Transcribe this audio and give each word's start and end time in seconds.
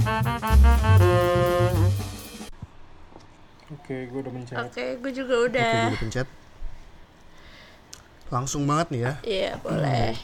Oke, 0.00 0.08
gue 4.08 4.20
udah 4.24 4.32
mencet. 4.32 4.56
Oke, 4.56 4.96
gue 4.96 5.12
juga 5.12 5.44
Oke, 5.44 5.52
udah. 5.52 5.72
gue 5.76 5.92
udah 5.92 6.00
pencet. 6.00 6.24
Langsung 8.32 8.64
banget 8.64 8.96
nih 8.96 9.00
ya. 9.04 9.12
Iya, 9.20 9.60
boleh. 9.60 10.16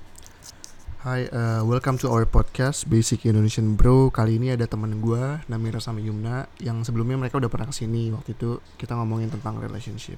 Hai, 1.04 1.28
uh, 1.28 1.60
welcome 1.68 2.00
to 2.00 2.08
our 2.08 2.24
podcast 2.24 2.88
Basic 2.88 3.28
Indonesian 3.28 3.76
Bro. 3.76 4.16
Kali 4.16 4.40
ini 4.40 4.56
ada 4.56 4.64
teman 4.64 4.96
gue, 4.96 5.44
Namira 5.52 5.76
sama 5.76 6.00
Yumna, 6.00 6.48
yang 6.64 6.80
sebelumnya 6.80 7.20
mereka 7.20 7.36
udah 7.36 7.52
pernah 7.52 7.68
ke 7.68 7.76
sini. 7.76 8.08
Waktu 8.08 8.32
itu 8.32 8.64
kita 8.80 8.96
ngomongin 8.96 9.28
tentang 9.28 9.60
relationship. 9.60 10.16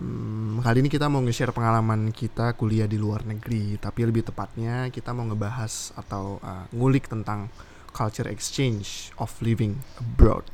Hmm, 0.00 0.56
kali 0.64 0.80
ini 0.80 0.88
kita 0.88 1.04
mau 1.12 1.20
nge-share 1.20 1.52
pengalaman 1.52 2.16
kita 2.16 2.56
kuliah 2.56 2.88
di 2.88 2.96
luar 2.96 3.28
negeri, 3.28 3.76
tapi 3.76 4.08
lebih 4.08 4.24
tepatnya 4.24 4.88
kita 4.88 5.12
mau 5.12 5.28
ngebahas 5.28 5.92
atau 6.00 6.40
uh, 6.40 6.64
ngulik 6.72 7.12
tentang 7.12 7.52
culture 7.92 8.26
exchange 8.26 9.12
of 9.20 9.30
living 9.44 9.84
abroad. 10.00 10.44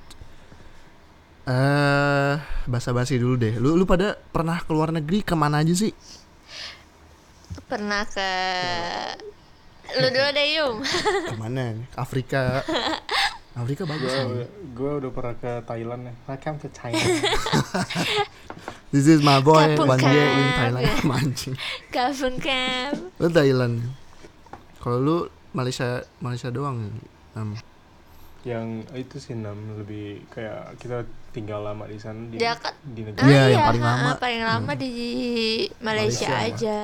Eh, 1.49 2.35
basa-basi 2.69 3.17
dulu 3.17 3.41
deh. 3.41 3.57
Lu 3.57 3.73
lu 3.79 3.89
pada 3.89 4.21
pernah 4.21 4.61
ke 4.61 4.69
luar 4.69 4.93
negeri 4.93 5.25
ke 5.25 5.33
mana 5.33 5.65
aja 5.65 5.73
sih? 5.73 5.97
Pernah 7.65 8.05
ke 8.05 8.31
Lu 9.97 10.07
dulu 10.13 10.29
deh, 10.37 10.47
Yum. 10.61 10.75
Ke 11.33 11.37
mana? 11.41 11.73
Afrika. 11.97 12.61
Afrika 13.57 13.89
bagus. 13.89 14.13
Gue 14.13 14.45
nih. 14.45 14.49
gue 14.77 14.93
udah 15.01 15.11
pernah 15.11 15.35
ke 15.41 15.53
Thailand 15.65 16.01
ya. 16.05 16.15
Welcome 16.29 16.57
to 16.61 16.69
China. 16.77 17.01
This 18.93 19.09
is 19.09 19.25
my 19.25 19.41
boy 19.41 19.77
Kapung 19.77 19.89
one 19.89 20.05
year 20.13 20.29
in. 20.29 20.47
Thailand. 20.61 20.93
Mancing. 21.09 21.57
Kampung 21.89 22.37
Kam. 22.37 23.17
Lu 23.17 23.29
Thailand. 23.33 23.97
Kalau 24.77 24.99
lu 25.01 25.17
Malaysia 25.57 26.05
Malaysia 26.21 26.53
doang. 26.53 27.01
Um, 27.39 27.55
yang 28.43 28.67
itu 28.93 29.17
sih 29.17 29.33
nam 29.33 29.55
lebih 29.77 30.27
kayak 30.29 30.75
kita 30.77 31.03
tinggal 31.31 31.61
lama 31.61 31.85
di 31.85 31.97
sana 31.97 32.19
di, 32.25 32.37
Dia 32.37 32.55
kan- 32.55 32.75
di 32.85 33.01
Ah, 33.01 33.07
negara. 33.07 33.27
Iya, 33.29 33.43
yang 33.49 33.63
paling 33.65 33.83
ah, 33.83 33.91
lama. 33.93 34.11
paling 34.17 34.43
lama 34.43 34.73
di 34.75 34.91
Malaysia, 35.79 36.27
Malaysia. 36.27 36.33
aja. 36.49 36.79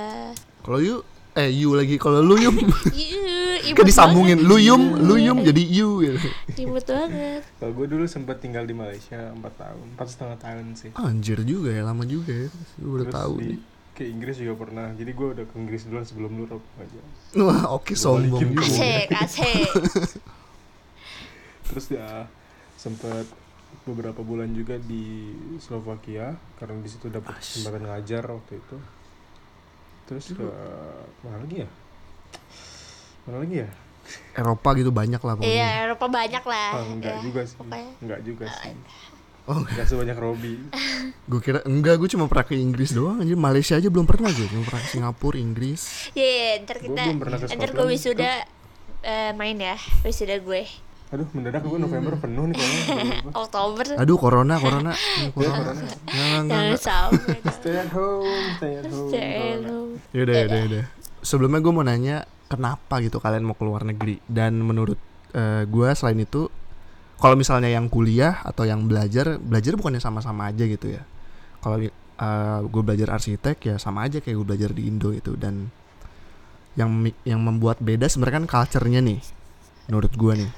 kalau 0.60 0.78
you 0.78 0.97
eh 1.34 1.50
you 1.50 1.72
lagi 1.72 1.97
kalau 1.97 2.20
lu 2.20 2.36
yum 2.36 2.55
Iya, 2.94 3.72
kan 3.72 3.82
disambungin 3.82 4.38
lu 4.41 4.55
yum 4.56 4.82
lu 5.00 5.14
Iya, 5.14 5.27
yum 5.27 5.38
jadi 5.42 5.62
you 5.64 5.88
gitu. 6.00 6.28
Imut 6.60 6.84
banget. 6.84 7.42
Kalau 7.56 7.72
gue 7.72 7.86
dulu 7.88 8.05
sempat 8.05 8.38
tinggal 8.38 8.62
di 8.62 8.72
Malaysia 8.72 9.19
4 9.32 9.42
tahun, 9.55 9.86
empat 9.91 10.06
setengah 10.08 10.38
tahun 10.38 10.64
sih. 10.75 10.91
Anjir 10.94 11.42
juga 11.42 11.70
ya 11.70 11.82
lama 11.82 12.02
juga 12.05 12.30
ya. 12.32 12.48
Gue 12.77 12.92
udah 13.00 13.08
tahu 13.10 13.32
di, 13.36 13.47
nih. 13.48 13.58
ke 13.92 14.02
Inggris 14.05 14.36
juga 14.36 14.55
pernah. 14.60 14.91
Jadi 14.92 15.10
gue 15.10 15.28
udah 15.32 15.44
ke 15.44 15.55
Inggris 15.56 15.82
duluan 15.84 16.02
sebelum 16.02 16.30
lu 16.34 16.44
Rob 16.47 16.62
aja. 16.77 17.00
Wah, 17.36 17.72
oke 17.72 17.91
Gua 17.91 17.98
sombong 17.98 18.55
Asik, 18.56 19.08
asik. 19.10 19.70
Terus 21.75 21.86
ya 21.91 22.30
sempat 22.78 23.27
beberapa 23.83 24.22
bulan 24.22 24.55
juga 24.55 24.78
di 24.78 25.34
Slovakia 25.58 26.39
karena 26.62 26.78
di 26.78 26.86
situ 26.86 27.11
dapat 27.11 27.34
kesempatan 27.42 27.83
ngajar 27.91 28.22
waktu 28.31 28.62
itu. 28.62 28.77
Terus 30.06 30.25
ke 30.39 30.47
mana 31.27 31.42
lagi 31.42 31.66
ya? 31.66 31.69
Mana 33.27 33.36
lagi 33.42 33.56
ya? 33.66 33.70
Eropa 34.36 34.69
gitu 34.78 34.94
banyak 34.94 35.19
lah 35.19 35.34
pokoknya. 35.34 35.50
Iya, 35.50 35.69
Eropa 35.89 36.06
banyak 36.06 36.44
lah. 36.44 36.70
Ah, 36.77 36.84
enggak 36.86 37.16
ya. 37.19 37.22
juga 37.25 37.41
sih. 37.42 37.56
pokoknya. 37.58 37.91
Enggak 38.05 38.20
juga 38.22 38.44
sih. 38.53 38.75
Oh, 39.44 39.61
Enggak 39.61 39.86
sebanyak 39.88 40.16
Robi. 40.16 40.55
gue 41.31 41.41
kira 41.41 41.61
enggak, 41.69 42.00
gue 42.00 42.09
cuma 42.09 42.28
pernah 42.28 42.47
ke 42.48 42.55
Inggris 42.56 42.97
doang 42.97 43.20
anjir. 43.20 43.36
Malaysia 43.36 43.75
aja 43.77 43.88
belum 43.91 44.06
pernah 44.09 44.31
gue. 44.33 44.47
Cuma 44.48 44.62
pernah 44.64 44.83
ke 44.84 44.88
Singapura, 44.88 45.36
Inggris. 45.36 46.12
Iya, 46.16 46.28
iya, 46.28 46.50
ntar 46.64 46.78
kita 46.81 47.00
belum 47.11 47.19
pernah 47.20 47.38
ke 47.42 47.47
ntar 47.53 47.70
gue 47.75 47.86
wisuda 47.88 48.33
eh, 49.05 49.33
main 49.36 49.56
ya, 49.56 49.77
wisuda 50.05 50.36
gue. 50.41 50.62
Aduh, 51.15 51.31
mendadak 51.31 51.62
gue 51.62 51.79
November 51.79 52.19
penuh 52.19 52.51
nih 52.51 52.57
kayaknya. 52.59 53.23
Oktober. 53.47 53.87
Aduh, 54.03 54.16
corona, 54.19 54.59
corona. 54.59 54.93
Ini 54.99 55.31
Ya, 55.38 55.50
corona. 55.55 55.87
Jangan 56.11 56.75
sampai. 56.75 57.38
Stay 57.62 57.75
at 57.78 57.91
home, 57.94 58.27
stay 58.59 58.72
at 58.83 58.87
home. 58.91 59.11
Stay 59.15 59.31
corona. 59.38 59.69
home. 59.71 59.93
Yaudah, 60.11 60.34
yaudah, 60.43 60.59
yaudah. 60.66 60.84
Sebelumnya 61.22 61.62
gue 61.62 61.72
mau 61.72 61.87
nanya 61.87 62.16
kenapa 62.50 62.99
gitu 62.99 63.22
kalian 63.22 63.47
mau 63.47 63.55
keluar 63.55 63.87
negeri 63.87 64.19
dan 64.27 64.59
menurut 64.59 64.99
eh, 65.38 65.62
gue 65.71 65.88
selain 65.94 66.19
itu 66.19 66.50
kalau 67.22 67.38
misalnya 67.38 67.71
yang 67.71 67.87
kuliah 67.87 68.43
atau 68.43 68.67
yang 68.67 68.84
belajar 68.91 69.38
belajar 69.38 69.78
bukannya 69.78 70.03
sama-sama 70.03 70.50
aja 70.50 70.67
gitu 70.67 70.99
ya. 70.99 71.06
Kalau 71.62 71.78
gue 72.67 72.83
belajar 72.83 73.15
arsitek 73.15 73.56
ya 73.62 73.75
sama 73.78 74.11
aja 74.11 74.19
kayak 74.19 74.34
gue 74.34 74.47
belajar 74.50 74.71
di 74.75 74.91
Indo 74.91 75.15
itu 75.15 75.38
dan 75.38 75.71
yang 76.75 76.91
yang 77.22 77.38
membuat 77.38 77.78
beda 77.78 78.11
sebenarnya 78.11 78.43
kan 78.43 78.47
culture-nya 78.50 78.99
nih 78.99 79.22
menurut 79.87 80.11
gue 80.15 80.33
nih 80.43 80.50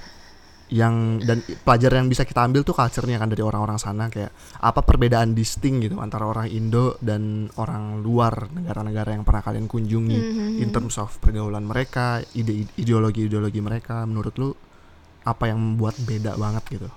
yang 0.66 1.22
dan 1.22 1.46
pelajaran 1.62 2.02
yang 2.02 2.10
bisa 2.10 2.26
kita 2.26 2.42
ambil 2.42 2.66
tuh 2.66 2.74
culture-nya 2.74 3.22
kan 3.22 3.30
dari 3.30 3.38
orang-orang 3.38 3.78
sana 3.78 4.10
kayak 4.10 4.34
apa 4.58 4.82
perbedaan 4.82 5.30
distinct 5.30 5.78
gitu 5.80 6.02
antara 6.02 6.26
orang 6.26 6.50
Indo 6.50 6.98
dan 6.98 7.46
orang 7.54 8.02
luar 8.02 8.50
negara-negara 8.50 9.14
yang 9.14 9.22
pernah 9.22 9.46
kalian 9.46 9.70
kunjungi 9.70 10.18
Mhm. 10.18 10.48
in 10.58 10.68
terms 10.70 10.98
of 10.98 11.14
pergaulan 11.18 11.62
mereka, 11.62 12.18
ide 12.34 12.66
ideologi-ideologi 12.74 13.62
mereka 13.62 14.02
menurut 14.02 14.34
lu 14.34 14.50
apa 15.22 15.46
yang 15.46 15.58
membuat 15.58 15.94
beda 16.02 16.34
banget 16.34 16.62
gitu? 16.68 16.88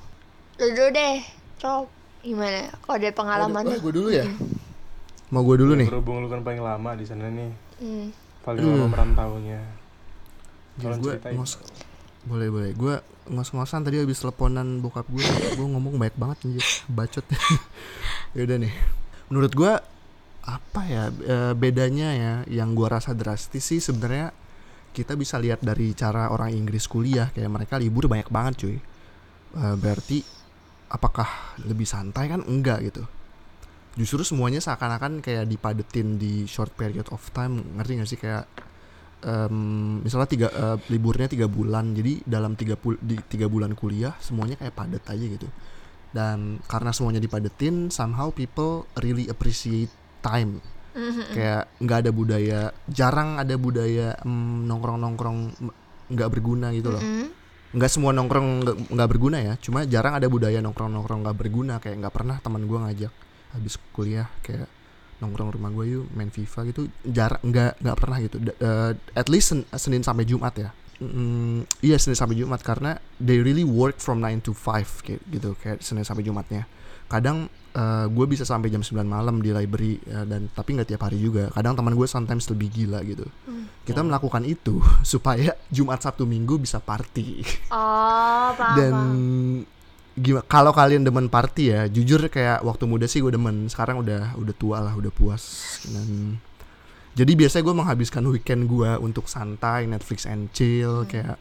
Lu 0.58 0.68
dulu 0.68 0.90
deh, 0.90 1.18
Rob. 1.62 1.86
Gimana? 2.20 2.68
Kok 2.84 2.94
ada 2.94 3.10
pengalaman 3.14 3.64
lu? 3.64 3.78
gue 3.80 3.94
dulu 3.96 4.10
ya. 4.12 4.26
Mau 5.30 5.46
gue 5.46 5.56
dulu 5.56 5.72
Ya, 5.72 5.80
nih. 5.82 5.88
Berhubung 5.88 6.20
lu 6.20 6.28
kan 6.28 6.42
paling 6.42 6.60
lama 6.60 6.98
di 6.98 7.06
sana 7.06 7.30
nih. 7.30 7.54
Hmm. 7.80 8.08
Paling 8.44 8.66
lama 8.66 8.86
merantaunya. 8.90 9.62
Tolong 10.82 11.00
gue 11.00 11.16
boleh 12.30 12.48
boleh. 12.54 12.72
Gue 12.78 12.96
ngos-ngosan 13.26 13.82
tadi 13.82 13.98
habis 13.98 14.22
teleponan 14.22 14.78
bokap 14.86 15.10
gue 15.10 15.26
gue 15.58 15.68
ngomong 15.68 15.98
baik 15.98 16.16
banget 16.16 16.38
anjir. 16.46 16.66
Bacot. 16.86 17.26
Ya 18.38 18.46
udah 18.46 18.62
nih. 18.62 18.74
Menurut 19.34 19.54
gue 19.58 19.74
apa 20.46 20.82
ya 20.86 21.10
eh, 21.10 21.54
bedanya 21.58 22.10
ya 22.14 22.34
yang 22.46 22.78
gue 22.78 22.86
rasa 22.86 23.18
drastis 23.18 23.66
sih 23.66 23.82
sebenarnya 23.82 24.30
kita 24.94 25.18
bisa 25.18 25.42
lihat 25.42 25.66
dari 25.66 25.98
cara 25.98 26.30
orang 26.30 26.54
Inggris 26.54 26.86
kuliah. 26.86 27.34
Kayak 27.34 27.50
mereka 27.50 27.82
libur 27.82 28.06
banyak 28.06 28.30
banget 28.30 28.54
cuy. 28.62 28.78
Eh, 29.58 29.76
berarti 29.82 30.22
apakah 30.94 31.58
lebih 31.66 31.90
santai? 31.90 32.30
Kan 32.30 32.46
enggak 32.46 32.86
gitu. 32.86 33.02
Justru 33.98 34.22
semuanya 34.22 34.62
seakan-akan 34.62 35.26
kayak 35.26 35.50
dipadetin 35.50 36.22
di 36.22 36.46
short 36.46 36.78
period 36.78 37.10
of 37.10 37.20
time. 37.34 37.66
Ngerti 37.76 37.92
gak 37.98 38.10
sih? 38.10 38.20
Kayak 38.22 38.46
em, 39.22 39.58
misalnya 40.00 40.28
tiga 40.28 40.48
eh, 40.48 40.78
liburnya 40.88 41.28
tiga 41.28 41.46
bulan 41.46 41.92
jadi 41.92 42.24
dalam 42.24 42.54
tiga 42.54 42.74
pul- 42.74 43.00
di 43.00 43.20
tiga 43.24 43.46
bulan 43.46 43.74
kuliah 43.74 44.16
semuanya 44.18 44.56
kayak 44.56 44.74
padat 44.74 45.04
aja 45.06 45.26
gitu 45.26 45.48
dan 46.10 46.58
karena 46.66 46.90
semuanya 46.90 47.20
dipadetin 47.20 47.88
somehow 47.90 48.30
people 48.30 48.88
really 48.98 49.28
appreciate 49.28 49.92
time 50.20 50.58
Mhm. 50.90 51.24
kayak 51.32 51.64
nggak 51.80 51.98
ada 52.02 52.12
budaya 52.12 52.60
jarang 52.88 53.38
ada 53.38 53.56
budaya 53.56 54.18
nongkrong 54.26 54.98
nongkrong 54.98 55.40
nggak 56.10 56.30
berguna 56.30 56.74
gitu 56.74 56.90
loh 56.90 57.00
Mhm. 57.00 57.26
nggak 57.78 57.92
semua 57.94 58.10
nongkrong 58.10 58.66
nggak 58.90 59.08
berguna 59.08 59.38
ya 59.38 59.54
cuma 59.58 59.86
jarang 59.86 60.18
ada 60.18 60.26
budaya 60.26 60.58
nongkrong 60.58 60.90
nongkrong 60.90 61.22
nggak 61.22 61.38
berguna 61.38 61.78
kayak 61.78 62.02
nggak 62.02 62.14
pernah 62.14 62.42
teman 62.42 62.66
gue 62.66 62.80
ngajak 62.80 63.14
habis 63.54 63.78
kuliah 63.94 64.26
kayak 64.42 64.66
nongkrong 65.20 65.52
rumah 65.52 65.68
gue 65.70 65.86
yuk 65.94 66.06
main 66.10 66.28
FIFA 66.28 66.60
gitu 66.68 66.82
jarang 67.04 67.42
nggak 67.42 67.80
nggak 67.80 67.98
pernah 67.98 68.18
gitu 68.18 68.36
eh, 68.40 68.92
at 69.14 69.28
least 69.28 69.48
sen- 69.50 69.68
Senin 69.74 70.02
sampai 70.02 70.24
Jumat 70.24 70.56
ya 70.56 70.72
Mm, 70.98 71.64
iya 71.80 71.96
Senin 71.96 72.12
sampai 72.14 72.36
Jumat 72.36 72.60
karena 72.60 72.92
they 73.18 73.40
really 73.40 73.64
work 73.64 73.96
from 73.98 74.20
9 74.20 74.40
to 74.42 74.52
5 74.52 74.60
kayak 75.00 75.22
gitu 75.30 75.56
kayak 75.56 75.80
Senin 75.80 76.04
sampai 76.04 76.22
Jumatnya 76.22 76.68
kadang 77.08 77.48
eh, 77.72 78.06
gue 78.06 78.26
bisa 78.28 78.44
sampai 78.44 78.68
jam 78.68 78.80
9 78.80 79.00
malam 79.02 79.40
di 79.40 79.48
library 79.50 79.96
ya, 80.02 80.28
dan 80.28 80.52
tapi 80.52 80.76
nggak 80.76 80.90
tiap 80.90 81.00
hari 81.02 81.16
juga 81.18 81.48
kadang 81.50 81.74
teman 81.74 81.96
gue 81.96 82.04
sometimes 82.04 82.48
lebih 82.48 82.68
gila 82.70 83.00
gitu 83.02 83.24
Hmm. 83.48 83.72
kita 83.82 84.02
melakukan 84.02 84.44
itu 84.44 84.84
supaya 85.08 85.56
Jumat 85.68 86.00
Sabtu 86.00 86.24
Minggu 86.24 86.60
bisa 86.60 86.78
party 86.78 87.48
Oh, 87.72 88.52
paham. 88.52 88.76
dan. 88.76 88.96
Gimana 90.20 90.46
kalau 90.46 90.72
kalian 90.76 91.08
demen 91.08 91.32
party 91.32 91.64
ya 91.72 91.82
jujur 91.88 92.28
kayak 92.28 92.62
waktu 92.62 92.84
muda 92.86 93.08
sih 93.08 93.24
gue 93.24 93.32
demen. 93.32 93.72
Sekarang 93.72 94.04
udah 94.04 94.36
udah 94.36 94.56
tua 94.56 94.84
lah 94.84 94.94
udah 94.94 95.10
puas. 95.10 95.44
Dan 95.88 96.38
jadi 97.16 97.32
biasanya 97.36 97.64
gue 97.66 97.76
menghabiskan 97.76 98.24
weekend 98.30 98.68
gue 98.70 98.92
untuk 99.00 99.26
santai 99.32 99.90
Netflix 99.90 100.30
and 100.30 100.52
chill 100.54 101.04
kayak 101.10 101.36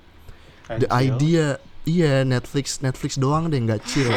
the 0.81 0.89
Kacil. 0.89 1.03
idea 1.05 1.47
iya 1.89 2.27
Netflix 2.27 2.81
Netflix 2.85 3.17
doang 3.21 3.51
deh 3.53 3.59
nggak 3.59 3.83
chill. 3.85 4.11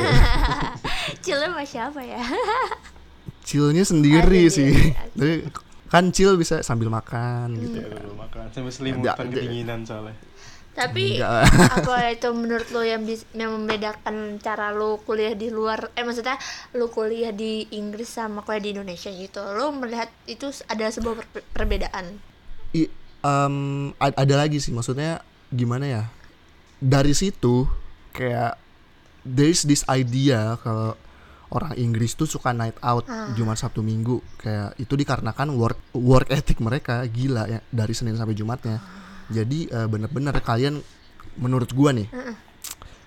Cilnya 1.25 1.51
sama 1.51 1.65
siapa 1.65 2.01
ya? 2.01 2.21
chillnya 3.47 3.83
sendiri 3.83 4.47
Ada 4.47 4.55
sih. 4.55 4.73
tapi 5.17 5.35
kan 5.91 6.07
chill 6.15 6.39
bisa 6.39 6.63
sambil 6.63 6.87
makan 6.87 7.59
gitu. 7.59 7.77
Ya, 7.83 7.87
dulu 7.99 8.15
makan 8.15 8.47
sambil 8.55 8.71
selimutan 8.71 9.27
kedinginan 9.27 9.83
soalnya. 9.83 10.15
Tapi 10.71 11.19
Enggak. 11.19 11.43
apa 11.77 11.95
itu 12.15 12.29
menurut 12.31 12.67
lo 12.69 12.81
yang 12.81 13.03
bis- 13.03 13.27
yang 13.31 13.51
membedakan 13.53 14.39
cara 14.39 14.71
lo 14.71 14.97
kuliah 14.97 15.33
di 15.33 15.47
luar 15.47 15.91
eh 15.91 16.01
maksudnya 16.01 16.39
lo 16.73 16.87
kuliah 16.87 17.29
di 17.29 17.67
Inggris 17.71 18.07
sama 18.07 18.39
kuliah 18.39 18.61
di 18.61 18.71
Indonesia 18.71 19.09
gitu. 19.09 19.43
Lo 19.51 19.71
melihat 19.71 20.07
itu 20.25 20.47
ada 20.65 20.87
sebuah 20.87 21.19
per- 21.19 21.43
perbedaan. 21.51 22.15
I, 22.71 22.87
em, 23.21 23.55
a- 23.93 24.17
ada 24.17 24.35
lagi 24.37 24.57
sih 24.57 24.71
maksudnya 24.71 25.19
gimana 25.47 25.83
ya 25.83 26.03
dari 26.77 27.11
situ 27.11 27.67
kayak 28.11 28.55
there's 29.21 29.61
this 29.61 29.83
idea 29.85 30.55
kalau 30.57 30.95
orang 31.51 31.75
Inggris 31.75 32.15
tuh 32.15 32.23
suka 32.23 32.49
night 32.49 32.79
out 32.79 33.03
Ah. 33.05 33.35
Jumat 33.35 33.59
Sabtu 33.59 33.83
Minggu 33.83 34.23
kayak 34.37 34.79
itu 34.79 34.95
dikarenakan 34.95 35.51
work 35.51 35.75
work 35.93 36.31
ethic 36.31 36.57
mereka 36.57 37.03
gila 37.05 37.43
ya 37.45 37.59
dari 37.67 37.91
Senin 37.91 38.15
sampai 38.15 38.33
Jumatnya 38.33 38.79
jadi 39.31 39.59
eh, 39.71 39.87
bener-bener 39.87 40.35
kalian 40.43 40.83
menurut 41.39 41.71
gua 41.71 41.95
nih 41.95 42.11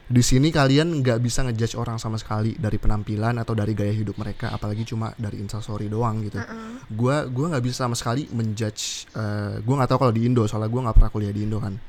di 0.05 0.21
sini 0.21 0.53
kalian 0.53 1.01
nggak 1.01 1.17
bisa 1.25 1.41
ngejudge 1.49 1.81
orang 1.81 1.97
sama 1.97 2.21
sekali 2.21 2.53
dari 2.61 2.77
penampilan 2.77 3.41
atau 3.41 3.57
dari 3.57 3.73
gaya 3.73 3.89
hidup 3.89 4.21
mereka 4.21 4.53
apalagi 4.53 4.85
cuma 4.85 5.17
dari 5.17 5.41
instastory 5.41 5.89
doang 5.89 6.21
gitu. 6.29 6.37
Gua 6.93 7.25
gua 7.25 7.57
nggak 7.57 7.65
bisa 7.65 7.89
sama 7.89 7.97
sekali 7.97 8.29
menjudge 8.29 9.09
eh, 9.17 9.65
gua 9.65 9.75
nggak 9.81 9.89
tahu 9.89 9.99
kalau 10.05 10.13
di 10.13 10.29
Indo 10.29 10.45
soalnya 10.45 10.69
gua 10.69 10.81
nggak 10.89 10.97
pernah 11.01 11.13
kuliah 11.13 11.33
di 11.33 11.49
Indo 11.49 11.57
kan. 11.57 11.81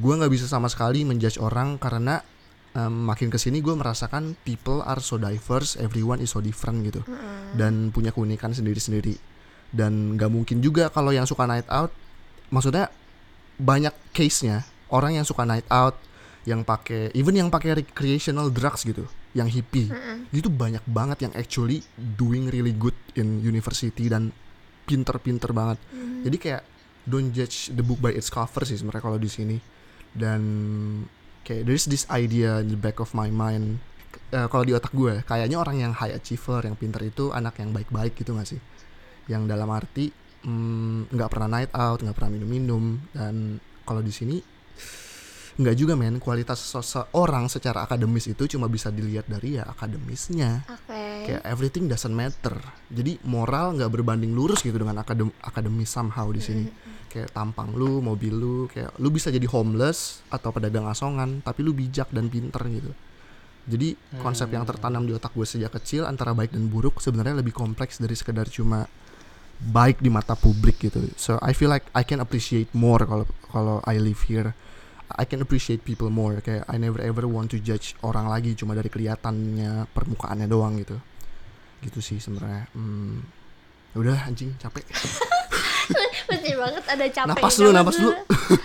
Gua 0.00 0.16
nggak 0.16 0.32
bisa 0.32 0.48
sama 0.48 0.72
sekali 0.72 1.04
menjudge 1.04 1.36
orang 1.44 1.76
karena 1.76 2.24
em, 2.72 2.92
makin 2.92 3.28
ke 3.28 3.38
sini 3.40 3.58
gue 3.64 3.74
merasakan 3.74 4.36
people 4.46 4.84
are 4.84 5.00
so 5.00 5.16
diverse 5.16 5.74
everyone 5.80 6.20
is 6.22 6.32
so 6.32 6.40
different 6.40 6.84
gitu. 6.86 7.02
Dan 7.56 7.90
punya 7.90 8.12
keunikan 8.12 8.52
sendiri-sendiri. 8.52 9.16
Dan 9.68 10.16
nggak 10.16 10.30
mungkin 10.32 10.64
juga 10.64 10.88
kalau 10.88 11.12
yang 11.12 11.28
suka 11.28 11.44
night 11.44 11.68
out 11.68 11.92
maksudnya 12.48 12.88
banyak 13.58 13.94
case-nya 14.14 14.64
orang 14.88 15.20
yang 15.20 15.26
suka 15.26 15.44
night 15.44 15.66
out 15.68 15.98
yang 16.48 16.64
pakai 16.64 17.12
even 17.12 17.36
yang 17.36 17.52
pakai 17.52 17.76
recreational 17.84 18.48
drugs 18.48 18.86
gitu 18.86 19.04
yang 19.36 19.50
hippie. 19.50 19.92
Itu 20.32 20.48
banyak 20.48 20.82
banget 20.88 21.28
yang 21.28 21.32
actually 21.36 21.84
doing 21.94 22.48
really 22.48 22.72
good 22.72 22.96
in 23.18 23.44
university 23.44 24.08
dan 24.08 24.32
pinter-pinter 24.88 25.52
banget. 25.52 25.76
Jadi 26.24 26.36
kayak 26.40 26.62
don't 27.04 27.34
judge 27.36 27.68
the 27.76 27.84
book 27.84 28.00
by 28.00 28.14
its 28.14 28.32
cover 28.32 28.64
sih 28.64 28.80
sebenarnya 28.80 29.04
kalau 29.04 29.18
di 29.20 29.28
sini. 29.28 29.56
Dan 30.08 30.40
kayak 31.44 31.68
there's 31.68 31.84
this 31.84 32.08
idea 32.08 32.64
in 32.64 32.72
the 32.72 32.80
back 32.80 32.96
of 32.96 33.12
my 33.12 33.28
mind 33.28 33.82
Eh, 34.28 34.46
kalau 34.52 34.60
di 34.60 34.76
otak 34.76 34.92
gue 34.92 35.24
kayaknya 35.24 35.56
orang 35.56 35.80
yang 35.80 35.92
high 35.96 36.12
achiever 36.12 36.60
yang 36.60 36.76
pinter 36.76 37.00
itu 37.00 37.32
anak 37.32 37.64
yang 37.64 37.72
baik-baik 37.72 38.12
gitu 38.12 38.36
gak 38.36 38.44
sih? 38.44 38.60
Yang 39.24 39.42
dalam 39.48 39.68
arti 39.72 40.12
mm, 40.44 41.14
nggak 41.14 41.30
pernah 41.30 41.48
night 41.48 41.72
out 41.74 42.02
nggak 42.02 42.16
pernah 42.16 42.30
minum-minum. 42.34 42.98
Dan 43.10 43.58
kalau 43.82 44.04
di 44.04 44.12
sini 44.12 44.36
nggak 45.58 45.76
juga 45.76 45.98
men. 45.98 46.22
Kualitas 46.22 46.62
seseorang 46.62 47.50
secara 47.50 47.84
akademis 47.84 48.30
itu 48.30 48.46
cuma 48.46 48.70
bisa 48.70 48.94
dilihat 48.94 49.26
dari 49.26 49.58
ya 49.58 49.66
akademisnya. 49.66 50.62
Oke. 50.70 51.02
Kayak 51.26 51.42
everything 51.44 51.90
doesn't 51.90 52.14
matter. 52.14 52.54
Jadi 52.88 53.18
moral 53.26 53.74
nggak 53.74 53.90
berbanding 53.90 54.32
lurus 54.32 54.62
gitu 54.62 54.78
dengan 54.78 55.02
akadem 55.02 55.34
akademis 55.42 55.90
somehow 55.90 56.30
di 56.30 56.40
sini. 56.40 56.64
Kayak 57.10 57.34
tampang 57.34 57.74
lu 57.74 57.98
mobil 57.98 58.32
lu 58.32 58.70
kayak 58.70 58.94
lu 59.02 59.10
bisa 59.10 59.34
jadi 59.34 59.44
homeless 59.50 60.22
atau 60.30 60.54
pedagang 60.54 60.86
asongan 60.86 61.42
tapi 61.42 61.66
lu 61.66 61.74
bijak 61.74 62.08
dan 62.14 62.30
pinter 62.30 62.62
gitu. 62.70 62.94
Jadi 63.68 63.92
konsep 64.24 64.48
yang 64.48 64.64
tertanam 64.64 65.04
di 65.04 65.12
otak 65.12 65.36
gue 65.36 65.44
sejak 65.44 65.76
kecil 65.76 66.08
antara 66.08 66.32
baik 66.32 66.56
dan 66.56 66.72
buruk 66.72 67.04
sebenarnya 67.04 67.36
lebih 67.36 67.52
kompleks 67.52 68.00
dari 68.00 68.16
sekedar 68.16 68.48
cuma 68.48 68.88
baik 69.58 69.98
di 69.98 70.10
mata 70.10 70.38
publik 70.38 70.78
gitu. 70.78 71.02
So 71.18 71.36
I 71.42 71.50
feel 71.52 71.68
like 71.68 71.90
I 71.92 72.06
can 72.06 72.22
appreciate 72.22 72.70
more 72.72 73.02
kalau 73.02 73.26
kalau 73.50 73.76
I 73.84 73.98
live 73.98 74.22
here. 74.26 74.54
I 75.08 75.24
can 75.24 75.40
appreciate 75.40 75.82
people 75.88 76.12
more. 76.12 76.38
Kayak 76.44 76.68
I 76.68 76.76
never 76.76 77.00
ever 77.00 77.24
want 77.24 77.50
to 77.56 77.58
judge 77.58 77.96
orang 78.04 78.28
lagi 78.28 78.52
cuma 78.54 78.76
dari 78.76 78.92
kelihatannya 78.92 79.88
permukaannya 79.90 80.46
doang 80.46 80.78
gitu. 80.78 81.00
Gitu 81.82 81.98
sih 82.04 82.18
sebenarnya. 82.20 82.68
Hmm, 82.76 83.24
udah 83.96 84.28
anjing 84.28 84.54
capek. 84.60 84.84
Pasti 86.28 86.52
banget 86.52 86.84
ada 86.84 87.06
capek 87.08 87.30
Napas 87.32 87.54
dulu, 87.56 87.70
napas 87.72 87.96
dulu. 87.96 88.12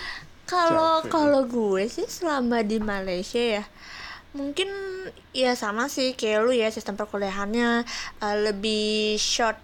kalau 0.53 0.99
kalau 1.07 1.41
gue 1.47 1.87
sih 1.87 2.05
selama 2.05 2.61
di 2.61 2.77
Malaysia 2.77 3.39
ya 3.39 3.63
mungkin 4.33 4.69
ya 5.31 5.53
sama 5.53 5.87
sih 5.87 6.17
kayak 6.17 6.39
lu 6.41 6.51
ya 6.53 6.69
sistem 6.73 6.97
perkuliahannya 6.97 7.85
eh, 8.21 8.37
lebih 8.49 9.15
short 9.17 9.57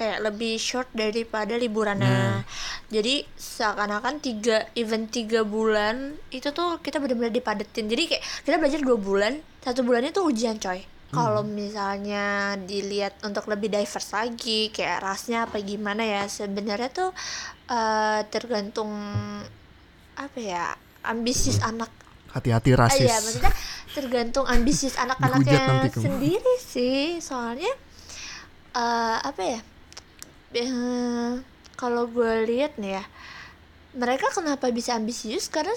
kayak 0.00 0.24
lebih 0.24 0.56
short 0.56 0.88
daripada 0.96 1.60
liburannya 1.60 2.40
jadi 2.88 3.22
seakan-akan 3.36 4.18
tiga 4.18 4.66
event 4.74 5.06
tiga 5.12 5.46
bulan 5.46 6.18
itu 6.34 6.50
tuh 6.50 6.82
kita 6.82 6.98
benar-benar 6.98 7.30
dipadetin. 7.30 7.86
Jadi 7.86 8.02
kayak 8.10 8.22
kita 8.42 8.56
belajar 8.58 8.80
dua 8.82 8.98
bulan 8.98 9.32
satu 9.62 9.86
bulannya 9.86 10.10
tuh 10.10 10.26
ujian 10.26 10.58
coy. 10.58 10.82
Kalau 11.10 11.42
misalnya 11.42 12.54
dilihat 12.54 13.18
untuk 13.22 13.46
lebih 13.46 13.66
diverse 13.70 14.10
lagi 14.10 14.70
kayak 14.70 15.02
rasnya 15.02 15.46
apa 15.46 15.58
gimana 15.58 16.02
ya 16.02 16.22
sebenarnya 16.26 16.90
tuh 16.90 17.10
eh, 17.66 18.20
tergantung 18.30 18.90
apa 20.18 20.38
ya 20.38 20.74
ambisius 21.06 21.62
anak. 21.62 21.90
Hati-hati 22.30 22.74
Ah, 22.74 22.86
rasis. 22.86 23.06
iya 23.06 23.16
maksudnya 23.22 23.52
tergantung 23.90 24.46
ambisius 24.50 24.98
anak-anaknya 25.02 25.90
sendiri 25.94 26.54
sih. 26.58 27.22
Soalnya 27.22 27.70
eh 28.70 29.18
apa 29.18 29.42
ya 29.42 29.60
eh, 30.54 31.32
kalau 31.78 32.10
gue 32.10 32.44
lihat 32.46 32.76
nih 32.76 33.00
ya 33.00 33.04
mereka 33.94 34.30
kenapa 34.30 34.70
bisa 34.70 34.94
ambisius? 34.94 35.50
Karena 35.50 35.74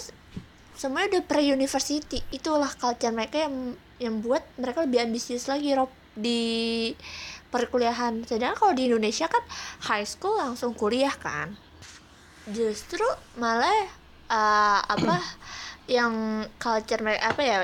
semuanya 0.77 1.17
udah 1.17 1.23
pre 1.25 1.41
university 1.45 2.21
itulah 2.29 2.69
culture 2.69 3.13
mereka 3.13 3.45
yang 3.45 3.77
yang 4.01 4.15
buat 4.21 4.43
mereka 4.57 4.85
lebih 4.85 5.05
ambisius 5.05 5.49
lagi 5.49 5.73
Rob 5.73 5.89
di 6.13 6.91
perkuliahan. 7.49 8.25
Sedangkan 8.25 8.57
kalau 8.57 8.73
di 8.73 8.89
Indonesia 8.89 9.25
kan 9.29 9.41
high 9.89 10.05
school 10.05 10.37
langsung 10.37 10.77
kuliah 10.77 11.13
kan. 11.13 11.57
Justru 12.49 13.05
malah 13.39 13.73
eh, 14.29 14.79
apa 14.83 15.17
yang 15.83 16.45
culture 16.55 17.03
mereka 17.03 17.35
apa 17.35 17.41
ya 17.43 17.57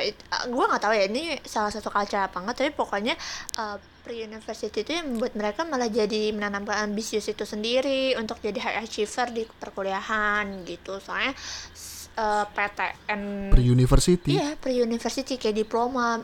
gue 0.51 0.65
nggak 0.67 0.83
tahu 0.83 0.91
ya 0.91 1.07
ini 1.07 1.39
salah 1.47 1.71
satu 1.71 1.87
culture 1.87 2.19
apa 2.19 2.43
enggak 2.43 2.55
tapi 2.59 2.71
pokoknya 2.75 3.15
uh, 3.55 3.79
pre 4.03 4.25
university 4.25 4.83
itu 4.83 4.91
yang 4.91 5.07
membuat 5.07 5.33
mereka 5.39 5.61
malah 5.63 5.87
jadi 5.87 6.35
menanamkan 6.35 6.91
ambisius 6.91 7.31
itu 7.31 7.47
sendiri 7.47 8.17
untuk 8.19 8.41
jadi 8.43 8.59
high 8.59 8.77
achiever 8.83 9.29
di 9.29 9.45
perkuliahan 9.45 10.65
gitu. 10.65 10.97
Soalnya 10.97 11.37
uh, 12.19 12.45
PTN 12.49 13.53
pre 13.53 13.63
university 13.63 14.35
iya 14.35 14.57
pre 14.59 14.75
university 14.75 15.39
kayak 15.39 15.63
diploma 15.63 16.19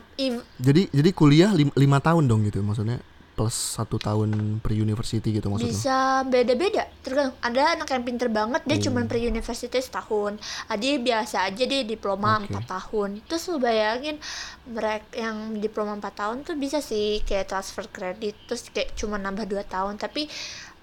jadi 0.60 0.82
jadi 0.92 1.10
kuliah 1.16 1.50
lim- 1.56 1.74
lima 1.78 1.98
tahun 2.02 2.28
dong 2.28 2.44
gitu 2.44 2.60
maksudnya 2.60 3.00
plus 3.36 3.76
satu 3.76 4.00
tahun 4.00 4.58
pre 4.64 4.72
university 4.72 5.28
gitu 5.28 5.52
maksudnya? 5.52 5.76
Bisa 5.76 5.98
beda-beda. 6.24 6.88
Tergantung. 7.04 7.36
Ada 7.44 7.76
anak 7.76 7.88
yang 7.92 8.02
pinter 8.02 8.28
banget 8.32 8.64
dia 8.64 8.80
Oh. 8.80 8.84
cuman 8.88 9.04
pre 9.04 9.20
university 9.20 9.76
setahun. 9.76 10.40
Ada 10.66 10.80
yang 10.80 11.04
biasa 11.04 11.36
aja 11.44 11.64
dia 11.68 11.84
diploma 11.84 12.40
Oke. 12.40 12.56
4 12.56 12.64
tahun. 12.64 13.10
Terus 13.28 13.44
lu 13.52 13.60
bayangin 13.60 14.16
mereka 14.64 15.12
yang 15.12 15.60
diploma 15.60 15.92
4 16.00 16.16
tahun 16.16 16.36
tuh 16.42 16.56
bisa 16.56 16.80
sih 16.80 17.20
kayak 17.22 17.52
transfer 17.52 17.84
kredit 17.86 18.34
terus 18.48 18.72
kayak 18.72 18.96
cuma 18.96 19.20
nambah 19.20 19.44
2 19.44 19.60
tahun. 19.68 20.00
Tapi 20.00 20.24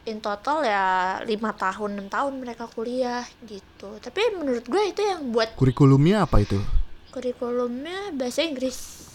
in 0.05 0.19
total 0.19 0.61
ya 0.61 0.83
lima 1.23 1.55
tahun 1.55 1.95
6 1.97 2.11
tahun 2.11 2.33
mereka 2.37 2.69
kuliah 2.69 3.25
gitu. 3.43 3.97
Tapi 3.97 4.37
menurut 4.37 4.69
gue 4.69 4.83
itu 4.85 5.01
yang 5.01 5.33
buat 5.33 5.57
kurikulumnya 5.57 6.29
apa 6.29 6.45
itu? 6.45 6.61
Kurikulumnya 7.09 8.13
bahasa 8.13 8.45
Inggris. 8.45 9.09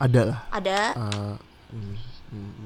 Ada 0.00 0.20
lah. 0.24 0.38
Ada. 0.50 0.78
Hmm, 0.96 1.36
hmm, 1.72 1.94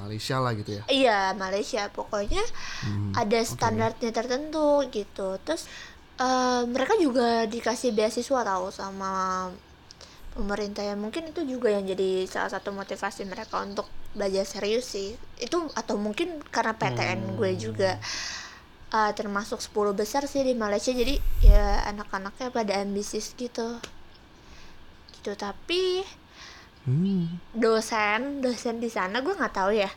Malaysia 0.00 0.36
lah 0.44 0.52
gitu 0.58 0.70
ya? 0.80 0.84
Iya 0.88 1.18
Malaysia. 1.42 1.82
Pokoknya 1.92 2.42
Hmm, 2.84 3.16
ada 3.22 3.40
standarnya 3.44 4.10
tertentu 4.18 4.84
gitu. 4.92 5.38
Terus 5.44 5.62
eh, 6.20 6.62
mereka 6.74 6.94
juga 7.00 7.48
dikasih 7.48 7.90
beasiswa 7.96 8.40
tahu 8.44 8.66
sama 8.80 9.12
pemerintah 10.34 10.82
ya. 10.84 10.94
Mungkin 10.98 11.30
itu 11.32 11.40
juga 11.46 11.68
yang 11.72 11.84
jadi 11.86 12.26
salah 12.26 12.50
satu 12.54 12.70
motivasi 12.74 13.22
mereka 13.32 13.62
untuk 13.64 13.86
belajar 14.16 14.44
serius 14.46 14.86
sih. 14.94 15.16
Itu 15.40 15.70
atau 15.74 15.96
mungkin 15.98 16.42
karena 16.54 16.74
PTN 16.80 17.20
gue 17.38 17.50
juga 17.56 17.90
eh, 18.94 19.12
termasuk 19.18 19.58
10 19.60 19.92
besar 19.96 20.22
sih 20.30 20.42
di 20.46 20.54
Malaysia. 20.56 20.92
Jadi 20.94 21.14
ya 21.44 21.84
anak-anaknya 21.90 22.48
pada 22.54 22.74
ambisius 22.82 23.34
gitu. 23.36 23.68
Gitu. 25.14 25.32
Tapi 25.36 26.04
hmm, 26.84 27.56
dosen 27.56 28.40
dosen 28.40 28.80
di 28.80 28.88
sana 28.88 29.20
gue 29.20 29.34
nggak 29.34 29.54
tahu 29.54 29.72
ya. 29.74 29.90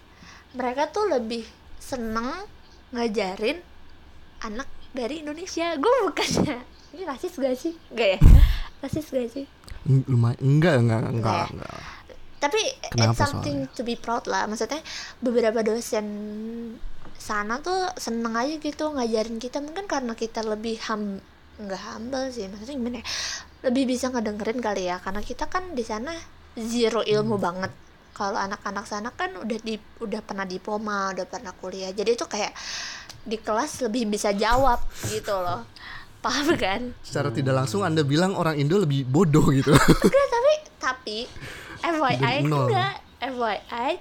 Mereka 0.56 0.90
tuh 0.90 1.12
lebih 1.12 1.44
seneng 1.78 2.32
ngajarin 2.92 3.60
anak 4.42 4.68
dari 4.92 5.22
Indonesia. 5.22 5.76
Gue 5.78 5.92
bukannya 6.08 6.58
ini 6.96 7.04
rasis 7.04 7.36
gak 7.38 7.56
sih? 7.60 7.74
Gak 7.94 8.10
ya? 8.16 8.20
Rasis 8.82 9.12
gak 9.12 9.28
sih? 9.30 9.46
Lumayan 9.88 10.40
enggak 10.42 10.76
enggak 10.82 11.00
enggak, 11.00 11.14
Enggak. 11.14 11.48
enggak. 11.54 11.80
tapi 12.38 12.62
Kenapa 12.94 13.12
it's 13.12 13.18
something 13.18 13.58
to 13.74 13.82
be 13.82 13.98
proud 13.98 14.26
lah. 14.30 14.46
Maksudnya 14.46 14.82
beberapa 15.20 15.62
dosen 15.66 16.06
sana 17.18 17.60
tuh 17.66 17.92
seneng 17.98 18.38
aja 18.38 18.56
gitu 18.58 18.94
ngajarin 18.94 19.38
kita. 19.42 19.60
Mungkin 19.60 19.86
karena 19.90 20.14
kita 20.14 20.46
lebih 20.46 20.78
ham 20.88 21.20
nggak 21.58 21.82
humble 21.92 22.30
sih. 22.30 22.46
Maksudnya 22.48 22.76
gimana 22.78 22.98
ya? 23.02 23.06
Lebih 23.68 23.84
bisa 23.90 24.14
ngedengerin 24.14 24.60
kali 24.62 24.88
ya. 24.88 25.02
Karena 25.02 25.22
kita 25.26 25.50
kan 25.50 25.74
di 25.74 25.82
sana 25.82 26.14
zero 26.58 27.06
ilmu 27.06 27.38
banget. 27.38 27.70
Kalau 28.18 28.34
anak-anak 28.34 28.90
sana 28.90 29.14
kan 29.14 29.30
udah 29.38 29.60
di 29.62 29.78
udah 30.02 30.26
pernah 30.26 30.44
diploma 30.50 31.14
udah 31.14 31.26
pernah 31.30 31.54
kuliah. 31.54 31.94
Jadi 31.94 32.18
itu 32.18 32.26
kayak 32.26 32.52
di 33.22 33.38
kelas 33.38 33.86
lebih 33.86 34.10
bisa 34.10 34.34
jawab 34.34 34.82
gitu 35.14 35.38
loh. 35.38 35.64
Paham 36.26 36.58
kan? 36.58 36.98
Secara 37.06 37.30
tidak 37.30 37.54
langsung 37.54 37.86
anda 37.86 38.02
bilang 38.02 38.34
orang 38.34 38.58
Indo 38.58 38.82
lebih 38.82 39.06
bodoh 39.06 39.54
gitu. 39.54 39.70
Enggak 39.70 40.28
tapi 40.36 40.54
tapi 40.82 41.18
FYI 41.86 42.36
enggak. 42.42 42.96
FYI 43.18 43.92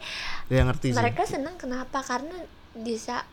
ya 0.52 0.62
ngerti 0.64 0.92
sih. 0.92 0.96
mereka 0.96 1.22
senang 1.28 1.56
kenapa? 1.60 2.00
Karena 2.00 2.36
bisa 2.72 3.25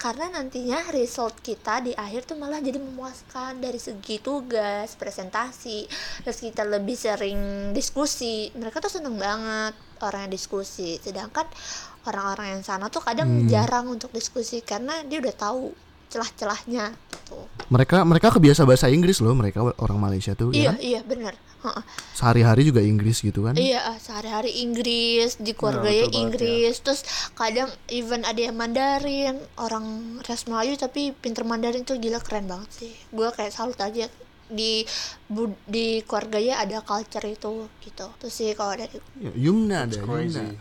karena 0.00 0.32
nantinya 0.32 0.80
result 0.90 1.44
kita 1.44 1.84
di 1.84 1.92
akhir 1.92 2.24
tuh 2.24 2.40
malah 2.40 2.56
jadi 2.58 2.80
memuaskan 2.80 3.60
dari 3.60 3.76
segi 3.76 4.16
tugas 4.16 4.96
presentasi 4.96 5.84
terus 6.24 6.40
kita 6.40 6.64
lebih 6.64 6.96
sering 6.96 7.36
diskusi 7.70 8.48
mereka 8.56 8.80
tuh 8.80 8.88
seneng 8.88 9.20
banget 9.20 9.76
orang 10.00 10.24
yang 10.24 10.32
diskusi 10.32 10.96
sedangkan 10.96 11.44
orang-orang 12.08 12.56
yang 12.56 12.62
sana 12.64 12.88
tuh 12.88 13.04
kadang 13.04 13.28
Hmm. 13.28 13.44
jarang 13.46 13.86
untuk 13.86 14.08
diskusi 14.10 14.64
karena 14.64 15.04
dia 15.04 15.20
udah 15.20 15.36
tahu 15.36 15.76
celah-celahnya 16.08 16.96
gitu 17.12 17.38
mereka 17.68 18.00
mereka 18.02 18.32
kebiasa 18.32 18.64
bahasa 18.64 18.88
Inggris 18.88 19.20
loh 19.20 19.36
mereka 19.36 19.62
orang 19.76 20.00
Malaysia 20.00 20.32
tuh 20.32 20.50
iya 20.50 20.72
ya 20.72 20.72
kan? 20.72 20.76
iya 20.80 21.00
Heeh. 21.04 21.36
Sehari-hari 22.12 22.62
juga 22.62 22.80
Inggris 22.80 23.20
gitu 23.20 23.42
kan 23.42 23.52
Iya, 23.52 23.80
ah, 23.86 23.96
sehari-hari 23.96 24.60
Inggris, 24.60 25.36
di 25.36 25.52
keluarganya 25.52 26.06
ya. 26.06 26.16
Inggris, 26.16 26.80
terus 26.80 27.00
kadang 27.32 27.68
even 27.86 28.22
ada 28.22 28.40
yang 28.40 28.54
Mandarin, 28.54 29.36
orang 29.56 29.84
ras 30.22 30.44
Melayu 30.44 30.74
tapi 30.74 31.12
pinter 31.12 31.42
Mandarin 31.42 31.82
tuh 31.82 31.96
gila 31.96 32.18
keren 32.18 32.44
banget 32.44 32.70
sih. 32.70 32.92
Gue 33.08 33.28
kayak 33.30 33.50
salut 33.50 33.76
aja 33.76 34.08
di 34.46 34.82
bud- 35.26 35.60
di 35.64 36.02
keluarganya 36.02 36.58
ada 36.58 36.80
culture 36.80 37.22
itu 37.24 37.52
gitu. 37.80 38.06
Terus 38.16 38.32
sih 38.32 38.50
kalau 38.52 38.74
dari 38.74 38.98
Ya, 39.16 39.30
Yumna 39.32 39.84
ada. 39.84 39.96
Yumna 39.96 40.56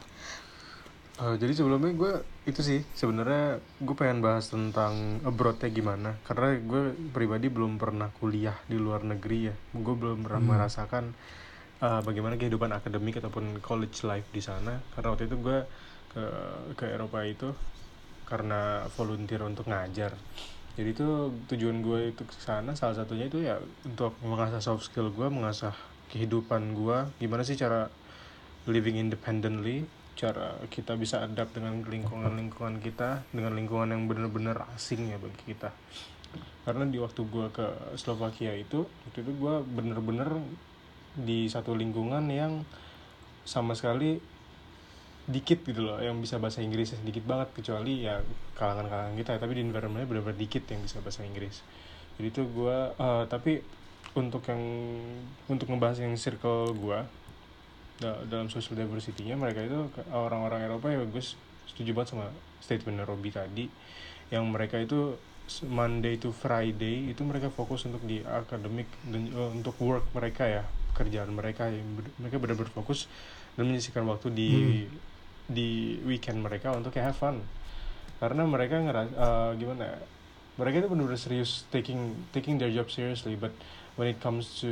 Eh, 1.19 1.35
jadi 1.35 1.51
sebelumnya 1.51 1.91
gue 1.91 2.13
itu 2.49 2.61
sih 2.65 2.79
sebenarnya 2.93 3.61
gue 3.79 3.95
pengen 3.95 4.19
bahas 4.19 4.49
tentang 4.49 5.21
abroadnya 5.23 5.69
gimana. 5.69 6.17
Karena 6.25 6.57
gue 6.57 6.93
pribadi 7.13 7.47
belum 7.47 7.77
pernah 7.77 8.09
kuliah 8.11 8.57
di 8.65 8.75
luar 8.75 9.05
negeri 9.05 9.49
ya. 9.49 9.55
Gue 9.73 9.95
belum 9.95 10.25
pernah 10.25 10.41
Hmm. 10.41 10.51
merasakan 10.53 11.05
eh, 11.79 12.01
bagaimana 12.03 12.35
kehidupan 12.35 12.75
akademik 12.75 13.23
ataupun 13.23 13.63
college 13.63 14.03
life 14.03 14.27
di 14.35 14.43
sana. 14.43 14.83
Karena 14.93 15.15
waktu 15.15 15.31
itu 15.31 15.37
gue 15.39 15.57
ke 16.09 16.23
ke 16.75 16.85
Eropa 16.91 17.23
itu 17.23 17.53
karena 18.27 18.83
volunteer 18.99 19.41
untuk 19.47 19.69
ngajar. 19.71 20.13
Jadi 20.75 20.89
itu 20.95 21.07
tujuan 21.49 21.81
gue 21.81 22.13
itu 22.13 22.23
ke 22.23 22.35
sana 22.35 22.75
salah 22.75 22.95
satunya 22.99 23.25
itu 23.27 23.41
ya 23.41 23.57
untuk 23.83 24.15
mengasah 24.21 24.61
soft 24.61 24.87
skill 24.91 25.09
gue 25.11 25.27
mengasah 25.31 25.73
kehidupan 26.11 26.75
gue. 26.75 26.97
Gimana 27.19 27.47
sih 27.47 27.55
cara 27.55 27.87
living 28.67 28.99
independently 28.99 29.87
cara 30.19 30.59
kita 30.67 30.99
bisa 30.99 31.23
adapt 31.23 31.55
dengan 31.55 31.79
lingkungan-lingkungan 31.79 32.83
kita 32.83 33.23
dengan 33.31 33.55
lingkungan 33.55 33.95
yang 33.95 34.03
benar-benar 34.11 34.67
asing 34.75 35.07
ya 35.07 35.15
bagi 35.15 35.55
kita. 35.55 35.71
Karena 36.67 36.83
di 36.83 36.99
waktu 36.99 37.23
gue 37.23 37.47
ke 37.55 37.95
Slovakia 37.95 38.51
itu 38.51 38.83
waktu 38.83 39.23
itu 39.23 39.31
gue 39.31 39.55
bener-bener 39.63 40.43
di 41.15 41.47
satu 41.47 41.71
lingkungan 41.71 42.27
yang 42.27 42.67
sama 43.47 43.73
sekali 43.79 44.19
dikit 45.29 45.63
gitu 45.63 45.87
loh 45.87 45.97
yang 46.03 46.19
bisa 46.19 46.41
bahasa 46.41 46.59
Inggris 46.59 46.91
sedikit 46.93 47.23
banget 47.23 47.53
kecuali 47.53 48.03
ya 48.03 48.19
kalangan-kalangan 48.59 49.15
kita 49.15 49.39
tapi 49.39 49.55
di 49.55 49.63
environmentnya 49.63 50.09
benar-benar 50.09 50.35
dikit 50.35 50.67
yang 50.67 50.83
bisa 50.83 50.99
bahasa 50.99 51.23
Inggris. 51.23 51.63
Jadi 52.19 52.27
itu 52.27 52.43
gue 52.43 52.77
eh, 52.91 53.23
tapi 53.31 53.63
untuk 54.19 54.43
yang 54.51 54.61
untuk 55.47 55.71
ngebahas 55.71 56.03
yang 56.03 56.13
circle 56.19 56.75
gue 56.75 56.99
dalam 57.99 58.47
social 58.47 58.79
diversity-nya 58.79 59.35
mereka 59.35 59.59
itu 59.63 59.91
orang-orang 60.15 60.65
Eropa 60.65 60.87
ya 60.87 61.03
gue 61.03 61.23
setuju 61.67 61.91
banget 61.91 62.15
sama 62.15 62.31
statement 62.63 63.03
Robi 63.03 63.29
tadi 63.29 63.65
yang 64.31 64.47
mereka 64.47 64.79
itu 64.79 65.17
Monday 65.65 66.15
to 66.21 66.29
Friday 66.29 67.09
itu 67.09 67.25
mereka 67.25 67.49
fokus 67.49 67.83
untuk 67.89 68.05
di 68.05 68.21
akademik 68.21 68.85
dan 69.09 69.27
eh, 69.33 69.49
untuk 69.51 69.75
work 69.81 70.05
mereka 70.13 70.45
ya 70.45 70.63
kerjaan 70.93 71.33
mereka 71.33 71.67
yang 71.69 71.85
ber- 71.97 72.13
mereka 72.21 72.37
benar-benar 72.37 72.71
fokus 72.71 73.09
dan 73.57 73.65
menyisihkan 73.65 74.05
waktu 74.05 74.29
di 74.29 74.51
di 75.49 75.97
weekend 76.05 76.45
mereka 76.45 76.69
untuk 76.77 76.93
kayak 76.93 77.11
have 77.11 77.17
fun. 77.17 77.41
Karena 78.21 78.45
mereka 78.45 78.77
ngeras 78.77 79.09
eh, 79.09 79.51
gimana 79.57 79.89
ya 79.89 79.97
mereka 80.59 80.85
itu 80.85 80.87
benar-benar 80.91 81.17
serius 81.17 81.63
taking 81.73 82.13
taking 82.35 82.59
their 82.61 82.69
job 82.69 82.91
seriously 82.91 83.33
but 83.39 83.55
when 83.99 84.07
it 84.07 84.23
comes 84.23 84.63
to 84.63 84.71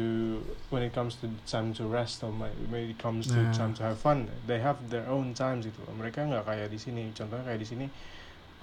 when 0.71 0.79
it 0.79 0.95
comes 0.95 1.19
to 1.19 1.27
time 1.43 1.75
to 1.75 1.83
rest 1.83 2.23
or 2.23 2.31
my- 2.31 2.55
when 2.71 2.87
it 2.87 2.95
comes 2.95 3.27
to 3.27 3.35
Nah. 3.35 3.51
time 3.51 3.73
to 3.75 3.83
have 3.83 3.99
fun 3.99 4.23
they 4.47 4.55
have 4.63 4.79
their 4.87 5.03
own 5.11 5.35
times 5.35 5.67
gitu 5.67 5.83
loh. 5.83 5.91
Mereka 5.99 6.23
nggak 6.31 6.47
kayak 6.47 6.71
di 6.71 6.79
sini. 6.79 7.11
Contohnya 7.11 7.43
kayak 7.43 7.59
di 7.59 7.67
sini 7.67 7.85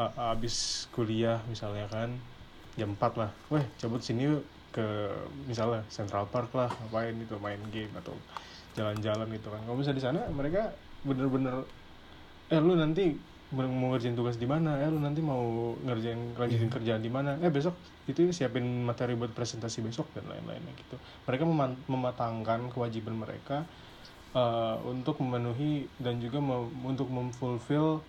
uh, 0.01 0.33
abis 0.33 0.89
kuliah 0.89 1.45
misalnya 1.53 1.85
kan 1.93 2.17
jam 2.81 2.97
4 2.97 3.13
lah. 3.21 3.31
Weh 3.53 3.61
cabut 3.77 4.01
sini 4.01 4.25
yuk 4.25 4.41
ke 4.73 4.83
misalnya 5.45 5.85
Central 5.93 6.27
Park 6.33 6.51
lah 6.57 6.73
ngapain 6.73 7.13
gitu 7.21 7.37
main 7.39 7.61
game 7.69 7.93
atau 8.01 8.17
jalan-jalan 8.75 9.29
gitu 9.37 9.53
kan. 9.53 9.61
Kalau 9.69 9.77
misalnya 9.77 9.99
di 10.01 10.05
sana 10.09 10.21
mereka 10.33 10.73
bener-bener 11.05 11.63
eh 12.49 12.59
lu 12.59 12.73
nanti 12.73 13.13
mau 13.57 13.67
mau 13.81 13.89
ngerjain 13.95 14.17
tugas 14.19 14.37
di 14.43 14.47
mana? 14.55 14.71
Eh 14.83 14.89
lu 14.95 14.99
nanti 15.07 15.21
mau 15.31 15.43
ngerjain 15.87 16.21
lanjutin 16.41 16.71
kerjaan 16.75 17.03
di 17.07 17.11
mana? 17.17 17.31
Eh 17.45 17.51
besok. 17.57 17.75
Itu 18.11 18.21
siapin 18.39 18.65
materi 18.89 19.13
buat 19.21 19.33
presentasi 19.39 19.79
besok 19.87 20.07
dan 20.17 20.25
lain-lainnya 20.31 20.73
gitu. 20.77 20.97
Mereka 21.29 21.45
mematangkan 21.89 22.61
kewajiban 22.75 23.17
mereka 23.17 23.57
eh, 24.35 24.77
untuk 24.93 25.17
memenuhi 25.23 25.87
dan 26.03 26.19
juga 26.25 26.39
mem- 26.43 26.73
untuk 26.91 27.09
memfulfill 27.11 28.03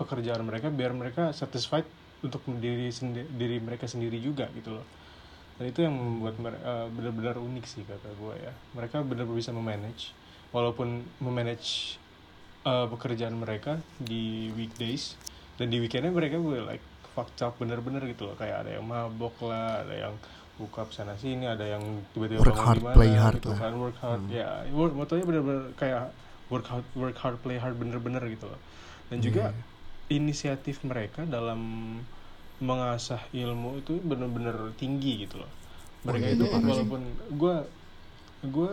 pekerjaan 0.00 0.42
mereka 0.48 0.68
biar 0.72 0.92
mereka 0.96 1.30
satisfied 1.36 1.86
untuk 2.22 2.42
diri 2.58 2.88
sendi- 2.90 3.28
diri 3.40 3.58
mereka 3.62 3.86
sendiri 3.90 4.18
juga 4.22 4.48
gitu 4.56 4.70
loh. 4.78 4.86
Dan 5.58 5.64
itu 5.70 5.80
yang 5.84 5.94
membuat 5.94 6.36
mereka 6.40 6.88
benar-benar 6.90 7.36
unik 7.38 7.64
sih 7.68 7.84
kata 7.86 8.08
gue 8.16 8.34
ya. 8.40 8.52
Mereka 8.78 9.04
benar-benar 9.04 9.38
bisa 9.38 9.52
memanage 9.54 10.16
walaupun 10.52 11.02
memanage 11.22 12.01
uh, 12.62 12.86
pekerjaan 12.88 13.34
mereka 13.34 13.76
di 13.96 14.24
weekdays 14.52 15.14
dan 15.54 15.68
di 15.68 15.78
weekendnya 15.78 16.10
mereka 16.10 16.36
gue 16.36 16.58
like 16.60 16.82
fucked 17.12 17.40
up 17.40 17.54
bener-bener 17.56 18.00
gitu 18.06 18.24
loh 18.24 18.34
kayak 18.34 18.64
ada 18.64 18.70
yang 18.74 18.84
mabok 18.84 19.36
lah 19.42 19.84
ada 19.84 19.94
yang 20.00 20.14
buka 20.52 20.84
sana 20.88 21.12
sini 21.14 21.44
ada 21.44 21.64
yang 21.66 21.82
tiba-tiba 22.12 22.40
Work 22.40 22.56
hard, 22.56 22.80
play 22.92 23.12
hard 23.12 23.36
gitu 23.38 23.50
lah. 23.50 23.58
kan 23.58 23.72
work 23.74 23.98
hard 23.98 24.20
Hmm. 24.22 24.32
ya 24.32 24.48
work 24.70 24.92
motonya 24.92 25.24
bener-bener 25.24 25.64
kayak 25.74 26.12
work 26.48 26.66
hard 26.66 26.86
work 26.94 27.16
hard 27.16 27.36
play 27.38 27.56
hard 27.56 27.74
bener-bener 27.74 28.20
gitu 28.26 28.46
loh 28.46 28.60
dan 29.08 29.18
juga 29.20 29.50
Iya. 29.50 29.60
inisiatif 30.12 30.80
mereka 30.82 31.24
dalam 31.24 31.60
mengasah 32.58 33.20
ilmu 33.32 33.80
itu 33.80 33.98
bener-bener 33.98 34.54
tinggi 34.74 35.26
gitu 35.26 35.40
loh 35.40 35.50
mereka 36.02 36.26
iya, 36.26 36.34
itu 36.34 36.44
sih. 36.46 36.62
walaupun 36.62 37.00
gue 37.32 37.54
gue 38.42 38.70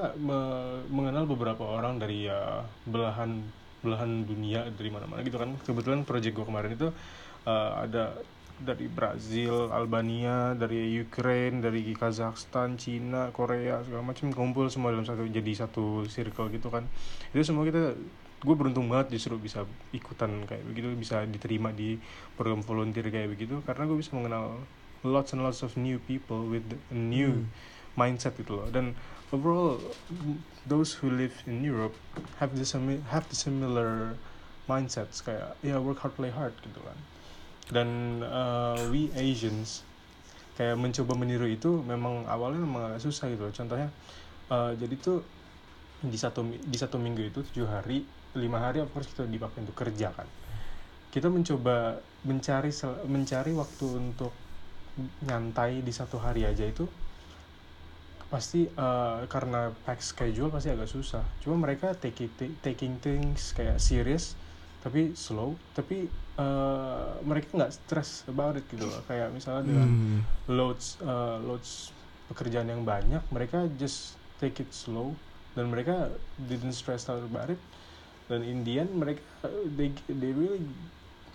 mengenal 0.90 1.26
beberapa 1.26 1.62
orang 1.64 1.98
dari 1.98 2.26
ya 2.26 2.64
belahan 2.84 3.46
belahan 3.80 4.28
dunia 4.28 4.68
dari 4.72 4.90
mana-mana 4.92 5.24
gitu 5.24 5.40
kan. 5.40 5.56
Kebetulan 5.64 6.04
project 6.04 6.34
gue 6.36 6.46
kemarin 6.46 6.72
itu 6.76 6.90
uh, 7.48 7.72
ada 7.80 8.18
dari 8.60 8.92
Brazil, 8.92 9.72
Albania, 9.72 10.52
dari 10.52 11.00
Ukraine, 11.00 11.64
dari 11.64 11.96
Kazakhstan, 11.96 12.76
Cina, 12.76 13.32
Korea 13.32 13.80
segala 13.88 14.12
macam 14.12 14.36
kumpul 14.36 14.68
semua 14.68 14.92
dalam 14.92 15.08
satu 15.08 15.24
jadi 15.24 15.52
satu 15.56 16.04
circle 16.12 16.52
gitu 16.52 16.68
kan. 16.68 16.84
Itu 17.32 17.42
semua 17.48 17.64
kita 17.64 17.96
gue 18.40 18.56
beruntung 18.56 18.88
banget 18.88 19.20
justru 19.20 19.36
bisa 19.36 19.68
ikutan 19.92 20.48
kayak 20.48 20.64
begitu 20.64 20.96
bisa 20.96 21.28
diterima 21.28 21.76
di 21.76 22.00
program 22.40 22.64
volunteer 22.64 23.12
kayak 23.12 23.36
begitu 23.36 23.60
karena 23.68 23.84
gue 23.84 23.98
bisa 24.00 24.16
mengenal 24.16 24.64
lots 25.04 25.36
and 25.36 25.44
lots 25.44 25.60
of 25.60 25.76
new 25.76 26.00
people 26.08 26.48
with 26.48 26.64
new 26.88 27.44
mindset 27.98 28.36
gitu 28.38 28.60
loh. 28.60 28.68
Dan 28.70 28.94
overall 29.34 29.80
those 30.66 30.98
who 31.00 31.10
live 31.10 31.34
in 31.50 31.62
Europe 31.66 31.96
have 32.38 32.54
the 32.58 32.66
simi- 32.66 33.02
have 33.10 33.26
the 33.30 33.38
similar 33.38 34.18
mindsets 34.70 35.26
kayak 35.26 35.58
ya 35.66 35.82
work 35.82 36.02
hard 36.02 36.14
play 36.14 36.30
hard 36.30 36.54
gitu 36.62 36.82
kan. 36.82 36.98
Dan 37.70 37.90
uh, 38.26 38.78
we 38.90 39.14
Asians 39.14 39.86
kayak 40.58 40.76
mencoba 40.76 41.16
meniru 41.16 41.48
itu 41.48 41.80
memang 41.86 42.28
awalnya 42.28 42.62
memang 42.62 42.82
agak 42.94 43.02
susah 43.02 43.32
gitu 43.32 43.48
loh. 43.48 43.54
Contohnya 43.54 43.90
uh, 44.52 44.76
jadi 44.76 44.96
tuh 45.00 45.24
di 46.00 46.16
satu 46.16 46.44
di 46.48 46.78
satu 46.80 46.96
minggu 46.96 47.28
itu 47.28 47.40
tujuh 47.52 47.68
hari 47.68 48.04
lima 48.38 48.62
hari 48.62 48.80
of 48.80 48.90
course 48.94 49.10
kita 49.10 49.26
dipakai 49.26 49.66
untuk 49.66 49.78
kerja 49.78 50.14
kan. 50.14 50.28
Kita 51.10 51.26
mencoba 51.30 51.98
mencari 52.26 52.70
mencari 53.10 53.52
waktu 53.58 53.86
untuk 53.98 54.34
nyantai 55.24 55.80
di 55.80 55.94
satu 55.96 56.20
hari 56.20 56.44
aja 56.44 56.68
itu 56.68 56.84
pasti 58.30 58.70
eh, 58.70 59.20
karena 59.26 59.74
pack 59.74 60.00
schedule 60.00 60.54
pasti 60.54 60.70
agak 60.70 60.90
susah. 60.90 61.26
Cuma 61.42 61.58
mereka 61.58 61.98
take 61.98 62.30
it, 62.30 62.34
taking 62.62 63.02
things 63.02 63.52
kayak 63.58 63.82
serious 63.82 64.38
tapi 64.80 65.12
slow 65.12 65.60
tapi 65.76 66.08
eh, 66.40 67.10
mereka 67.26 67.52
nggak 67.58 67.74
stress 67.74 68.24
about 68.30 68.56
it 68.56 68.66
gitu 68.70 68.86
loh. 68.86 69.02
Kayak 69.10 69.34
misalnya 69.34 69.64
dengan 69.66 69.90
Hmm. 69.90 70.22
loads 70.50 70.98
uh, 71.02 71.38
loads 71.46 71.94
pekerjaan 72.26 72.66
yang 72.66 72.82
banyak 72.82 73.22
mereka 73.30 73.70
just 73.78 74.18
take 74.38 74.58
it 74.58 74.70
slow. 74.74 75.14
Dan 75.58 75.70
mereka 75.74 76.10
didn't 76.38 76.74
stress 76.74 77.10
out 77.10 77.22
about 77.22 77.50
it. 77.50 77.62
Dan 78.30 78.46
in 78.46 78.62
the 78.62 78.78
end 78.78 78.94
mereka 78.94 79.22
uh, 79.42 79.66
they 79.74 79.90
they 80.10 80.30
really 80.30 80.62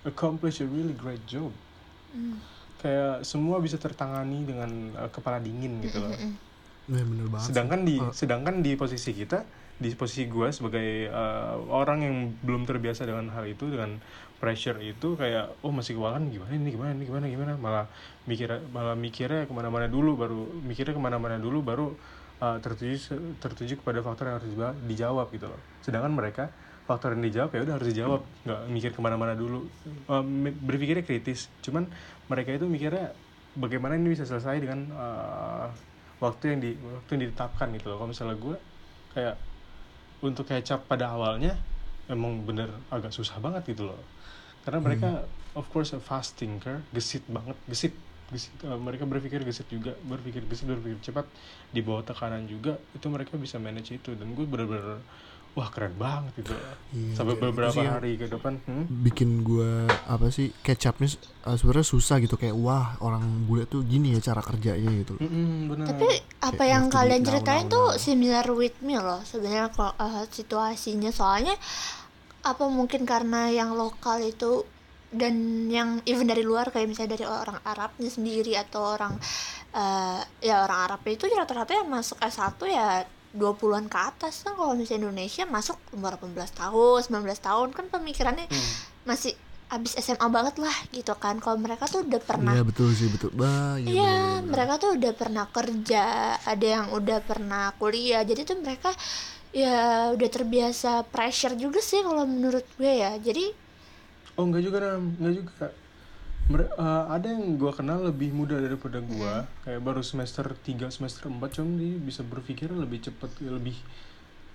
accomplish 0.02 0.62
a 0.62 0.66
really 0.66 0.94
great 0.94 1.22
job. 1.26 1.50
Hmm. 2.14 2.38
kayak 2.78 3.26
semua 3.26 3.58
bisa 3.58 3.74
tertangani 3.74 4.46
dengan 4.46 4.70
uh, 4.94 5.10
kepala 5.10 5.42
dingin 5.42 5.82
gitu 5.82 5.98
loh 5.98 6.14
Nah, 6.84 7.00
bener 7.00 7.26
banget. 7.32 7.46
sedangkan 7.48 7.80
di 7.88 7.96
Oh. 7.96 8.12
sedangkan 8.12 8.54
di 8.60 8.72
posisi 8.76 9.16
kita 9.16 9.44
di 9.74 9.90
posisi 9.98 10.30
gue 10.30 10.54
sebagai 10.54 11.10
uh, 11.10 11.58
orang 11.66 11.98
yang 12.06 12.16
belum 12.46 12.62
terbiasa 12.62 13.08
dengan 13.08 13.26
hal 13.34 13.42
itu 13.50 13.66
dengan 13.66 13.98
pressure 14.38 14.78
itu 14.78 15.18
kayak 15.18 15.50
oh 15.66 15.72
masih 15.74 15.98
kewalahan 15.98 16.30
gimana 16.30 16.52
ini 16.54 16.70
gimana 16.70 16.90
ini 16.94 17.04
gimana 17.08 17.26
gimana? 17.26 17.52
Malah 17.58 17.86
mikir 18.28 18.54
malah 18.70 18.94
mikirnya 18.94 19.48
ke 19.48 19.52
mana-mana 19.56 19.88
dulu 19.90 20.14
baru 20.14 20.46
mikirnya 20.62 20.94
ke 20.94 21.02
mana-mana 21.02 21.40
dulu 21.40 21.64
baru 21.64 21.86
uh, 22.38 22.60
tertuju 22.62 23.18
tertuju 23.40 23.80
kepada 23.82 23.98
faktor 24.04 24.30
yang 24.30 24.36
harus 24.38 24.52
dijawab 24.86 25.26
gitu 25.34 25.50
loh. 25.50 25.60
Sedangkan 25.82 26.12
mereka 26.14 26.54
faktor 26.84 27.16
yang 27.16 27.24
dijawab 27.24 27.50
ya 27.56 27.60
udah 27.64 27.74
harus 27.80 27.88
dijawab. 27.90 28.20
Nggak 28.44 28.60
mikir 28.70 28.90
ke 28.94 29.00
mana-mana 29.00 29.34
dulu. 29.34 29.66
Uh, 30.06 30.22
berpikirnya 30.60 31.02
kritis. 31.02 31.48
Cuman 31.64 31.88
mereka 32.30 32.54
itu 32.54 32.68
mikirnya 32.68 33.10
bagaimana 33.58 33.96
ini 33.98 34.12
bisa 34.12 34.22
selesai 34.22 34.60
dengan 34.60 34.92
uh, 34.94 35.66
waktu 36.22 36.44
yang 36.54 36.60
di 36.62 36.70
waktu 36.78 37.10
yang 37.16 37.22
ditetapkan 37.28 37.68
gitu 37.74 37.86
loh. 37.90 37.96
Kalau 38.02 38.10
misalnya 38.10 38.36
gue 38.38 38.56
kayak 39.14 39.36
untuk 40.24 40.44
kecap 40.48 40.86
pada 40.88 41.12
awalnya 41.12 41.54
emang 42.08 42.44
bener 42.44 42.70
agak 42.92 43.12
susah 43.12 43.40
banget 43.40 43.74
gitu 43.74 43.88
loh. 43.88 44.00
Karena 44.64 44.80
mereka 44.80 45.24
of 45.54 45.66
course 45.70 45.92
a 45.92 46.00
fast 46.00 46.36
thinker 46.40 46.82
gesit 46.90 47.24
banget 47.28 47.56
gesit 47.68 47.94
gesit 48.32 48.52
uh, 48.64 48.80
mereka 48.80 49.04
berpikir 49.04 49.44
gesit 49.44 49.68
juga 49.68 49.92
berpikir 50.08 50.42
gesit 50.48 50.64
berpikir 50.64 50.98
cepat 51.04 51.28
di 51.70 51.84
bawah 51.84 52.02
tekanan 52.02 52.48
juga 52.48 52.80
itu 52.96 53.06
mereka 53.12 53.36
bisa 53.36 53.60
manage 53.60 53.94
itu. 53.94 54.16
Dan 54.16 54.32
gue 54.32 54.46
bener-bener 54.48 55.00
wah 55.54 55.68
keren 55.70 55.94
banget 55.94 56.42
gitu 56.42 56.54
Iya, 56.94 57.14
sampai 57.18 57.34
itu 57.34 57.42
beberapa 57.42 57.74
sih 57.74 57.82
yang 57.82 57.94
hari 57.98 58.12
ke 58.14 58.26
depan 58.30 58.58
hmm? 58.66 58.84
bikin 59.02 59.42
gua 59.42 59.86
apa 60.06 60.30
sih 60.30 60.50
kecapnya 60.62 61.10
uh, 61.46 61.54
sebenarnya 61.58 61.86
susah 61.86 62.22
gitu 62.22 62.38
kayak 62.38 62.54
wah 62.54 62.94
orang 63.02 63.22
bule 63.46 63.66
tuh 63.66 63.82
gini 63.82 64.14
ya 64.14 64.22
cara 64.22 64.42
kerjanya 64.42 64.90
gitu. 65.02 65.18
Mm-mm, 65.18 65.74
bener. 65.74 65.86
Tapi 65.90 66.10
apa 66.38 66.54
Kayak 66.54 66.70
yang 66.70 66.84
kalian 66.90 67.22
ceritain 67.26 67.66
now, 67.66 67.74
tuh 67.74 67.86
now, 67.90 67.98
similar 67.98 68.46
with 68.54 68.76
me 68.82 68.94
loh 68.94 69.22
sebenarnya 69.26 69.74
kalau 69.74 69.94
uh, 69.98 70.22
situasinya 70.30 71.10
soalnya 71.10 71.58
apa 72.44 72.64
mungkin 72.68 73.08
karena 73.08 73.48
yang 73.50 73.74
lokal 73.74 74.20
itu 74.22 74.62
dan 75.14 75.66
yang 75.70 76.02
even 76.10 76.26
dari 76.26 76.42
luar 76.42 76.74
kayak 76.74 76.90
misalnya 76.90 77.14
dari 77.14 77.26
orang 77.26 77.58
Arabnya 77.62 78.10
sendiri 78.10 78.58
atau 78.58 78.82
orang 78.98 79.14
uh, 79.74 80.20
ya 80.42 80.66
orang 80.66 80.90
Arab 80.90 81.00
itu 81.06 81.30
rata-rata 81.30 81.78
yang 81.78 81.88
masuk 81.88 82.18
S1 82.18 82.58
ya 82.66 83.06
20-an 83.34 83.86
ke 83.86 83.98
atas 84.00 84.42
kan 84.42 84.54
kalau 84.54 84.72
misalnya 84.72 85.06
Indonesia 85.06 85.42
masuk 85.44 85.74
umur 85.90 86.14
18 86.16 86.38
tahun 86.54 87.00
19 87.02 87.34
tahun 87.38 87.68
kan 87.70 87.84
pemikirannya 87.90 88.46
Hmm. 88.46 88.72
masih 89.04 89.34
abis 89.66 89.98
SMA 89.98 90.28
banget 90.28 90.54
lah 90.56 90.72
gitu 90.88 91.10
kan 91.16 91.42
kalau 91.42 91.58
mereka 91.58 91.84
tuh 91.84 92.06
udah 92.06 92.20
pernah 92.20 92.54
Iya 92.54 92.62
betul 92.62 92.94
sih 92.94 93.10
betul. 93.10 93.34
Bah, 93.34 93.74
iya, 93.76 94.38
bener. 94.38 94.54
mereka 94.54 94.72
tuh 94.78 94.90
udah 94.94 95.12
pernah 95.12 95.44
kerja, 95.48 96.04
ada 96.38 96.66
yang 96.68 96.86
udah 96.90 97.18
pernah 97.20 97.74
kuliah. 97.74 98.22
Jadi 98.22 98.44
tuh 98.44 98.60
mereka 98.60 98.94
ya 99.50 99.74
udah 100.14 100.28
terbiasa 100.30 101.02
pressure 101.04 101.54
juga 101.54 101.82
sih 101.82 102.02
kalau 102.02 102.22
menurut 102.22 102.62
gue 102.76 102.92
ya. 102.92 103.18
Jadi 103.18 103.50
Oh 104.34 104.46
enggak 104.46 104.62
juga 104.62 104.78
Ram, 104.78 105.14
enggak 105.18 105.34
juga. 105.42 105.66
Mere- 106.44 106.72
eh, 106.76 107.04
ada 107.08 107.24
yang 107.24 107.56
gua 107.56 107.72
kenal 107.72 108.04
lebih 108.04 108.28
muda 108.36 108.60
daripada 108.60 109.00
gua, 109.00 109.48
kayak 109.64 109.80
baru 109.80 110.04
semester 110.04 110.44
3, 110.52 110.92
semester 110.92 111.32
4 111.32 111.40
cuma 111.56 111.80
dia 111.80 111.96
bisa 111.96 112.20
berpikir 112.20 112.68
lebih 112.68 113.00
cepat, 113.00 113.32
lebih 113.40 113.76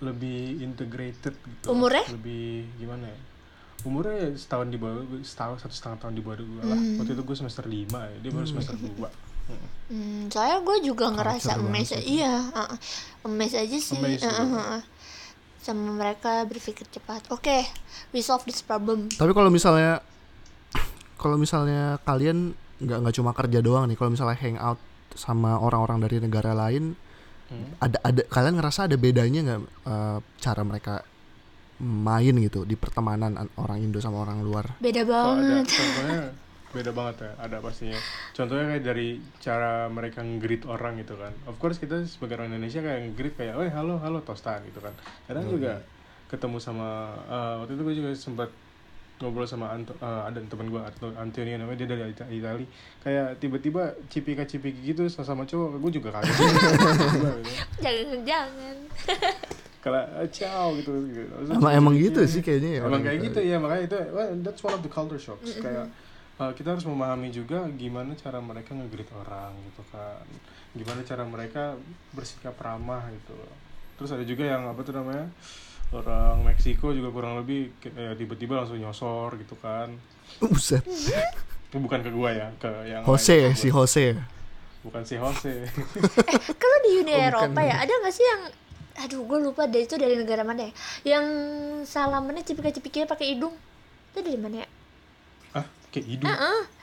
lebih 0.00 0.64
integrated 0.64 1.34
gitu. 1.36 1.66
Umurnya? 1.74 2.06
Lebih 2.08 2.66
gimana 2.80 3.10
ya? 3.10 3.20
Umurnya 3.84 4.32
setahun 4.36 4.68
di 4.72 4.78
bawah 4.80 5.04
gue, 5.08 5.20
setahun 5.24 5.64
satu 5.64 5.74
setengah 5.74 5.98
tahun 6.04 6.14
di 6.16 6.22
bawah 6.24 6.40
gue 6.40 6.64
lah. 6.68 6.80
Waktu 7.00 7.12
itu 7.16 7.22
gue 7.24 7.36
semester 7.36 7.64
5 7.64 8.08
ya, 8.08 8.16
dia 8.22 8.30
baru 8.32 8.46
semester 8.48 8.76
2. 8.76 8.96
hmm, 9.92 10.22
saya 10.30 10.60
gue 10.60 10.76
juga 10.84 11.10
ngerasa 11.10 11.58
banget 11.58 12.00
Iya, 12.06 12.48
uh, 12.54 12.76
amazed 13.28 13.56
aja 13.56 13.78
sih. 13.80 13.96
Amazed 13.98 14.24
uh, 14.24 14.32
juga. 14.32 14.56
uh, 14.56 14.72
uh. 14.78 14.82
Sama 15.60 15.92
mereka 15.92 16.44
berpikir 16.48 16.88
cepat. 16.88 17.28
Oke, 17.28 17.66
we 18.16 18.24
solve 18.24 18.44
this 18.48 18.64
problem. 18.64 19.12
Tapi 19.12 19.32
kalau 19.36 19.52
misalnya 19.52 20.00
kalau 21.20 21.36
misalnya 21.36 22.00
kalian 22.00 22.56
nggak 22.80 22.98
nggak 22.98 23.14
cuma 23.14 23.30
kerja 23.30 23.60
doang 23.60 23.84
nih, 23.84 23.94
kalau 23.94 24.10
misalnya 24.10 24.34
hangout 24.34 24.80
sama 25.12 25.60
orang-orang 25.60 26.00
dari 26.00 26.16
negara 26.18 26.56
lain, 26.56 26.96
Hmm. 27.46 27.66
ada 27.82 27.98
ada 28.00 28.22
kalian 28.24 28.56
ngerasa 28.56 28.86
ada 28.86 28.94
bedanya 28.94 29.40
nggak 29.42 29.60
eh, 29.84 30.18
cara 30.38 30.62
mereka 30.62 31.02
main 31.80 32.30
gitu 32.36 32.62
di 32.62 32.76
pertemanan 32.76 33.34
an- 33.36 33.50
orang 33.56 33.82
Indo 33.82 33.98
sama 33.98 34.20
orang 34.20 34.38
luar? 34.40 34.78
Beda 34.78 35.02
ada 35.02 35.10
banget. 35.10 35.66
contohnya 35.66 36.20
beda 36.70 36.90
banget 36.94 37.16
ya 37.18 37.30
ada 37.42 37.58
pastinya 37.58 37.98
contohnya 38.30 38.70
kayak 38.70 38.84
dari 38.86 39.08
cara 39.42 39.90
mereka 39.90 40.22
nge-greet 40.22 40.62
orang 40.64 41.02
gitu 41.02 41.18
kan 41.18 41.34
of 41.44 41.58
course 41.58 41.82
kita 41.82 42.06
sebagai 42.06 42.38
orang 42.38 42.54
Indonesia 42.54 42.78
kayak 42.78 43.10
nge-greet 43.10 43.34
kayak 43.34 43.54
oh 43.58 43.66
halo 43.66 43.98
halo 43.98 44.22
tostan 44.22 44.62
gitu 44.62 44.78
kan 44.78 44.94
kadang 45.26 45.50
juga 45.50 45.82
ketemu 46.30 46.62
sama 46.62 46.88
eh, 47.26 47.54
waktu 47.58 47.72
itu 47.74 47.82
gue 47.82 47.94
juga 47.98 48.10
sempat 48.14 48.54
ngobrol 49.20 49.44
sama 49.44 49.68
Anto, 49.68 49.92
eh, 49.94 50.04
ada 50.24 50.40
teman 50.40 50.66
gue 50.66 50.80
Anto- 50.80 51.12
Antonio 51.14 51.54
namanya 51.54 51.78
dia 51.78 51.88
dari 51.90 52.08
Ita- 52.08 52.26
Itali 52.26 52.64
kayak 52.98 53.36
tiba-tiba 53.36 53.82
cipika 54.08 54.42
cipiki 54.42 54.80
gitu 54.88 55.04
sama 55.06 55.44
cowok 55.44 55.76
gue 55.78 55.92
juga 55.94 56.08
kaget 56.10 56.34
gitu. 56.40 57.28
Jangan 57.78 58.18
jangan. 58.24 58.76
kalau 59.78 60.00
eh, 60.14 60.28
ciao 60.30 60.72
gitu, 60.74 60.92
gitu. 61.06 61.28
Maksudnya 61.30 61.56
Emang 61.58 61.72
emang 61.74 61.94
cipiki. 61.94 62.08
gitu 62.10 62.20
sih 62.26 62.40
kayaknya 62.40 62.70
ya. 62.70 62.80
Emang 62.82 63.02
kayak 63.02 63.18
gitu 63.22 63.40
ya 63.40 63.56
makanya 63.56 63.82
itu 63.86 63.96
well, 64.10 64.28
that's 64.40 64.60
one 64.60 64.72
of 64.72 64.80
the 64.80 64.88
culture 64.88 65.16
shocks 65.18 65.52
kayak 65.54 65.88
uh, 66.36 66.52
kita 66.52 66.72
harus 66.72 66.84
memahami 66.84 67.28
juga 67.28 67.68
gimana 67.70 68.12
cara 68.14 68.40
mereka 68.40 68.72
nge-greet 68.72 69.08
orang 69.14 69.52
gitu 69.62 69.84
kan 69.88 70.24
gimana 70.70 71.00
cara 71.02 71.24
mereka 71.24 71.76
bersikap 72.10 72.56
ramah 72.56 73.04
gitu 73.10 73.36
terus 73.96 74.10
ada 74.10 74.22
juga 74.22 74.46
yang 74.46 74.64
apa 74.64 74.80
tuh 74.80 74.94
namanya 74.94 75.28
orang 75.92 76.42
Meksiko 76.42 76.90
juga 76.90 77.10
kurang 77.10 77.34
lebih 77.36 77.74
kayak 77.78 78.14
tiba-tiba 78.14 78.58
langsung 78.58 78.76
nyosor 78.76 79.34
gitu 79.36 79.54
kan 79.56 79.90
Buset. 80.42 80.86
itu 81.66 81.76
bukan 81.76 82.00
ke 82.00 82.10
gua 82.10 82.30
ya 82.30 82.46
ke 82.56 82.70
yang 82.84 83.02
Jose 83.02 83.34
ya 83.36 83.50
lain. 83.50 83.56
si 83.56 83.68
Jose. 83.68 84.04
ya? 84.12 84.24
bukan 84.80 85.02
si 85.02 85.14
Jose 85.14 85.54
Kalau 86.60 86.76
di 86.80 86.90
Uni 86.96 87.10
Oh, 87.10 87.18
bukan. 87.18 87.28
Eropa 87.28 87.60
ya, 87.60 87.76
ada 87.78 87.92
nggak 87.92 88.10
sih 88.10 88.24
yang 88.24 88.42
aduh 88.96 89.22
gue 89.22 89.38
lupa 89.40 89.64
deh 89.64 89.80
itu 89.80 89.94
dari 89.94 90.12
negara 90.12 90.42
mana 90.42 90.62
ya 90.62 90.72
yang 91.08 91.24
salamannya 91.82 92.42
cipika-cipiknya 92.42 93.04
pakai 93.04 93.32
hidung 93.32 93.54
itu 94.10 94.18
dari 94.20 94.36
mana 94.36 94.56
ya 94.60 94.68
ah 95.52 95.64
kayak 95.88 96.06
hidung 96.06 96.28
Heeh. 96.28 96.58
gua, 96.60 96.79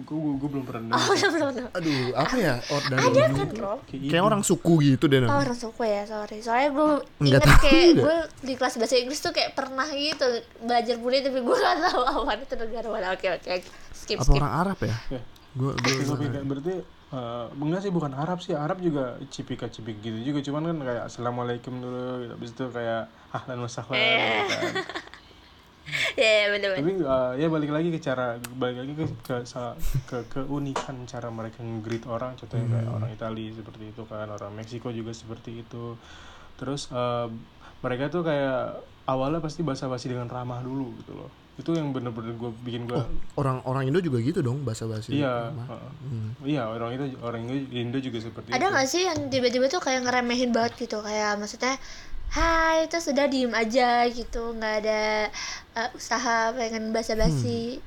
gua, 0.00 0.16
gua 0.34 0.48
belum 0.48 0.64
pernah 0.64 0.94
oh 0.94 1.10
belum 1.10 1.32
belum 1.52 1.68
Aduh, 1.72 1.98
apa 2.12 2.34
ya? 2.34 2.54
Or 2.68 2.80
dari 2.82 3.02
ada 3.02 3.22
kan 3.28 3.48
bro 3.48 3.74
kayak 3.82 4.02
Kayak 4.06 4.24
orang 4.24 4.42
suku 4.42 4.72
gitu 4.84 5.04
deh 5.04 5.18
Oh, 5.18 5.22
namanya. 5.24 5.42
orang 5.44 5.58
suku 5.58 5.82
ya, 5.82 6.02
sorry. 6.04 6.38
Soalnya 6.38 6.68
gue 6.70 6.88
inget 7.20 7.42
kayak 7.42 7.86
gue 7.96 8.16
di 8.40 8.52
kelas 8.54 8.74
bahasa 8.76 8.94
Inggris 8.94 9.18
tuh 9.18 9.30
kayak 9.30 9.52
pernah 9.52 9.86
gitu 9.88 10.26
belajar 10.60 10.96
bule 10.96 11.18
tapi 11.18 11.38
gue 11.38 11.56
gak 11.56 11.76
tahu 11.84 12.00
awan 12.00 12.38
itu 12.38 12.54
negara 12.54 12.86
mana. 12.86 13.06
Oke 13.10 13.26
oke 13.28 13.48
oke. 13.52 13.68
Skip 13.90 14.16
Apa 14.16 14.24
skip. 14.24 14.38
orang 14.38 14.52
Arab 14.56 14.78
ya? 14.80 14.96
Ya. 15.10 15.22
Gue 15.50 15.72
gue 15.74 15.92
Tapi 16.00 16.26
berarti, 16.40 16.74
eh, 17.10 17.46
enggak 17.56 17.80
sih 17.80 17.90
bukan 17.90 18.12
Arab 18.12 18.38
sih 18.38 18.52
Arab 18.52 18.78
juga 18.78 19.04
cipika 19.26 19.66
cipik 19.66 19.98
gitu 19.98 20.18
juga 20.22 20.38
cuman 20.40 20.62
kan 20.66 20.78
kayak 20.84 21.02
assalamualaikum 21.06 21.74
dulu 21.74 21.98
gitu. 22.20 22.32
habis 22.32 22.50
itu 22.52 22.64
kayak 22.68 23.02
ahlan 23.30 23.58
wa 23.58 23.66
sahlan 23.66 23.96
Eh. 23.96 24.06
gitu 24.06 24.54
kan. 24.54 24.74
Ya 26.20 26.50
bener 26.50 26.68
bener. 26.72 26.78
tapi 26.78 26.92
eh, 27.00 27.32
ya 27.38 27.46
balik 27.48 27.70
lagi 27.70 27.88
ke 27.88 27.98
cara 27.98 28.26
balik 28.54 28.76
lagi 28.84 28.92
ke 28.94 29.04
ke, 29.22 29.36
ke 30.06 30.18
keunikan 30.30 31.04
cara 31.04 31.28
mereka 31.28 31.60
nge-greet 31.60 32.04
orang. 32.04 32.34
Contohnya 32.34 32.66
kayak 32.68 32.88
orang 32.90 33.10
Italia 33.10 33.48
seperti 33.50 33.84
itu 33.88 34.02
kan 34.04 34.28
orang 34.28 34.52
Meksiko 34.52 34.88
juga 34.90 35.10
seperti 35.10 35.62
itu. 35.62 35.96
Terus 36.56 36.90
eh, 36.90 37.26
mereka 37.78 38.08
tuh 38.08 38.22
kayak 38.22 38.82
awalnya 39.04 39.38
pasti 39.38 39.62
basa-basi 39.62 40.10
dengan 40.10 40.26
ramah 40.26 40.60
dulu 40.60 40.92
gitu 40.98 41.14
loh. 41.14 41.30
Itu 41.58 41.74
yang 41.74 41.90
bener-bener 41.90 42.38
gue 42.38 42.54
bikin 42.62 42.86
gue 42.86 43.02
orang 43.34 43.58
orang 43.66 43.82
Indo 43.82 43.98
juga 43.98 44.22
gitu 44.22 44.38
dong 44.38 44.62
bahasa 44.62 44.86
basi. 44.86 45.18
iya 45.18 45.50
heeh. 45.50 45.90
iya 46.46 46.62
orang 46.66 46.94
itu 46.94 47.18
orang 47.18 47.50
Indo, 47.50 47.54
Indo 47.74 47.98
juga 47.98 48.22
seperti 48.22 48.54
Ada 48.54 48.62
itu. 48.62 48.74
gak 48.78 48.86
sih 48.86 49.02
yang 49.02 49.18
tiba-tiba 49.26 49.66
tuh 49.66 49.82
kayak 49.82 50.06
ngeremehin 50.06 50.54
banget 50.54 50.78
gitu? 50.78 51.02
Kayak 51.02 51.34
maksudnya 51.34 51.74
Hai, 52.36 52.78
terus 52.90 53.08
sudah 53.08 53.26
diem 53.32 53.52
aja 53.62 54.04
gitu, 54.18 54.42
nggak 54.56 54.74
ada 54.84 55.00
eh, 55.80 55.90
usaha 55.98 56.36
pengen 56.56 56.84
basa-basi. 56.96 57.80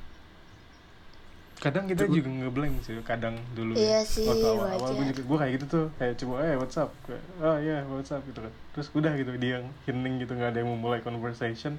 kadang 1.62 1.86
kita 1.86 2.10
juga 2.10 2.26
ngeblank 2.26 2.74
sih 2.82 2.98
kadang 3.06 3.38
dulu 3.54 3.78
Iya 3.78 4.02
sih, 4.04 4.26
waktu 4.26 4.46
awal, 4.50 4.66
awal 4.74 4.90
gue 4.98 5.06
juga 5.14 5.22
gue 5.22 5.36
kayak 5.40 5.52
gitu 5.56 5.66
tuh 5.70 5.84
kayak 5.98 6.14
coba 6.18 6.34
eh 6.42 6.54
what's 6.58 6.76
up? 6.76 6.90
Kayak, 7.06 7.22
oh 7.38 7.56
iya 7.62 7.76
what's 7.86 8.10
up? 8.10 8.22
gitu 8.26 8.40
kan. 8.42 8.52
Terus 8.74 8.88
udah 8.98 9.12
gitu 9.14 9.30
dia 9.38 9.56
hening 9.86 10.14
gitu 10.22 10.32
nggak 10.34 10.50
ada 10.52 10.58
yang 10.62 10.70
memulai 10.74 11.00
conversation. 11.06 11.78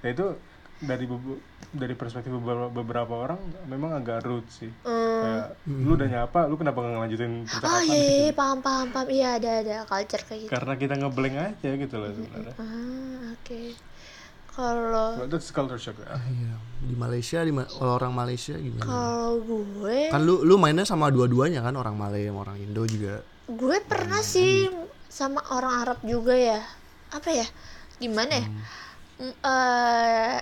Nah 0.00 0.08
itu 0.14 0.26
dari 0.78 1.04
bebe- 1.04 1.40
dari 1.68 1.92
perspektif 1.92 2.30
beberapa, 2.30 2.68
beberapa 2.68 3.14
orang 3.18 3.40
memang 3.64 3.94
agak 3.94 4.20
rude 4.22 4.44
sih 4.46 4.68
Hmm. 4.82 5.18
kayak 5.18 5.46
lu 5.66 5.90
udah 5.92 6.08
nyapa 6.10 6.40
lu 6.44 6.54
kenapa 6.54 6.78
nggak 6.78 6.92
ngelanjutin 6.94 7.32
Oh 7.32 7.48
percakapan 7.48 7.80
iya, 7.82 7.96
iya, 7.96 8.12
gitu. 8.22 8.36
paham 8.36 8.58
paham 8.60 8.86
paham. 8.90 9.06
Iya 9.08 9.28
ada 9.34 9.50
ada 9.58 9.76
culture 9.84 10.22
kayak 10.22 10.40
gitu. 10.42 10.50
karena 10.50 10.72
kita 10.74 10.94
ngeblank 10.94 11.34
aja 11.38 11.70
gitu 11.74 11.94
loh 11.94 12.10
sebenarnya 12.10 12.54
Ah, 12.54 13.32
oke. 13.32 13.60
kalau 14.48 15.08
That's 15.26 15.48
culture 15.50 15.76
shock 15.78 15.96
ya. 15.98 16.16
Iya. 16.18 16.54
Di 16.78 16.94
Malaysia 16.94 17.38
di 17.40 17.50
Ma- 17.50 17.64
kalau 17.66 17.92
orang 17.94 18.12
Malaysia 18.14 18.54
gimana? 18.54 18.84
kalau 18.84 19.32
gue 19.40 20.08
Kan 20.08 20.22
lu 20.22 20.40
lu 20.42 20.56
mainnya 20.56 20.84
sama 20.84 21.08
dua-duanya 21.08 21.60
kan 21.60 21.72
orang 21.74 21.92
Malay 21.94 22.24
sama 22.26 22.40
orang 22.42 22.56
Indo 22.58 22.84
juga. 22.84 23.20
gue 23.46 23.76
pernah 23.80 24.20
sih 24.20 24.66
sama 25.06 25.38
orang 25.48 25.80
Arab 25.80 25.98
juga 26.02 26.34
ya 26.34 26.60
apa 27.10 27.30
ya 27.30 27.46
gimana 27.96 28.34
ya 28.34 28.48
Mm, 29.16 29.32
eh, 29.32 30.36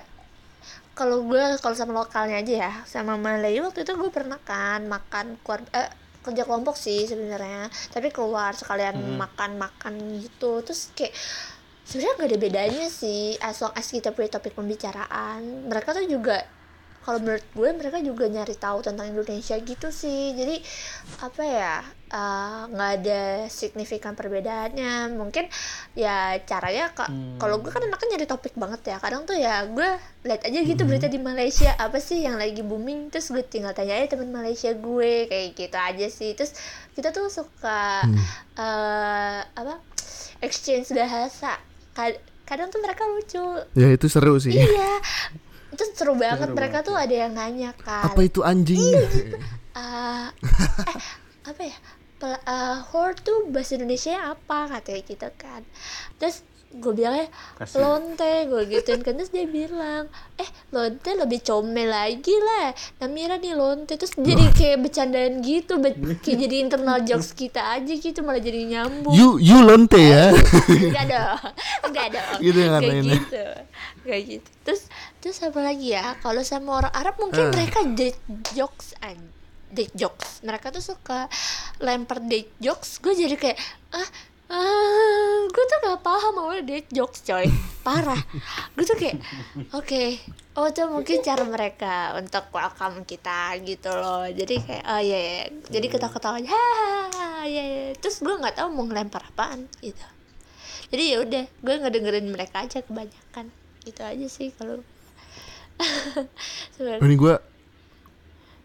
kalau 0.95 1.27
gue 1.27 1.43
kalau 1.59 1.75
sama 1.75 1.93
lokalnya 2.07 2.39
aja 2.39 2.55
ya 2.67 2.73
sama 2.87 3.19
Malay 3.19 3.59
waktu 3.59 3.83
itu 3.83 3.93
gue 3.99 4.11
pernah 4.15 4.39
kan 4.39 4.87
makan 4.87 5.43
keluar 5.43 5.61
eh, 5.75 5.91
kerja 6.25 6.43
kelompok 6.49 6.75
sih 6.81 7.05
sebenarnya. 7.05 7.69
Tapi 7.93 8.09
keluar 8.09 8.57
sekalian 8.57 8.97
makan 9.21 9.61
makan 9.61 10.25
gitu. 10.25 10.65
Terus 10.65 10.91
kayak 10.97 11.13
sebenarnya 11.85 12.15
gak 12.17 12.31
ada 12.33 12.39
bedanya 12.41 12.87
sih 12.89 13.37
as 13.45 13.61
long 13.61 13.77
as 13.77 13.93
kita 13.93 14.11
punya 14.17 14.33
topik 14.33 14.57
pembicaraan. 14.57 15.69
Mereka 15.69 15.93
tuh 15.93 16.09
juga 16.09 16.41
kalau 17.05 17.21
menurut 17.21 17.45
gue 17.53 17.69
mereka 17.77 18.01
juga 18.01 18.25
nyari 18.25 18.57
tahu 18.57 18.81
tentang 18.81 19.13
Indonesia 19.13 19.61
gitu 19.61 19.93
sih. 19.93 20.33
Jadi 20.33 20.57
apa 21.21 21.43
ya 21.45 21.75
eh, 22.15 22.61
nggak 22.69 22.91
ada 22.97 23.23
signifikan 23.49 24.15
perbedaannya. 24.15 25.11
Mungkin 25.13 25.51
ya 25.93 26.17
caranya 26.41 26.91
ka- 26.91 27.11
kalau 27.37 27.59
gue 27.59 27.69
kan 27.69 27.83
anaknya 27.83 28.15
nyari 28.15 28.25
topik 28.25 28.55
banget 28.55 28.87
ya. 28.87 28.97
Kadang 28.97 29.25
tuh 29.25 29.35
ya 29.35 29.67
gue 29.67 29.89
lihat 30.23 30.43
aja 30.43 30.59
gitu 30.61 30.83
berita 30.85 31.07
di 31.07 31.19
Malaysia 31.19 31.75
apa 31.75 31.99
sih 31.99 32.23
yang 32.23 32.35
lagi 32.35 32.63
booming? 32.63 33.11
Terus 33.11 33.29
gue 33.29 33.43
tinggal 33.43 33.73
tanya 33.73 33.95
aja 33.95 34.15
teman 34.15 34.31
Malaysia 34.31 34.71
gue 34.71 35.27
kayak 35.27 35.49
gitu 35.53 35.75
aja 35.77 36.07
sih. 36.09 36.31
Terus 36.33 36.55
kita 36.93 37.11
tuh 37.11 37.27
suka 37.27 38.07
eh, 38.55 39.41
apa 39.43 39.75
exchange 40.41 40.91
bahasa. 40.91 41.59
Kad- 41.93 42.23
kadang 42.45 42.69
tuh 42.69 42.79
mereka 42.79 43.03
lucu. 43.05 43.43
Ya 43.75 43.91
itu 43.91 44.07
seru 44.07 44.39
sih. 44.39 44.55
iya. 44.55 45.03
Itu 45.71 45.83
seru 45.91 46.15
banget. 46.15 46.55
mereka 46.55 46.81
tuh 46.81 46.95
ada 46.95 47.11
yang 47.11 47.35
nanya 47.35 47.75
kan. 47.75 48.07
Apa 48.07 48.23
itu 48.23 48.41
anjing? 48.41 48.79
eh 48.79 49.35
eh, 50.87 51.01
apa 51.45 51.61
ya 51.61 51.75
Pel- 52.15 52.41
eh, 52.41 52.79
whore 52.89 53.17
tuh 53.17 53.49
bahasa 53.49 53.75
Indonesia 53.75 54.15
apa 54.29 54.71
katanya 54.71 55.01
gitu 55.05 55.29
kan. 55.35 55.63
Terus 56.17 56.41
gue 56.75 56.91
bilangnya 56.91 57.31
Kasih. 57.55 57.79
lonte 57.79 58.35
gue 58.45 58.63
gituin 58.67 58.99
kan. 58.99 59.15
Terus 59.15 59.31
dia 59.31 59.47
bilang 59.47 60.07
eh 60.35 60.47
lonte 60.71 61.07
lebih 61.13 61.39
comel 61.41 61.87
lagi 61.87 62.35
lah. 62.35 62.71
Namira 62.99 63.37
nih 63.37 63.55
lonte. 63.55 63.95
Terus 63.95 64.15
jadi 64.17 64.51
kayak 64.51 64.79
bercandaan 64.81 65.39
gitu 65.39 65.79
be- 65.79 65.95
kayak 66.19 66.39
jadi 66.41 66.57
internal 66.61 66.99
jokes 67.01 67.31
kita 67.31 67.63
aja 67.73 67.93
gitu 67.93 68.23
malah 68.23 68.39
jadi 68.39 68.63
nyambung. 68.65 69.15
You 69.15 69.39
you 69.39 69.59
lonte 69.61 69.99
ya. 69.99 70.35
enggak 70.71 71.07
dong. 71.09 71.43
Enggak 71.85 72.07
dong. 72.11 72.39
Gitu 72.45 72.59
ya 72.59 72.69
kayak 72.75 73.03
gitu. 73.07 73.45
Kayak 74.03 74.23
gitu. 74.29 74.49
Terus 74.65 74.83
terus 75.19 75.39
apa 75.43 75.61
lagi 75.61 75.89
ya? 75.91 76.19
Kalau 76.19 76.43
sama 76.43 76.79
orang 76.79 76.93
Arab 76.93 77.15
mungkin 77.17 77.43
Ah. 77.45 77.53
mereka 77.53 77.81
jokes 78.51 78.99
an 78.99 79.34
date 79.75 79.95
jokes. 79.99 80.41
Mereka 80.47 80.71
tuh 80.71 80.81
suka 80.81 81.27
lempar 81.83 82.23
date 82.23 82.55
jokes. 82.63 83.03
Gue 83.03 83.19
jadi 83.19 83.35
kayak 83.35 83.59
ah 83.91 84.09
ah 84.55 85.39
gue 85.51 85.65
tuh 85.67 85.79
gak 85.83 86.01
paham 86.07 86.35
awalnya 86.39 86.65
date 86.65 86.91
jokes 86.95 87.27
coy. 87.27 87.51
Parah. 87.83 88.23
Gue 88.79 88.85
tuh 88.87 88.95
kayak 88.95 89.19
oke 89.75 90.05
oh 90.55 90.71
itu 90.71 90.83
mungkin 90.87 91.19
cara 91.19 91.43
mereka 91.43 92.15
untuk 92.15 92.47
welcome 92.55 93.03
kita 93.03 93.59
gitu 93.67 93.91
loh. 93.91 94.27
Jadi 94.31 94.55
kayak 94.63 94.85
oh 94.87 95.03
iya, 95.03 95.19
iya. 95.19 95.43
jadi 95.67 95.87
ketawa-ketawa 95.91 96.39
aja 96.39 96.49
hahaha 96.49 97.31
iya, 97.51 97.63
iya. 97.67 97.85
terus 97.99 98.23
gue 98.23 98.31
nggak 98.31 98.63
tahu 98.63 98.71
mau 98.71 98.87
ngelempar 98.87 99.27
apaan 99.27 99.67
gitu. 99.83 100.07
Jadi 100.95 101.03
ya 101.11 101.17
udah 101.27 101.45
gue 101.51 101.75
ngedengerin 101.75 102.27
mereka 102.31 102.63
aja 102.63 102.79
kebanyakan. 102.87 103.51
Gitu 103.83 104.01
aja 104.01 104.27
sih 104.31 104.55
kalau 104.55 104.79
Ini 106.79 107.17
gue 107.19 107.35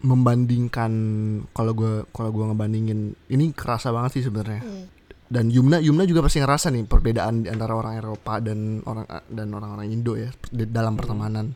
membandingkan 0.00 0.92
kalau 1.50 1.72
gue 1.72 2.08
kalau 2.10 2.30
gue 2.30 2.44
ngebandingin 2.46 3.00
ini 3.28 3.52
kerasa 3.52 3.90
banget 3.90 4.20
sih 4.20 4.24
sebenarnya. 4.24 4.60
Hmm. 4.60 4.86
Dan 5.30 5.46
Yumna 5.46 5.78
Yumna 5.78 6.02
juga 6.04 6.26
pasti 6.26 6.42
ngerasa 6.42 6.74
nih 6.74 6.84
perbedaan 6.84 7.46
di 7.46 7.48
antara 7.48 7.72
orang 7.72 7.94
Eropa 7.96 8.42
dan 8.42 8.82
orang 8.82 9.06
dan 9.30 9.46
orang-orang 9.54 9.86
Indo 9.88 10.18
ya 10.18 10.28
di 10.50 10.66
dalam 10.66 10.98
pertemanan. 10.98 11.54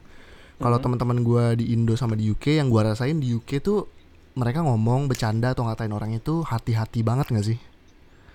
Kalau 0.54 0.78
teman-teman 0.78 1.18
gue 1.20 1.44
di 1.58 1.74
Indo 1.74 1.98
sama 1.98 2.14
di 2.14 2.30
UK 2.30 2.62
yang 2.62 2.70
gue 2.70 2.80
rasain 2.80 3.18
di 3.18 3.34
UK 3.34 3.58
tuh 3.58 3.90
mereka 4.34 4.62
ngomong 4.62 5.10
bercanda 5.10 5.50
atau 5.50 5.66
ngatain 5.66 5.90
orang 5.90 6.14
itu 6.14 6.46
hati-hati 6.46 7.02
banget 7.02 7.26
gak 7.28 7.42
sih? 7.44 7.58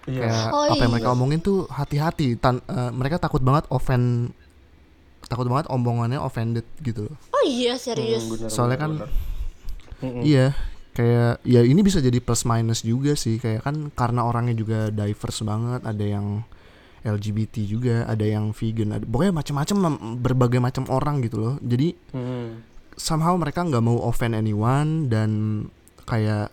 Iya. 0.08 0.28
Kayak 0.28 0.44
Oh, 0.52 0.64
apa 0.66 0.76
yang 0.76 0.84
iya. 0.84 0.96
mereka 0.96 1.10
omongin 1.12 1.40
tuh 1.40 1.58
hati-hati. 1.68 2.36
Tan- 2.36 2.64
eh, 2.66 2.92
mereka 2.92 3.20
takut 3.20 3.40
banget 3.40 3.64
offend 3.70 4.36
takut 5.22 5.46
banget 5.46 5.70
omongannya 5.70 6.18
offended 6.18 6.66
gitu 6.80 7.06
loh. 7.06 7.16
oh 7.30 7.44
iya 7.46 7.78
serius 7.78 8.26
Hmm, 8.26 8.34
benar, 8.36 8.50
Soalnya 8.50 8.78
benar, 8.78 8.84
kan 8.84 8.92
benar. 9.06 9.10
Mm-mm. 10.00 10.22
Iya, 10.22 10.56
kayak 10.92 11.44
ya 11.44 11.62
ini 11.62 11.80
bisa 11.80 12.00
jadi 12.00 12.18
plus 12.18 12.44
minus 12.44 12.82
juga 12.82 13.14
sih. 13.14 13.36
Kayak 13.36 13.64
kan 13.64 13.76
karena 13.92 14.24
orangnya 14.24 14.54
juga 14.54 14.88
diverse 14.90 15.42
banget, 15.42 15.84
ada 15.84 16.06
yang 16.06 16.44
LGBT 17.00 17.56
juga, 17.64 18.04
ada 18.04 18.24
yang 18.24 18.52
vegan, 18.52 18.92
ada 18.92 19.04
pokoknya 19.04 19.32
macam-macam 19.34 19.78
berbagai 20.18 20.60
macam 20.60 20.84
orang 20.88 21.20
gitu 21.22 21.38
loh. 21.38 21.56
Jadi 21.60 21.96
Mm. 22.12 22.50
somehow 22.94 23.32
mereka 23.34 23.62
nggak 23.62 23.80
mau 23.80 24.00
offend 24.02 24.34
anyone 24.34 25.08
dan 25.08 25.30
kayak 26.04 26.52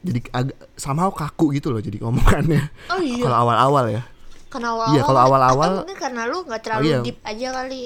jadi 0.00 0.18
agak 0.30 0.56
somehow 0.74 1.08
kaku 1.08 1.54
gitu 1.54 1.70
loh 1.70 1.78
jadi 1.78 2.02
omongannya. 2.02 2.68
oh 2.90 3.00
iya 3.00 3.22
Kalau 3.22 3.38
awal-awal 3.38 3.84
ya. 3.88 4.02
karena 4.48 4.68
awal-awal 4.68 4.92
Iya, 4.92 5.02
kalau 5.02 5.20
awal-awal- 5.22 5.72
atau 5.72 5.80
mungkin 5.80 5.96
karena 5.96 6.22
lu 6.26 6.38
nggak 6.42 6.60
terlalu 6.60 6.82
Oh, 6.82 6.90
iya. 6.90 6.98
deep 7.00 7.18
aja 7.22 7.48
kali 7.54 7.82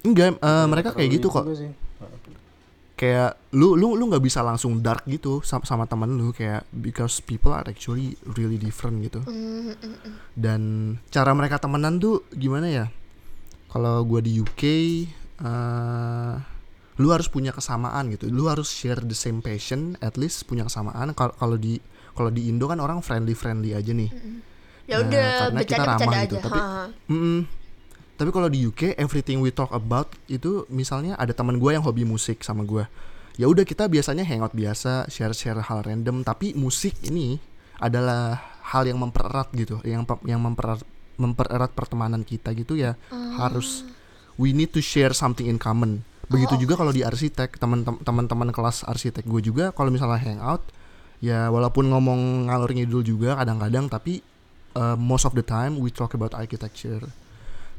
Enggak, 0.00 0.40
eh, 0.40 0.64
mereka 0.64 0.90
kayak 0.94 1.10
gitu 1.12 1.28
itu 1.28 1.28
kok. 1.30 1.44
sih. 1.52 1.70
Kayak 3.00 3.32
lu 3.50 3.72
lu 3.74 3.96
lu 3.96 4.04
nggak 4.06 4.20
bisa 4.20 4.40
langsung 4.40 4.76
dark 4.78 5.08
gitu 5.08 5.40
sama, 5.40 5.64
sama 5.64 5.84
temen 5.84 6.12
lu 6.12 6.30
kayak 6.30 6.68
because 6.70 7.18
people 7.18 7.48
are 7.48 7.64
actually 7.64 8.12
really 8.30 8.54
different 8.56 9.00
gitu 9.00 9.24
Hmm, 9.24 9.72
hmm, 9.72 9.96
hmm. 9.96 10.14
dan 10.36 10.60
cara 11.08 11.32
mereka 11.32 11.56
temenan 11.56 11.96
tuh 11.96 12.28
gimana 12.30 12.68
ya 12.68 12.86
kalau 13.66 14.04
gua 14.04 14.20
di 14.20 14.36
UK 14.36 14.62
eh 15.40 16.34
lu 16.96 17.08
harus 17.08 17.26
punya 17.26 17.48
kesamaan 17.48 18.12
gitu 18.12 18.28
lu 18.28 18.44
harus 18.44 18.68
share 18.68 19.00
the 19.00 19.16
same 19.16 19.40
passion 19.40 19.96
at 19.98 20.20
least 20.20 20.44
punya 20.44 20.62
kesamaan 20.62 21.16
kalau 21.16 21.32
kalau 21.32 21.56
di 21.56 21.80
kalau 22.12 22.28
di 22.28 22.46
Indo 22.46 22.68
kan 22.68 22.76
orang 22.76 23.00
friendly 23.00 23.32
friendly 23.32 23.72
aja 23.72 23.90
nih 23.90 24.12
ya 24.84 24.98
Nah, 24.98 25.00
udah 25.00 25.28
karena 25.40 25.60
kita 25.62 25.82
ramah 25.86 26.12
aja 26.12 26.20
gitu, 26.26 26.36
tapi- 26.42 26.60
ha. 26.60 26.84
Mm-mm. 27.08 27.38
Tapi 28.20 28.36
kalau 28.36 28.52
di 28.52 28.68
UK 28.68 29.00
everything 29.00 29.40
we 29.40 29.48
talk 29.48 29.72
about 29.72 30.12
itu 30.28 30.68
misalnya 30.68 31.16
ada 31.16 31.32
teman 31.32 31.56
gue 31.56 31.72
yang 31.72 31.80
hobi 31.80 32.04
musik 32.04 32.44
sama 32.44 32.68
gue. 32.68 32.84
Ya 33.40 33.48
udah 33.48 33.64
kita 33.64 33.88
biasanya 33.88 34.28
hangout 34.28 34.52
biasa, 34.52 35.08
share-share 35.08 35.64
hal 35.64 35.80
random, 35.80 36.20
tapi 36.20 36.52
musik 36.52 36.92
ini 37.00 37.40
adalah 37.80 38.36
hal 38.60 38.84
yang 38.84 39.00
mempererat 39.00 39.48
gitu, 39.56 39.80
yang 39.88 40.04
yang 40.28 40.36
mempererat 40.44 40.84
mempererat 41.16 41.72
pertemanan 41.72 42.20
kita 42.20 42.52
gitu 42.52 42.76
ya. 42.76 42.92
Harus 43.40 43.88
we 44.36 44.52
need 44.52 44.68
to 44.68 44.84
share 44.84 45.16
something 45.16 45.48
in 45.48 45.56
common. 45.56 46.04
Begitu 46.28 46.60
juga 46.68 46.76
kalau 46.76 46.92
di 46.92 47.00
arsitek, 47.00 47.56
teman-teman 47.56 48.04
teman-teman 48.04 48.52
kelas 48.52 48.84
arsitek 48.84 49.24
gue 49.24 49.40
juga 49.48 49.72
kalau 49.72 49.88
misalnya 49.88 50.20
hangout 50.20 50.60
ya 51.24 51.48
walaupun 51.48 51.88
ngomong 51.88 52.52
ngalor 52.52 52.68
ngidul 52.68 53.00
juga 53.00 53.40
kadang-kadang 53.40 53.88
tapi 53.88 54.20
uh, 54.76 54.96
most 54.96 55.24
of 55.24 55.32
the 55.32 55.44
time 55.44 55.80
we 55.80 55.92
talk 55.92 56.12
about 56.16 56.32
architecture 56.32 57.04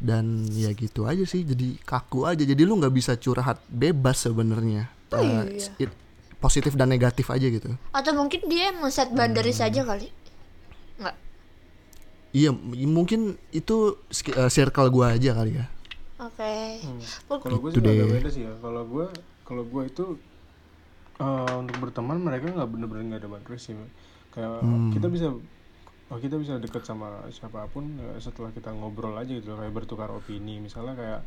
dan 0.02 0.26
ya 0.50 0.74
gitu 0.74 1.06
aja 1.06 1.22
sih 1.24 1.42
jadi 1.42 1.78
kaku 1.80 2.26
aja 2.26 2.42
jadi 2.42 2.58
lu 2.60 2.76
nggak 2.76 2.92
bisa 2.92 3.14
curhat 3.16 3.62
bebas 3.68 4.18
sebenarnya 4.20 4.90
Oh, 5.10 5.20
Uh, 5.20 5.44
iya. 5.46 5.70
it- 5.80 6.00
positif 6.38 6.74
dan 6.74 6.88
negatif 6.88 7.28
aja 7.28 7.46
gitu 7.46 7.70
atau 7.92 8.12
mungkin 8.12 8.42
dia 8.46 8.72
mau 8.72 8.88
set 8.88 9.12
boundaries 9.12 9.58
Hmm. 9.58 9.68
aja 9.68 9.82
kali 9.84 10.08
nggak 10.98 11.16
iya 12.32 12.50
mungkin 12.82 13.22
itu 13.52 14.00
uh, 14.32 14.48
circle 14.48 14.90
gua 14.90 15.14
aja 15.14 15.32
kali 15.34 15.54
ya 15.54 15.66
oke 16.18 16.54
Hmm. 16.80 16.98
Mungkin- 17.28 17.44
Kalau 17.44 17.58
gue 17.60 17.70
Gitu 17.70 17.80
sih 17.80 17.92
agak 17.92 18.02
deh. 18.04 18.14
beda 18.16 18.30
sih 18.32 18.42
ya. 18.42 18.54
Kalau 18.58 18.82
gue, 18.84 19.06
kalau 19.44 19.64
gue 19.64 19.84
itu 19.86 20.06
eh, 21.18 21.54
untuk 21.56 21.76
berteman 21.78 22.18
mereka 22.18 22.50
nggak 22.50 22.66
bener-bener 22.68 23.04
nggak 23.08 23.20
ada 23.20 23.30
boundaries 23.30 23.64
sih. 23.64 23.76
Kayak 24.32 24.50
Hmm. 24.60 24.90
kita 24.92 25.08
bisa, 25.08 25.28
oh 26.12 26.20
kita 26.20 26.36
bisa 26.36 26.60
deket 26.60 26.84
sama 26.84 27.08
siapa 27.30 27.66
pun 27.66 27.88
ya, 27.96 28.20
setelah 28.20 28.52
kita 28.52 28.70
ngobrol 28.70 29.16
aja 29.16 29.32
gitu, 29.32 29.48
kayak 29.50 29.72
bertukar 29.72 30.12
opini. 30.12 30.60
Misalnya 30.60 30.94
kayak, 30.94 31.20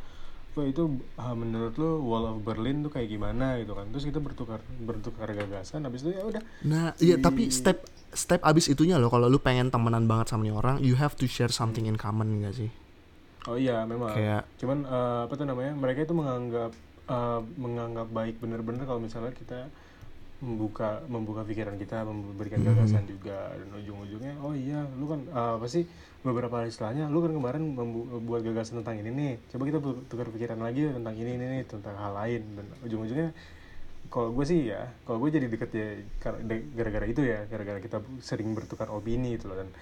wah 0.53 0.66
itu 0.66 0.83
ah, 1.16 1.33
menurut 1.33 1.75
lo 1.75 1.99
Wall 1.99 2.29
of 2.29 2.38
Berlin 2.40 2.81
tuh 2.81 2.92
kayak 2.92 3.09
gimana 3.09 3.57
gitu 3.59 3.73
kan? 3.73 3.88
Terus 3.88 4.05
kita 4.05 4.20
bertukar 4.20 4.61
bertukar 4.79 5.27
gagasan. 5.27 5.83
Habis 5.83 6.05
itu 6.05 6.12
ya 6.12 6.23
udah. 6.23 6.42
nah 6.62 6.92
iya 6.99 7.16
tapi 7.16 7.49
step 7.49 7.81
step 8.12 8.38
abis 8.40 8.68
itunya 8.68 8.94
loh 8.94 9.09
kalau 9.09 9.27
lu 9.27 9.37
pengen 9.37 9.68
temenan 9.68 10.05
banget 10.05 10.31
sama 10.31 10.47
nih 10.47 10.55
orang 10.55 10.77
you 10.79 10.94
have 10.94 11.12
to 11.12 11.27
share 11.27 11.51
something 11.51 11.85
in 11.85 11.99
common 11.99 12.38
gak 12.38 12.55
sih 12.55 12.70
Oh 13.44 13.57
iya 13.57 13.85
memang. 13.85 14.09
Kayak- 14.09 14.47
Cuman 14.57 14.85
eh, 14.85 15.20
apa 15.27 15.33
tuh 15.35 15.44
namanya? 15.44 15.73
Mereka 15.75 16.05
itu 16.05 16.14
menganggap 16.14 16.70
eh, 17.05 17.40
menganggap 17.57 18.09
baik 18.09 18.38
bener-bener 18.38 18.85
kalau 18.85 18.97
misalnya 18.99 19.33
kita 19.33 19.68
membuka 20.44 21.00
membuka 21.07 21.40
pikiran 21.42 21.74
kita 21.74 22.04
memberikan 22.04 22.61
Mhm. 22.61 22.66
gagasan 22.68 23.04
juga. 23.04 23.50
Dan 23.50 23.68
ujung-ujungnya 23.74 24.37
oh 24.38 24.52
iya 24.52 24.85
lu 24.94 25.09
kan 25.09 25.20
eh, 25.24 25.52
apa 25.57 25.66
sih 25.66 25.88
beberapa 26.20 26.52
hari 26.54 26.68
setelahnya 26.68 27.09
lu 27.09 27.18
kan 27.18 27.33
kemarin 27.33 27.64
membu- 27.66 28.09
buat 28.20 28.40
gagasan 28.40 28.80
tentang 28.80 29.00
ini 29.00 29.11
nih. 29.11 29.33
Coba 29.48 29.62
kita 29.64 29.78
tukar 30.07 30.28
pikiran 30.28 30.61
lagi 30.61 30.85
tentang 30.87 31.14
ini 31.14 31.30
ini 31.33 31.46
nih 31.50 31.62
tentang 31.64 31.96
hal 31.96 32.12
lain. 32.14 32.42
Dan 32.54 32.66
ujung-ujungnya 32.83 33.33
kalau 34.07 34.30
gue 34.30 34.44
sih 34.44 34.68
ya 34.68 34.85
kalau 35.02 35.18
gue 35.18 35.33
jadi 35.33 35.48
deket 35.48 35.70
ya 35.72 35.87
gara-gara 36.70 37.04
itu 37.04 37.20
ya 37.20 37.44
gara-gara 37.44 37.80
kita 37.80 37.98
sering 38.20 38.52
bertukar 38.52 38.88
opini 38.88 39.35
itu 39.35 39.48
loh. 39.48 39.57
Dan 39.57 39.72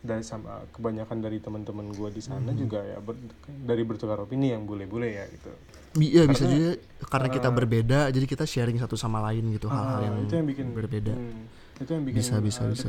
dan 0.00 0.20
sama 0.20 0.64
kebanyakan 0.70 1.20
dari 1.20 1.38
teman-teman 1.38 1.92
gue 1.92 2.08
di 2.08 2.24
sana 2.24 2.52
juga 2.54 2.80
ya 2.80 2.96
ber- 2.98 3.20
dari 3.44 3.84
bertukar 3.84 4.16
opini 4.18 4.48
yang 4.48 4.64
bule-bule 4.64 5.12
ya 5.12 5.28
gitu 5.28 5.52
Iya 5.92 6.22
bisa 6.24 6.46
Karena- 6.46 6.54
juga 6.54 6.70
karena 7.04 7.28
kita 7.28 7.48
Ah. 7.48 7.54
berbeda 7.56 7.98
jadi 8.08 8.22
kita 8.24 8.44
sharing 8.44 8.78
satu 8.78 8.94
sama 8.94 9.18
lain 9.22 9.50
gitu 9.50 9.66
hal-hal 9.66 9.90
Ah, 9.90 10.04
yang, 10.04 10.14
itu 10.22 10.32
yang 10.32 10.46
bikin 10.46 10.66
berbeda. 10.70 11.10
hmm, 11.10 11.42
itu 11.76 11.90
yang 11.90 12.04
bikin 12.04 12.18
Bisa, 12.20 12.34
bisa, 12.38 12.62
uh, 12.62 12.70
bisa. 12.70 12.88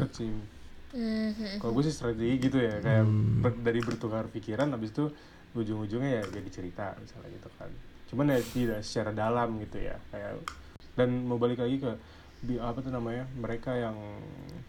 Mhm. 0.91 1.57
kalau 1.57 1.71
gue 1.73 1.83
sih 1.83 1.95
strategi 1.95 2.35
gitu 2.37 2.57
ya 2.59 2.77
kayak 2.77 3.01
Hmm. 3.01 3.39
ber- 3.39 3.57
dari 3.57 3.79
bertukar 3.79 4.27
pikiran 4.27 4.69
habis 4.69 4.91
itu 4.91 5.07
ujung-ujungnya 5.51 6.19
ya 6.19 6.23
jadi 6.29 6.49
cerita 6.51 6.93
misalnya 6.95 7.31
gitu 7.31 7.49
kan 7.55 7.71
cuman 8.05 8.25
ya 8.29 8.39
tidak 8.43 8.79
secara 8.81 9.11
dalam 9.11 9.55
gitu 9.57 9.79
ya 9.79 9.95
kayak 10.11 10.43
dan 10.93 11.09
mau 11.23 11.35
balik 11.35 11.57
lagi 11.57 11.79
ke 11.79 11.91
bi- 12.41 12.57
apa 12.57 12.81
tuh 12.81 12.89
namanya? 12.89 13.25
Mereka 13.33 13.71
yang 13.75 13.95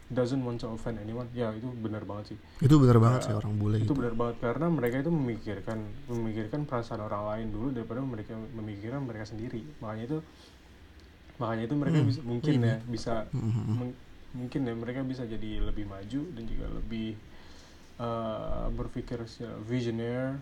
doesn't 0.08 0.40
want 0.40 0.60
to 0.60 0.68
offend 0.68 1.00
anyone. 1.00 1.26
Ya 1.32 1.48
itu 1.50 1.68
benar 1.72 2.04
banget 2.04 2.36
sih. 2.36 2.38
Itu 2.60 2.76
benar 2.76 2.98
banget 2.98 3.20
Ya, 3.20 3.26
sih 3.26 3.34
orang 3.34 3.54
bule 3.56 3.76
itu 3.76 3.88
gitu 3.88 3.94
benar 3.96 4.14
banget. 4.14 4.36
Karena 4.40 4.66
mereka 4.68 4.96
itu 5.00 5.10
memikirkan 5.10 5.78
memikirkan 6.06 6.60
perasaan 6.64 7.00
orang 7.00 7.22
lain 7.26 7.46
dulu 7.48 7.68
daripada 7.72 8.00
mereka 8.00 8.32
memikirkan 8.36 9.02
mereka 9.02 9.24
sendiri. 9.26 9.64
Makanya 9.80 10.04
itu 10.06 10.18
makanya 11.40 11.64
itu 11.64 11.74
mereka 11.74 11.98
Hmm, 11.98 12.08
bisa 12.08 12.20
mungkin 12.22 12.52
ini. 12.54 12.68
ya 12.68 12.76
bisa 12.86 13.12
meng- 13.32 13.98
mungkin 14.32 14.60
ya 14.64 14.74
mereka 14.74 15.00
bisa 15.02 15.22
jadi 15.24 15.50
lebih 15.60 15.84
maju 15.84 16.20
dan 16.32 16.42
juga 16.44 16.66
lebih 16.70 17.08
uh, 17.98 18.68
berpikir 18.70 19.20
secara 19.24 19.56
visioner 19.62 20.36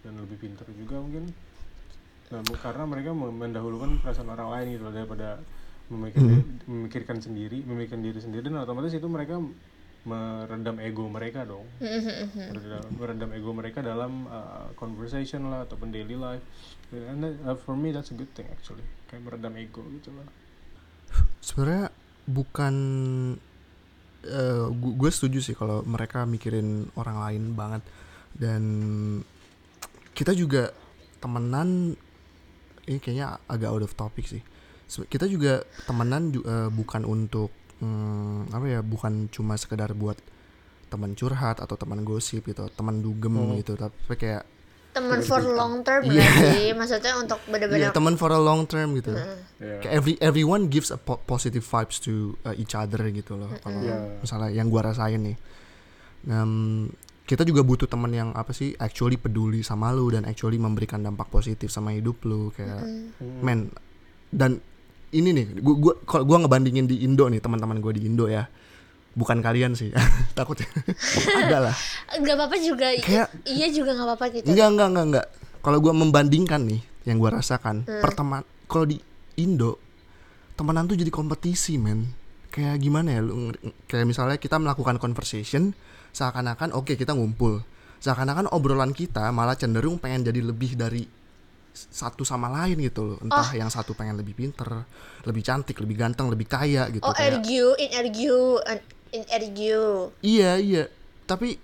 dan 0.00 0.12
lebih 0.16 0.36
pintar 0.38 0.68
juga 0.70 1.00
mungkin. 1.00 1.32
Nah, 2.26 2.42
karena 2.58 2.84
mereka 2.84 3.14
mendahulukan 3.14 4.02
perasaan 4.02 4.28
orang 4.28 4.50
lain 4.50 4.66
gitu 4.74 4.84
daripada 4.90 5.38
memikir, 5.86 6.18
Hmm. 6.18 6.58
memikirkan 6.66 7.22
sendiri 7.22 7.62
memikirkan 7.62 8.02
diri 8.02 8.18
sendiri 8.18 8.50
dan 8.50 8.62
otomatis 8.62 8.90
itu 8.90 9.06
mereka 9.06 9.38
meredam 10.06 10.78
ego 10.78 11.10
mereka 11.10 11.42
dong. 11.42 11.66
Mhm. 11.82 12.46
meredam, 12.54 12.84
meredam 12.94 13.30
ego 13.34 13.50
mereka 13.50 13.82
dalam 13.82 14.30
uh, 14.30 14.70
conversation 14.78 15.50
lah 15.50 15.66
ataupun 15.66 15.90
daily 15.90 16.14
life. 16.14 16.42
And 16.94 17.22
that, 17.26 17.34
uh, 17.42 17.58
for 17.58 17.74
me 17.74 17.90
that's 17.90 18.14
a 18.14 18.16
good 18.18 18.30
thing 18.38 18.46
actually. 18.50 18.86
Kayak 19.10 19.26
meredam 19.26 19.58
ego 19.58 19.82
gitu 19.98 20.14
lah. 20.14 20.26
Sebenarnya 21.42 21.90
bukan 22.26 22.74
gue 24.82 25.10
setuju 25.14 25.38
sih 25.38 25.54
kalau 25.54 25.86
mereka 25.86 26.26
mikirin 26.26 26.90
orang 26.98 27.18
lain 27.22 27.42
banget. 27.54 27.82
Dan 28.34 28.62
kita 30.14 30.34
juga 30.34 30.70
temenan 31.22 31.94
ini 32.86 32.98
kayaknya 33.02 33.38
agak 33.50 33.70
out 33.70 33.82
of 33.86 33.94
topic 33.98 34.26
sih 34.30 34.42
kita 34.86 35.26
juga 35.26 35.60
temenan 35.82 36.30
ju- 36.30 36.42
eh, 36.42 36.68
bukan 36.68 37.02
untuk 37.02 37.50
hmm, 37.76 38.50
apa 38.50 38.66
ya 38.66 38.80
bukan 38.80 39.28
cuma 39.28 39.54
sekedar 39.54 39.92
buat 39.92 40.16
teman 40.86 41.12
curhat 41.12 41.58
atau 41.58 41.74
teman 41.74 42.00
gosip 42.00 42.42
gitu 42.42 42.70
teman 42.70 43.00
dugem 43.00 43.34
Hmm. 43.34 43.56
gitu 43.56 43.74
tapi 43.74 43.92
kayak 44.16 44.46
teman 44.92 45.20
for 45.20 45.44
long 45.44 45.82
term 45.82 46.06
Iya. 46.06 46.24
sih 46.48 46.72
maksudnya 46.78 47.12
untuk 47.16 47.36
ya, 47.38 47.50
bener-bener 47.50 47.90
teman 47.92 48.14
for 48.14 48.30
a 48.30 48.38
long 48.38 48.64
term 48.64 48.94
gitu 48.94 49.12
Heeh. 49.12 49.38
ya 49.58 49.76
kayak 49.82 49.92
every 49.92 50.14
everyone 50.20 50.62
gives 50.66 50.88
a 50.88 50.96
po- 50.96 51.20
positive 51.20 51.60
vibes 51.60 51.98
to 51.98 52.14
uh, 52.42 52.54
each 52.54 52.72
other 52.72 53.02
gitu 53.10 53.34
loh 53.34 53.50
kalau 53.58 53.76
Ya. 53.78 53.98
misalnya 54.16 54.48
yang 54.52 54.66
gua 54.66 54.86
rasain 54.86 55.20
nih 55.20 55.36
Em, 56.24 56.90
kita 57.22 57.42
juga 57.42 57.60
butuh 57.60 57.86
teman 57.86 58.10
yang 58.10 58.30
apa 58.32 58.50
sih 58.50 58.74
actually 58.76 59.14
peduli 59.16 59.60
sama 59.60 59.90
lu 59.90 60.08
dan 60.08 60.22
actually 60.24 60.56
memberikan 60.56 60.98
dampak 60.98 61.26
positif 61.28 61.68
sama 61.68 61.90
hidup 61.90 62.18
lu 62.22 62.50
kayak 62.50 62.82
Mm. 62.82 63.06
Hmm. 63.16 63.40
men 63.42 63.60
dan 64.28 64.58
ini 65.10 65.30
nih 65.30 65.46
gua 65.58 65.74
gua 65.76 65.94
kalau 66.02 66.24
gua 66.24 66.38
ngebandingin 66.40 66.84
di 66.84 67.02
Indo 67.02 67.26
nih 67.26 67.38
teman-teman 67.38 67.78
gua 67.78 67.92
di 67.92 68.02
Indo 68.02 68.26
ya 68.26 68.46
bukan 69.12 69.38
kalian 69.38 69.72
sih 69.72 69.94
takut 70.38 70.60
ada 71.32 71.70
lah 71.70 71.76
nggak 72.12 72.34
apa-apa 72.34 72.56
juga 72.58 72.90
Kayak- 72.96 73.32
iya 73.44 73.66
juga 73.68 73.92
nggak 73.92 74.06
apa-apa 74.06 74.26
gitu 74.32 74.46
Enggak 74.48 74.68
enggak 74.68 74.88
enggak 74.88 75.06
enggak. 75.06 75.26
Kalau 75.60 75.78
gua 75.78 75.92
membandingkan 75.92 76.62
nih 76.62 76.78
yang 77.04 77.16
gua 77.16 77.34
rasakan, 77.34 77.82
Hmm. 77.82 77.98
perteman 77.98 78.40
kalau 78.64 78.84
di 78.84 78.98
Indo 79.36 79.78
temenan 80.54 80.84
tuh 80.84 80.94
jadi 80.94 81.08
kompetisi, 81.08 81.74
men. 81.74 82.06
Kayak 82.48 82.78
gimana 82.78 83.12
ya 83.12 83.20
lu 83.20 83.50
kayak 83.84 84.04
misalnya 84.04 84.36
kita 84.36 84.56
melakukan 84.56 84.96
conversation 84.96 85.74
seakan-akan 86.10 86.70
oke 86.72 86.92
kita 86.92 87.12
ngumpul. 87.12 87.60
Seakan-akan 87.98 88.48
obrolan 88.48 88.90
kita 88.90 89.28
malah 89.28 89.54
cenderung 89.54 89.96
pengen 89.96 90.22
jadi 90.22 90.40
lebih 90.40 90.74
dari 90.74 91.04
satu 91.76 92.24
sama 92.24 92.48
lain 92.48 92.80
gitu 92.80 93.04
loh. 93.04 93.18
Entah 93.20 93.52
yang 93.52 93.68
satu 93.68 93.92
pengen 93.92 94.16
lebih 94.16 94.32
pinter, 94.32 94.88
lebih 95.28 95.44
cantik, 95.44 95.76
lebih 95.78 95.96
ganteng, 96.00 96.32
lebih 96.32 96.48
kaya 96.48 96.88
gitu 96.88 97.04
oh 97.04 97.12
kayak 97.12 97.44
argue 97.44 97.68
in 97.76 97.90
argue 97.92 98.40
in 99.12 99.22
argue 99.28 99.84
Iya 100.24 100.52
iya, 100.56 100.84
tapi 101.28 101.60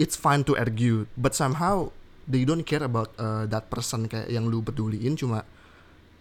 it's 0.00 0.16
fine 0.16 0.42
to 0.42 0.56
argue, 0.56 1.04
but 1.14 1.36
somehow 1.36 1.92
they 2.24 2.42
don't 2.48 2.64
care 2.64 2.82
about 2.82 3.12
uh, 3.20 3.44
that 3.46 3.68
person 3.68 4.08
kayak 4.08 4.32
yang 4.32 4.48
lu 4.48 4.64
peduliin 4.64 5.14
cuma 5.14 5.44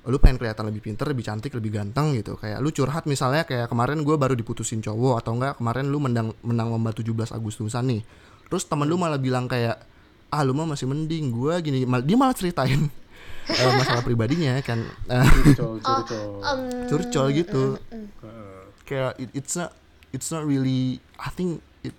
lu 0.01 0.17
pengen 0.17 0.41
kelihatan 0.41 0.65
lebih 0.65 0.81
pinter, 0.81 1.05
lebih 1.05 1.21
cantik, 1.21 1.53
lebih 1.53 1.77
ganteng 1.77 2.17
gitu. 2.17 2.33
Kayak 2.33 2.57
lu 2.57 2.73
curhat 2.73 3.05
misalnya 3.05 3.45
kayak 3.45 3.69
kemarin 3.69 4.01
gua 4.01 4.17
baru 4.17 4.33
diputusin 4.33 4.81
cowok 4.81 5.21
atau 5.21 5.37
enggak 5.37 5.61
kemarin 5.61 5.93
lu 5.93 6.01
menang 6.01 6.33
menang 6.41 6.73
lomba 6.73 6.89
17 6.89 7.37
Agustusan 7.37 7.85
nih. 7.85 8.01
Terus 8.49 8.65
temen 8.65 8.89
lu 8.89 8.97
malah 8.97 9.21
bilang 9.21 9.45
kayak 9.45 9.90
ah 10.31 10.41
lu 10.41 10.51
mah 10.51 10.65
masih 10.65 10.85
mending 10.85 11.29
gua 11.29 11.59
gini 11.59 11.83
mal- 11.83 12.01
dia 12.01 12.15
malah 12.15 12.31
ceritain 12.31 12.87
eh, 13.51 13.71
masalah 13.73 13.99
pribadinya 13.99 14.55
kan 14.61 14.79
curcol 15.05 15.73
curcol 15.83 16.27
um, 16.39 16.61
curcol 16.87 17.27
gitu 17.29 17.63
Heeh. 17.91 18.59
kayak 18.83 19.11
it, 19.17 19.29
it's 19.33 19.53
not 19.53 19.75
it's 20.09 20.27
not 20.27 20.43
really 20.43 20.97
I 21.17 21.29
think 21.29 21.59
it 21.81 21.91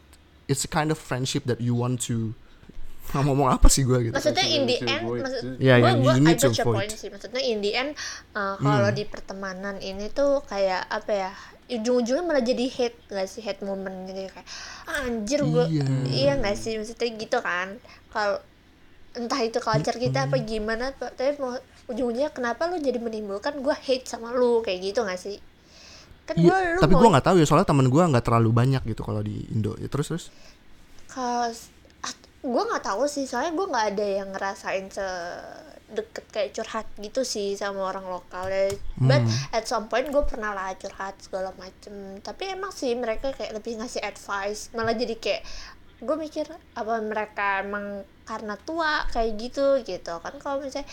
it's 0.46 0.62
a 0.62 0.70
kind 0.70 0.88
of 0.88 0.96
friendship 0.96 1.44
that 1.44 1.58
you 1.58 1.72
want 1.72 2.00
to 2.06 2.32
ngomong 3.12 3.50
apa 3.50 3.68
sih 3.68 3.82
gue 3.82 4.08
gitu 4.08 4.14
maksudnya 4.14 4.46
in 4.46 4.64
the 4.64 4.78
end 4.80 5.04
maksud 5.04 5.42
it. 5.52 5.60
Ya, 5.60 5.76
I 5.76 5.92
need 6.16 6.38
to 6.38 6.48
got 6.48 6.56
your 6.56 6.64
avoid. 6.64 6.76
point 6.80 6.92
sih 6.94 7.08
maksudnya 7.12 7.42
in 7.42 7.60
the 7.60 7.72
end 7.74 7.90
uh, 8.32 8.56
kalau 8.56 8.88
Hmm. 8.88 8.96
di 8.96 9.04
pertemanan 9.04 9.76
ini 9.78 10.08
tuh 10.08 10.40
kayak 10.42 10.88
apa 10.88 11.10
ya 11.12 11.30
ujung-ujungnya 11.68 12.24
malah 12.24 12.42
jadi 12.42 12.64
hate 12.68 12.98
gak 13.08 13.28
sih? 13.28 13.42
Hate 13.42 13.62
moment 13.62 14.06
gitu 14.06 14.26
kayak 14.28 14.46
"Ah, 14.86 15.06
anjir 15.06 15.40
gue 15.42 15.64
Iya. 15.70 15.84
iya 16.10 16.32
gak 16.38 16.56
sih? 16.58 16.76
Maksudnya 16.76 17.08
gitu 17.16 17.38
kan. 17.38 17.78
Kalau 18.10 18.42
entah 19.12 19.40
itu 19.44 19.60
culture 19.60 19.98
kita 20.00 20.26
apa 20.26 20.40
gimana 20.40 20.90
tapi 20.96 21.36
mau 21.36 21.52
ujung-ujungnya 21.86 22.32
kenapa 22.32 22.64
lu 22.66 22.80
jadi 22.80 22.96
menimbulkan 22.96 23.60
gue 23.60 23.74
hate 23.74 24.08
sama 24.08 24.32
lu? 24.32 24.60
Kayak 24.64 24.78
gitu 24.92 25.00
gak 25.04 25.20
sih? 25.20 25.38
Kan 26.22 26.38
Iya, 26.38 26.50
gua 26.54 26.58
lu 26.76 26.80
tapi 26.80 26.94
gue 26.94 27.08
nggak 27.12 27.26
tahu 27.26 27.36
ya 27.42 27.46
soalnya 27.46 27.66
temen 27.66 27.86
gue 27.90 28.02
nggak 28.02 28.24
terlalu 28.24 28.50
banyak 28.54 28.82
gitu 28.86 29.02
kalau 29.02 29.20
di 29.20 29.42
Indo. 29.50 29.74
Ya 29.78 29.90
terus 29.90 30.06
terus? 30.10 30.24
Kalau 31.10 31.50
gue 32.42 32.62
nggak 32.72 32.84
tahu 32.84 33.06
sih. 33.06 33.26
Soalnya 33.26 33.52
gue 33.54 33.66
nggak 33.66 33.86
ada 33.96 34.06
yang 34.06 34.28
ngerasain 34.34 34.86
deket 35.92 36.24
kayak 36.26 36.50
curhat 36.52 36.86
gitu 36.96 37.22
sih 37.22 37.52
sama 37.52 37.86
orang 37.86 38.04
lokal 38.04 38.46
ya 38.46 38.72
but 38.98 39.20
Hmm. 39.20 39.52
at 39.52 39.64
some 39.64 39.86
point 39.86 40.06
gue 40.06 40.22
pernah 40.22 40.50
lah 40.50 40.72
curhat 40.74 41.16
segala 41.18 41.52
macem 41.54 41.92
tapi 42.18 42.48
emang 42.48 42.70
sih 42.70 42.92
mereka 42.94 43.30
kayak 43.30 43.52
lebih 43.52 43.76
ngasih 43.76 44.00
advice 44.00 44.72
malah 44.72 44.92
jadi 44.92 45.14
kayak 45.14 45.42
gue 45.98 46.16
mikir 46.18 46.44
apa 46.74 46.98
mereka 46.98 47.60
emang 47.60 47.86
karena 48.22 48.58
tua 48.58 49.06
kayak 49.08 49.38
gitu 49.38 49.66
gitu 49.80 50.18
kan 50.18 50.34
kalau 50.36 50.58
misalnya 50.58 50.88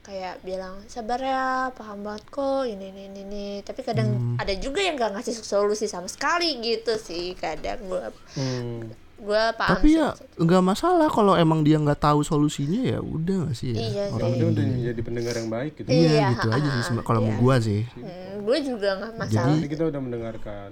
kayak 0.00 0.40
bilang 0.40 0.80
sabar 0.86 1.20
ya 1.20 1.44
paham 1.70 2.00
banget 2.00 2.24
kok 2.28 2.64
ini 2.64 2.88
ini 2.88 3.02
ini, 3.06 3.20
ini. 3.22 3.46
tapi 3.60 3.80
kadang 3.82 4.08
Hmm. 4.08 4.36
ada 4.36 4.56
juga 4.56 4.80
yang 4.80 4.96
gak 4.96 5.12
ngasih 5.12 5.36
solusi 5.36 5.84
sama 5.84 6.08
sekali 6.08 6.58
gitu 6.58 6.96
sih 6.96 7.36
kadang 7.36 7.76
gue 7.84 8.06
Hmm. 8.32 8.88
Gue 9.18 9.42
paham 9.52 9.70
tapi 9.74 9.88
sih 9.88 9.98
ya 9.98 10.08
nggak 10.36 10.62
masalah 10.64 11.08
kalau 11.08 11.34
emang 11.34 11.60
dia 11.60 11.74
nggak 11.76 11.98
tahu 11.98 12.22
solusinya 12.22 12.86
ya 12.86 12.98
udah 12.98 13.36
nggak 13.44 13.54
sih 13.54 13.70
ya 13.70 13.78
Iya 13.80 14.04
orang 14.10 14.30
sih. 14.30 14.38
Dia 14.38 14.46
udah 14.48 14.64
jadi 14.84 15.00
pendengar 15.02 15.34
yang 15.34 15.48
baik 15.48 15.72
gitu. 15.74 15.88
iya 15.88 16.08
Iya, 16.08 16.26
gitu 16.32 16.48
aja 16.48 16.68
sih 16.80 16.94
kalau 17.00 17.20
mau 17.20 17.28
iya. 17.28 17.36
gue 17.36 17.56
sih 17.60 17.82
Hmm, 17.90 18.34
gue 18.40 18.58
juga 18.64 18.88
nggak 18.94 19.12
masalah. 19.12 19.34
Jadi- 19.44 19.58
Jadi 19.58 19.68
kita 19.68 19.84
udah 19.84 20.00
mendengarkan. 20.00 20.70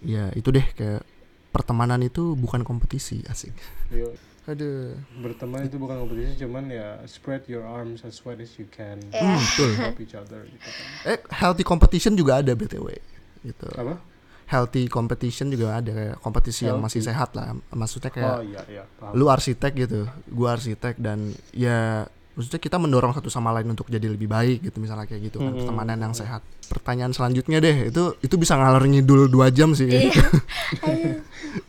ya 0.00 0.24
itu 0.32 0.48
deh 0.50 0.66
kayak 0.70 1.00
pertemanan 1.48 2.00
itu 2.00 2.32
bukan 2.34 2.60
kompetisi 2.60 3.24
asik 3.24 3.52
Yuk, 3.88 4.12
aduh 4.44 4.92
berteman 5.16 5.64
itu 5.64 5.76
bukan 5.76 5.96
kompetisi, 5.98 6.36
cuman 6.38 6.66
ya 6.66 6.88
spread 7.04 7.44
your 7.46 7.62
arms 7.62 8.02
as 8.02 8.20
wide 8.20 8.36
as 8.38 8.52
you 8.54 8.66
can. 8.66 9.00
Ya. 9.08 9.22
Hmm, 9.22 9.38
betul 9.38 9.70
Help 9.78 9.98
each 9.98 10.12
other 10.14 10.40
gitu 10.42 10.66
kan. 10.66 10.86
eh 11.06 11.18
healthy 11.30 11.62
competition 11.62 12.12
juga 12.12 12.40
ada 12.40 12.52
btw 12.52 12.96
gitu 13.42 13.68
Apa? 13.70 14.00
Healthy 14.46 14.86
competition 14.86 15.48
juga 15.48 15.76
ada 15.76 15.90
kayak 15.90 16.16
kompetisi 16.18 16.64
yang 16.64 16.76
masih 16.76 16.98
Healthy. 16.98 17.10
sehat 17.10 17.30
lah 17.32 17.46
maksudnya 17.70 18.08
kayak 18.08 18.34
Oh 18.34 18.42
iya 18.42 18.60
iya, 18.66 18.82
paham. 18.94 19.12
lu 19.12 19.26
arsitek 19.26 19.72
gitu 19.74 20.00
gua 20.28 20.54
arsitek 20.54 20.94
dan 20.96 21.18
ya 21.50 22.04
maksudnya 22.30 22.58
kita 22.58 22.76
mendorong 22.76 23.12
satu 23.12 23.28
sama 23.28 23.50
lain 23.50 23.68
untuk 23.68 23.86
jadi 23.86 24.04
lebih 24.04 24.26
baik 24.26 24.58
gitu 24.64 24.78
misalnya 24.78 25.04
kayak 25.04 25.22
gitu 25.24 25.38
kan 25.38 25.48
Hmm. 25.48 25.58
pertemanan 25.60 25.98
yang 26.00 26.12
sehat 26.12 26.42
pertanyaan 26.66 27.10
selanjutnya 27.10 27.58
deh 27.58 27.88
itu 27.88 28.02
itu 28.18 28.34
bisa 28.34 28.54
ngalor 28.54 28.82
ngidul 28.82 29.28
dua 29.28 29.48
jam 29.48 29.70
sih 29.70 29.86
Iya. 29.86 30.10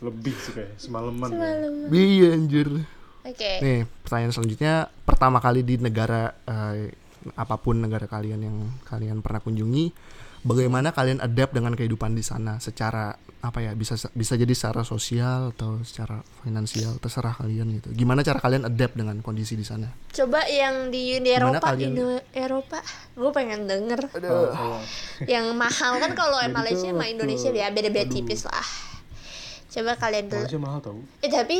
Lebih 0.02 0.34
sih 0.34 0.52
kayak 0.52 0.74
semalaman 0.76 1.28
ya. 1.28 1.38
semalam. 1.38 1.72
iya 1.88 2.28
anjir 2.32 2.68
Oke. 3.22 3.52
nih 3.58 3.78
pertanyaan 4.00 4.32
selanjutnya 4.32 4.74
pertama 5.02 5.38
kali 5.38 5.62
di 5.62 5.78
negara 5.78 6.34
eh, 6.42 6.90
apa 7.32 7.56
pun 7.56 7.76
negara 7.76 8.06
kalian 8.06 8.40
yang 8.40 8.56
kalian 8.82 9.18
pernah 9.18 9.38
kunjungi 9.40 9.90
bagaimana 10.46 10.88
kalian 10.90 11.18
adapt 11.18 11.52
dengan 11.52 11.74
kehidupan 11.74 12.14
di 12.14 12.22
sana 12.22 12.56
secara 12.56 13.10
apa 13.36 13.58
ya 13.60 13.74
bisa 13.74 13.94
bisa 14.10 14.34
jadi 14.34 14.50
secara 14.50 14.82
sosial 14.82 15.52
atau 15.52 15.78
secara 15.82 16.18
finansial 16.40 16.96
terserah 16.96 17.34
kalian 17.34 17.68
gitu 17.76 17.92
gimana 17.92 18.22
cara 18.22 18.38
kalian 18.38 18.64
adapt 18.64 18.94
dengan 18.94 19.18
kondisi 19.20 19.54
di 19.54 19.62
sana 19.62 19.90
Coba 20.08 20.46
yang 20.48 20.88
di 20.88 21.12
Uni 21.12 21.28
Eropa, 21.28 21.60
kalian- 21.68 21.92
Indo 21.92 22.08
Eropa, 22.32 22.80
gue 23.12 23.30
pengen 23.30 23.68
denger. 23.68 24.08
Kalau- 24.08 24.48
kalau- 24.48 24.82
Yang 25.28 25.46
mahal 25.52 25.92
kan 26.00 26.16
kalau 26.16 26.40
Malaysia 26.48 26.88
sama 26.88 27.04
Indonesia 27.04 27.52
ya 27.52 27.68
beda-beda 27.68 28.08
aduh. 28.08 28.14
tipis 28.16 28.48
lah. 28.48 28.64
Coba 29.68 29.92
kalian 29.94 30.24
dulu. 30.26 30.40
Malaysia 30.40 30.56
mahal 30.58 30.80
tau 30.80 30.96
Eh 31.20 31.28
tapi 31.28 31.58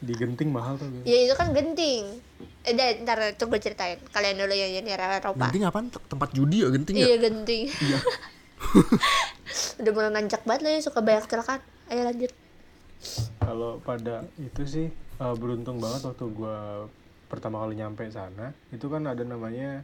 di 0.00 0.12
genting 0.12 0.48
mahal 0.48 0.74
gak? 0.74 1.04
ya 1.04 1.16
itu 1.22 1.34
kan 1.34 1.50
genting. 1.50 2.18
Eh 2.62 2.72
dah, 2.72 2.86
ntar 3.00 3.16
tuh 3.34 3.46
gue 3.46 3.58
ceritain. 3.58 3.96
Kalian 4.06 4.36
dulu 4.36 4.50
yang 4.50 4.70
Uni 4.74 4.90
Eropa. 4.90 5.32
genting 5.38 5.62
apaan 5.62 5.86
Tem- 5.88 6.06
tempat 6.06 6.28
judi 6.30 6.58
ya 6.58 6.68
genting 6.68 6.94
ya 6.94 7.04
Iya 7.06 7.16
genting. 7.20 7.62
Udah 9.78 9.90
mulai 9.90 10.10
nanjak 10.10 10.42
banget 10.42 10.60
lah 10.62 10.70
ya 10.70 10.80
suka 10.80 10.98
banyak 11.00 11.22
kecelakaan. 11.24 11.60
Ayo 11.86 12.02
lanjut. 12.02 12.30
kalau 13.40 13.78
pada 13.78 14.20
itu 14.36 14.62
sih 14.62 14.86
eh, 14.92 15.34
beruntung 15.34 15.76
banget 15.76 16.04
waktu 16.04 16.22
gua 16.30 16.86
pertama 17.26 17.58
kali 17.58 17.74
nyampe 17.74 18.06
sana 18.06 18.54
itu 18.68 18.86
kan 18.86 19.02
ada 19.02 19.22
namanya 19.22 19.82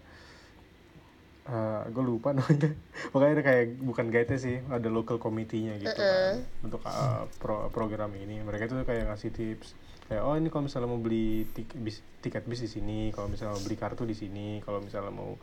gue 1.87 2.02
lupa 2.05 2.33
namanya 2.35 2.68
pokoknya 3.09 3.33
ada 3.33 3.42
kayak 3.42 3.64
bukan 3.81 4.05
guide 4.11 4.35
sih 4.35 4.59
ada 4.66 4.87
local 4.87 5.16
committee-nya 5.16 5.79
gitu 5.79 5.94
kan 5.94 6.42
untuk 6.61 6.83
eh, 6.83 7.22
pro- 7.38 7.70
program 7.70 8.11
ini 8.12 8.42
mereka 8.42 8.66
tuh 8.66 8.83
kayak 8.83 9.09
ngasih 9.09 9.31
tips 9.31 9.72
kayak 10.06 10.22
oh 10.22 10.34
ini 10.38 10.48
kalau 10.52 10.64
misalnya 10.70 10.88
mau 10.90 11.00
beli 11.02 11.46
tik- 11.50 11.76
bis- 11.82 12.04
tiket 12.22 12.44
bis 12.46 12.60
di 12.62 12.70
sini 12.70 12.98
kalau 13.14 13.26
misalnya 13.30 13.58
mau 13.58 13.64
beli 13.66 13.76
kartu 13.78 14.02
di 14.06 14.14
sini 14.14 14.62
kalau 14.62 14.78
misalnya 14.82 15.10
mau 15.10 15.34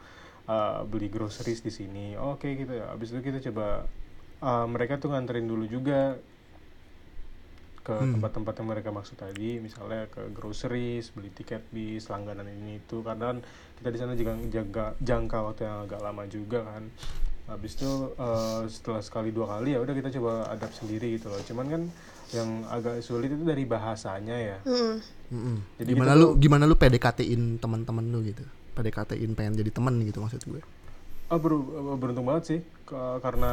eh, 0.48 0.80
beli 0.88 1.08
groceries 1.12 1.62
di 1.64 1.72
sini. 1.72 2.06
Oh, 2.20 2.36
oke 2.36 2.48
gitu. 2.48 2.72
Ya 2.76 2.92
abis 2.94 3.12
itu 3.16 3.22
kita 3.24 3.40
coba 3.52 3.88
eh, 4.44 4.66
mereka 4.72 5.00
tuh 5.02 5.12
nganterin 5.14 5.48
dulu 5.48 5.66
juga 5.68 6.20
ke 7.84 8.08
tempat-tempat 8.16 8.54
yang 8.64 8.68
mereka 8.72 8.90
maksud 8.96 9.20
tadi. 9.20 9.60
Misalnya 9.60 10.08
ke 10.08 10.32
groceries 10.32 11.12
beli 11.12 11.28
tiket 11.36 11.68
bis 11.76 12.08
langganan 12.08 12.48
ini 12.48 12.80
itu. 12.80 13.04
Karena 13.04 13.36
kan 13.36 13.38
kita 13.80 13.90
di 13.92 13.98
sana 14.00 14.14
juga 14.16 14.32
jaga 14.48 14.86
jangka 15.04 15.38
waktu 15.52 15.62
yang 15.68 15.78
agak 15.88 16.00
lama 16.00 16.24
juga 16.32 16.60
kan. 16.64 16.84
Habis 17.52 17.72
itu 17.76 17.92
eh, 18.16 18.62
setelah 18.72 19.02
sekali 19.04 19.36
dua 19.36 19.48
kali 19.60 19.76
ya 19.76 19.80
udah 19.84 19.96
kita 20.00 20.10
coba 20.20 20.48
adapt 20.48 20.76
sendiri 20.80 21.20
gitu 21.20 21.28
loh. 21.28 21.42
Cuman 21.44 21.68
kan 21.68 21.82
yang 22.32 22.50
agak 22.66 23.00
sulit 23.00 23.28
itu 23.28 23.42
dari 23.42 23.64
bahasanya 23.64 24.36
ya. 24.36 24.58
Hmm. 24.64 24.98
Mm-mm. 25.28 25.56
Jadi 25.76 25.90
gimana 25.92 26.08
kita 26.08 26.16
lu 26.16 26.26
tuh- 26.26 26.36
gimana 26.38 26.64
lu 26.64 26.76
PDKT-in 26.76 27.58
teman-teman 27.58 28.06
lu 28.06 28.22
gitu? 28.22 28.46
PDKT-in 28.74 29.34
pengen 29.34 29.54
jadi 29.56 29.70
teman 29.70 30.00
gitu 30.00 30.18
maksud 30.18 30.42
gue. 30.44 30.62
Ah 31.26 31.36
ber- 31.36 31.66
beruntung 31.98 32.24
banget 32.24 32.44
sih. 32.46 32.60
Ke- 32.84 33.18
karena 33.18 33.52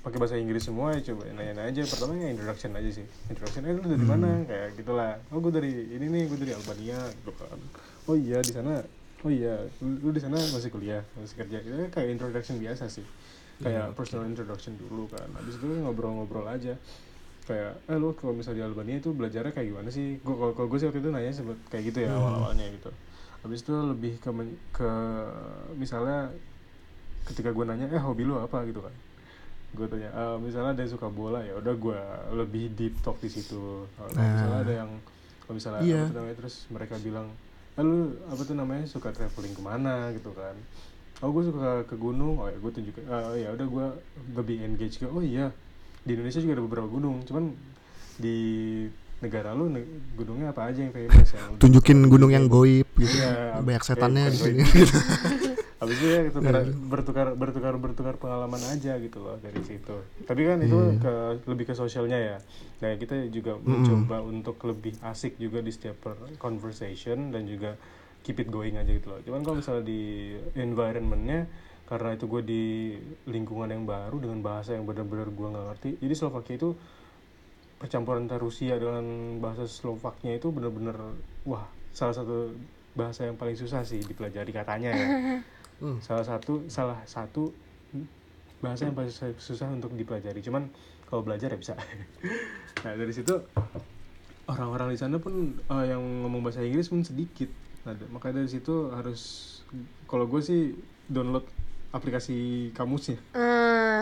pakai 0.00 0.18
bahasa 0.18 0.34
Inggris 0.34 0.64
semua 0.64 0.92
ya 0.92 1.04
coba 1.04 1.28
nanya-nanya 1.28 1.70
aja. 1.70 1.82
Pertama 1.84 2.14
ya 2.14 2.28
introduction 2.28 2.70
aja 2.72 2.90
sih. 2.92 3.06
Introduction 3.28 3.62
eh 3.62 3.72
lu 3.72 3.82
dari 3.84 4.02
mana? 4.02 4.42
Kayak 4.42 4.68
gitulah. 4.74 5.22
Oh 5.28 5.38
gue 5.38 5.52
dari 5.52 5.70
ini 5.90 6.06
nih 6.08 6.22
gue 6.26 6.38
dari 6.40 6.52
Albania 6.52 6.98
gitu 7.14 7.32
kan. 7.32 7.58
Oh 8.04 8.14
iya 8.14 8.38
di 8.38 8.50
sana. 8.50 8.82
Oh 9.20 9.30
iya 9.30 9.54
lu, 9.78 9.96
lu 10.00 10.10
di 10.10 10.18
sana 10.18 10.36
masih 10.36 10.68
kuliah 10.68 11.00
masih 11.14 11.36
kerja. 11.36 11.56
Itu 11.58 11.88
kayak 11.88 12.08
introduction 12.10 12.58
biasa 12.58 12.86
sih. 12.88 13.06
Kayak 13.56 13.94
personal 13.94 14.26
introduction 14.26 14.74
dulu 14.74 15.06
kan. 15.06 15.30
Habis 15.32 15.56
itu 15.56 15.66
ngobrol-ngobrol 15.80 16.44
aja 16.44 16.74
kayak 17.44 17.72
eh 17.84 17.96
lu 17.96 18.16
kalau 18.16 18.32
misalnya 18.32 18.64
di 18.64 18.66
Albania 18.66 18.96
itu 18.98 19.12
belajarnya 19.12 19.52
kayak 19.52 19.68
gimana 19.68 19.88
sih? 19.88 20.16
Gue 20.20 20.34
kalau 20.52 20.66
gue 20.66 20.78
sih 20.78 20.86
waktu 20.88 21.00
itu 21.00 21.10
nanya 21.10 21.30
sempet 21.30 21.58
kayak 21.68 21.84
gitu 21.92 21.98
ya 22.02 22.10
awal-awalnya 22.12 22.66
gitu. 22.72 22.90
Habis 23.44 23.60
itu 23.60 23.74
lebih 23.76 24.12
ke 24.16 24.30
ke 24.72 24.90
misalnya 25.74 26.32
ketika 27.24 27.50
gue 27.50 27.64
nanya 27.64 27.88
eh 27.88 28.00
hobi 28.00 28.24
lu 28.24 28.36
apa? 28.36 28.64
gitu 28.64 28.80
kan. 28.80 28.94
Gue 29.74 29.86
tanya 29.90 30.08
"Eh, 30.08 30.36
misalnya 30.38 30.70
ada 30.72 30.80
yang 30.80 30.92
suka 30.92 31.08
bola 31.10 31.42
ya 31.42 31.58
udah 31.58 31.74
gue 31.74 31.98
lebih 32.36 32.64
deep 32.72 32.94
talk 33.02 33.18
di 33.18 33.28
situ. 33.28 33.84
Kalau 33.90 34.08
misalnya 34.08 34.58
ada 34.62 34.74
yang 34.80 34.90
kalau 35.44 35.54
misalnya 35.54 35.80
Iya. 35.82 36.00
apa 36.00 36.08
tuh 36.08 36.16
namanya 36.16 36.36
terus 36.40 36.54
mereka 36.70 36.94
bilang 36.98 37.26
eh, 37.74 37.82
lu 37.82 37.98
apa 38.24 38.40
tuh 38.40 38.54
namanya 38.54 38.84
suka 38.86 39.10
traveling 39.10 39.52
ke 39.52 39.60
mana? 39.60 40.14
gitu 40.14 40.30
kan. 40.32 40.54
Oh 41.20 41.28
gue 41.28 41.44
suka 41.44 41.84
ke 41.84 41.96
gunung. 41.96 42.38
Oh 42.38 42.48
ya 42.48 42.56
gue 42.56 42.72
tunjuk 42.72 42.94
oh 43.04 43.34
ya 43.34 43.52
udah 43.52 43.66
gue 43.66 43.86
lebih 44.32 44.56
engage 44.62 44.96
ke 44.96 45.04
oh 45.04 45.20
iya 45.20 45.52
di 46.04 46.10
Indonesia 46.14 46.40
juga 46.40 46.52
ada 46.60 46.64
beberapa 46.64 46.88
gunung. 46.88 47.24
Cuman 47.24 47.56
di 48.20 48.36
negara 49.18 49.56
lu 49.56 49.72
gunungnya 50.14 50.52
apa 50.52 50.68
aja 50.68 50.84
yang 50.84 50.92
famous 50.92 51.32
yang 51.36 51.56
tunjukin 51.56 51.98
gunung 52.12 52.30
yang 52.30 52.46
goib 52.46 52.84
gitu. 52.94 53.16
Iya, 53.16 53.58
banyak 53.64 53.82
setannya 53.82 54.28
di 54.28 54.38
sini. 54.38 54.62
goib. 54.62 54.88
habis 55.84 56.00
itu 56.00 56.06
ya 56.08 56.20
tukar, 56.32 56.64
bertukar 56.64 57.26
bertukar 57.36 57.74
bertukar 57.76 58.14
pengalaman 58.16 58.62
aja 58.72 58.96
gitu 58.96 59.20
loh 59.20 59.36
dari 59.40 59.60
situ. 59.68 59.96
Tapi 60.24 60.40
kan 60.48 60.58
itu 60.64 60.78
Iya. 60.80 60.96
ke 60.96 61.12
lebih 61.44 61.64
ke 61.68 61.74
sosialnya 61.76 62.16
ya. 62.16 62.36
Nah 62.80 62.96
kita 62.96 63.28
juga 63.28 63.60
mencoba 63.60 64.24
untuk 64.24 64.56
lebih 64.64 64.96
asik 65.04 65.36
juga 65.36 65.60
di 65.60 65.68
setiap 65.68 66.00
conversation 66.40 67.36
dan 67.36 67.44
juga 67.44 67.76
keep 68.24 68.40
it 68.40 68.48
going 68.48 68.80
aja 68.80 68.88
gitu 68.88 69.12
loh. 69.12 69.20
Cuman 69.28 69.44
kalau 69.44 69.60
misalnya 69.60 69.84
di 69.84 70.32
environmentnya 70.56 71.44
karena 71.84 72.16
itu 72.16 72.24
gue 72.24 72.42
di 72.44 72.62
lingkungan 73.28 73.68
yang 73.68 73.84
baru 73.84 74.16
dengan 74.16 74.40
bahasa 74.40 74.72
yang 74.72 74.88
benar-benar 74.88 75.28
gue 75.28 75.48
nggak 75.52 75.66
ngerti. 75.72 75.90
Jadi 76.00 76.14
Slovakia 76.16 76.54
itu 76.56 76.70
percampuran 77.76 78.24
antara 78.24 78.40
Rusia 78.40 78.80
dengan 78.80 79.04
bahasa 79.44 79.68
Slovaknya 79.68 80.40
itu 80.40 80.48
benar-benar 80.48 80.96
wah 81.44 81.68
salah 81.92 82.16
satu 82.16 82.56
bahasa 82.96 83.28
yang 83.28 83.36
paling 83.36 83.58
susah 83.58 83.84
sih 83.84 84.00
dipelajari 84.00 84.50
katanya 84.54 84.90
ya. 84.92 85.08
Hmm. 85.82 85.98
salah 85.98 86.22
satu 86.22 86.70
salah 86.70 87.02
satu 87.02 87.50
bahasa 88.62 88.86
yang 88.86 88.94
paling 88.94 89.10
susah, 89.10 89.34
susah 89.42 89.68
untuk 89.74 89.90
dipelajari. 89.98 90.38
Cuman 90.38 90.70
kalau 91.10 91.26
belajar 91.26 91.50
ya 91.50 91.58
bisa. 91.58 91.74
Nah 92.86 92.94
dari 92.94 93.10
situ 93.10 93.42
orang-orang 94.46 94.92
di 94.92 94.98
sana 95.00 95.16
pun 95.18 95.56
eh, 95.56 95.84
yang 95.90 96.00
ngomong 96.00 96.46
bahasa 96.46 96.62
Inggris 96.62 96.88
pun 96.88 97.02
sedikit. 97.02 97.50
Nah, 97.84 97.96
makanya 98.12 98.44
dari 98.44 98.50
situ 98.54 98.92
harus 98.94 99.20
kalau 100.06 100.30
gue 100.30 100.40
sih 100.40 100.78
download 101.10 101.44
aplikasi 101.94 102.36
kamusnya. 102.74 103.16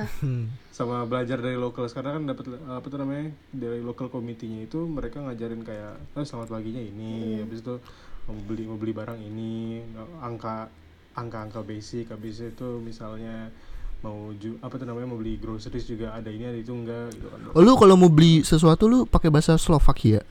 Hmm. 0.03 0.49
sama 0.73 1.05
belajar 1.05 1.39
dari 1.39 1.55
lokal. 1.55 1.87
Sekarang 1.87 2.19
kan 2.19 2.33
dapat 2.33 2.45
apa 2.59 2.83
tuh 2.83 2.99
namanya 2.99 3.31
dari 3.53 3.79
local 3.79 4.09
committee-nya 4.09 4.65
itu 4.65 4.83
mereka 4.83 5.21
ngajarin 5.21 5.63
kayak 5.63 6.01
oh, 6.17 6.25
selamat 6.25 6.49
paginya 6.51 6.81
ini. 6.81 7.39
Habis 7.39 7.61
itu 7.61 7.77
mau 8.25 8.35
beli 8.43 8.65
mau 8.65 8.75
beli 8.75 8.91
barang 8.91 9.21
ini. 9.21 9.85
Angka 10.19 10.67
angka-angka 11.13 11.61
basic. 11.61 12.11
Habis 12.11 12.41
itu 12.43 12.81
misalnya 12.81 13.53
mau 14.03 14.35
ju 14.35 14.59
apa 14.59 14.75
tuh 14.75 14.83
namanya 14.83 15.07
mau 15.07 15.21
beli 15.21 15.39
groceries 15.39 15.87
juga 15.87 16.11
ada 16.11 16.27
ini 16.27 16.43
ada 16.43 16.59
itu 16.59 16.75
enggak 16.75 17.15
gitu 17.15 17.31
kan. 17.31 17.39
Oh, 17.55 17.63
lu 17.63 17.79
kalau 17.79 17.95
mau 17.95 18.11
beli 18.11 18.43
sesuatu 18.43 18.91
lu 18.91 19.07
pakai 19.07 19.31
bahasa 19.31 19.55
Slovakia 19.55 20.27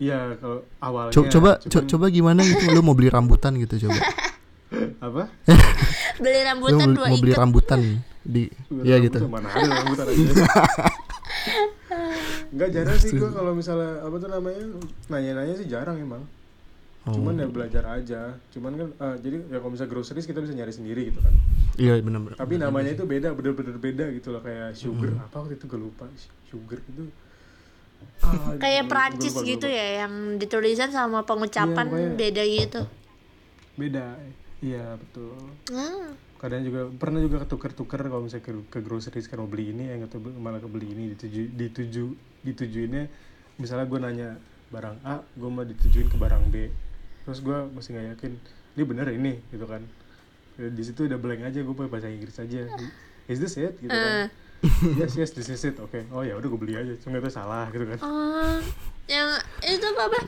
iya 0.00 0.32
kalau 0.40 0.64
awalnya 0.80 1.12
Co- 1.12 1.28
coba 1.28 1.60
co- 1.60 1.68
cuman- 1.68 1.88
coba 1.92 2.06
gimana 2.08 2.40
gitu 2.40 2.72
lu 2.72 2.80
mau 2.80 2.96
beli 2.96 3.12
rambutan 3.12 3.52
gitu 3.60 3.84
coba 3.84 4.00
apa? 5.00 5.26
Beli 6.16 6.40
rambutan 6.42 6.86
mau, 6.86 6.96
dua 6.96 7.06
mau 7.08 7.18
beli 7.18 7.32
ikat. 7.32 7.40
rambutan 7.40 7.80
di 8.20 8.42
ya 8.82 8.96
gitu. 8.98 9.18
mana 9.26 9.48
ada 9.48 9.66
rambutan 9.82 10.06
aja. 10.06 10.22
Enggak 12.50 12.70
jarang 12.70 12.96
sih 12.98 13.10
gue 13.12 13.30
kalau 13.30 13.52
misalnya 13.54 14.02
apa 14.02 14.16
tuh 14.16 14.28
namanya? 14.28 14.62
Nanya-nanya 15.08 15.54
sih 15.56 15.66
jarang 15.66 15.98
emang. 15.98 16.22
Oh. 17.00 17.16
cuman 17.16 17.32
ya 17.34 17.48
belajar 17.48 17.84
aja. 17.88 18.36
Cuman 18.52 18.72
kan 18.76 18.88
eh, 18.92 19.16
jadi 19.24 19.36
ya 19.48 19.56
kalau 19.58 19.72
misalnya 19.72 19.90
groceries 19.90 20.28
kita 20.28 20.38
bisa 20.38 20.52
nyari 20.52 20.68
sendiri 20.68 21.08
gitu 21.08 21.18
kan. 21.18 21.32
Iya 21.80 21.96
benar 21.98 22.36
tapi 22.36 22.60
namanya 22.60 22.92
itu 22.92 23.08
beda 23.08 23.32
bener-bener 23.32 23.76
beda 23.80 24.04
gitu 24.12 24.28
loh. 24.30 24.44
Kayak 24.44 24.76
sugar 24.76 25.08
Hmm. 25.10 25.24
apa 25.24 25.36
waktu 25.40 25.56
itu 25.56 25.64
gue 25.64 25.80
lupa. 25.80 26.04
Sugar 26.46 26.78
itu. 26.78 27.04
Ah, 28.20 28.52
kayak 28.56 28.84
lupa, 28.84 29.02
gitu 29.40 29.66
lupa. 29.66 29.78
ya 29.80 29.86
yang 30.04 30.12
ditulisan 30.36 30.88
sama 30.88 31.24
pengucapan 31.24 31.88
pokoknya- 31.88 32.16
beda 32.16 32.42
gitu. 32.44 32.80
Beda 33.74 34.04
iya 34.60 34.96
betul. 34.96 35.36
Ah, 35.72 36.12
kadang 36.40 36.64
juga 36.64 36.88
pernah 36.96 37.20
juga 37.20 37.44
ketuker-tuker 37.44 38.00
kalau 38.08 38.24
misalnya 38.24 38.44
ke, 38.48 38.52
ke 38.72 38.78
groceries 38.80 39.28
kan 39.28 39.40
mau 39.40 39.48
beli 39.48 39.76
ini 39.76 39.92
yang 39.92 40.08
atau 40.08 40.20
malah 40.20 40.60
kebeli 40.60 40.88
ini 40.92 41.12
dituju 41.12 41.52
dituju 41.52 42.04
ditujuinnya 42.48 43.12
misalnya 43.60 43.84
gue 43.84 43.98
nanya 44.00 44.28
barang 44.72 44.96
A 45.04 45.20
gue 45.36 45.50
mau 45.52 45.66
ditujuin 45.66 46.08
ke 46.08 46.16
barang 46.16 46.48
B. 46.48 46.72
Terus 47.28 47.44
gue 47.44 47.58
masih 47.76 47.92
nggak 47.92 48.06
yakin 48.16 48.32
ini 48.78 48.82
bener 48.86 49.06
ini? 49.12 49.32
Gitu 49.52 49.66
kan. 49.68 49.82
Di 50.56 50.82
situ 50.84 51.04
udah 51.04 51.18
blank 51.20 51.44
aja 51.44 51.58
gue 51.60 51.74
pakai 51.76 51.90
bahasa 51.92 52.08
Inggris 52.08 52.36
aja. 52.40 52.70
Is 53.28 53.38
this 53.42 53.60
it? 53.60 53.76
Gitu 53.82 53.92
kan. 53.92 54.32
Yes 54.96 55.16
yes 55.16 55.32
this 55.36 55.52
is 55.52 55.60
it. 55.60 55.76
Oke. 55.76 56.08
Oh 56.12 56.24
ya 56.24 56.36
udah 56.40 56.48
gue 56.48 56.60
beli 56.60 56.74
aja 56.76 56.92
cuma 57.04 57.20
itu 57.20 57.28
salah 57.28 57.68
gitu 57.68 57.84
kan. 57.84 57.98
Oh. 58.00 58.60
Yang 59.10 59.28
itu 59.66 59.86
apa 59.90 60.18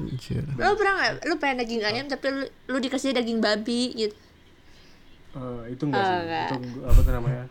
lo 0.59 0.75
pernah 0.75 0.93
nggak 0.99 1.13
lu 1.31 1.35
pengen 1.39 1.63
daging 1.63 1.83
ayam 1.87 2.07
tapi 2.11 2.27
lu, 2.35 2.45
lu 2.67 2.79
dikasih 2.83 3.15
daging 3.15 3.39
babi 3.39 3.95
gitu 3.95 4.15
Eh, 5.33 5.63
itu 5.71 5.83
enggak 5.83 5.99
Oh, 5.99 6.07
sih 6.07 6.19
enggak. 6.21 6.47
itu 6.47 6.57
apa 6.83 7.01
tuh 7.01 7.13
namanya 7.13 7.45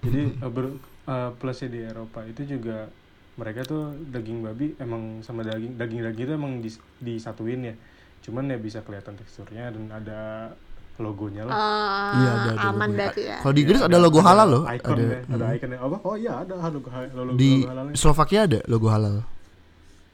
jadi 0.00 0.20
eh, 0.34 0.50
ber- 0.50 0.78
eh, 1.04 1.30
plusnya 1.36 1.68
di 1.68 1.80
Eropa 1.82 2.20
itu 2.24 2.42
juga 2.46 2.88
mereka 3.36 3.60
tuh 3.62 3.82
daging 4.06 4.40
babi 4.40 4.72
emang 4.76 5.20
sama 5.20 5.44
daging 5.44 5.76
daging 5.76 6.00
daging 6.02 6.24
itu 6.24 6.32
emang 6.32 6.52
dis- 6.58 6.80
disatuin 6.98 7.60
ya 7.62 7.74
cuman 8.22 8.48
ya 8.48 8.56
bisa 8.56 8.80
kelihatan 8.80 9.12
teksturnya 9.14 9.68
dan 9.68 9.84
ada 9.90 10.20
logonya 10.96 11.44
lah 11.44 11.52
oh, 11.52 12.16
Iya, 12.16 12.30
ada, 12.32 12.50
ada 12.56 12.66
aman 12.72 12.88
berarti 12.90 13.22
ya 13.22 13.36
Kalau 13.38 13.52
di 13.52 13.60
Inggris 13.62 13.82
ada 13.82 13.98
logo 13.98 14.18
halal 14.18 14.48
loh. 14.48 14.62
icon 14.66 14.96
Ada. 14.96 15.04
ya, 15.04 15.20
ada 15.28 15.44
Hmm. 15.44 15.56
ikonnya 15.60 15.78
apa 15.78 15.96
oh 16.00 16.16
iya 16.16 16.32
ada 16.40 16.54
logo, 16.66 16.88
logo, 16.88 17.36
Di 17.36 17.50
logo 17.52 17.68
halalnya 17.68 17.92
Slovakia 17.94 18.40
ada 18.42 18.58
logo 18.64 18.88
halal. 18.88 19.16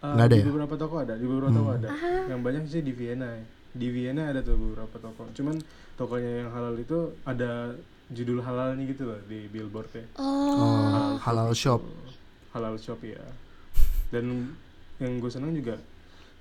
Eh, 0.03 0.11
nggak 0.11 0.27
ada 0.27 0.35
di 0.35 0.43
ya? 0.43 0.47
beberapa 0.51 0.75
toko 0.75 0.95
ada 0.99 1.14
di 1.14 1.23
beberapa 1.23 1.51
toko 1.53 1.70
ada 1.73 1.89
yang 2.27 2.43
banyak 2.43 2.66
sih 2.66 2.83
di 2.83 2.91
Vienna 2.91 3.31
ya. 3.31 3.45
Di 3.73 3.89
Vienna 3.89 4.29
ada 4.29 4.41
tuh 4.41 4.55
beberapa 4.55 4.97
toko 4.97 5.25
cuman 5.33 5.57
tokonya 5.95 6.45
yang 6.45 6.51
halal 6.51 6.75
itu 6.75 6.99
ada 7.23 7.73
judul 8.09 8.41
halalnya 8.41 8.85
gitu 8.85 9.07
loh 9.07 9.20
di 9.25 9.49
billboardnya 9.49 10.05
Oh, 10.16 11.16
halal 11.18 11.51
shop. 11.53 11.81
gitu. 11.81 12.12
halal 12.53 12.77
shop 12.77 13.01
ya 13.01 13.20
dan 14.11 14.53
yang 14.97 15.16
gue 15.16 15.29
senang 15.29 15.51
juga 15.51 15.81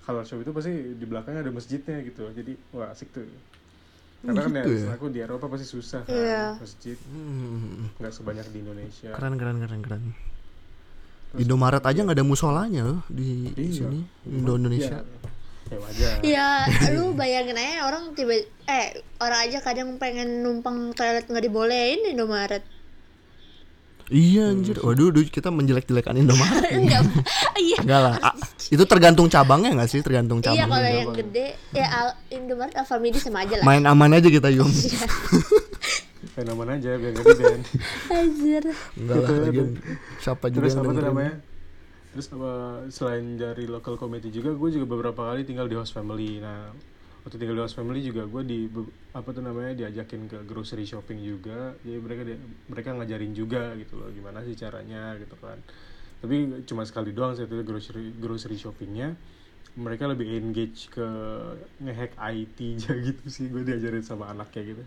halal 0.03 0.21
shop 0.21 0.43
itu 0.43 0.51
pasti 0.51 0.71
di 0.91 1.05
belakangnya 1.05 1.41
ada 1.41 1.51
masjidnya 1.51 2.03
gitu 2.03 2.27
jadi 2.29 2.51
wah 2.71 2.91
asik 2.91 3.11
tuh 3.11 3.23
karena 4.21 4.38
kan 4.38 4.51
ya, 4.51 4.61
gitu 4.61 4.86
ya? 4.86 4.89
aku 4.93 5.05
di 5.07 5.19
Eropa 5.19 5.45
pasti 5.47 5.65
susah 5.65 6.03
kan 6.03 6.11
Iya. 6.11 6.45
masjid 6.59 6.97
Hmm, 7.07 7.88
nggak 7.95 8.11
sebanyak 8.11 8.45
di 8.49 8.57
Indonesia 8.59 9.09
keren 9.11 9.34
keren 9.36 9.57
keren 9.57 9.82
keren. 9.82 10.03
Indomaret 11.32 11.79
aja 11.79 11.95
nggak 11.97 12.17
ada 12.19 12.27
musolanya 12.27 12.82
loh 12.84 12.99
di 13.07 13.47
Iya. 13.55 13.88
sini 13.88 13.99
Indo 14.27 14.59
Indonesia. 14.59 14.99
ya, 14.99 15.30
ya 15.72 15.78
wajar 15.80 16.13
ya 16.22 16.47
lu 16.91 17.15
bayangin 17.15 17.55
aja 17.55 17.88
orang 17.88 18.11
tiba 18.11 18.36
eh 18.67 18.88
orang 19.17 19.39
aja 19.41 19.57
kadang 19.59 19.95
pengen 19.95 20.43
numpang 20.43 20.91
toilet 20.91 21.24
nggak 21.26 21.41
dibolehin 21.41 22.03
di 22.03 22.11
Indomaret 22.11 22.63
Iya 24.11 24.51
anjir. 24.51 24.76
Waduh, 24.76 25.07
duh, 25.07 25.24
kita 25.24 25.47
menjelek-jelekan 25.47 26.19
Indomaret. 26.19 26.67
enggak 26.76 26.99
iya 27.55 27.80
Enggak 27.80 28.01
lah. 28.03 28.15
Ah, 28.19 28.36
itu 28.67 28.84
tergantung 28.84 29.32
cabangnya 29.32 29.72
nggak 29.72 29.88
sih? 29.88 30.03
Tergantung 30.03 30.43
iya 30.43 30.51
cabangnya. 30.51 30.67
kalau 30.67 30.89
yang 30.91 31.11
gede 31.15 31.47
ya 31.72 31.88
Al- 31.88 32.19
Indomaret 32.28 32.76
Alfamidi 32.76 33.24
sama 33.24 33.47
aja 33.47 33.55
lah 33.55 33.63
Main 33.63 33.88
aman 33.88 34.11
aja 34.11 34.28
kita 34.28 34.51
Yum. 34.51 34.67
fenomen 36.36 36.67
aja 36.69 36.95
biar 36.95 37.11
nggak 37.13 37.24
di 37.26 37.36
ban 37.39 37.61
Anjir 38.09 38.63
Enggak 38.95 39.15
lah. 39.17 39.30
lagian 39.41 39.69
Siapa 40.19 40.45
juga 40.47 40.59
terus 40.59 40.72
yang 40.72 40.84
apa 40.84 40.91
tuh 40.91 41.03
namanya 41.05 41.34
terus 42.12 42.28
apa 42.30 42.51
selain 42.88 43.36
dari 43.36 43.66
local 43.66 43.95
community 43.95 44.30
juga 44.30 44.51
gue 44.51 44.70
juga 44.70 44.86
beberapa 44.86 45.32
kali 45.32 45.41
tinggal 45.41 45.66
di 45.66 45.76
host 45.76 45.91
family. 45.91 46.38
Nah 46.38 46.72
waktu 47.24 47.38
tinggal 47.38 47.55
di 47.55 47.64
host 47.64 47.74
family 47.74 48.01
juga 48.01 48.26
gue 48.26 48.43
di 48.43 48.59
apa 49.12 49.30
tuh 49.30 49.39
namanya 49.39 49.72
diajakin 49.78 50.28
ke 50.28 50.38
grocery 50.43 50.84
shopping 50.84 51.20
juga. 51.20 51.72
Jadi 51.82 51.97
mereka 51.97 52.22
dia- 52.24 52.41
mereka 52.68 52.89
ngajarin 52.93 53.32
juga 53.32 53.72
gitu 53.76 53.95
loh 53.95 54.09
gimana 54.09 54.43
sih 54.43 54.53
caranya 54.53 55.16
gitu 55.16 55.36
kan. 55.39 55.55
Tapi 56.20 56.36
cuma 56.64 56.84
sekali 56.84 57.12
doang 57.12 57.34
saya 57.34 57.47
itu 57.47 57.64
grocery 57.64 58.12
grocery 58.14 58.59
shoppingnya. 58.59 59.16
Mereka 59.72 60.03
lebih 60.03 60.28
engage 60.36 60.91
ke 60.91 61.07
ngehack 61.80 62.20
IT 62.20 62.57
aja 62.76 62.91
gitu 62.91 63.24
sih 63.26 63.47
gue 63.47 63.64
diajarin 63.64 64.03
sama 64.03 64.28
anaknya 64.28 64.76
gitu. 64.76 64.84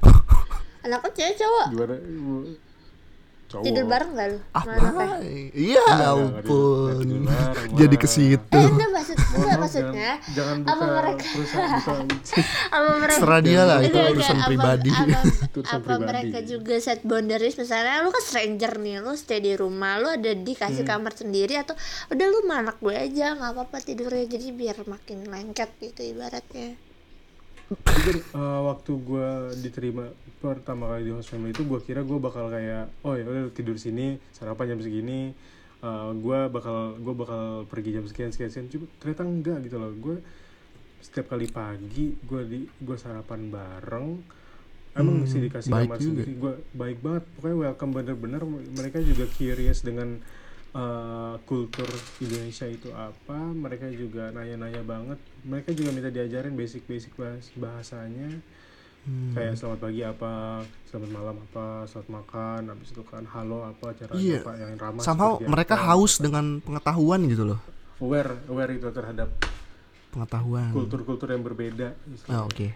Anaknya 0.85 1.11
cewek 1.17 1.35
cowok? 1.41 1.67
Gimana 1.73 1.95
cowok 3.55 3.65
tidur 3.65 3.85
bareng 3.87 4.11
gak 4.13 4.29
lu 4.29 4.39
Apa? 4.51 4.69
anaknya 4.69 5.31
Iya 5.55 5.83
ampun. 6.11 7.07
Jadi 7.73 7.97
ke 7.97 8.07
situ. 8.07 8.43
eh 8.53 8.67
enggak 8.67 8.91
maksud 8.93 9.17
enggak 9.17 9.57
maksudnya 9.57 10.11
jangan, 10.29 10.57
jangan 10.59 10.59
apa 10.65 10.75
buka 10.81 10.95
mereka- 10.97 11.29
perusahaan 11.29 11.71
buka 11.71 11.93
apa 12.77 12.91
mereka 12.97 13.17
Serah 13.17 13.41
dia 13.41 13.63
lah 13.63 13.79
itu 13.81 13.97
urusan 13.97 14.39
pribadi. 14.43 14.91
apa, 14.91 15.19
apa, 15.73 15.95
mereka 16.09 16.39
juga 16.43 16.75
set 16.77 17.01
boundaries 17.03 17.55
misalnya 17.55 18.01
lu 18.01 18.11
kan 18.11 18.23
stranger 18.23 18.73
nih 18.77 18.97
lu 18.99 19.13
stay 19.15 19.39
di 19.39 19.55
rumah 19.55 19.97
lu 19.97 20.09
ada 20.09 20.33
dikasih 20.33 20.73
Hmm. 20.77 20.91
kamar 20.93 21.13
sendiri 21.13 21.55
atau 21.57 21.73
udah 22.09 22.27
lu 22.27 22.39
sama 22.41 22.55
anak 22.61 22.77
gue 22.79 22.93
aja 22.93 23.33
nggak 23.33 23.51
apa-apa 23.53 23.77
tidurnya 23.81 24.27
jadi 24.29 24.49
biar 24.51 24.77
makin 24.85 25.25
lengket 25.25 25.71
gitu 25.79 26.03
ibaratnya 26.05 26.75
Jujur 27.71 28.17
eh, 28.21 28.61
waktu 28.65 28.93
gue 28.93 29.29
diterima 29.59 30.05
pertama 30.39 30.93
kali 30.93 31.09
di 31.09 31.13
host 31.13 31.33
family 31.33 31.51
itu 31.51 31.65
gue 31.65 31.81
kira 31.81 32.05
gue 32.05 32.19
bakal 32.21 32.53
kayak 32.53 32.93
oh 33.01 33.17
ya 33.17 33.25
udah 33.25 33.49
tidur 33.51 33.81
sini 33.81 34.21
sarapan 34.31 34.77
jam 34.77 34.81
segini 34.81 35.33
gue 36.17 36.39
bakal 36.49 36.97
gue 36.97 37.13
bakal 37.13 37.43
pergi 37.69 37.93
jam 37.93 38.05
sekian 38.09 38.33
sekian 38.33 38.49
sekian. 38.49 38.67
Cuma 38.73 38.85
ternyata 38.97 39.23
enggak 39.23 39.59
gitu 39.69 39.77
loh. 39.77 39.93
Gue 39.93 40.17
setiap 41.05 41.29
kali 41.29 41.45
pagi 41.45 42.17
gue 42.17 42.41
di 42.49 42.61
gue 42.65 42.97
sarapan 42.97 43.53
bareng. 43.53 44.09
Emang 44.97 45.17
Hmm, 45.21 45.29
sih 45.29 45.45
dikasih 45.45 45.69
kamar 45.69 46.01
juga. 46.01 46.25
sendiri. 46.25 46.33
Gue 46.41 46.55
baik 46.73 46.99
banget. 47.05 47.25
Pokoknya 47.37 47.57
welcome 47.69 47.93
bener-bener. 47.93 48.43
Mereka 48.49 48.99
juga 49.03 49.29
curious 49.29 49.85
dengan 49.85 50.25
eh, 50.75 51.35
kultur 51.45 51.87
Indonesia 52.19 52.67
itu 52.67 52.91
apa 52.91 53.39
mereka 53.49 53.87
juga 53.89 54.31
nanya-nanya 54.31 54.83
banget 54.83 55.17
mereka 55.43 55.71
juga 55.71 55.91
minta 55.91 56.09
diajarin 56.09 56.53
basic-basic 56.53 57.15
bahas 57.15 57.47
bahasanya 57.55 58.31
Hmm. 59.05 59.37
kayak 59.37 59.53
selamat 59.55 59.81
pagi 59.83 60.01
apa 60.01 60.33
selamat 60.87 61.11
malam 61.13 61.37
apa 61.39 61.67
selamat 61.85 62.09
makan 62.11 62.61
habis 62.67 62.89
itu 62.89 63.05
kan 63.05 63.21
halo 63.29 63.61
apa 63.63 63.93
caranya 63.93 64.17
Iya. 64.17 64.41
apa 64.41 64.53
yang 64.57 64.73
ramah 64.75 65.03
Somehow 65.05 65.33
seperti 65.37 65.53
mereka 65.53 65.75
apa. 65.77 65.85
haus 65.87 66.13
dengan 66.17 66.45
pengetahuan 66.59 67.21
gitu 67.29 67.45
loh. 67.45 67.61
aware 68.01 68.33
aware 68.49 68.73
itu 68.73 68.89
terhadap 68.89 69.29
Pengetahuan. 70.09 70.73
kultur-kultur 70.73 71.29
yang 71.29 71.43
berbeda 71.43 71.93
Ah, 71.93 72.09
istilahnya. 72.09 72.45
oke. 72.45 72.69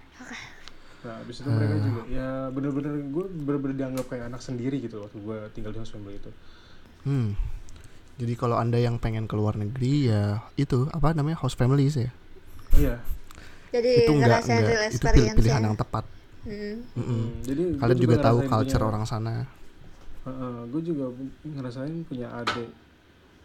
Nah, 1.01 1.17
abis 1.19 1.37
itu 1.39 1.49
mereka 1.49 1.75
juga 1.81 2.01
ya 2.07 2.29
bener-bener 2.51 2.93
gue 3.09 3.25
bener-bener 3.41 3.77
dianggap 3.79 4.07
kayak 4.07 4.25
anak 4.29 4.43
sendiri 4.43 4.77
gitu 4.79 5.01
waktu 5.01 5.17
gue 5.17 5.39
tinggal 5.55 5.73
di 5.73 5.81
host 5.81 5.97
family 5.97 6.13
itu. 6.15 6.29
Hmm. 7.01 7.33
Jadi 8.19 8.33
kalau 8.35 8.55
Anda 8.55 8.77
yang 8.77 8.99
pengen 8.99 9.25
keluar 9.25 9.55
negeri 9.55 10.11
ya 10.11 10.23
itu 10.55 10.91
apa 10.91 11.15
namanya 11.15 11.39
host 11.39 11.55
families 11.55 11.95
ya. 11.97 12.11
Iya. 12.71 12.95
jadi 13.69 13.91
itu 14.03 14.13
enggak 14.13 14.43
ngerasain 14.43 14.61
enggak 14.61 14.91
itu 14.91 15.07
pilihan 15.37 15.61
ya. 15.61 15.61
yang 15.63 15.77
tepat. 15.77 16.05
Hmm. 16.41 16.77
Mm-mm. 16.93 17.05
Hmm, 17.05 17.27
Jadi 17.43 17.63
Kalian 17.77 17.99
juga 17.99 18.17
tahu 18.19 18.39
ngerasain 18.39 18.51
culture 18.51 18.77
punya- 18.77 18.91
orang 18.91 19.05
sana. 19.05 19.35
gue 20.67 20.83
juga 20.85 21.05
ngerasain 21.43 21.95
punya 22.05 22.29
adik 22.35 22.69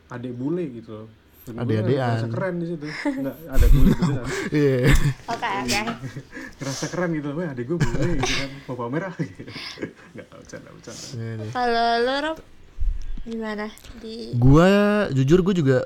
adik 0.10 0.34
bule 0.34 0.64
gitu 0.74 0.92
loh. 0.94 1.08
Gua 1.44 1.60
Adik-adikan. 1.60 2.08
ngerasa 2.08 2.28
keren 2.30 2.54
di 2.56 2.66
situ. 2.66 2.86
Enggak, 3.06 3.36
ada 3.46 3.66
bule 3.68 3.90
beneran. 3.94 4.28
Iya. 4.56 4.76
oke 5.26 5.48
oke 5.60 5.82
ngerasa 6.58 6.86
keren 6.88 7.10
gitu 7.14 7.28
loh, 7.30 7.36
"Wah, 7.38 7.48
adik 7.50 7.66
gue 7.66 7.78
bule 7.78 8.08
gitu 8.16 8.34
kan, 8.34 8.50
mau 8.64 8.76
pamer 8.78 9.04
ah 9.04 9.14
gitu. 9.22 9.52
Enggak, 10.14 10.28
bercanda, 10.34 10.70
bercanda. 10.72 11.04
Iya 11.14 11.32
deh. 11.38 11.50
kalau 11.52 11.88
lo 12.02 12.16
Rob 12.22 12.38
gimana? 13.24 13.72
Di 14.00 14.36
Gua 14.36 15.08
jujur 15.12 15.40
gue 15.44 15.56
juga 15.56 15.78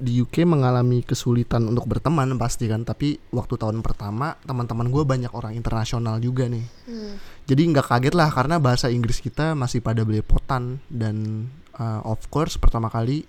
di 0.00 0.16
UK 0.24 0.48
mengalami 0.48 1.04
kesulitan 1.04 1.68
untuk 1.68 1.84
berteman 1.84 2.32
pasti 2.40 2.64
kan 2.64 2.88
tapi 2.88 3.20
waktu 3.36 3.60
tahun 3.60 3.84
pertama 3.84 4.32
teman-teman 4.48 4.88
gue 4.88 5.04
banyak 5.04 5.28
orang 5.36 5.52
internasional 5.52 6.16
juga 6.24 6.48
nih. 6.48 6.64
Hmm. 6.88 7.20
jadi 7.44 7.68
nggak 7.68 7.84
kaget 7.84 8.14
lah 8.16 8.32
karena 8.32 8.56
bahasa 8.56 8.88
Inggris 8.88 9.20
kita 9.20 9.52
masih 9.52 9.84
pada 9.84 10.00
belepotan 10.00 10.80
dan 10.88 11.44
uh, 11.76 12.00
of 12.08 12.24
course 12.32 12.56
pertama 12.56 12.88
kali 12.88 13.28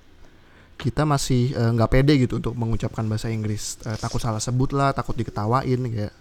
kita 0.79 1.03
masih 1.03 1.51
uh, 1.59 1.75
nggak 1.75 1.91
pede 1.91 2.13
gitu 2.23 2.39
untuk 2.39 2.55
mengucapkan 2.55 3.03
bahasa 3.03 3.27
Inggris. 3.27 3.75
Uh, 3.83 3.99
takut 3.99 4.23
salah 4.23 4.39
sebut 4.39 4.71
lah 4.71 4.95
takut 4.95 5.13
diketawain 5.19 5.81
kayak 5.91 6.15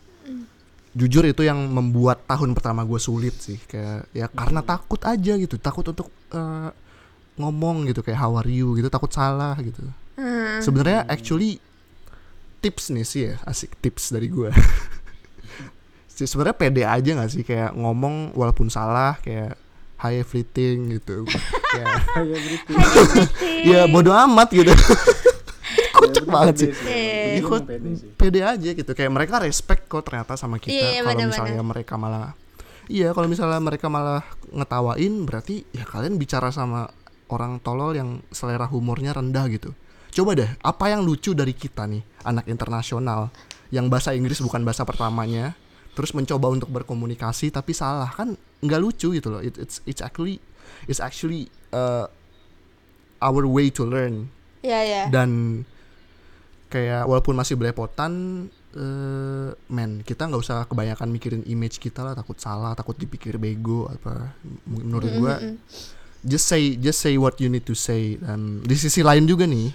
jujur 0.91 1.23
itu 1.23 1.47
yang 1.47 1.71
membuat 1.71 2.27
tahun 2.27 2.51
pertama 2.51 2.83
gue 2.83 2.99
sulit 2.99 3.39
sih 3.39 3.63
kayak 3.71 4.11
ya 4.11 4.27
karena 4.27 4.59
takut 4.67 4.99
aja 5.07 5.39
gitu 5.39 5.55
takut 5.63 5.87
untuk 5.87 6.11
uh, 6.35 6.75
ngomong 7.41 7.87
gitu 7.87 8.01
kayak 8.01 8.19
how 8.19 8.33
are 8.35 8.47
you? 8.47 8.73
gitu 8.73 8.87
takut 8.87 9.09
salah 9.09 9.57
gitu. 9.59 9.81
Hmm. 10.15 10.61
sebenarnya 10.61 11.05
actually 11.07 11.57
tips 12.61 12.89
nih 12.89 13.03
sih 13.03 13.21
ya 13.25 13.41
asik 13.43 13.73
tips 13.79 14.13
dari 14.13 14.29
gue 14.29 14.53
sebenarnya 16.21 16.53
pede 16.53 16.83
aja 16.85 17.11
nggak 17.11 17.31
sih 17.31 17.41
kayak 17.41 17.73
ngomong 17.73 18.37
walaupun 18.37 18.69
salah 18.69 19.17
kayak 19.19 19.57
hi 19.97 20.17
everything 20.17 20.93
gitu. 20.95 21.25
Kayak 21.71 22.03
ya 23.69 23.85
bodoh 23.87 24.13
amat 24.13 24.49
gitu. 24.51 24.73
Kocak 25.93 26.25
Ya, 26.25 26.31
banget 26.31 26.55
sih. 26.57 26.71
Iya, 26.73 27.25
Jadi 27.31 27.41
Gua 27.41 27.51
kok 27.51 27.63
pede 27.65 27.89
sih. 27.95 28.09
pede 28.11 28.41
aja 28.43 28.71
gitu 28.75 28.91
kayak 28.91 29.09
mereka 29.09 29.39
respect 29.39 29.87
kok 29.87 30.01
ternyata 30.03 30.35
sama 30.35 30.57
kita 30.57 30.73
Iya, 30.73 31.01
kalau 31.01 31.13
benar-benar. 31.15 31.29
misalnya 31.31 31.63
mereka 31.63 31.95
malah 31.97 32.33
iya 32.85 33.09
kalau 33.13 33.29
misalnya 33.29 33.61
mereka 33.61 33.87
malah 33.87 34.25
ngetawain 34.51 35.15
berarti 35.23 35.63
ya 35.71 35.85
kalian 35.85 36.17
bicara 36.17 36.49
sama 36.51 36.89
orang 37.31 37.63
tolol 37.63 37.95
yang 37.95 38.19
selera 38.31 38.67
humornya 38.67 39.15
rendah 39.15 39.47
gitu. 39.49 39.71
Coba 40.11 40.35
deh 40.35 40.51
apa 40.61 40.91
yang 40.91 41.07
lucu 41.07 41.31
dari 41.33 41.55
kita 41.55 41.87
nih 41.87 42.03
anak 42.27 42.51
internasional 42.51 43.31
yang 43.71 43.87
bahasa 43.87 44.11
Inggris 44.11 44.43
bukan 44.43 44.67
bahasa 44.67 44.83
pertamanya 44.83 45.55
terus 45.95 46.11
mencoba 46.15 46.51
untuk 46.51 46.71
berkomunikasi 46.75 47.55
tapi 47.55 47.71
salah. 47.71 48.11
Kan 48.11 48.35
nggak 48.61 48.81
lucu 48.83 49.15
gitu 49.15 49.31
loh. 49.31 49.39
It- 49.39 49.59
it's 49.59 49.79
it's 49.87 50.03
actually 50.03 50.43
it's 50.91 50.99
actually 50.99 51.47
uh, 51.71 52.11
our 53.23 53.47
way 53.47 53.71
to 53.71 53.87
learn. 53.87 54.29
Ya 54.61 54.83
ya 54.83 55.03
dan 55.09 55.63
kayak 56.71 57.07
walaupun 57.07 57.35
masih 57.35 57.55
belepotan 57.59 58.13
eh 58.71 59.51
men 59.67 59.99
kita 60.07 60.31
nggak 60.31 60.43
usah 60.47 60.63
kebanyakan 60.71 61.11
mikirin 61.11 61.43
image 61.47 61.79
kita 61.79 62.03
lah. 62.03 62.15
Takut 62.15 62.39
salah 62.39 62.75
takut 62.75 62.95
dipikir 62.95 63.39
bego 63.39 63.87
apa. 63.87 64.35
Menurut 64.67 65.11
gua 65.17 65.35
Mm-mm. 65.39 65.59
Just 66.23 66.45
say 66.45 66.77
just 66.77 66.99
say 66.99 67.15
what 67.15 67.37
you 67.37 67.47
need 67.47 67.63
to 67.63 67.73
say 67.73 68.15
dan 68.15 68.61
di 68.61 68.75
sisi 68.75 69.01
lain 69.01 69.25
juga 69.25 69.45
nih 69.45 69.73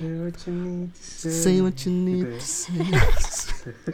say 1.10 1.58
what 1.58 1.74
you 1.82 1.92
need 1.92 2.26
Gitu 2.28 2.30
ya. 2.30 2.38
to 2.38 2.46
say 2.46 2.78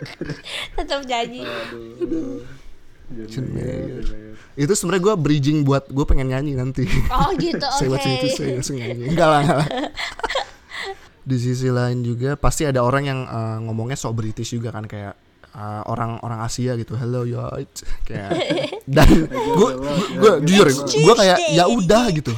tetap 0.75 1.01
nyanyi 1.03 1.41
aduh. 1.43 2.43
Cun 3.11 3.43
Jangan 3.43 3.51
Mayer. 3.51 3.67
banget, 3.67 4.03
jangan 4.07 4.23
banget. 4.23 4.57
itu 4.57 4.71
sebenarnya 4.73 5.01
gua 5.01 5.15
bridging 5.15 5.57
buat 5.61 5.83
gue 5.85 6.05
pengen 6.05 6.27
nyanyi 6.27 6.55
nanti 6.55 6.87
oh 7.07 7.31
gitu 7.35 7.59
oke 7.59 7.75
say 7.79 7.87
what 7.87 7.99
you 8.01 8.09
need 8.09 8.21
to 8.21 8.31
say 8.31 8.47
langsung 8.49 8.75
nyanyi 8.75 9.03
enggak 9.07 9.27
lah, 9.27 9.39
enggak 9.41 9.57
lah. 9.57 9.67
di 11.29 11.37
sisi 11.37 11.67
lain 11.67 12.01
juga 12.01 12.33
pasti 12.33 12.63
ada 12.63 12.79
orang 12.79 13.03
yang 13.05 13.19
eh, 13.21 13.57
ngomongnya 13.63 13.95
sok 13.95 14.15
British 14.17 14.51
juga 14.51 14.71
kan 14.71 14.83
kayak 14.83 15.13
eh, 15.55 15.81
orang 15.87 16.19
orang 16.23 16.39
Asia 16.43 16.75
gitu. 16.79 16.95
Hello 16.95 17.23
yo. 17.27 17.43
Kayak 18.07 18.29
dan 18.95 19.07
gue 19.29 19.71
gue 20.17 20.31
jujur 20.47 20.67
gue 20.83 21.13
kayak 21.15 21.37
ya 21.53 21.65
udah 21.69 22.11
gitu. 22.11 22.33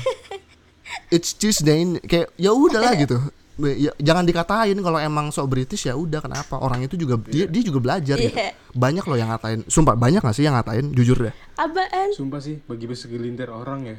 It's 1.10 1.34
Tuesday 1.34 1.98
kayak 2.06 2.34
ya 2.38 2.54
udahlah 2.54 2.94
gitu. 3.04 3.18
Ya, 3.54 3.94
jangan 4.02 4.26
dikatain 4.26 4.74
kalau 4.82 4.98
emang 4.98 5.30
sok 5.30 5.46
British 5.54 5.86
ya 5.86 5.94
udah 5.94 6.26
kenapa? 6.26 6.58
Orang 6.58 6.82
itu 6.82 6.98
juga 6.98 7.22
dia 7.30 7.46
dia 7.46 7.62
juga 7.62 7.78
belajar 7.78 8.18
gitu. 8.18 8.34
Iya. 8.34 8.58
banyak 8.74 9.06
loh 9.06 9.14
yang 9.14 9.30
ngatain. 9.30 9.62
Sumpah 9.70 9.94
banyak 9.94 10.26
gak 10.26 10.34
sih 10.34 10.42
yang 10.42 10.58
ngatain? 10.58 10.90
Jujur 10.90 11.30
deh. 11.30 11.34
Apaan? 11.54 12.10
Sumpah 12.18 12.42
sih, 12.42 12.58
bagi 12.66 12.90
segelintir 12.98 13.54
orang 13.54 13.86
ya, 13.86 13.98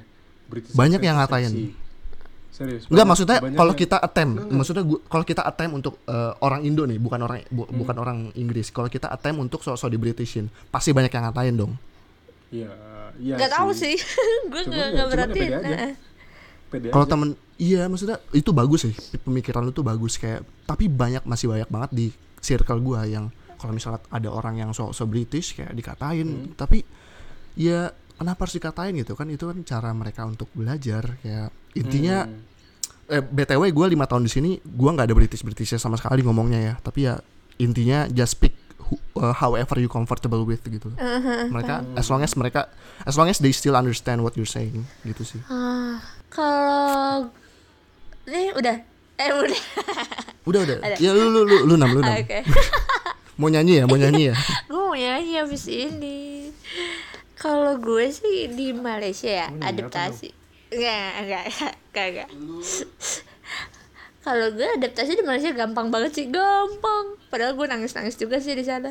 British 0.50 0.74
Banyak 0.74 0.98
yang 0.98 1.22
ngatain. 1.22 1.70
Serius. 2.54 2.86
Enggak 2.86 3.02
maksudnya 3.04 3.38
kalau 3.50 3.74
kita 3.74 3.98
attempt, 3.98 4.30
Enggak, 4.30 4.44
enggak. 4.44 4.56
maksudnya 4.56 4.82
gua 4.84 4.98
kalau 5.04 5.24
kita 5.24 5.42
attempt 5.42 5.72
untuk 5.74 5.94
eh, 6.04 6.32
orang 6.38 6.62
Indo 6.62 6.82
nih, 6.84 6.96
bukan 6.96 7.18
orang 7.18 7.42
bu- 7.48 7.66
Hmm. 7.66 7.76
bukan 7.76 7.96
orang 7.98 8.18
Inggris. 8.34 8.70
Kalau 8.70 8.86
kita 8.86 9.08
attempt 9.08 9.42
untuk 9.42 9.58
sok-sok 9.60 9.88
di 9.88 9.98
Britishin, 9.98 10.46
pasti 10.68 10.90
banyak 10.90 11.10
yang 11.10 11.24
ngatain 11.24 11.54
dong. 11.56 11.74
Iya, 12.48 12.70
iya 13.18 13.34
nggak 13.34 13.50
tahu 13.52 13.74
sih 13.74 13.98
gue 14.50 14.60
Cuman 14.60 14.70
nggak 14.70 14.78
ya- 14.78 14.92
nggak 14.94 15.06
cuman 15.10 15.26
ya 15.26 15.34
berarti 15.34 15.44
Kalau 16.90 17.06
temen 17.08 17.28
iya 17.56 17.82
maksudnya 17.84 18.18
itu 18.30 18.50
bagus 18.50 18.80
sih, 18.82 18.94
pemikiran 19.20 19.62
lu 19.62 19.70
tuh 19.70 19.82
bagus 19.82 20.14
kayak 20.14 20.42
tapi 20.64 20.86
banyak 20.86 21.22
masih 21.22 21.46
banyak 21.48 21.66
banget 21.66 21.90
di 21.92 22.06
circle 22.36 22.78
gua 22.78 23.02
yang 23.04 23.30
kalau 23.56 23.70
misalnya 23.72 24.02
ada 24.08 24.28
orang 24.28 24.54
yang 24.56 24.70
sok-sok 24.70 25.06
British 25.08 25.54
kayak 25.54 25.70
dikatain, 25.72 26.26
Hmm. 26.26 26.52
tapi 26.52 26.82
ya 27.54 27.94
kenapa 28.14 28.44
harus 28.44 28.54
dikatain 28.54 28.94
gitu? 28.94 29.14
Kan 29.14 29.28
itu 29.28 29.44
kan 29.44 29.58
cara 29.62 29.90
mereka 29.90 30.24
untuk 30.24 30.46
belajar 30.52 31.18
kayak 31.20 31.48
intinya 31.74 32.24
Hmm. 32.24 32.40
eh, 33.10 33.20
btw 33.20 33.68
gue 33.68 33.86
lima 33.90 34.04
tahun 34.04 34.24
di 34.24 34.30
sini 34.30 34.50
gue 34.58 34.90
nggak 34.90 35.06
ada 35.06 35.14
british 35.14 35.40
britishnya 35.40 35.76
sama 35.76 35.94
sekali 35.94 36.20
ngomongnya 36.20 36.60
ya. 36.60 36.74
Tapi 36.78 37.00
ya 37.04 37.18
intinya 37.56 38.06
just 38.08 38.34
speak 38.34 38.54
who- 38.80 39.00
uh, 39.14 39.32
however 39.32 39.76
you 39.76 39.86
comfortable 39.86 40.42
with 40.42 40.62
gitu. 40.62 40.88
Mereka 41.48 41.84
as 41.94 42.06
long 42.06 42.20
as 42.20 42.32
mereka 42.34 42.70
as 43.02 43.14
long 43.14 43.26
as 43.26 43.38
they 43.38 43.50
still 43.50 43.74
understand 43.74 44.20
what 44.20 44.34
you're 44.34 44.48
saying 44.48 44.82
gitu 45.02 45.22
sih. 45.22 45.40
Ah, 45.46 45.98
kalau 46.28 47.28
ini 48.24 48.50
udah 48.52 48.76
eh 49.14 49.30
udah. 49.30 49.60
Udah 50.44 50.60
udah. 50.60 50.76
Ada. 50.82 50.96
ya 50.98 51.10
lu 51.10 51.28
lu 51.28 51.40
lu 51.42 51.56
lu 51.64 51.74
nam 51.74 51.90
lu 51.90 52.00
nam 52.00 52.14
oke. 52.14 52.40
Mau 53.34 53.48
nyanyi 53.48 53.82
ya 53.82 53.84
mau 53.84 53.94
nyanyi 53.94 54.30
ya. 54.30 54.34
Gue 54.64 54.78
mau 54.78 54.94
nyanyi 54.94 55.32
habis 55.36 55.66
ini 55.66 56.50
kalau 57.44 57.76
gue 57.76 58.08
sih 58.08 58.48
di 58.48 58.72
Malaysia 58.72 59.28
ya 59.28 59.46
apa 59.52 59.68
adaptasi 59.68 60.44
Enggak, 60.74 61.10
enggak, 61.22 61.44
enggak, 61.92 62.06
enggak. 62.10 62.28
Kalau 64.24 64.46
gue 64.56 64.68
adaptasi 64.80 65.20
di 65.20 65.22
Malaysia 65.22 65.54
gampang 65.54 65.92
banget 65.94 66.12
sih, 66.16 66.26
gampang. 66.26 67.14
Padahal 67.30 67.54
gue 67.54 67.66
nangis-nangis 67.70 68.18
juga 68.18 68.42
sih 68.42 68.58
di 68.58 68.66
sana. 68.66 68.90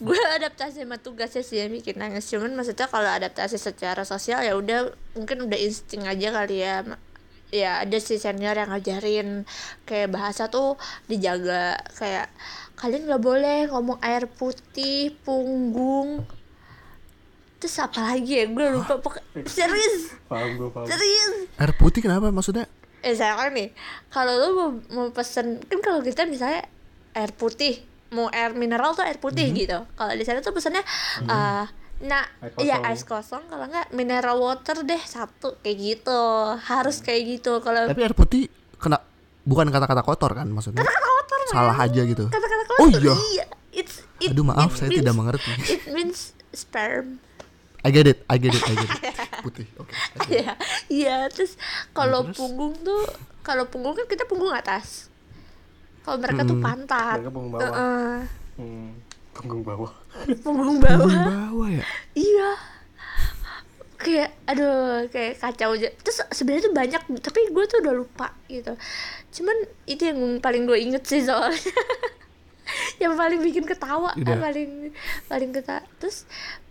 Gue 0.00 0.16
adaptasi 0.16 0.86
sama 0.86 0.96
tugasnya 0.96 1.44
sih 1.44 1.60
yang 1.60 1.74
bikin 1.74 2.00
nangis. 2.00 2.30
Cuman 2.32 2.56
maksudnya 2.56 2.88
kalau 2.88 3.10
adaptasi 3.12 3.60
secara 3.60 4.06
sosial 4.08 4.40
ya 4.40 4.56
udah 4.56 4.94
mungkin 5.12 5.44
udah 5.44 5.58
insting 5.60 6.08
aja 6.08 6.32
kali 6.32 6.64
ya. 6.64 6.88
Ya 7.50 7.84
ada 7.84 7.98
sih 7.98 8.16
senior 8.16 8.56
yang 8.56 8.70
ngajarin 8.72 9.44
kayak 9.84 10.14
bahasa 10.14 10.48
tuh 10.48 10.78
dijaga 11.10 11.82
kayak 11.98 12.30
kalian 12.78 13.10
nggak 13.10 13.20
boleh 13.20 13.68
ngomong 13.68 13.98
air 14.00 14.24
putih, 14.30 15.12
punggung, 15.26 16.24
terus 17.60 17.76
apa 17.76 18.00
lagi 18.02 18.32
ya? 18.34 18.44
Gue 18.46 18.66
lupa. 18.70 18.96
Pokok 18.98 19.20
serius? 19.44 20.16
Paham 20.24 20.56
gue 20.56 20.68
paham. 20.68 20.86
serius? 20.86 21.46
Air 21.54 21.72
putih 21.74 22.00
kenapa 22.00 22.28
maksudnya? 22.28 22.64
Eh 23.00 23.12
saya 23.12 23.36
nih 23.46 23.72
kalau 24.08 24.32
lu 24.34 24.48
mau, 24.50 24.68
mau 24.90 25.06
pesen 25.10 25.60
kan 25.62 25.78
kalau 25.78 26.00
kita 26.00 26.24
misalnya 26.24 26.64
air 27.12 27.30
putih 27.30 27.80
mau 28.10 28.28
air 28.28 28.52
mineral 28.52 28.92
tuh 28.92 29.04
air 29.04 29.16
putih 29.16 29.44
gitu. 29.50 29.76
Kalau 29.90 30.12
di 30.12 30.20
sana 30.20 30.40
tuh 30.40 30.50
pesannya 30.50 30.80
eh 31.22 31.64
nah 32.00 32.24
Air 32.40 32.52
iya 32.58 32.76
kosong. 32.80 32.92
ice 32.92 33.04
kosong. 33.04 33.42
Kalau 33.46 33.64
nggak 33.66 33.92
mineral 33.92 34.36
water 34.36 34.80
deh 34.80 34.98
satu 34.98 35.60
kayak 35.60 35.76
gitu. 35.78 36.20
Harus 36.58 37.00
kayak 37.00 37.22
gitu. 37.30 37.60
Kalau 37.60 37.86
tapi 37.86 38.00
air 38.00 38.12
putih 38.12 38.48
kena 38.76 39.00
bukan 39.42 39.68
kata-kata 39.68 40.00
kotor 40.00 40.32
kan 40.32 40.44
maksudnya? 40.46 40.80
Kotor 40.80 41.40
salah 41.48 41.76
aja 41.76 42.00
gitu. 42.02 42.24
Kata-kata 42.26 42.62
Oh 42.76 42.88
kotor 42.88 43.16
iya. 43.30 43.44
it's 43.70 44.02
it, 44.18 44.28
aduh 44.28 44.42
maaf 44.42 44.72
it 44.72 44.76
saya 44.76 44.88
means- 44.88 45.00
tidak 45.00 45.14
mengerti. 45.14 45.50
it 45.68 45.82
means 45.88 46.18
sperm 46.50 47.20
I 47.80 47.88
get 47.90 48.06
it 48.06 48.18
I 48.28 48.36
get 48.36 48.52
it 48.52 48.64
I 48.68 48.74
get 48.76 48.90
it 48.90 49.00
putih 49.44 49.66
oke 49.80 49.88
it. 49.88 49.98
Iya, 50.28 50.52
iya. 50.92 51.16
Terus 51.32 51.56
kalau 51.96 52.28
punggung 52.28 52.76
tuh, 52.84 53.08
kalau 53.40 53.64
punggung 53.72 53.96
kan 53.96 54.04
kita 54.04 54.28
punggung 54.28 54.52
atas. 54.52 55.08
Kalau 56.04 56.20
mereka 56.20 56.44
tuh 56.44 56.56
Mm-mm. 56.56 56.64
pantat. 56.64 57.18
Mereka 57.20 57.32
punggung 57.32 57.52
bawah. 57.56 57.64
Heeh. 57.72 58.16
Hmm, 58.60 58.90
punggung 59.32 59.62
bawah. 59.64 59.92
punggung 60.44 60.76
bawah. 60.76 61.08
Punggung 61.08 61.24
bawah 61.24 61.68
ya 61.72 61.84
iya. 62.12 62.50
Kayak, 64.00 64.32
aduh, 64.48 65.04
kayak 65.12 65.36
kacau 65.36 65.76
aja. 65.76 65.92
Terus 66.00 66.24
sebenarnya 66.32 66.72
tuh 66.72 66.74
banyak, 66.74 67.02
tapi 67.20 67.52
gue 67.52 67.64
tuh 67.68 67.84
udah 67.84 67.92
lupa 67.92 68.32
gitu. 68.48 68.72
Cuman 69.28 69.56
itu 69.84 70.08
yang 70.08 70.40
paling 70.40 70.64
gue 70.64 70.78
inget 70.80 71.04
sih 71.04 71.20
soalnya. 71.20 71.60
yang 73.02 73.12
paling 73.12 73.44
bikin 73.44 73.68
ketawa, 73.68 74.16
Udah. 74.16 74.40
paling 74.40 74.96
paling 75.28 75.50
ketawa. 75.52 75.84
Terus 76.00 76.24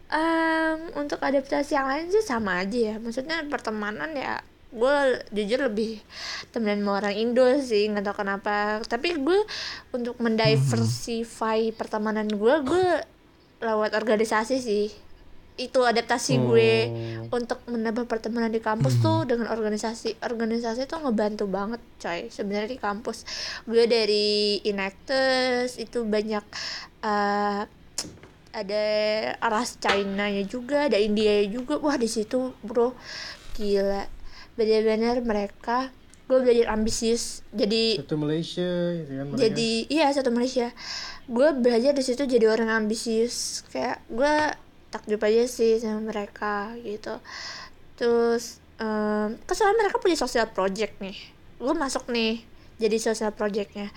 em, 0.10 0.80
untuk 0.97 1.22
adaptasi 1.22 1.74
yang 1.74 1.88
lain 1.88 2.10
sih 2.10 2.26
sama 2.26 2.62
aja 2.62 2.93
ya. 2.93 2.95
Maksudnya 2.97 3.45
pertemanan 3.47 4.12
ya 4.14 4.41
gue 4.70 4.95
jujur 5.34 5.66
lebih 5.66 5.97
temenan 6.53 6.86
sama 6.86 6.91
orang 7.01 7.16
Indo 7.18 7.41
sih 7.57 7.89
nggak 7.89 8.05
tahu 8.05 8.22
kenapa 8.22 8.78
tapi 8.86 9.18
gue 9.18 9.41
untuk 9.89 10.22
mendiversify 10.22 11.74
pertemanan 11.74 12.30
gue 12.30 12.55
gue 12.62 12.86
lewat 13.66 13.97
organisasi 13.97 14.62
sih 14.62 14.93
itu 15.60 15.80
adaptasi 15.84 16.39
gue 16.39 16.72
Oh. 17.30 17.41
untuk 17.41 17.60
menambah 17.68 18.05
pertemanan 18.07 18.53
di 18.53 18.62
kampus 18.64 19.01
tuh 19.01 19.26
dengan 19.28 19.51
organisasi 19.51 20.22
organisasi 20.22 20.88
tuh 20.88 21.01
ngebantu 21.03 21.49
banget 21.49 21.82
coy 21.99 22.30
sebenarnya 22.30 22.70
di 22.74 22.80
kampus 22.80 23.26
gue 23.68 23.84
dari 23.89 24.62
Inactus 24.64 25.82
itu 25.82 26.05
banyak 26.05 26.45
eh, 27.03 27.62
ada 28.49 28.83
ras 29.39 29.77
China 29.77 30.25
nya 30.25 30.43
juga 30.45 30.89
ada 30.89 30.97
India 30.97 31.45
juga. 31.45 31.77
Wah 31.79 31.95
di 31.95 32.09
situ 32.09 32.53
bro 32.65 32.93
gila. 33.57 34.05
Benar-benar 34.57 35.21
mereka 35.23 35.93
gue 36.29 36.37
belajar 36.37 36.69
ambisius. 36.77 37.41
Jadi 37.49 37.97
Satu 37.97 38.21
Malaysia, 38.21 38.69
gitu 38.93 39.11
kan 39.17 39.25
mereka. 39.33 39.41
jadi 39.49 39.71
iya 39.89 40.07
satu 40.13 40.29
Malaysia. 40.29 40.69
Gue 41.25 41.49
belajar 41.57 41.93
di 41.97 42.03
situ 42.05 42.21
jadi 42.29 42.45
orang 42.49 42.69
ambisius. 42.85 43.65
Kayak 43.73 44.05
gue 44.09 44.33
takjub 44.93 45.21
aja 45.25 45.43
sih 45.49 45.81
sama 45.81 46.01
mereka 46.05 46.73
gitu. 46.85 47.17
Terus 47.97 48.61
em 48.79 49.35
kesoalnya 49.43 49.89
mereka 49.89 49.97
punya 49.99 50.15
sosial 50.15 50.47
project 50.53 51.01
nih. 51.01 51.17
Gue 51.57 51.73
masuk 51.73 52.07
nih 52.13 52.45
jadi 52.80 52.95
sosial 52.97 53.32
projectnya. 53.32 53.91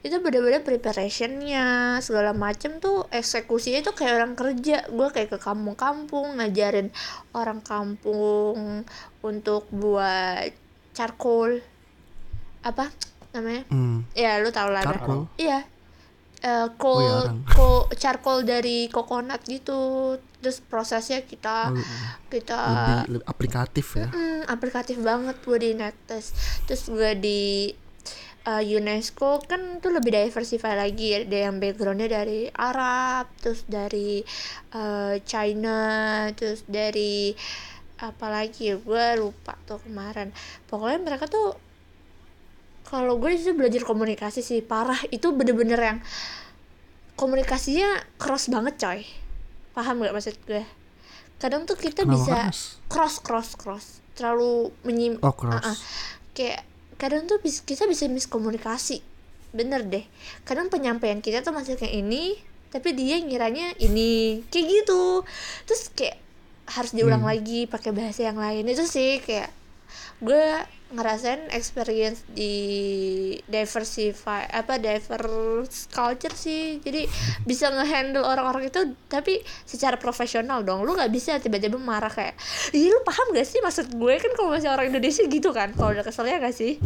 Itu 0.00 0.20
bener-bener 0.20 0.60
preparationnya 0.60 1.96
segala 1.98 2.30
macem 2.30 2.78
tuh 2.78 3.08
eksekusinya 3.08 3.80
tuh 3.80 3.96
kayak 3.96 4.14
orang 4.14 4.32
kerja. 4.32 4.84
Gue 4.86 5.08
kayak 5.08 5.32
ke 5.32 5.38
kampung-kampung 5.40 6.36
ngajarin 6.36 6.92
orang 7.32 7.64
kampung 7.64 8.84
untuk 9.20 9.64
buat 9.72 10.52
charcoal. 10.92 11.64
Apa 12.60 12.92
namanya? 13.32 13.64
Hmm. 13.68 14.04
ya 14.12 14.36
lu 14.38 14.52
tau 14.52 14.68
lah. 14.68 14.84
Charcoal? 14.84 15.32
iya. 15.36 15.64
Oh, 16.36 16.68
iya, 16.68 16.68
coal 16.76 17.16
arang. 17.26 17.38
co- 17.48 17.88
charcoal 17.96 18.44
dari 18.44 18.86
coconut 18.86 19.40
gitu. 19.42 20.14
Terus 20.38 20.60
prosesnya 20.60 21.24
kita 21.24 21.72
Oh, 21.72 21.80
kita 22.28 22.54
lebih, 22.54 23.18
lebih 23.18 23.26
aplikatif 23.26 23.86
ya. 23.96 24.06
Hmm, 24.06 24.44
aplikatif 24.46 25.00
banget 25.00 25.40
gue 25.40 25.58
di 25.58 25.70
Nectes 25.74 26.30
terus 26.62 26.86
gue 26.86 27.10
di 27.16 27.40
uh, 28.46 28.62
UNESCO 28.62 29.42
kan 29.44 29.82
tuh 29.82 29.90
lebih 29.90 30.14
diversify 30.14 30.78
lagi 30.78 31.26
ada 31.26 31.50
yang 31.50 31.58
backgroundnya 31.58 32.08
dari 32.22 32.46
Arab 32.54 33.28
terus 33.42 33.66
dari 33.66 34.22
uh, 34.72 35.18
China 35.26 36.24
terus 36.32 36.62
dari 36.64 37.34
apa 37.96 38.28
lagi 38.28 38.72
ya 38.72 38.76
gue 38.76 39.06
lupa 39.18 39.56
tuh 39.64 39.80
kemarin. 39.82 40.30
Pokoknya 40.68 41.00
mereka 41.00 41.26
tuh 41.26 41.56
kalau 42.86 43.18
gue 43.18 43.34
di 43.34 43.38
situ 43.40 43.56
belajar 43.56 43.82
komunikasi 43.82 44.44
sih 44.44 44.60
parah. 44.60 45.00
Itu 45.08 45.32
bener-bener 45.32 45.80
yang 45.80 45.98
komunikasinya 47.16 48.04
cross 48.20 48.52
banget 48.52 48.76
coy. 48.76 49.00
Paham 49.72 50.04
gak 50.04 50.14
maksud 50.14 50.36
gue 50.44 50.64
kadang 51.36 51.68
tuh 51.68 51.76
kita 51.76 52.08
Kenapa 52.08 52.16
bisa 52.16 52.36
cross 52.88 53.20
cross 53.20 53.56
cross. 53.56 53.86
Terlalu 54.16 54.72
menyim 54.84 55.20
Oh, 55.20 55.32
cross. 55.32 55.64
Ah, 55.64 55.72
ah. 55.72 55.76
kayak 56.32 56.64
kadang 56.96 57.28
tuh 57.28 57.40
bis- 57.40 57.62
kita 57.62 57.84
bisa 57.84 58.08
miskomunikasi. 58.08 59.00
Bener 59.52 59.84
deh. 59.86 60.04
Kadang 60.44 60.68
penyampaian 60.68 61.20
kita 61.20 61.40
tuh 61.40 61.52
masih 61.52 61.76
kayak 61.76 61.92
ini 61.92 62.36
tapi 62.68 62.92
dia 62.92 63.16
ngiranya 63.22 63.72
ini. 63.80 64.44
Kayak 64.52 64.66
gitu. 64.84 65.24
Terus 65.64 65.88
kayak 65.96 66.16
harus 66.66 66.92
diulang 66.92 67.22
Hmm. 67.22 67.30
lagi 67.30 67.70
pakai 67.70 67.94
bahasa 67.94 68.26
yang 68.26 68.36
lain 68.36 68.66
itu 68.66 68.84
sih 68.84 69.22
kayak 69.22 69.54
gue 70.18 70.44
ngerasain 70.86 71.50
experience 71.50 72.22
di 72.30 72.54
diversify 73.50 74.46
apa 74.46 74.78
diverse 74.78 75.90
culture 75.90 76.30
sih. 76.30 76.78
Jadi 76.78 77.10
bisa 77.50 77.74
ngehandle 77.74 78.22
orang-orang 78.22 78.70
itu 78.70 78.94
tapi 79.10 79.42
secara 79.66 79.98
profesional 79.98 80.62
dong. 80.62 80.86
Lu 80.86 80.94
nggak 80.94 81.10
bisa 81.10 81.42
tiba-tiba 81.42 81.74
marah 81.82 82.10
kayak 82.10 82.38
ih 82.70 82.86
lu 82.86 83.02
paham 83.02 83.34
gak 83.34 83.46
sih 83.46 83.58
maksud 83.58 83.98
gue? 83.98 84.14
Kan 84.22 84.32
kalau 84.38 84.54
masih 84.54 84.70
orang 84.70 84.94
Indonesia 84.94 85.26
gitu 85.26 85.50
kan 85.50 85.74
kalau 85.74 85.90
udah 85.90 86.06
kesel 86.06 86.30
ya 86.30 86.38
gak 86.38 86.54
sih? 86.54 86.78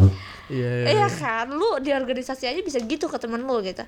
Iya, 0.49 0.89
iya, 0.89 0.91
iya 0.97 1.07
iya. 1.07 1.09
kan? 1.13 1.53
Lu 1.53 1.77
di 1.85 1.93
organisasi 1.93 2.49
aja 2.49 2.61
bisa 2.65 2.81
gitu 2.81 3.05
ke 3.07 3.21
temen 3.21 3.45
lu 3.45 3.61
gitu. 3.61 3.85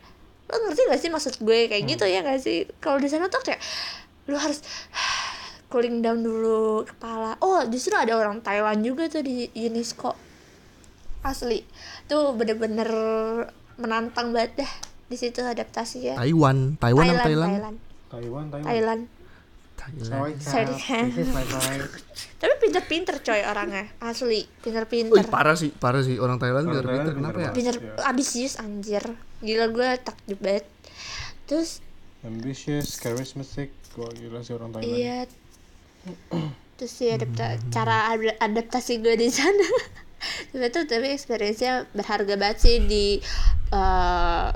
Lu 0.52 0.56
ngerti 0.68 0.80
gak 0.92 1.00
sih 1.00 1.08
maksud 1.08 1.34
gue 1.40 1.72
kayak 1.72 1.84
gitu 1.88 2.04
ya 2.04 2.20
gak 2.20 2.40
sih? 2.44 2.68
Kalau 2.84 3.00
di 3.00 3.08
sana 3.08 3.32
tuh 3.32 3.40
kayak 3.40 3.64
lu 4.28 4.36
harus 4.36 4.60
cooling 5.72 6.04
down 6.04 6.20
dulu 6.20 6.84
kepala. 6.84 7.40
Oh 7.40 7.64
justru 7.64 7.96
ada 7.96 8.12
orang 8.12 8.44
Thailand 8.44 8.84
juga 8.84 9.08
tuh 9.08 9.24
di 9.24 9.48
UNESCO. 9.56 10.12
Asli. 11.24 11.64
Tuh 12.04 12.36
bener-bener 12.36 12.88
menantang 13.80 14.36
banget 14.36 14.60
dah 14.60 14.72
di 15.08 15.16
situ 15.16 15.40
adaptasi 15.40 16.12
ya. 16.12 16.14
Taiwan, 16.20 16.76
Taiwan 16.76 17.04
apa 17.08 17.24
Thailand? 17.24 17.52
Thailand? 17.56 17.76
Taiwan 18.12 18.44
Taiwan. 18.52 18.66
Thailand. 18.68 19.02
Thailand. 19.82 20.38
Sorry, 20.38 20.38
boy 20.38 21.78
tapi 22.42 22.54
pinter-pinter 22.62 23.18
coy 23.18 23.42
orangnya. 23.42 23.90
Asli 23.98 24.26
Wih, 24.30 24.44
pinter-pinter 24.62 25.26
parah 25.26 25.58
sih, 25.58 25.74
parah 25.74 26.02
sih 26.06 26.22
orang 26.22 26.38
Thailand 26.38 26.70
Orang 26.70 26.74
biar 26.74 26.84
Thailand 26.86 27.02
pinter 27.02 27.14
kenapa 27.18 27.38
ya? 27.38 27.50
pinter 27.50 27.76
Iya. 27.82 27.94
ambisius 28.06 28.54
anjir. 28.62 29.02
Gila 29.42 29.66
gue 29.74 29.88
takjub 30.04 30.38
banget. 30.38 30.66
Terus 31.50 31.82
ambitious 32.22 32.98
charismatic. 33.02 33.74
Wah 33.98 34.10
gila 34.14 34.38
sih 34.46 34.54
orang 34.54 34.70
Thailand. 34.70 34.86
Iya. 34.90 35.18
Terus 36.74 36.92
sih 36.92 37.08
adapta 37.10 37.46
cara 37.70 38.10
ad- 38.10 38.38
adaptasi 38.40 38.98
gue 38.98 39.14
di 39.14 39.28
sana. 39.30 39.68
tapi 40.50 40.64
itu 40.64 40.80
tapi 40.84 41.06
experience-nya 41.10 41.86
berharga 41.90 42.34
banget 42.34 42.58
sih 42.58 42.76
di 42.80 43.06
eh, 43.70 44.48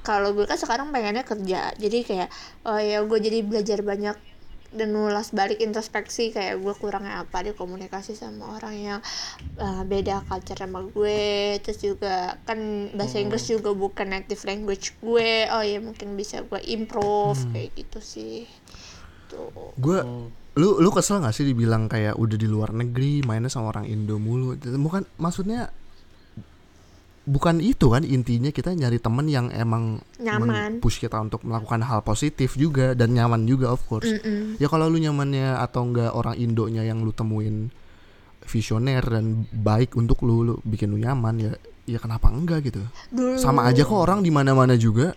kalau 0.00 0.32
gue 0.32 0.44
kan 0.44 0.56
sekarang 0.56 0.92
pengennya 0.92 1.24
kerja. 1.24 1.72
Jadi 1.74 1.98
kayak 2.02 2.28
oh 2.64 2.76
ya 2.76 3.00
gue 3.00 3.18
jadi 3.18 3.40
belajar 3.40 3.80
banyak 3.80 4.16
dan 4.74 4.90
ngulas 4.90 5.30
balik 5.30 5.62
introspeksi 5.62 6.34
kayak 6.34 6.58
gue 6.58 6.74
kurangnya 6.74 7.22
apa 7.22 7.46
di 7.46 7.54
komunikasi 7.54 8.12
sama 8.12 8.58
orang 8.58 8.74
yang 8.74 9.00
eh, 9.56 9.82
beda 9.86 10.26
culture 10.26 10.58
sama 10.58 10.82
gue 10.82 11.22
terus 11.62 11.78
juga 11.78 12.34
kan 12.42 12.58
bahasa 12.90 13.22
Inggris 13.22 13.46
juga 13.46 13.70
bukan 13.70 14.10
native 14.10 14.42
language 14.42 14.98
gue 14.98 15.46
oh 15.46 15.62
ya 15.62 15.78
mungkin 15.78 16.18
bisa 16.18 16.42
gue 16.42 16.58
improve 16.66 17.38
kayak 17.54 17.70
gitu 17.76 17.98
sih 18.02 18.50
tuh 19.30 19.72
Gue 19.78 20.02
Hmm. 20.02 20.43
Lu 20.54 20.78
lu 20.78 20.90
kesel 20.94 21.18
gak 21.18 21.34
sih 21.34 21.46
dibilang 21.46 21.90
kayak 21.90 22.14
udah 22.14 22.36
di 22.38 22.46
luar 22.46 22.70
negeri 22.70 23.26
mainnya 23.26 23.50
sama 23.50 23.74
orang 23.74 23.90
Indo 23.90 24.22
mulu? 24.22 24.54
Bukan 24.58 25.02
maksudnya 25.18 25.70
bukan 27.24 27.56
itu 27.64 27.88
kan 27.88 28.04
intinya 28.04 28.52
kita 28.52 28.76
nyari 28.76 29.00
temen 29.00 29.26
yang 29.32 29.48
emang 29.48 29.96
Nyaman. 30.20 30.84
push 30.84 31.00
kita 31.00 31.16
untuk 31.24 31.40
melakukan 31.40 31.80
hal 31.80 32.04
positif 32.04 32.52
juga 32.52 32.92
dan 32.92 33.16
nyaman 33.16 33.48
juga 33.48 33.72
of 33.72 33.80
course. 33.88 34.04
Mm-mm. 34.04 34.60
ya 34.60 34.68
kalau 34.68 34.92
lu 34.92 35.00
nyamannya 35.00 35.56
atau 35.56 35.88
enggak 35.88 36.12
orang 36.12 36.36
Indonya 36.36 36.84
yang 36.84 37.00
lu 37.00 37.16
temuin 37.16 37.72
visioner 38.44 39.00
dan 39.00 39.48
baik 39.48 39.96
untuk 39.96 40.20
lu, 40.20 40.44
lu 40.44 40.54
bikin 40.68 40.92
lu 40.92 41.00
nyaman 41.00 41.40
ya 41.40 41.52
ya 41.88 41.96
kenapa 41.96 42.28
enggak 42.28 42.68
gitu? 42.68 42.84
Dulu 43.08 43.40
sama 43.40 43.64
aja 43.72 43.88
kok 43.88 43.96
orang 43.96 44.20
di 44.20 44.28
mana-mana 44.28 44.76
juga. 44.76 45.16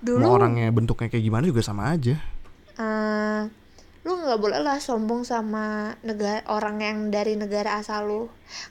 Dulu 0.00 0.20
mau 0.24 0.40
orangnya 0.40 0.72
bentuknya 0.72 1.12
kayak 1.12 1.24
gimana 1.28 1.44
juga 1.44 1.60
sama 1.60 1.92
aja. 1.92 2.16
Eh, 2.74 3.40
lu 4.04 4.20
nggak 4.20 4.36
boleh 4.36 4.60
lah 4.60 4.76
sombong 4.76 5.24
sama 5.24 5.96
negara 6.04 6.44
orang 6.52 6.84
yang 6.84 6.98
dari 7.08 7.40
negara 7.40 7.80
asal 7.80 8.04
lu. 8.04 8.22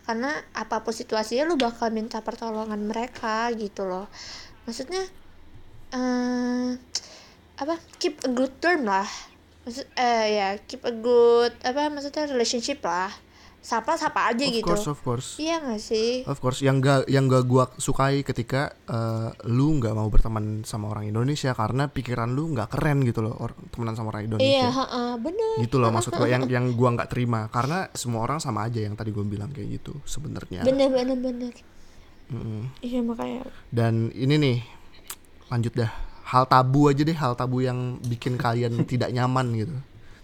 Karena 0.05 0.29
apa 0.53 0.85
pun 0.85 0.93
situasinya 0.93 1.49
lu 1.49 1.57
bakal 1.57 1.89
minta 1.89 2.21
pertolongan 2.21 2.85
mereka 2.85 3.49
gitu 3.57 3.89
loh. 3.89 4.05
Maksudnya 4.69 5.03
eh 5.93 6.69
apa 7.57 7.75
keep 7.97 8.21
a 8.25 8.29
good 8.29 8.53
term 8.61 8.85
lah. 8.85 9.09
Maksud 9.65 9.89
eh 9.97 10.25
ya 10.37 10.47
keep 10.69 10.85
a 10.85 10.93
good 10.93 11.53
apa 11.65 11.89
maksudnya 11.89 12.29
relationship 12.29 12.85
lah 12.85 13.09
sapa 13.63 13.95
sapa 13.95 14.27
aja 14.27 14.43
of 14.43 14.51
gitu. 14.59 14.67
course 14.67 14.91
of 14.91 14.99
course. 14.99 15.39
Iya 15.39 15.63
gak 15.63 15.79
sih? 15.79 16.27
Of 16.27 16.43
course, 16.43 16.59
yang 16.59 16.83
gak 16.83 17.07
yang 17.07 17.31
gak 17.31 17.47
gua 17.47 17.71
sukai 17.79 18.19
ketika 18.27 18.75
eh, 18.83 19.31
lu 19.47 19.79
nggak 19.79 19.95
mau 19.95 20.11
berteman 20.11 20.67
sama 20.67 20.91
orang 20.91 21.07
Indonesia 21.07 21.55
karena 21.55 21.87
pikiran 21.87 22.27
lu 22.35 22.51
nggak 22.51 22.75
keren 22.75 23.07
gitu 23.07 23.23
loh, 23.23 23.31
or, 23.39 23.55
temenan 23.71 23.95
sama 23.95 24.11
orang 24.11 24.27
iya 24.27 24.27
Indonesia. 24.35 24.67
heeh, 24.67 25.11
bener. 25.15 25.53
Gitu 25.63 25.75
loh 25.79 25.89
maksud 25.95 26.11
gua 26.11 26.27
yang 26.27 26.43
yang 26.59 26.75
gua 26.75 26.91
nggak 26.91 27.07
terima. 27.07 27.47
Karena 27.47 27.87
semua 27.95 28.27
orang 28.27 28.43
sama 28.43 28.67
aja 28.67 28.83
yang 28.83 28.99
tadi 28.99 29.15
gua 29.15 29.23
bilang 29.23 29.47
kayak 29.55 29.79
gitu 29.79 29.95
sebenarnya. 30.03 30.67
bener 30.67 30.91
bener 30.91 31.15
bener. 31.15 31.53
Mm-mm. 32.35 32.67
iya 32.83 32.99
makanya. 32.99 33.47
Dan 33.71 34.11
ini 34.11 34.35
nih 34.35 34.57
lanjut 35.47 35.71
dah. 35.71 35.91
Hal 36.23 36.51
tabu 36.51 36.91
aja 36.91 36.99
deh 36.99 37.15
hal 37.15 37.39
tabu 37.39 37.63
yang 37.63 37.95
bikin 38.03 38.35
kalian 38.35 38.75
tidak 38.91 39.07
nyaman 39.15 39.55
gitu 39.55 39.75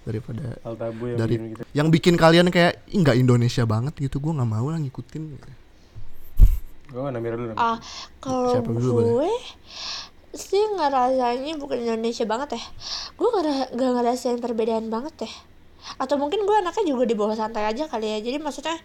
daripada 0.07 0.55
hal 0.63 0.75
tabu 0.79 1.11
yang 1.11 1.19
dari 1.19 1.35
bikin 1.35 1.47
kita 1.53 1.63
yang 1.75 1.87
bikin 1.91 2.15
kalian 2.15 2.47
kayak 2.49 2.81
"Ih, 2.89 2.99
nggak 3.03 3.17
Indonesia 3.19 3.63
banget 3.67 3.93
gitu 3.99 4.17
gua 4.23 4.39
nggak 4.39 4.49
mau 4.49 4.67
lah 4.71 4.79
ngikutin 4.79 5.21
gue 5.29 5.39
kan 5.43 5.55
Namira 6.89 7.37
dulu. 7.37 7.53
Ah, 7.53 7.77
kalau 8.17 8.49
Siapa 8.49 8.69
dulu 8.73 8.89
boleh? 8.97 9.05
gue 9.05 9.31
sih 10.33 10.61
ngerasanya 10.73 11.53
bukan 11.61 11.77
Indonesia 11.85 12.25
banget 12.25 12.57
ya. 12.57 12.63
Gue 13.13 13.29
nggak 13.29 13.77
nggak 13.77 13.91
ngerasain 13.93 14.39
perbedaan 14.41 14.89
banget 14.89 15.29
ya. 15.29 15.31
Atau 16.01 16.17
mungkin 16.17 16.49
gue 16.49 16.55
anaknya 16.57 16.85
juga 16.89 17.05
di 17.05 17.13
bawah 17.13 17.37
santai 17.37 17.69
aja 17.69 17.85
kali 17.85 18.09
ya. 18.09 18.19
Jadi 18.25 18.37
maksudnya 18.41 18.77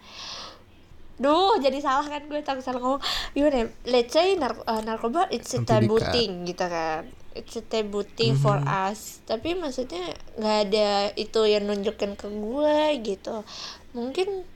Duh, 1.15 1.55
jadi 1.63 1.79
salah 1.79 2.03
kan 2.03 2.27
gue 2.27 2.43
takut 2.43 2.59
salah 2.59 2.83
ngomong. 2.83 3.01
Gimana 3.31 3.55
ya? 3.55 3.65
Let's 3.87 4.11
say 4.11 4.35
nar 4.35 4.51
uh, 4.67 4.83
narkoba 4.83 5.31
it's 5.31 5.55
a 5.55 5.63
taboo 5.63 5.95
thing 6.11 6.43
gitu 6.43 6.67
kan. 6.67 7.07
It's 7.35 7.59
a 7.59 7.63
taboo 7.63 8.07
thing 8.07 8.39
for 8.39 8.55
us. 8.63 9.19
Tapi 9.27 9.59
maksudnya 9.59 10.15
nggak 10.39 10.57
ada 10.71 10.89
itu 11.19 11.43
yang 11.43 11.67
nunjukin 11.67 12.15
ke 12.15 12.27
gue 12.31 12.77
gitu. 13.03 13.43
Mungkin 13.91 14.47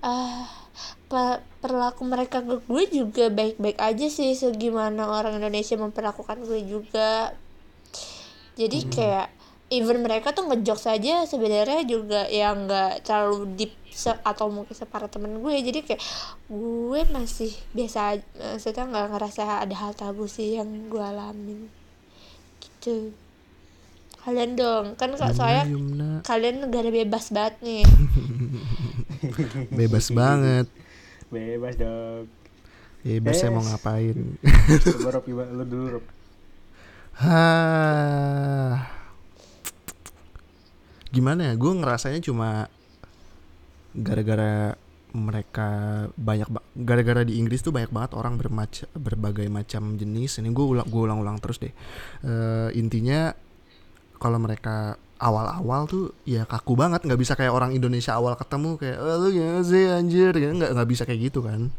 ah 0.00 0.48
pe- 1.12 1.44
perilaku 1.60 2.02
mereka 2.08 2.40
ke 2.40 2.56
gue 2.64 2.82
juga 2.88 3.28
baik-baik 3.28 3.76
aja 3.76 4.06
sih 4.08 4.32
segimana 4.32 5.12
orang 5.12 5.36
Indonesia 5.36 5.76
memperlakukan 5.76 6.40
gue 6.48 6.60
juga. 6.64 7.36
Jadi 8.56 8.88
kayak 8.88 9.28
even 9.68 10.00
mereka 10.00 10.32
tuh 10.32 10.48
ngejok 10.48 10.78
saja 10.78 11.26
sebenarnya 11.28 11.84
juga 11.84 12.24
yang 12.32 12.64
nggak 12.64 13.04
terlalu 13.04 13.52
deep 13.60 13.72
se- 13.92 14.22
atau 14.24 14.48
mungkin 14.48 14.72
separah 14.72 15.12
temen 15.12 15.44
gue. 15.44 15.54
Jadi 15.60 15.84
kayak 15.84 16.02
gue 16.48 17.00
masih 17.12 17.52
biasa 17.76 18.24
maksudnya 18.40 18.84
nggak 18.88 19.06
ngerasa 19.12 19.42
ada 19.68 19.76
hal 19.76 19.92
tabu 19.92 20.24
sih 20.24 20.56
yang 20.56 20.88
gue 20.88 21.02
alamin 21.02 21.68
gitu 22.86 23.10
kalian 24.26 24.58
dong. 24.58 24.86
Kan 24.98 25.14
kak 25.14 25.38
soalnya 25.38 25.70
Yumna, 25.70 26.18
kalian 26.26 26.66
negara 26.66 26.90
bebas 26.90 27.30
banget 27.30 27.62
nih. 27.62 27.86
Bebas 29.78 30.10
banget. 30.10 30.66
Bebas 31.30 31.78
dong. 31.78 32.26
Bebas 33.06 33.38
saya 33.38 33.54
mau 33.54 33.62
ngapain? 33.62 34.18
Coba 34.82 35.14
Rob 35.14 35.24
gimana 35.30 35.50
lu 35.54 35.62
dulu 35.62 35.86
Rob 35.98 36.04
Hah. 37.22 38.90
Gimana 41.14 41.40
ya? 41.46 41.54
Gue 41.54 41.72
ngerasanya 41.78 42.18
cuma 42.18 42.66
gara-gara 43.94 44.74
mereka 45.16 45.68
banyak 46.14 46.48
ba- 46.52 46.66
gara-gara 46.76 47.24
di 47.24 47.40
Inggris 47.40 47.64
tuh 47.64 47.72
banyak 47.72 47.88
banget 47.88 48.12
orang 48.12 48.36
bermac 48.36 48.84
berbagai 48.92 49.48
macam 49.48 49.96
jenis. 49.96 50.38
Ini 50.44 50.52
gue 50.52 50.66
ulang 50.76 50.86
gue 50.86 51.02
ulang-ulang 51.02 51.40
terus 51.40 51.56
deh. 51.56 51.72
Eh, 52.20 52.68
intinya 52.76 53.32
kalau 54.20 54.36
mereka 54.36 55.00
awal-awal 55.16 55.88
tuh 55.88 56.12
ya 56.28 56.44
kaku 56.44 56.76
banget 56.76 57.00
nggak 57.08 57.20
bisa 57.20 57.32
kayak 57.32 57.52
orang 57.52 57.72
Indonesia 57.72 58.12
awal 58.12 58.36
ketemu 58.36 58.76
kayak 58.76 58.98
oh, 59.00 59.16
lu 59.24 59.28
gimana 59.32 59.64
sih 59.64 59.88
anjir 59.88 60.36
gitu. 60.36 60.52
nggak 60.52 60.76
nggak 60.76 60.88
bisa 60.92 61.02
kayak 61.08 61.20
gitu 61.32 61.40
kan 61.40 61.72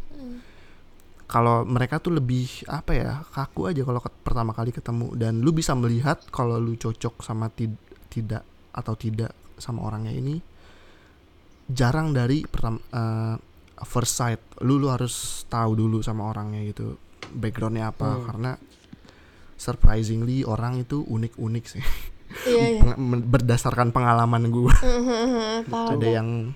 kalau 1.27 1.67
mereka 1.67 1.99
tuh 1.99 2.17
lebih 2.17 2.65
apa 2.71 2.91
ya 2.95 3.11
kaku 3.35 3.69
aja 3.69 3.83
kalau 3.83 3.99
pertama 4.23 4.55
kali 4.55 4.71
ketemu 4.71 5.13
dan 5.19 5.43
lu 5.43 5.51
bisa 5.51 5.75
melihat 5.75 6.17
kalau 6.31 6.57
lu 6.57 6.73
cocok 6.79 7.19
sama 7.21 7.51
tid- 7.51 7.77
tidak 8.07 8.41
atau 8.71 8.95
tidak 8.95 9.35
sama 9.59 9.85
orangnya 9.85 10.15
ini 10.15 10.39
jarang 11.67 12.15
dari 12.15 12.47
pertama 12.47 12.79
eh, 12.79 13.35
first 13.85 14.17
sight. 14.17 14.41
Lu 14.63 14.81
lu 14.81 14.89
harus 14.89 15.45
tahu 15.51 15.77
dulu 15.77 16.01
sama 16.01 16.31
orangnya 16.31 16.63
gitu 16.67 16.97
backgroundnya 17.35 17.91
apa. 17.91 18.07
Hmm. 18.17 18.23
karena 18.25 18.51
surprisingly 19.57 20.45
orang 20.45 20.85
itu 20.85 21.03
unik-unik 21.03 21.65
sih. 21.65 21.83
Iya 22.45 22.65
iya. 22.77 22.93
Berdasarkan 23.23 23.95
pengalaman 23.95 24.51
gue 24.51 24.73
paham 25.71 25.95
ada 25.97 26.07
yang 26.07 26.51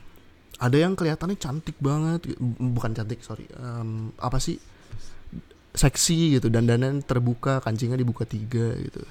ada 0.62 0.78
yang 0.78 0.94
kelihatannya 0.94 1.40
cantik 1.42 1.80
banget 1.82 2.38
bukan 2.60 2.92
cantik 2.94 3.24
sorry 3.26 3.50
Em, 3.58 4.14
apa 4.20 4.38
sih? 4.38 4.62
Seksi 5.72 6.38
gitu 6.38 6.52
dan 6.52 6.68
dandan 6.68 7.00
terbuka 7.02 7.64
kancingnya 7.64 7.96
dibuka 7.96 8.28
tiga 8.28 8.76
gitu. 8.78 9.02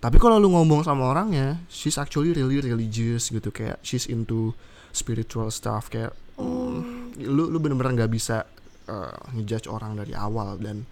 Tapi 0.00 0.16
kalau 0.16 0.40
lu 0.40 0.54
ngomong 0.54 0.86
sama 0.86 1.10
orangnya 1.10 1.60
she's 1.68 1.98
actually 2.00 2.32
really 2.32 2.62
religious 2.62 3.28
gitu 3.28 3.50
kayak 3.52 3.76
she's 3.84 4.06
into 4.08 4.54
spiritual 4.90 5.48
stuff 5.50 5.88
kayak 5.90 6.14
mm, 6.38 7.20
lu 7.26 7.50
lu 7.50 7.58
bener-bener 7.58 8.04
nggak 8.04 8.12
bisa 8.12 8.46
uh, 8.90 9.16
ngejudge 9.34 9.70
orang 9.70 9.98
dari 9.98 10.12
awal 10.14 10.58
dan 10.58 10.86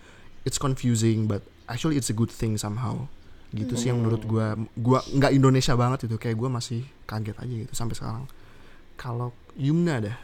it's 0.47 0.57
confusing 0.57 1.27
but 1.27 1.43
actually 1.69 1.99
it's 1.99 2.09
a 2.09 2.17
good 2.17 2.31
thing 2.33 2.57
somehow. 2.57 3.07
Gitu 3.49 3.81
sih 3.81 3.89
yang 3.89 4.05
menurut 4.05 4.29
gua 4.29 4.61
gua 4.77 5.01
nggak 5.09 5.33
Indonesia 5.33 5.73
banget 5.73 6.05
itu 6.05 6.21
kayak 6.21 6.37
gua 6.37 6.53
masih 6.53 6.85
kaget 7.09 7.37
aja 7.41 7.55
gitu 7.65 7.73
sampai 7.73 7.97
sekarang. 7.97 8.25
Kalau 8.99 9.33
Yumna 9.57 10.03
dah 10.03 10.19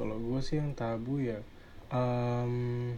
Kalau 0.00 0.16
gue 0.16 0.40
sih 0.40 0.56
yang 0.56 0.72
tabu 0.72 1.20
ya, 1.20 1.36
em, 1.92 2.96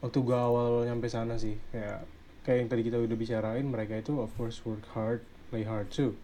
waktu 0.00 0.16
gue 0.16 0.32
awal 0.32 0.88
nyampe 0.88 1.12
sana 1.12 1.36
sih, 1.36 1.60
kayak 1.68 2.08
kayak 2.40 2.58
yang 2.64 2.68
tadi 2.72 2.82
kita 2.88 2.96
udah 2.96 3.16
bicarain, 3.20 3.68
mereka 3.68 4.00
itu 4.00 4.16
of 4.16 4.32
course 4.40 4.64
work 4.64 4.80
hard, 4.96 5.20
play 5.52 5.60
hard 5.60 5.92
too. 5.92 6.16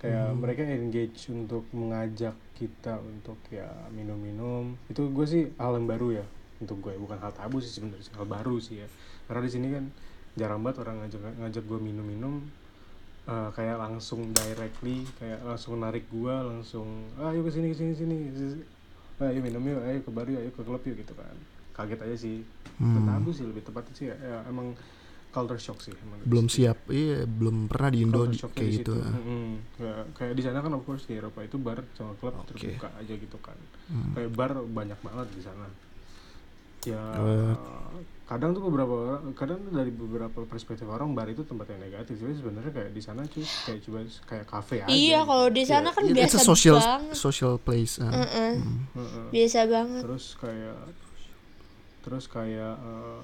Kayak 0.00 0.32
mereka 0.32 0.60
engage 0.64 1.28
untuk 1.28 1.68
mengajak 1.70 2.32
kita 2.56 2.96
untuk 2.98 3.36
ya 3.52 3.68
minum-minum. 3.92 4.74
Itu 4.88 5.12
gue 5.12 5.26
sih 5.28 5.52
hal 5.60 5.76
yang 5.76 5.84
baru 5.84 6.08
ya 6.18 6.24
untuk 6.56 6.80
gue, 6.80 6.96
bukan 6.96 7.20
hal 7.20 7.32
tabu 7.32 7.60
sih 7.60 7.68
sebenarnya, 7.68 8.08
hal 8.16 8.24
baru 8.24 8.56
sih 8.56 8.80
ya. 8.80 8.88
Karena 9.28 9.44
di 9.44 9.52
sini 9.52 9.66
kan 9.68 9.84
jarang 10.34 10.64
banget 10.64 10.80
orang 10.82 11.04
ngajak 11.04 11.20
ngajak 11.36 11.64
gue 11.68 11.78
minum-minum 11.78 12.34
eh, 13.28 13.48
kayak 13.52 13.76
langsung 13.76 14.32
directly 14.32 15.04
kayak 15.20 15.44
langsung 15.44 15.76
narik 15.76 16.08
gua 16.08 16.40
langsung 16.40 16.86
"Ah, 17.20 17.30
ayo 17.30 17.44
ke 17.44 17.52
sini 17.52 17.68
ke 17.68 17.76
sini 17.76 17.92
sini 17.92 18.16
ayo 19.20 19.38
minum 19.44 19.60
yuk 19.60 19.84
ayo 19.84 20.00
ke 20.00 20.10
bar 20.10 20.24
yuk 20.24 20.40
ayo 20.40 20.50
ke 20.50 20.62
klub 20.64 20.80
yuk 20.80 20.96
gitu 20.96 21.12
kan 21.12 21.36
kaget 21.76 22.00
aja 22.00 22.16
sih 22.16 22.38
Hmm. 22.80 23.04
tabu 23.04 23.28
sih 23.28 23.44
lebih 23.44 23.60
tepatnya 23.60 23.92
sih 23.92 24.06
ya, 24.08 24.16
ya 24.16 24.40
emang 24.48 24.72
culture 25.30 25.58
shock 25.58 25.78
sih 25.78 25.94
emang 25.94 26.20
belum 26.22 26.46
siap 26.46 26.90
iya 26.90 27.22
belum 27.22 27.66
pernah 27.66 27.90
di 27.90 27.98
Indo 28.02 28.26
kayak 28.26 28.54
di 28.56 28.76
gitu. 28.76 28.94
Mm-mm. 28.94 29.48
Ya, 29.78 29.94
kayak 30.12 30.34
di 30.34 30.42
sana 30.42 30.58
kan 30.58 30.72
of 30.72 30.82
course 30.82 31.06
di 31.06 31.14
Eropa 31.14 31.40
itu 31.40 31.54
bar 31.56 31.86
sama 31.94 32.12
klub 32.14 32.34
Oke. 32.36 32.50
terbuka 32.50 32.90
aja 32.92 33.14
gitu 33.14 33.38
kan 33.38 33.54
Hmm. 33.86 34.14
kayak 34.14 34.30
bar 34.30 34.54
banyak 34.56 34.98
banget 34.98 35.26
di 35.30 35.42
sana 35.42 35.66
ya 36.80 37.02
Eh. 37.12 37.54
kadang 38.24 38.50
tuh 38.50 38.62
beberapa 38.62 38.94
orang 38.94 39.34
kadang 39.34 39.58
tuh 39.60 39.74
dari 39.74 39.90
beberapa 39.90 40.42
perspektif 40.44 40.86
orang 40.86 41.10
bar 41.10 41.26
itu 41.26 41.42
tempat 41.42 41.66
yang 41.68 41.82
negatif 41.82 42.14
tapi 42.16 42.32
sebenarnya 42.32 42.70
kayak 42.70 42.90
di 42.90 43.02
sana 43.02 43.20
cuy 43.22 43.42
kayak 43.42 43.80
coba 43.82 43.98
kayak 44.24 44.46
kafe 44.46 44.76
aja 44.80 44.88
iya 44.88 45.18
gitu. 45.18 45.28
kalau 45.28 45.46
di 45.50 45.64
sana 45.64 45.88
kan 45.90 46.02
It's 46.04 46.14
biasa 46.14 46.36
a 46.36 46.40
social 46.40 46.78
banget 46.78 47.14
social 47.14 47.54
place 47.56 47.98
uh. 47.98 48.08
Heeh. 48.08 48.52
Hmm. 48.56 48.78
Heeh. 48.94 49.24
biasa 49.28 49.58
banget 49.66 50.02
terus 50.02 50.26
kayak 50.34 50.78
terus 52.00 52.24
kayak 52.26 52.74
eh, 52.78 53.22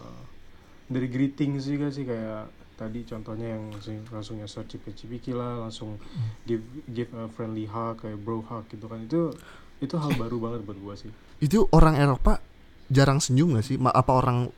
dari 0.87 1.07
greetings 1.07 1.66
juga 1.66 1.91
sih 1.91 2.03
kayak 2.03 2.47
tadi 2.76 3.03
contohnya 3.03 3.57
yang 3.57 3.72
langsung 3.72 3.97
langsung 4.09 4.34
nyasar 4.37 4.62
cipiki-cipiki 4.64 5.32
lah 5.32 5.59
langsung 5.59 5.97
give 6.45 6.61
give 6.87 7.09
a 7.12 7.26
friendly 7.28 7.64
hug 7.64 7.99
kayak 7.99 8.16
bro 8.16 8.41
hug 8.41 8.64
gitu 8.68 8.87
kan. 8.87 9.01
Itu 9.01 9.32
itu 9.76 9.95
hal 9.95 10.12
baru 10.14 10.37
banget 10.39 10.61
buat 10.62 10.78
gua 10.78 10.95
sih. 10.95 11.11
Itu 11.37 11.68
orang 11.70 11.97
Eropa 11.97 12.39
jarang 12.87 13.18
senyum 13.18 13.57
gak 13.57 13.64
sih? 13.64 13.76
Ma- 13.76 13.91
apa 13.91 14.12
orang 14.12 14.49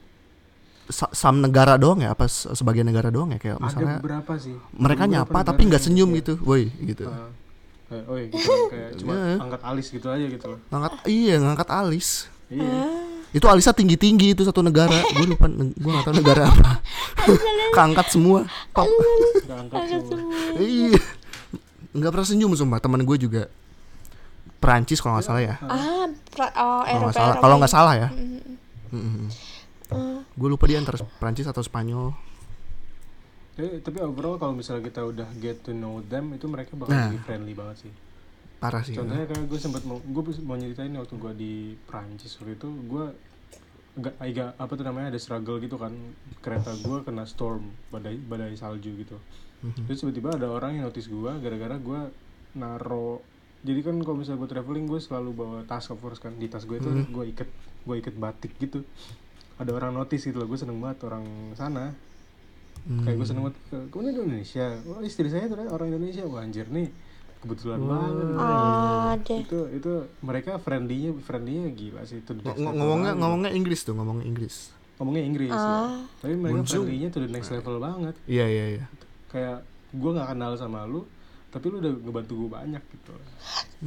sa- 0.86 1.10
sam 1.10 1.38
negara 1.38 1.74
doang 1.74 2.02
ya? 2.02 2.12
Apa 2.12 2.26
se- 2.26 2.52
sebagian 2.52 2.86
negara 2.86 3.08
doang 3.08 3.32
ya? 3.32 3.38
Kayak 3.38 3.56
ada 3.56 3.64
misalnya 3.64 3.96
beberapa 3.98 4.32
sih. 4.36 4.54
mereka 4.74 5.04
Beberapa 5.06 5.24
nyapa 5.32 5.38
tapi 5.44 5.62
nggak 5.64 5.82
senyum 5.82 6.10
iya. 6.10 6.18
gitu. 6.20 6.34
Woi 6.42 6.62
gitu. 6.76 7.04
Ah, 7.08 7.30
kayak 7.88 8.04
oi 8.04 8.22
gitu 8.28 8.44
kan, 8.44 8.60
kayak 8.68 8.90
cuma 9.00 9.12
Iya. 9.16 9.34
angkat 9.40 9.62
alis 9.64 9.86
gitu 9.88 10.06
aja 10.06 10.26
gitu 10.26 10.46
loh. 10.46 10.60
Ngangkat 10.68 10.92
iya 11.08 11.34
ngangkat 11.40 11.68
alis. 11.72 12.08
Iya 12.48 13.07
itu 13.28 13.44
alisnya 13.44 13.76
tinggi 13.76 13.96
tinggi 14.00 14.32
itu 14.32 14.40
satu 14.40 14.64
negara. 14.64 14.94
Gue 15.12 15.26
lupa 15.28 15.46
gue 15.52 15.90
nggak 15.92 16.06
tahu 16.08 16.16
negara 16.16 16.48
apa. 16.48 16.80
Keangkat 17.76 18.06
semua. 18.08 18.48
Semua. 18.72 20.32
iya. 20.56 20.96
Nggak 21.92 22.10
pernah 22.12 22.26
senyum 22.26 22.52
sumpah. 22.56 22.80
Teman 22.80 23.04
gue 23.04 23.16
juga 23.20 23.42
Perancis 24.58 24.98
kalau 24.98 25.20
nggak 25.20 25.26
salah 25.28 25.42
ya. 25.44 25.54
Ah 25.60 26.08
oh 26.08 26.82
kalau 26.82 26.82
nggak 26.82 26.88
Eropa 26.88 27.12
salah 27.12 27.28
Eropa. 27.28 27.42
kalau 27.44 27.54
nggak 27.60 27.72
salah 27.72 27.94
ya. 27.94 28.08
Mm. 28.88 29.28
gue 30.36 30.48
lupa 30.48 30.64
dia 30.68 30.80
antara 30.80 30.96
Perancis 31.20 31.48
atau 31.48 31.60
Spanyol. 31.60 32.12
Tapi, 33.58 33.82
tapi 33.82 33.98
overall 33.98 34.38
kalau 34.38 34.54
misalnya 34.54 34.86
kita 34.86 35.02
udah 35.02 35.28
get 35.42 35.66
to 35.66 35.74
know 35.74 35.98
them 36.06 36.30
itu 36.30 36.46
mereka 36.46 36.78
bakal 36.78 36.94
Nah. 36.94 37.10
jadi 37.10 37.18
friendly 37.26 37.58
banget 37.58 37.88
sih 37.88 37.92
parah 38.58 38.82
sih 38.82 38.92
Contohnya 38.92 39.24
kayak 39.24 39.46
gue 39.46 39.58
sempat 39.58 39.86
mau 39.86 39.98
gue 39.98 40.22
mau 40.42 40.54
nyeritain 40.54 40.90
waktu 40.90 41.14
gue 41.14 41.32
di 41.34 41.52
Prancis 41.86 42.34
waktu 42.36 42.58
itu 42.58 42.68
gue 42.86 43.04
agak 43.98 44.14
agak 44.18 44.50
apa 44.54 44.72
tuh 44.72 44.84
namanya 44.84 45.06
ada 45.10 45.18
struggle 45.18 45.58
gitu 45.58 45.74
kan. 45.74 45.90
Kereta 46.38 46.70
gue 46.74 47.02
kena 47.02 47.22
storm 47.22 47.62
badai 47.88 48.18
badai 48.18 48.54
salju 48.54 48.94
gitu. 48.94 49.18
Mhm. 49.58 49.90
terus 49.90 49.98
tiba-tiba 49.98 50.38
ada 50.38 50.46
orang 50.46 50.78
yang 50.78 50.86
notice 50.86 51.10
gue 51.10 51.32
gara-gara 51.42 51.74
gue 51.74 52.00
naro 52.54 53.18
jadi 53.58 53.82
kan 53.82 53.98
kalau 54.06 54.22
misalnya 54.22 54.38
gue 54.38 54.50
traveling 54.54 54.86
gue 54.86 55.02
selalu 55.02 55.30
bawa 55.34 55.58
tas 55.66 55.90
of 55.90 55.98
course 55.98 56.18
kan. 56.18 56.34
Di 56.34 56.46
tas 56.46 56.62
gue 56.62 56.78
itu 56.78 56.86
Mhm. 56.86 57.10
gue 57.10 57.24
ikat 57.34 57.48
gue 57.82 57.94
ikat 57.98 58.14
batik 58.14 58.54
gitu. 58.58 58.86
Ada 59.58 59.74
orang 59.74 59.94
notice 59.94 60.22
gitu 60.22 60.38
loh 60.38 60.46
gue 60.46 60.58
seneng 60.58 60.78
banget 60.78 61.02
orang 61.04 61.26
sana. 61.54 61.94
Hmm. 62.86 63.02
kayak 63.04 63.18
gue 63.18 63.26
seneng 63.26 63.42
banget 63.44 63.58
kamu 63.90 64.00
dari 64.00 64.14
Indonesia? 64.16 64.66
Oh 64.86 65.02
istri 65.02 65.26
saya 65.28 65.50
tuh 65.50 65.58
orang 65.58 65.90
Indonesia. 65.90 66.22
Wah 66.24 66.46
anjir 66.46 66.70
nih 66.70 66.88
kebetulan 67.38 67.80
banget 67.80 68.12
nih." 68.18 68.36
Ah, 68.38 69.04
ada. 69.14 69.34
Itu 69.38 69.60
itu 69.70 69.92
mereka 70.20 70.58
friendlynya 70.58 71.10
friendlynya 71.22 71.70
gila 71.72 72.02
sih 72.04 72.20
itu 72.20 72.32
Ng- 72.34 72.44
ng- 72.58 72.76
ngomongnya 72.76 73.12
ngomongnya 73.14 73.50
Inggris 73.54 73.80
tuh 73.82 73.94
ngomongnya 73.94 74.26
Inggris. 74.26 74.74
Ngomongnya 74.98 75.24
Inggris 75.24 75.50
ya. 75.54 75.58
Ah. 75.58 76.02
tapi 76.18 76.34
mereka 76.34 76.54
Bonjour. 76.62 76.82
friendlynya 76.82 77.08
tuh 77.14 77.20
the 77.22 77.30
next 77.30 77.50
level 77.54 77.76
banget. 77.78 78.14
Iya 78.26 78.46
iya 78.46 78.64
iya. 78.78 78.84
Kayak 79.30 79.62
gue 79.88 80.10
nggak 80.12 80.28
kenal 80.34 80.52
sama 80.58 80.84
lu 80.84 81.06
tapi 81.48 81.72
lu 81.72 81.80
udah 81.80 81.92
ngebantu 82.04 82.32
gue 82.44 82.50
banyak 82.52 82.82
gitu. 82.92 83.12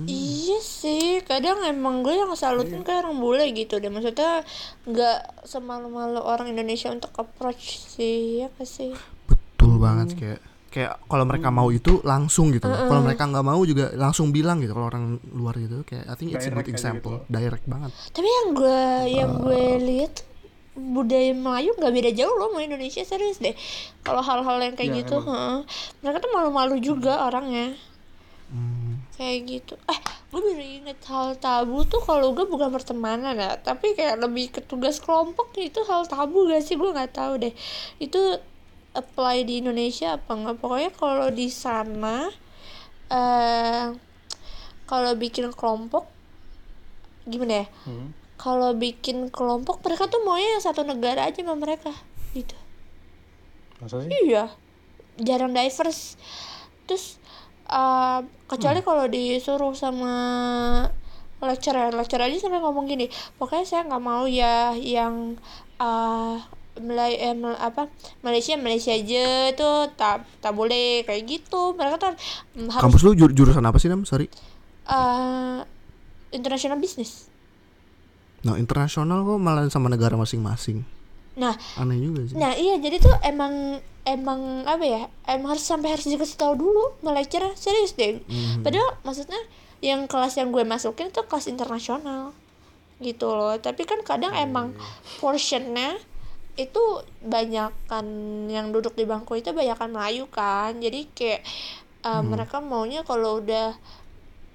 Iya 0.10 0.58
sih, 0.66 1.22
kadang 1.22 1.62
emang 1.62 2.02
gue 2.02 2.16
yang 2.18 2.34
salutin 2.34 2.82
kayak 2.82 3.06
orang 3.06 3.22
bule 3.22 3.46
gitu 3.54 3.78
deh. 3.78 3.92
Maksudnya 3.94 4.42
nggak 4.90 5.46
semalu-malu 5.46 6.18
orang 6.26 6.50
Indonesia 6.50 6.90
untuk 6.90 7.14
approach 7.22 7.78
sih, 7.78 8.42
ya 8.42 8.50
sih? 8.66 8.96
betul 9.30 9.78
banget 9.78 10.18
kayak 10.18 10.42
kayak 10.72 11.04
kalau 11.04 11.28
mereka 11.28 11.52
mau 11.52 11.68
itu 11.68 12.00
langsung 12.02 12.48
gitu 12.50 12.64
loh. 12.66 12.88
kalau 12.88 13.04
mereka 13.04 13.28
nggak 13.28 13.44
mau 13.44 13.60
juga 13.62 13.92
langsung 13.94 14.32
bilang 14.32 14.58
gitu 14.58 14.72
kalau 14.72 14.88
orang 14.88 15.20
luar 15.30 15.60
gitu 15.60 15.84
kayak 15.84 16.08
I 16.08 16.16
think 16.16 16.32
it's 16.32 16.48
a 16.48 16.50
good 16.50 16.64
Direct 16.64 16.72
example 16.72 17.14
gitu. 17.20 17.28
direct 17.30 17.66
banget 17.68 17.92
Tapi 18.10 18.28
yang 18.28 18.48
gue 18.52 18.80
yang 19.12 19.32
gue 19.38 19.64
lihat 19.84 20.14
budaya 20.72 21.36
Melayu 21.36 21.76
nggak 21.76 21.92
beda 21.92 22.12
jauh 22.16 22.32
loh 22.34 22.48
sama 22.48 22.64
Indonesia 22.64 23.04
serius 23.04 23.38
deh. 23.38 23.52
Kalau 24.02 24.24
hal-hal 24.24 24.58
yang 24.64 24.72
kayak 24.72 24.90
Iya, 24.90 24.98
gitu, 25.04 25.20
emang. 25.20 25.28
heeh. 25.28 25.58
mereka 26.00 26.18
tuh 26.24 26.32
malu-malu 26.32 26.80
juga 26.80 27.28
orangnya. 27.28 27.76
Hmm. 28.48 29.04
Kayak 29.14 29.38
gitu. 29.48 29.74
Eh, 29.84 30.00
gue 30.32 30.40
baru 30.40 30.64
inget 30.64 31.00
hal 31.06 31.36
tabu 31.36 31.84
tuh 31.84 32.00
kalau 32.00 32.32
gue 32.32 32.48
bukan 32.48 32.72
pertemanan 32.72 33.36
ya, 33.36 33.60
tapi 33.60 33.92
kayak 33.94 34.20
lebih 34.20 34.48
ke 34.50 34.64
tugas 34.64 35.00
kelompok 35.00 35.52
itu 35.56 35.84
hal 35.84 36.08
tabu 36.08 36.48
gak 36.48 36.64
sih? 36.64 36.80
Gue 36.80 36.92
nggak 36.92 37.20
tahu 37.20 37.34
deh. 37.38 37.54
Itu 37.98 38.40
apply 38.92 39.48
di 39.48 39.64
Indonesia 39.64 40.20
apa 40.20 40.32
enggak? 40.36 40.58
Pokoknya 40.60 40.92
kalau 40.96 41.28
di 41.32 41.48
sana 41.48 42.28
eh 43.12 43.92
kalau 44.88 45.16
bikin 45.16 45.52
kelompok 45.56 46.08
gimana 47.24 47.64
ya? 47.64 47.66
hmm. 47.88 48.08
kalau 48.36 48.76
bikin 48.76 49.32
kelompok 49.32 49.80
mereka 49.86 50.12
tuh 50.12 50.20
maunya 50.28 50.60
yang 50.60 50.64
satu 50.64 50.84
negara 50.84 51.32
aja 51.32 51.40
sama 51.44 51.56
mereka 51.56 51.96
gitu 52.36 52.56
masa 53.80 54.04
sih 54.04 54.10
iya 54.28 54.52
jarang 55.20 55.54
diverse 55.54 56.20
terus 56.90 57.22
uh, 57.72 58.26
kecuali 58.52 58.84
kalau 58.84 59.08
disuruh 59.08 59.72
sama 59.78 60.14
lecturer 61.42 61.90
lecturer 61.96 62.30
aja 62.30 62.38
sampai 62.38 62.62
ngomong 62.62 62.86
gini 62.86 63.10
pokoknya 63.42 63.66
saya 63.66 63.82
nggak 63.90 64.04
mau 64.04 64.30
ya 64.30 64.78
yang 64.78 65.40
uh, 65.82 66.38
Melay 66.80 67.20
eh, 67.20 67.36
apa 67.60 67.92
Malaysia 68.24 68.56
Malaysia 68.56 68.96
aja 68.96 69.52
tuh 69.58 69.92
tak 70.00 70.24
tak 70.40 70.56
boleh 70.56 71.04
kayak 71.04 71.28
gitu. 71.28 71.76
Mereka 71.76 72.00
tuh 72.00 72.16
harus 72.16 72.80
kampus 72.80 73.02
lu 73.04 73.12
jur- 73.18 73.36
jurusan 73.36 73.66
apa 73.68 73.76
sih 73.76 73.92
nam? 73.92 74.08
Sorry. 74.08 74.32
Uh, 74.88 75.68
international 76.32 76.80
business. 76.80 77.28
Nah 78.42 78.56
internasional 78.58 79.22
kok 79.22 79.38
malah 79.38 79.68
sama 79.68 79.92
negara 79.92 80.16
masing-masing. 80.16 80.82
Nah 81.36 81.54
aneh 81.76 82.00
juga 82.00 82.24
sih. 82.26 82.36
Nah 82.40 82.56
iya 82.56 82.80
jadi 82.80 82.98
tuh 83.04 83.16
emang 83.22 83.84
emang 84.08 84.66
apa 84.66 84.82
ya 84.82 85.02
emang 85.30 85.54
harus 85.56 85.64
sampai 85.68 85.94
harus 85.94 86.08
dikasih 86.10 86.40
tahu 86.40 86.58
dulu 86.58 86.98
sama 87.00 87.14
lecturer 87.20 87.54
serius 87.54 87.94
deh. 87.94 88.24
Mhm. 88.26 88.66
Padahal 88.66 88.98
maksudnya 89.06 89.38
yang 89.82 90.06
kelas 90.10 90.38
yang 90.38 90.50
gue 90.54 90.64
masukin 90.64 91.10
itu 91.10 91.22
kelas 91.26 91.46
internasional 91.52 92.34
gitu 93.02 93.30
loh. 93.30 93.58
Tapi 93.62 93.86
kan 93.86 94.02
kadang 94.02 94.34
emang 94.34 94.74
portionnya 95.22 95.98
itu 96.60 96.84
banyak 97.24 97.72
kan 97.88 98.06
yang 98.52 98.76
duduk 98.76 98.96
di 99.00 99.08
bangku 99.08 99.40
itu 99.40 99.56
banyak 99.56 99.78
kan 99.78 99.90
Melayu 99.92 100.28
kan. 100.28 100.78
Jadi 100.80 101.08
kayak 101.16 101.42
uh, 102.04 102.20
mereka 102.20 102.60
maunya 102.60 103.08
kalau 103.08 103.40
udah 103.40 103.76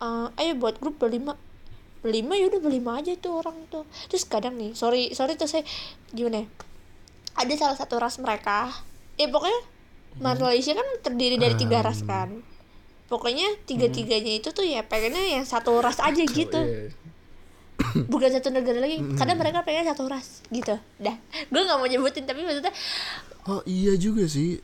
uh, 0.01 0.29
ayo 0.41 0.53
buat 0.61 0.77
grup 0.81 1.01
berlima. 1.01 1.37
Berlima 2.05 2.39
ya 2.39 2.47
udah 2.53 2.61
berlima 2.63 3.01
aja 3.01 3.17
tuh 3.17 3.41
orang 3.41 3.57
tuh. 3.73 3.89
Terus 4.13 4.29
kadang 4.29 4.55
nih 4.61 4.77
sorry 4.77 5.17
sorry 5.17 5.35
tuh 5.35 5.49
saya 5.51 5.65
gimana 6.15 6.45
ya, 6.45 6.47
ada 7.35 7.53
salah 7.57 7.77
satu 7.81 7.99
ras 7.99 8.21
mereka. 8.23 8.71
Ya 9.17 9.27
pokoknya 9.33 9.61
Malaysia 10.21 10.77
kan 10.77 10.89
terdiri 11.03 11.37
dari 11.41 11.57
tiga 11.59 11.83
ras 11.83 12.05
kan. 12.05 12.45
Pokoknya 13.07 13.47
tiga 13.65 13.87
tiganya 13.87 14.33
itu 14.37 14.51
tuh 14.51 14.67
ya 14.67 14.83
pengennya 14.85 15.41
yang 15.41 15.47
satu 15.47 15.79
ras 15.81 15.99
aja 15.99 16.23
gitu. 16.23 16.61
Iya. 16.61 16.93
bukan 18.13 18.29
satu 18.33 18.49
negara 18.49 18.81
lagi 18.81 19.01
kadang 19.17 19.37
mereka 19.37 19.61
pengen 19.61 19.85
satu 19.89 20.09
ras 20.09 20.41
gitu 20.49 20.77
dah 20.97 21.17
gue 21.53 21.61
nggak 21.61 21.77
mau 21.77 21.89
nyebutin 21.89 22.25
tapi 22.25 22.43
maksudnya 22.43 22.73
Oh 23.47 23.63
iya 23.63 23.95
juga 23.95 24.27
sih. 24.27 24.59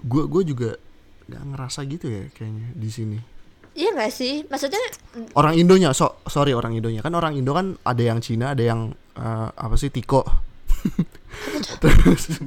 Gue 0.00 0.24
gue 0.24 0.42
juga 0.48 0.80
nggak 1.28 1.42
ngerasa 1.52 1.84
gitu 1.84 2.08
ya 2.08 2.24
kayaknya 2.32 2.72
di 2.72 2.88
sini. 2.88 3.18
iya 3.72 3.92
nggak 3.92 4.08
sih 4.08 4.44
maksudnya 4.48 4.80
Orang 5.32 5.56
Indonya, 5.56 5.92
so, 5.92 6.20
sorry 6.28 6.52
orang 6.52 6.72
Indonya 6.72 7.00
kan 7.00 7.12
orang 7.12 7.36
Indo 7.36 7.52
kan 7.52 7.76
ada 7.84 8.00
yang 8.00 8.20
Cina, 8.20 8.52
ada 8.56 8.64
yang 8.64 8.92
eh, 9.12 9.48
apa 9.52 9.76
sih 9.76 9.92
Tiko. 9.92 10.24
Terus 11.84 12.40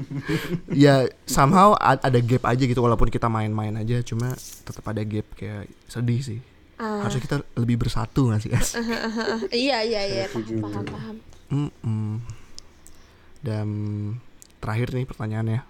ya 0.73 1.05
somehow 1.25 1.73
ada 1.77 2.17
gap 2.21 2.45
aja 2.45 2.63
gitu 2.65 2.81
walaupun 2.81 3.09
kita 3.09 3.25
main-main 3.29 3.73
aja 3.73 4.01
cuma 4.01 4.33
tetap 4.37 4.85
ada 4.85 5.01
gap 5.05 5.25
kayak 5.37 5.69
sedih 5.85 6.21
sih. 6.21 6.39
Ah, 6.77 7.01
Harusnya 7.01 7.21
kita 7.21 7.37
lebih 7.55 7.77
bersatu 7.77 8.29
gak 8.29 8.39
sih 8.39 8.49
guys? 8.49 8.75
iya 9.51 9.79
iya 9.81 10.01
iya 10.03 10.25
paham 10.27 10.61
paham 10.61 10.85
paham 10.85 11.15
Mm-mm. 11.45 12.19
Dan 13.39 13.67
terakhir 14.57 14.89
nih 14.91 15.05
pertanyaannya, 15.05 15.61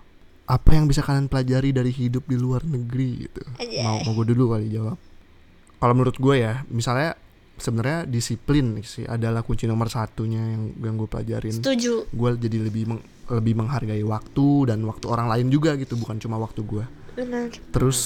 apa 0.46 0.70
yang 0.72 0.88
bisa 0.88 1.04
kalian 1.04 1.28
pelajari 1.28 1.76
dari 1.76 1.92
hidup 1.92 2.24
di 2.24 2.40
luar 2.40 2.64
negeri 2.64 3.28
gitu? 3.28 3.44
Anjay. 3.60 3.84
Mau 3.84 4.00
mau 4.02 4.14
gue 4.16 4.28
dulu 4.32 4.56
kali 4.56 4.72
jawab. 4.72 4.96
Kalau 5.76 5.94
menurut 5.94 6.16
gue 6.16 6.36
ya, 6.40 6.64
misalnya 6.72 7.20
sebenarnya 7.56 8.04
disiplin 8.04 8.80
sih 8.82 9.04
adalah 9.04 9.44
kunci 9.44 9.64
nomor 9.64 9.88
satunya 9.88 10.40
yang 10.40 10.76
yang 10.80 10.96
gue 10.96 11.08
pelajarin. 11.08 11.56
setuju 11.56 12.08
Gue 12.10 12.36
jadi 12.36 12.64
lebih 12.64 12.84
meng- 12.88 13.06
lebih 13.28 13.54
menghargai 13.56 14.02
waktu 14.02 14.72
dan 14.72 14.80
waktu 14.86 15.06
orang 15.06 15.28
lain 15.28 15.52
juga 15.52 15.76
gitu, 15.76 16.00
bukan 16.00 16.16
cuma 16.18 16.40
waktu 16.40 16.64
gue. 16.64 16.88
benar 17.16 17.52
Terus 17.72 18.00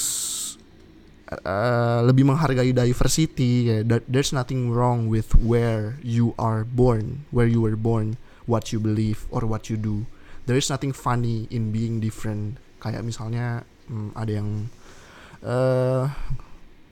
eh, 1.30 1.99
lebih 2.03 2.25
menghargai 2.25 2.73
diversity. 2.73 3.84
there's 4.09 4.34
nothing 4.34 4.73
wrong 4.73 5.05
with 5.05 5.34
where 5.38 5.97
you 6.01 6.34
are 6.41 6.65
born, 6.65 7.25
where 7.30 7.47
you 7.47 7.61
were 7.61 7.77
born, 7.77 8.17
what 8.49 8.73
you 8.73 8.82
believe 8.82 9.30
or 9.30 9.45
what 9.45 9.69
you 9.69 9.77
do. 9.77 10.09
There 10.49 10.57
is 10.57 10.67
nothing 10.73 10.91
funny 10.91 11.45
in 11.53 11.69
being 11.69 12.01
different. 12.01 12.57
Kayak 12.82 13.05
misalnya 13.05 13.67
hmm, 13.86 14.17
ada 14.17 14.32
yang 14.41 14.49
eh 15.39 16.05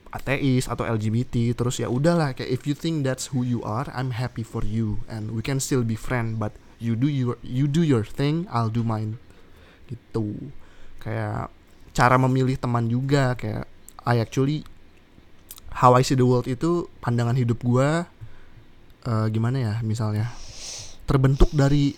ateis 0.08 0.64
atau 0.72 0.88
LGBT 0.88 1.52
terus 1.52 1.76
ya 1.76 1.92
udahlah 1.92 2.32
kayak 2.32 2.48
if 2.48 2.64
you 2.64 2.72
think 2.72 3.04
that's 3.04 3.28
who 3.32 3.44
you 3.44 3.60
are 3.60 3.92
I'm 3.92 4.16
happy 4.16 4.40
for 4.40 4.64
you 4.64 5.04
and 5.04 5.36
we 5.36 5.44
can 5.44 5.60
still 5.60 5.84
be 5.84 6.00
friend 6.00 6.40
but 6.40 6.56
you 6.80 6.96
do 6.96 7.12
your 7.12 7.36
you 7.44 7.68
do 7.68 7.84
your 7.84 8.08
thing 8.08 8.48
I'll 8.48 8.72
do 8.72 8.80
mine 8.80 9.20
gitu 9.88 10.48
kayak 11.04 11.52
cara 11.92 12.16
memilih 12.16 12.56
teman 12.56 12.88
juga 12.88 13.36
kayak 13.36 13.67
I 14.08 14.24
actually 14.24 14.64
how 15.76 15.92
I 15.92 16.00
see 16.00 16.16
the 16.16 16.24
world 16.24 16.48
itu 16.48 16.88
pandangan 17.04 17.36
hidup 17.36 17.60
gua 17.60 18.08
eh, 19.04 19.26
gimana 19.28 19.60
ya 19.60 19.74
misalnya 19.84 20.32
terbentuk 21.04 21.52
dari 21.52 21.92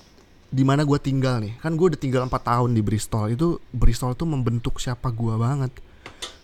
di 0.51 0.67
mana 0.67 0.83
gua 0.83 0.99
tinggal 0.99 1.39
nih. 1.39 1.63
Kan 1.63 1.79
gue 1.79 1.95
udah 1.95 2.01
tinggal 2.01 2.27
empat 2.27 2.43
tahun 2.43 2.75
di 2.75 2.83
Bristol. 2.83 3.31
Itu 3.31 3.63
Bristol 3.71 4.19
tuh 4.19 4.27
membentuk 4.27 4.83
siapa 4.83 5.15
gua 5.15 5.39
banget. 5.39 5.71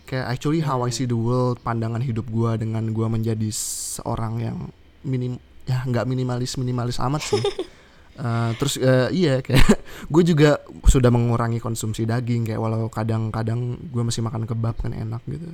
Kayak 0.07 0.39
actually 0.39 0.63
how 0.63 0.87
I 0.87 0.95
see 0.95 1.11
the 1.11 1.19
world 1.19 1.59
pandangan 1.67 1.99
hidup 1.99 2.31
gua 2.31 2.55
dengan 2.55 2.87
gua 2.95 3.11
menjadi 3.11 3.51
seorang 3.51 4.39
yang 4.39 4.59
minim 5.03 5.43
ya 5.67 5.83
nggak 5.83 6.07
minimalis 6.07 6.55
minimalis 6.57 7.03
amat 7.03 7.23
sih 7.27 7.43
Eh, 8.17 8.51
terus 8.57 8.81
eh, 8.81 9.09
iya 9.13 9.45
kayak 9.45 9.61
gue 10.13 10.23
juga 10.25 10.57
sudah 10.89 11.13
mengurangi 11.13 11.61
konsumsi 11.61 12.09
daging 12.09 12.49
kayak 12.49 12.61
walau 12.61 12.89
kadang-kadang 12.89 13.77
gue 13.93 14.03
masih 14.03 14.25
makan 14.25 14.49
kebab 14.49 14.81
kan 14.81 14.97
enak 14.97 15.21
gitu. 15.29 15.53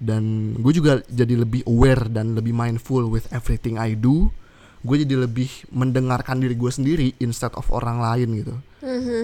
Dan 0.00 0.54
gue 0.56 0.72
juga 0.72 1.02
jadi 1.04 1.36
lebih 1.36 1.66
aware 1.68 2.08
dan 2.08 2.32
lebih 2.32 2.56
mindful 2.56 3.04
with 3.10 3.28
everything 3.28 3.76
I 3.76 3.92
do. 3.92 4.32
Gue 4.80 5.02
jadi 5.02 5.26
lebih 5.26 5.50
mendengarkan 5.74 6.38
diri 6.38 6.54
gue 6.54 6.70
sendiri 6.70 7.10
instead 7.18 7.50
of 7.58 7.66
orang 7.68 7.98
lain 7.98 8.28
gitu. 8.40 8.54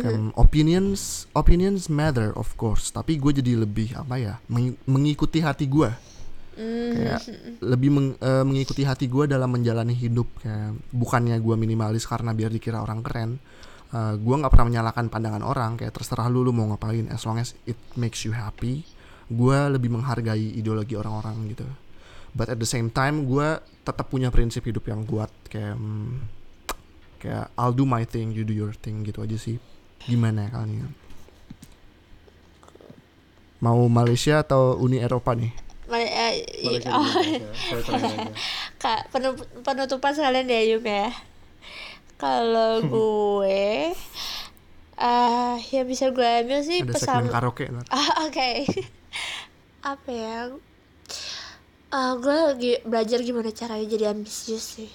Kan, 0.02 0.34
opinions 0.34 1.30
opinions 1.32 1.86
matter 1.86 2.34
of 2.34 2.52
course. 2.58 2.90
Tapi 2.90 3.16
gue 3.16 3.38
jadi 3.40 3.62
lebih 3.62 3.94
apa 3.96 4.18
ya 4.18 4.34
meng- 4.50 4.76
mengikuti 4.84 5.40
hati 5.40 5.70
gue 5.70 5.88
kayak 6.56 7.22
lebih 7.62 7.90
meng- 7.90 8.18
eh, 8.18 8.44
mengikuti 8.46 8.86
hati 8.86 9.10
gue 9.10 9.26
dalam 9.26 9.50
menjalani 9.50 9.94
hidup 9.94 10.30
kayak 10.38 10.78
bukannya 10.94 11.36
gue 11.38 11.54
minimalis 11.58 12.06
karena 12.06 12.30
biar 12.30 12.54
dikira 12.54 12.80
orang 12.82 13.02
keren 13.02 13.42
Eh, 13.94 14.14
gue 14.18 14.34
nggak 14.34 14.50
pernah 14.50 14.66
menyalahkan 14.66 15.06
pandangan 15.06 15.46
orang 15.46 15.78
kayak 15.78 15.94
terserah 15.94 16.26
lu 16.26 16.42
lu 16.42 16.50
mau 16.50 16.66
ngapain 16.66 17.06
as 17.14 17.22
long 17.22 17.38
as 17.38 17.54
it 17.62 17.78
makes 17.94 18.26
you 18.26 18.34
happy 18.34 18.82
gue 19.30 19.58
lebih 19.70 19.86
menghargai 19.94 20.58
ideologi 20.58 20.98
orang-orang 20.98 21.54
gitu. 21.54 21.62
But 22.34 22.50
at 22.50 22.58
the 22.58 22.66
same 22.66 22.90
time 22.90 23.22
gue 23.22 23.62
tetap 23.86 24.10
punya 24.10 24.34
prinsip 24.34 24.66
hidup 24.66 24.90
yang 24.90 25.06
kuat 25.06 25.30
kayak 25.46 25.78
hmm, 25.78 26.26
kayak 27.22 27.54
I'll 27.54 27.70
do 27.70 27.86
my 27.86 28.02
thing 28.02 28.34
you 28.34 28.42
do 28.42 28.50
your 28.50 28.74
thing 28.74 29.06
gitu 29.06 29.22
aja 29.22 29.38
sih. 29.38 29.62
Gimana 30.10 30.50
ya 30.50 30.58
kalian? 30.58 30.90
Mau 33.62 33.86
Malaysia 33.86 34.42
atau 34.42 34.74
Uni 34.82 34.98
Eropa 34.98 35.38
nih 35.38 35.54
Eh, 36.02 36.34
oh, 36.90 37.04
aja. 37.94 38.30
kak 38.82 39.00
penutupan 39.62 40.12
sekalian 40.16 40.50
deh 40.50 40.74
Yum 40.74 40.84
ya 40.84 41.14
kalau 42.18 42.80
gue 42.94 43.92
ah 44.94 45.58
yang 45.74 45.90
bisa 45.90 46.14
gue 46.14 46.22
ambil 46.24 46.62
sih 46.62 46.86
ada 46.86 46.94
pesan 46.94 47.26
karaoke. 47.26 47.66
Ah, 47.90 48.30
oke. 48.30 48.50
Apa 49.82 50.10
ya? 50.10 50.54
Ah, 51.90 52.14
gue 52.18 52.30
lagi 52.34 52.72
belajar 52.86 53.18
gimana 53.20 53.50
caranya 53.50 53.86
jadi 53.90 54.14
ambisius 54.14 54.78
sih. 54.78 54.90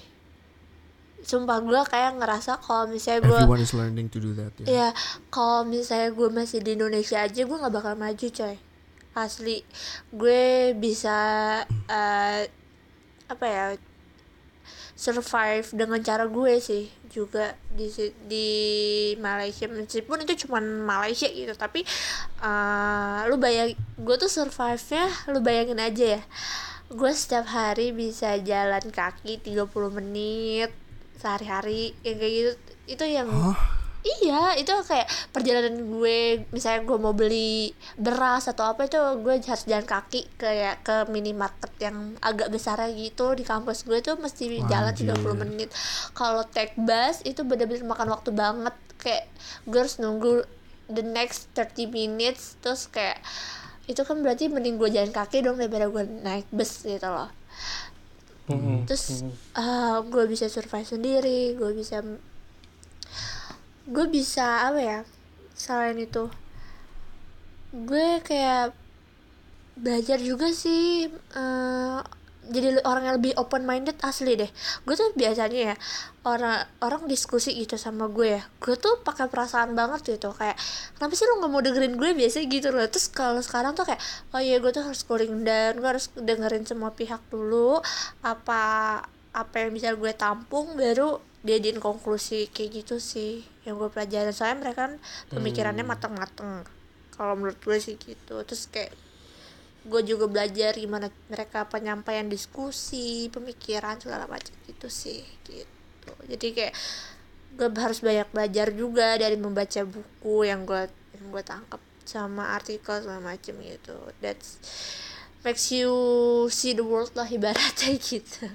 Sumpah 1.20 1.60
gue 1.60 1.82
kayak 1.91 2.16
ngerasa 2.16 2.64
kalau 2.64 2.88
misalnya 2.88 3.28
gue 3.28 3.39
everyone 3.43 3.60
is 3.60 3.76
learning 3.76 4.08
to 4.08 4.24
do 4.24 4.32
that 4.39 4.56
ya 4.64 4.66
ya 4.66 4.88
kalau 5.28 5.68
misalnya 5.68 6.16
gue 6.16 6.32
masih 6.32 6.64
di 6.64 6.80
Indonesia 6.80 7.20
aja 7.20 7.43
gue 7.43 7.58
nggak 7.60 7.76
bakal 7.76 7.93
maju 8.00 8.28
coy 8.32 8.56
asli. 9.18 9.66
Gue 10.14 10.74
bisa 10.78 11.18
eh, 11.68 12.41
apa 13.30 13.45
ya 13.45 13.66
survive 14.99 15.68
dengan 15.74 15.99
cara 16.03 16.28
gue 16.28 16.53
sih. 16.60 16.91
Juga 17.10 17.55
di 17.74 17.89
di 18.28 18.49
Malaysia. 19.18 19.66
Meskipun 19.66 20.28
itu 20.28 20.45
cuman 20.45 20.64
Malaysia 20.86 21.30
gitu 21.30 21.53
tapi 21.55 21.88
eh, 22.43 23.20
lu 23.32 23.39
bayang 23.39 23.74
gue 23.97 24.16
tuh 24.20 24.30
survive 24.30 24.82
nya 24.93 25.05
lu 25.32 25.39
bayangin 25.39 25.80
aja 25.80 26.20
ya. 26.20 26.22
Gue 26.89 27.14
setiap 27.14 27.45
hari 27.49 27.93
bisa 27.93 28.38
jalan 28.41 28.82
kaki 28.89 29.38
30 29.45 29.70
menit 29.93 30.74
sehari-hari 31.22 31.93
yang 32.01 32.18
kayak 32.18 32.34
gitu. 32.34 32.51
Itu 32.89 33.05
yang 33.05 33.30
Iya, 34.00 34.56
itu 34.56 34.72
kayak 34.72 35.12
perjalanan 35.36 35.76
gue, 35.76 36.47
misalnya 36.56 36.88
gue 36.88 36.97
mau 37.04 37.12
beli 37.12 37.76
beras 38.00 38.47
atau 38.47 38.72
apa 38.72 38.88
itu 38.88 38.95
gue 38.95 39.43
harus 39.43 39.68
jalan 39.68 39.84
kaki 39.84 40.24
kayak 40.39 40.88
ke 40.88 40.95
minimarket 41.12 41.68
yang 41.84 42.16
agak 42.24 42.47
besar 42.47 42.80
gitu 42.95 43.36
di 43.36 43.43
kampus 43.43 43.84
gue 43.84 44.00
tuh 44.00 44.16
mesti 44.16 44.64
jalan 44.72 44.95
30 44.95 45.20
menit. 45.43 45.70
Kalau 46.16 46.47
take 46.47 46.80
bus 46.80 47.20
itu 47.28 47.43
bener-bener 47.43 47.84
makan 47.84 48.16
waktu 48.16 48.32
banget 48.32 48.76
kayak 49.00 49.28
gue 49.68 49.80
harus 49.80 50.00
nunggu 50.00 50.47
the 50.91 51.04
next 51.06 51.52
30 51.56 51.88
minutes 51.91 52.60
terus 52.60 52.89
kayak 52.91 53.22
itu 53.89 54.02
kan 54.06 54.22
berarti 54.22 54.52
mending 54.52 54.78
gue 54.78 54.89
jalan 54.91 55.14
kaki 55.14 55.41
dong 55.41 55.58
daripada 55.58 55.88
gue 55.88 56.04
naik 56.22 56.45
bus 56.52 56.84
gitu 56.86 57.08
loh 57.10 57.32
Mm-mm. 58.50 58.86
terus 58.89 59.22
ah, 59.54 60.02
gue 60.02 60.26
bisa 60.26 60.50
survive 60.50 60.86
sendiri 60.86 61.54
gue 61.54 61.72
bisa 61.74 62.02
gue 63.89 64.05
bisa 64.07 64.69
apa 64.69 64.79
ya 64.79 64.99
selain 65.57 65.97
itu 65.97 66.29
gue 67.73 68.21
kayak 68.21 68.73
belajar 69.79 70.17
juga 70.21 70.53
sih 70.53 71.09
eh, 71.09 71.99
jadi 72.49 72.81
orang 72.81 73.03
yang 73.05 73.15
lebih 73.21 73.33
open 73.37 73.63
minded 73.63 73.95
asli 74.01 74.33
deh. 74.33 74.49
Gue 74.83 74.97
tuh 74.97 75.13
biasanya 75.13 75.73
ya 75.73 75.75
orang 76.25 76.65
orang 76.81 77.05
diskusi 77.05 77.53
gitu 77.53 77.77
sama 77.77 78.09
gue 78.09 78.37
ya 78.37 78.43
gue 78.59 78.75
tuh 78.75 78.99
pakai 79.05 79.29
perasaan 79.29 79.77
banget 79.77 80.17
gitu 80.17 80.33
kayak 80.33 80.57
kenapa 80.97 81.13
sih 81.13 81.29
lo 81.29 81.39
nggak 81.39 81.51
mau 81.53 81.61
dengerin 81.61 81.95
gue? 81.95 82.09
Biasa 82.17 82.41
gitu 82.49 82.73
loh. 82.73 82.89
Terus 82.89 83.07
kalau 83.13 83.41
sekarang 83.45 83.77
tuh 83.77 83.85
kayak 83.85 84.01
oh 84.33 84.41
iya 84.41 84.57
gue 84.57 84.71
tuh 84.73 84.83
harus 84.83 85.05
cooling 85.05 85.45
down 85.45 85.77
gue 85.77 85.89
harus 85.89 86.09
dengerin 86.17 86.65
semua 86.65 86.89
pihak 86.91 87.21
dulu 87.29 87.79
apa 88.25 88.61
apa 89.29 89.55
yang 89.61 89.71
bisa 89.77 89.93
gue 89.93 90.11
tampung 90.17 90.73
baru 90.73 91.21
diadiin 91.45 91.79
konklusi 91.79 92.49
kayak 92.51 92.83
gitu 92.83 92.97
sih 92.99 93.45
yang 93.70 93.78
gue 93.78 93.89
pelajarin. 93.93 94.34
Soalnya 94.34 94.57
mereka 94.65 94.80
kan 94.89 94.93
pemikirannya 95.30 95.86
mateng-mateng. 95.86 96.65
Kalau 97.13 97.34
menurut 97.38 97.61
gue 97.61 97.78
sih 97.78 97.95
gitu. 98.01 98.41
Terus 98.41 98.65
kayak 98.74 98.91
gue 99.88 100.01
juga 100.03 100.28
belajar 100.28 100.76
gimana 100.76 101.07
mereka 101.32 101.63
penyampaian 101.65 102.28
diskusi 102.28 103.32
pemikiran 103.32 103.95
segala 104.01 104.28
macam 104.28 104.51
gitu 104.67 104.91
sih 104.91 105.24
gitu. 105.47 106.11
Jadi 106.28 106.47
kayak 106.51 106.74
gue 107.55 107.67
harus 107.80 107.99
banyak 108.03 108.28
belajar 108.30 108.67
juga 108.76 109.15
dari 109.15 109.39
membaca 109.39 109.82
buku 109.88 110.45
yang 110.45 110.67
gue 110.67 110.88
yang 111.15 111.26
gue 111.32 111.43
tangkap 111.43 111.82
sama 112.03 112.53
artikel 112.57 112.99
segala 112.99 113.24
macam 113.24 113.55
gitu. 113.63 113.97
That's 114.20 114.59
makes 115.47 115.72
you 115.72 115.91
see 116.51 116.76
the 116.76 116.84
world 116.84 117.15
lah 117.15 117.28
ibaratnya 117.28 117.95
gitu. 118.11 118.51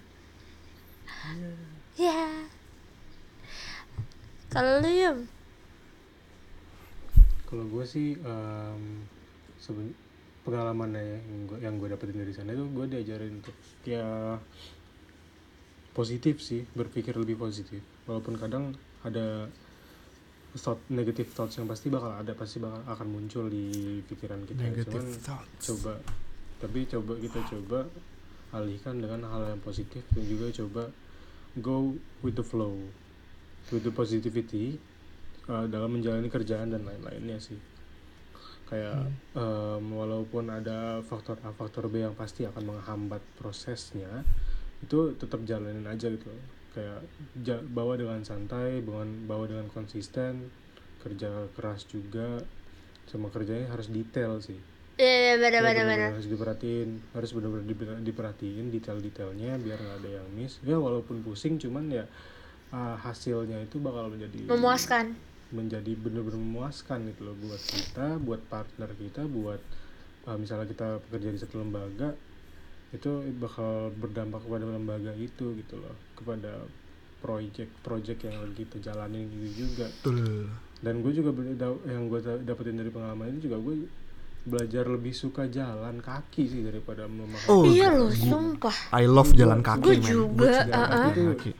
Ya 1.97 2.53
kalau 4.55 4.79
lu 4.79 4.91
Yum? 4.91 5.19
kalau 7.45 7.65
gue 7.69 7.85
sih 7.85 8.15
em, 8.17 9.05
seben- 9.57 9.95
pengalamannya 10.43 11.01
ya 11.01 11.19
yang 11.21 11.41
gue 11.45 11.59
yang 11.61 11.75
gue 11.77 11.89
dapetin 11.89 12.19
dari 12.19 12.31
sana 12.31 12.53
itu 12.53 12.67
gue 12.67 12.85
diajarin 12.87 13.39
untuk 13.39 13.57
ya 13.83 14.37
positif 15.91 16.39
sih 16.39 16.67
berpikir 16.71 17.15
lebih 17.15 17.37
positif 17.37 17.79
walaupun 18.05 18.37
kadang 18.37 18.75
ada 19.01 19.47
thought 20.55 20.79
negative 20.89 21.31
thoughts 21.31 21.57
yang 21.57 21.65
pasti 21.65 21.89
bakal 21.89 22.11
ada 22.11 22.31
pasti 22.33 22.59
bakal 22.59 22.83
akan 22.85 23.07
muncul 23.09 23.47
di 23.47 23.71
pikiran 24.05 24.43
kita 24.45 24.61
Negative 24.61 24.91
cuman 24.91 25.07
thoughts. 25.17 25.63
coba 25.65 25.95
tapi 26.59 26.87
coba 26.87 27.13
kita 27.17 27.41
coba 27.49 27.81
alihkan 28.53 28.99
dengan 28.99 29.25
hal 29.25 29.49
yang 29.49 29.61
positif 29.61 30.03
dan 30.11 30.25
juga 30.25 30.47
coba 30.53 30.83
go 31.57 31.95
with 32.21 32.35
the 32.35 32.45
flow 32.45 32.75
the 33.71 33.93
positivity 33.93 34.77
uh, 35.49 35.65
dalam 35.67 35.97
menjalani 35.97 36.29
kerjaan 36.29 36.73
dan 36.73 36.85
lain-lainnya 36.85 37.41
sih. 37.41 37.59
Kayak 38.65 39.12
em, 39.37 39.85
walaupun 39.93 40.49
ada 40.49 41.05
faktor 41.05 41.37
A 41.45 41.53
faktor 41.53 41.93
B 41.93 42.01
yang 42.01 42.17
pasti 42.17 42.49
akan 42.49 42.75
menghambat 42.75 43.21
prosesnya 43.37 44.25
itu 44.81 45.12
tetap 45.21 45.45
jalanin 45.45 45.85
aja 45.85 46.09
gitu. 46.09 46.33
Kayak 46.73 47.05
bawa 47.71 47.95
dengan 48.01 48.25
santai 48.25 48.81
bawa, 48.81 49.05
bawa 49.05 49.45
dengan 49.47 49.69
konsisten 49.69 50.49
kerja 51.05 51.53
keras 51.53 51.85
juga 51.87 52.41
sama 53.05 53.29
kerjanya 53.29 53.69
harus 53.69 53.93
detail 53.93 54.41
sih. 54.41 54.57
Iya, 54.97 55.37
benar 55.37 55.53
Ya, 55.53 55.61
benar 55.61 55.61
bener-bener 55.61 55.99
benar. 56.01 56.11
harus 56.17 56.29
diperhatiin 56.31 56.89
harus 57.12 57.31
benar-benar 57.37 57.67
diper- 57.69 58.01
diperhatiin 58.01 58.65
detail-detailnya 58.73 59.61
biar 59.61 59.77
nggak 59.77 59.99
ada 60.03 60.11
yang 60.25 60.27
miss. 60.33 60.57
Ya 60.65 60.81
walaupun 60.81 61.21
pusing 61.21 61.61
cuman 61.61 61.93
ya 61.93 62.09
ah, 62.71 62.97
hasilnya 62.97 63.61
itu 63.61 63.77
bakal 63.77 64.09
menjadi 64.09 64.47
Memuaskan. 64.47 65.12
menjadi 65.51 65.93
benar-benar 65.95 66.37
memuaskan 66.37 67.07
gitu 67.07 67.21
loh 67.25 67.37
buat 67.39 67.61
kita 67.61 68.07
buat 68.19 68.41
partner 68.47 68.91
kita 68.93 69.23
buat 69.25 69.61
ah, 70.25 70.35
misalnya 70.35 70.67
kita 70.67 70.99
bekerja 71.05 71.29
di 71.29 71.39
satu 71.39 71.59
lembaga 71.59 72.15
itu 72.91 73.11
bakal 73.35 73.91
berdampak 73.93 74.41
kepada 74.41 74.65
lembaga 74.65 75.11
itu 75.12 75.53
gitu 75.57 75.75
loh 75.77 75.95
kepada 76.15 76.62
project-project 77.19 78.21
yang 78.23 78.37
lagi 78.39 78.55
kita 78.61 78.77
jalanin 78.85 79.27
gitu 79.33 79.67
juga 79.67 79.89
Betul. 79.97 80.47
dan 80.79 80.95
gue 81.01 81.12
juga 81.12 81.31
yang 81.85 82.07
gue 82.07 82.21
da- 82.21 82.43
dapetin 82.45 82.77
dari 82.77 82.89
pengalaman 82.89 83.33
itu 83.33 83.49
juga 83.49 83.59
gue 83.59 83.75
belajar 84.45 84.85
lebih 84.85 85.11
suka 85.11 85.49
jalan 85.49 85.99
kaki 85.99 86.45
sih 86.45 86.61
daripada 86.61 87.09
memakai 87.09 87.49
Oh, 87.49 87.65
Iya 87.65 87.97
loh, 87.97 88.12
sumpah. 88.12 88.77
I 88.93 89.09
love 89.09 89.33
jalan 89.33 89.65
kaki, 89.65 89.81
Gue 89.81 89.97
juga, 89.99 90.53
jalan 90.62 90.85
kaki 90.85 91.09
tuh 91.11 91.25
Kaki. 91.33 91.51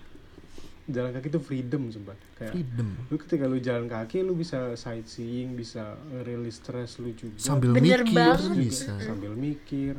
Jalan 0.87 1.11
kaki 1.11 1.29
itu 1.29 1.41
freedom 1.41 1.89
sumpah 1.89 2.13
kayak 2.35 2.53
Freedom. 2.53 2.89
lu 3.09 3.17
ketika 3.17 3.45
lu 3.45 3.57
jalan 3.57 3.87
kaki 3.87 4.21
lu 4.21 4.33
bisa 4.33 4.73
sightseeing 4.75 5.55
bisa 5.55 5.97
rilis 6.23 6.61
stress 6.61 6.99
lu 6.99 7.13
juga 7.13 7.41
Sambil 7.41 7.73
Bener 7.73 8.05
mikir 8.05 8.13
banget. 8.13 8.53
bisa. 8.59 8.93
sambil 9.01 9.33
mikir 9.33 9.97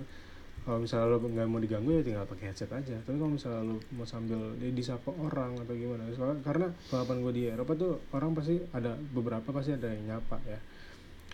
kalau 0.62 0.82
misalnya 0.82 1.08
lu 1.10 1.22
nggak 1.22 1.46
mau 1.46 1.58
diganggu 1.58 1.90
ya 1.92 2.02
tinggal 2.02 2.26
pakai 2.26 2.50
headset 2.50 2.70
aja 2.70 2.98
tapi 3.02 3.18
kalau 3.18 3.34
misalnya 3.34 3.62
lu 3.64 3.78
mau 3.92 4.06
sambil 4.06 4.38
dia 4.58 4.70
disapa 4.70 5.10
orang 5.16 5.58
atau 5.58 5.74
gimana 5.74 6.06
soalnya 6.12 6.42
karena 6.42 6.68
pengalaman 6.88 7.18
gue 7.20 7.34
di 7.34 7.44
Eropa 7.48 7.74
tuh 7.74 7.92
orang 8.12 8.34
pasti 8.34 8.56
ada 8.70 8.94
beberapa 8.94 9.46
pasti 9.50 9.72
ada 9.72 9.90
yang 9.90 10.04
nyapa 10.08 10.38
ya 10.44 10.60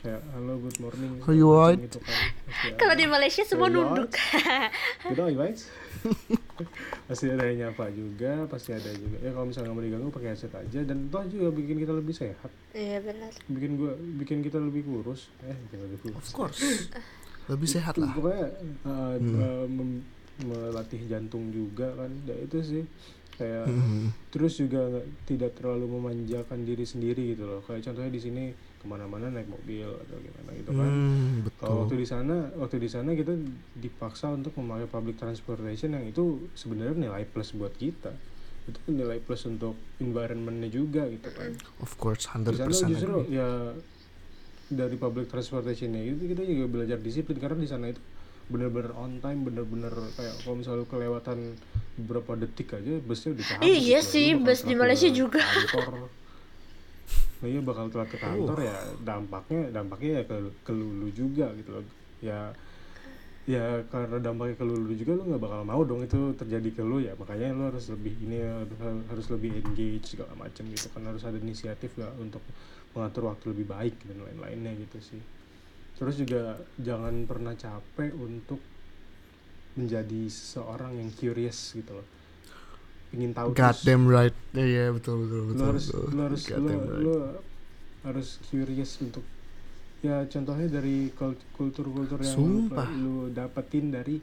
kayak 0.02 0.22
halo 0.34 0.58
good 0.58 0.78
morning 0.80 1.12
How 1.22 1.30
you 1.30 1.46
right? 1.48 1.78
gitu 1.78 2.02
kan. 2.02 2.18
Kalau 2.74 2.96
di 2.98 3.06
Malaysia 3.06 3.46
semua 3.46 3.70
nunduk. 3.70 4.10
gitu 4.10 5.22
you 5.22 5.38
right 5.38 5.60
pasti 7.08 7.26
ada 7.28 7.44
yang 7.46 7.70
nyapa 7.70 7.86
juga 7.90 8.46
pasti 8.46 8.72
ada 8.72 8.92
juga. 8.92 9.18
Ya 9.20 9.32
kalau 9.32 9.46
misalnya 9.46 9.70
nggak 9.70 9.78
mau 9.78 9.86
diganggu 9.86 10.10
pakai 10.10 10.30
headset 10.32 10.54
aja. 10.54 10.80
Dan 10.82 11.08
toh 11.08 11.24
juga 11.26 11.48
bikin 11.52 11.78
kita 11.78 11.94
lebih 11.94 12.14
sehat. 12.14 12.52
Iya 12.72 12.98
benar. 13.02 13.32
bikin 13.48 13.72
gua 13.76 13.94
bikin 13.96 14.38
kita 14.42 14.58
lebih 14.58 14.84
kurus. 14.84 15.28
Eh 15.42 15.56
bikin 15.68 15.80
lebih 15.86 15.98
kurus. 16.02 16.18
Of 16.18 16.28
course. 16.32 16.60
Lebih 17.48 17.68
sehat 17.68 17.96
lah. 17.98 18.14
pokoknya 18.14 18.48
uh, 18.86 19.16
uh, 19.18 19.66
mem- 19.66 20.06
melatih 20.42 21.02
jantung 21.06 21.50
juga 21.50 21.92
kan. 21.96 22.12
Ya 22.24 22.36
itu 22.38 22.58
sih. 22.62 22.84
Kayak 23.32 23.66
Hmm. 23.66 24.14
terus 24.30 24.54
juga 24.56 24.86
tidak 25.26 25.58
terlalu 25.58 25.98
memanjakan 25.98 26.62
diri 26.62 26.86
sendiri 26.86 27.34
gitu 27.34 27.50
loh. 27.50 27.62
Kayak 27.66 27.90
contohnya 27.90 28.12
di 28.12 28.22
sini 28.22 28.44
ke 28.82 28.86
mana-mana 28.86 29.30
naik 29.30 29.46
mobil 29.46 29.86
atau 29.86 30.18
gimana 30.18 30.50
gitu 30.52 30.72
kan 30.74 30.90
Hmm, 30.90 31.46
kalau 31.56 31.86
waktu 31.86 31.94
betul. 31.94 32.02
di 32.02 32.08
sana 32.08 32.36
waktu 32.56 32.76
di 32.78 32.90
sana 32.90 33.10
kita 33.14 33.34
dipaksa 33.76 34.30
untuk 34.30 34.58
memakai 34.58 34.88
public 34.88 35.16
transportation 35.16 35.94
yang 35.94 36.04
itu 36.04 36.24
sebenarnya 36.52 36.98
nilai 37.00 37.24
plus 37.24 37.54
buat 37.54 37.72
kita 37.72 38.10
itu 38.64 38.78
kan 38.80 38.94
nilai 38.94 39.18
plus 39.18 39.46
untuk 39.46 39.74
environmentnya 39.98 40.68
juga 40.68 41.06
gitu 41.06 41.30
kan 41.30 41.54
Of 41.80 41.96
course, 41.96 42.26
di 42.26 42.58
100% 42.58 42.58
sana 42.72 42.90
justru 42.90 43.16
agree. 43.22 43.38
ya 43.38 43.50
dari 44.68 44.96
public 44.96 45.28
transportationnya 45.28 46.02
itu 46.08 46.26
kita 46.26 46.42
juga 46.42 46.66
belajar 46.68 46.98
disiplin 46.98 47.38
karena 47.38 47.60
di 47.60 47.68
sana 47.68 47.86
itu 47.88 48.02
bener-bener 48.48 48.92
on 48.94 49.20
time 49.20 49.44
bener-bener 49.44 49.92
kayak 50.12 50.36
kalau 50.42 50.56
misalnya 50.56 50.84
kelewatan 50.86 51.56
beberapa 51.94 52.36
detik 52.36 52.74
aja 52.74 53.00
busnya 53.00 53.32
udah 53.32 53.46
Iya 53.62 54.00
gitu. 54.00 54.10
sih, 54.10 54.28
bus 54.36 54.64
di 54.64 54.74
Malaysia 54.74 55.08
juga. 55.08 55.40
kantor. 55.40 56.08
Iya 57.42 57.60
bakal 57.66 57.90
telat 57.90 58.06
ke 58.14 58.22
kantor 58.22 58.58
ya 58.62 58.78
dampaknya 59.02 59.74
dampaknya 59.74 60.12
ya 60.22 60.24
ke 60.30 60.38
ke 60.62 60.72
lu 60.78 61.10
juga 61.10 61.50
gitu 61.58 61.70
loh. 61.74 61.86
Ya 62.22 62.54
ya 63.50 63.82
karena 63.90 64.22
dampaknya 64.22 64.54
ke 64.62 64.66
lu 64.70 64.94
juga 64.94 65.18
lu 65.18 65.26
nggak 65.34 65.42
bakal 65.42 65.62
mau 65.66 65.82
dong 65.82 66.06
itu 66.06 66.38
terjadi 66.38 66.70
ke 66.70 66.84
lu 66.86 67.02
ya. 67.02 67.18
Makanya 67.18 67.50
lu 67.58 67.74
harus 67.74 67.90
lebih 67.90 68.14
ini 68.30 68.46
harus- 69.10 69.34
lebih 69.34 69.58
engage 69.66 70.14
segala 70.14 70.38
macam 70.38 70.70
gitu 70.70 70.88
kan. 70.94 71.02
Harus 71.02 71.26
ada 71.26 71.38
inisiatif 71.42 71.98
gak 71.98 72.14
untuk 72.22 72.46
mengatur 72.94 73.34
waktu 73.34 73.58
lebih 73.58 73.66
baik 73.74 73.96
dan 74.06 74.22
lain-lainnya 74.22 74.78
gitu 74.86 75.02
sih. 75.02 75.22
Terus 75.98 76.22
juga 76.22 76.62
jangan 76.78 77.26
pernah 77.26 77.58
capek 77.58 78.14
untuk 78.14 78.62
menjadi 79.74 80.28
seseorang 80.30 81.00
yang 81.00 81.10
curious 81.16 81.74
gitu 81.74 81.96
loh 81.96 82.21
ingin 83.12 83.32
tahu 83.36 83.52
God 83.52 83.76
terus 83.76 83.84
damn 83.84 84.06
right. 84.08 84.36
Iya, 84.56 84.66
iya, 84.68 84.86
betul 84.92 85.28
betul 85.28 85.40
lu 85.40 85.48
betul. 85.52 85.66
harus 85.68 85.86
betul. 85.92 86.08
lu 86.12 86.22
harus 86.24 86.42
God 86.48 86.60
lu, 86.60 86.68
right. 86.72 87.02
lu 87.04 87.16
harus 88.02 88.28
curious 88.50 88.92
untuk 89.04 89.26
ya 90.02 90.26
contohnya 90.26 90.68
dari 90.68 91.14
kul- 91.14 91.46
kultur-kultur 91.54 92.20
yang 92.26 92.38
lu, 92.42 92.66
Sumpah. 92.66 92.88
lu 92.98 93.30
dapetin 93.30 93.94
dari 93.94 94.18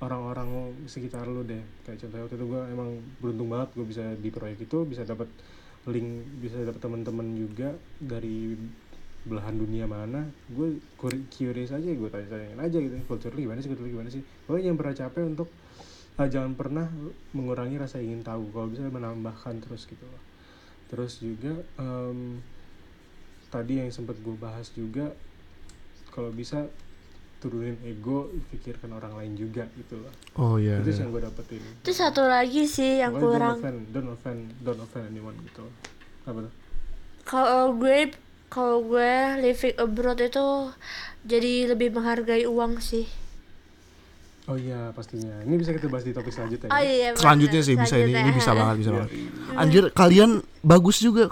orang-orang 0.00 0.74
sekitar 0.88 1.28
lu 1.28 1.44
deh 1.44 1.60
kayak 1.84 2.00
contohnya 2.00 2.24
waktu 2.26 2.36
itu 2.40 2.46
gue 2.48 2.62
emang 2.72 2.88
beruntung 3.20 3.48
banget 3.52 3.68
gue 3.76 3.86
bisa 3.86 4.04
di 4.16 4.30
proyek 4.32 4.58
itu 4.64 4.78
bisa 4.88 5.04
dapat 5.04 5.28
link 5.88 6.08
bisa 6.40 6.60
dapat 6.64 6.80
teman-teman 6.80 7.36
juga 7.36 7.76
dari 8.00 8.56
belahan 9.20 9.52
dunia 9.60 9.84
mana 9.84 10.24
gue 10.48 10.80
curious 11.28 11.76
aja 11.76 11.84
gue 11.84 12.08
tanya-tanyain 12.08 12.56
aja 12.56 12.78
gitu 12.80 12.96
kultur 13.04 13.30
lu 13.36 13.44
gimana 13.44 13.60
sih 13.60 13.68
kultur 13.68 13.84
lu 13.84 13.92
gimana 13.92 14.08
sih 14.08 14.24
pokoknya 14.48 14.64
jangan 14.72 14.78
pernah 14.80 14.96
capek 14.96 15.22
untuk 15.28 15.48
ah, 16.20 16.28
jangan 16.28 16.52
pernah 16.52 16.84
mengurangi 17.32 17.80
rasa 17.80 17.96
ingin 17.98 18.20
tahu 18.20 18.52
kalau 18.52 18.68
bisa 18.68 18.84
menambahkan 18.84 19.56
terus 19.58 19.88
gitu 19.88 20.04
loh 20.04 20.20
terus 20.86 21.16
juga 21.16 21.54
em, 21.76 22.44
tadi 23.48 23.78
yang 23.78 23.88
sempat 23.88 24.20
gue 24.20 24.36
bahas 24.36 24.68
juga 24.70 25.16
kalau 26.10 26.28
bisa 26.28 26.68
turunin 27.38 27.78
ego 27.82 28.28
pikirkan 28.50 28.92
orang 28.92 29.16
lain 29.16 29.32
juga 29.32 29.64
gitu 29.72 29.96
loh 29.96 30.12
Oh 30.36 30.54
iya. 30.54 30.76
itu 30.76 30.86
iya. 30.86 30.92
sih 30.92 31.02
yang 31.02 31.10
gue 31.10 31.22
dapetin 31.24 31.62
Itu 31.80 31.90
satu 31.90 32.22
lagi 32.22 32.68
sih 32.68 33.00
yang 33.00 33.16
Pokoknya 33.16 33.24
kurang. 33.24 33.56
don't 33.56 33.64
offend 33.64 33.78
don't 33.88 34.10
offend 34.12 34.40
don't 34.60 34.82
offend 34.82 35.04
anyone 35.08 35.36
gitu 35.40 35.64
apa 36.28 36.44
tuh 36.44 36.52
Kalau 37.24 37.72
gue 37.72 38.12
kalau 38.50 38.82
gue 38.82 39.12
living 39.40 39.72
abroad 39.78 40.20
itu 40.20 40.46
jadi 41.22 41.70
lebih 41.70 41.94
menghargai 41.94 42.44
uang 42.44 42.82
sih. 42.82 43.06
Oh 44.50 44.58
iya 44.58 44.90
pastinya. 44.90 45.30
Ini 45.40 45.54
bisa 45.54 45.70
kita 45.70 45.86
bahas 45.86 46.02
di 46.02 46.10
topik 46.10 46.34
selanjutnya. 46.34 46.68
Oh 46.68 46.76
ya? 46.76 46.90
iya. 46.90 47.08
Selanjutnya 47.14 47.62
bener, 47.62 47.68
sih 47.70 47.76
bisa 47.78 47.94
ini, 47.96 48.10
ini 48.10 48.30
bisa 48.30 48.50
selanjutnya. 48.50 48.58
banget 48.58 48.76
bisa 48.76 48.90
Iya, 48.90 48.96
banget. 48.98 49.10
iya. 49.14 49.56
Anjir 49.56 49.84
kalian 49.94 50.30
bagus 50.60 50.96
juga 50.98 51.22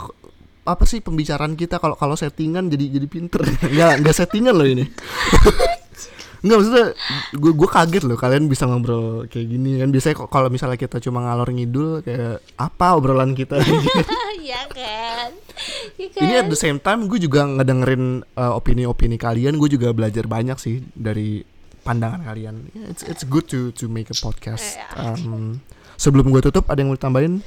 apa 0.63 0.85
sih 0.85 1.01
pembicaraan 1.01 1.53
kita 1.53 1.81
kalau 1.81 1.97
kalau 1.97 2.13
settingan 2.13 2.69
jadi 2.69 2.93
jadi 2.95 3.07
pinter 3.09 3.41
nggak 3.75 4.05
nggak 4.05 4.15
settingan 4.15 4.53
loh 4.53 4.69
ini 4.69 4.85
nggak 6.45 6.55
maksudnya 6.55 6.87
gue 7.35 7.53
gue 7.53 7.69
kaget 7.69 8.05
loh 8.05 8.15
kalian 8.15 8.47
bisa 8.47 8.63
ngobrol 8.63 9.25
kayak 9.27 9.49
gini 9.49 9.81
kan 9.81 9.89
biasanya 9.89 10.15
kok 10.15 10.29
kalau 10.29 10.47
misalnya 10.47 10.77
kita 10.77 11.01
cuma 11.01 11.25
ngalor 11.25 11.51
ngidul 11.51 12.05
kayak 12.05 12.45
apa 12.55 12.87
obrolan 12.95 13.33
kita 13.33 13.59
Iya 14.39 14.63
kan. 14.71 15.31
Iya 15.99 16.09
kan. 16.15 16.21
ini 16.23 16.33
at 16.37 16.47
the 16.47 16.55
same 16.55 16.79
time 16.79 17.05
gue 17.05 17.19
juga 17.19 17.43
ngedengerin 17.43 18.23
uh, 18.33 18.55
opini-opini 18.55 19.19
kalian 19.19 19.57
gue 19.57 19.69
juga 19.69 19.91
belajar 19.91 20.25
banyak 20.25 20.57
sih 20.57 20.85
dari 20.95 21.43
pandangan 21.89 22.21
kalian 22.23 22.69
Yeah, 22.71 22.87
it's 22.87 23.01
it's 23.03 23.25
good 23.25 23.49
to 23.49 23.73
to 23.73 23.89
make 23.89 24.07
a 24.07 24.17
podcast 24.17 24.77
Iya. 24.77 25.17
Um, 25.17 25.65
sebelum 25.97 26.29
gue 26.29 26.45
tutup 26.45 26.69
ada 26.69 26.77
yang 26.77 26.93
mau 26.93 26.97
tambahin 26.97 27.41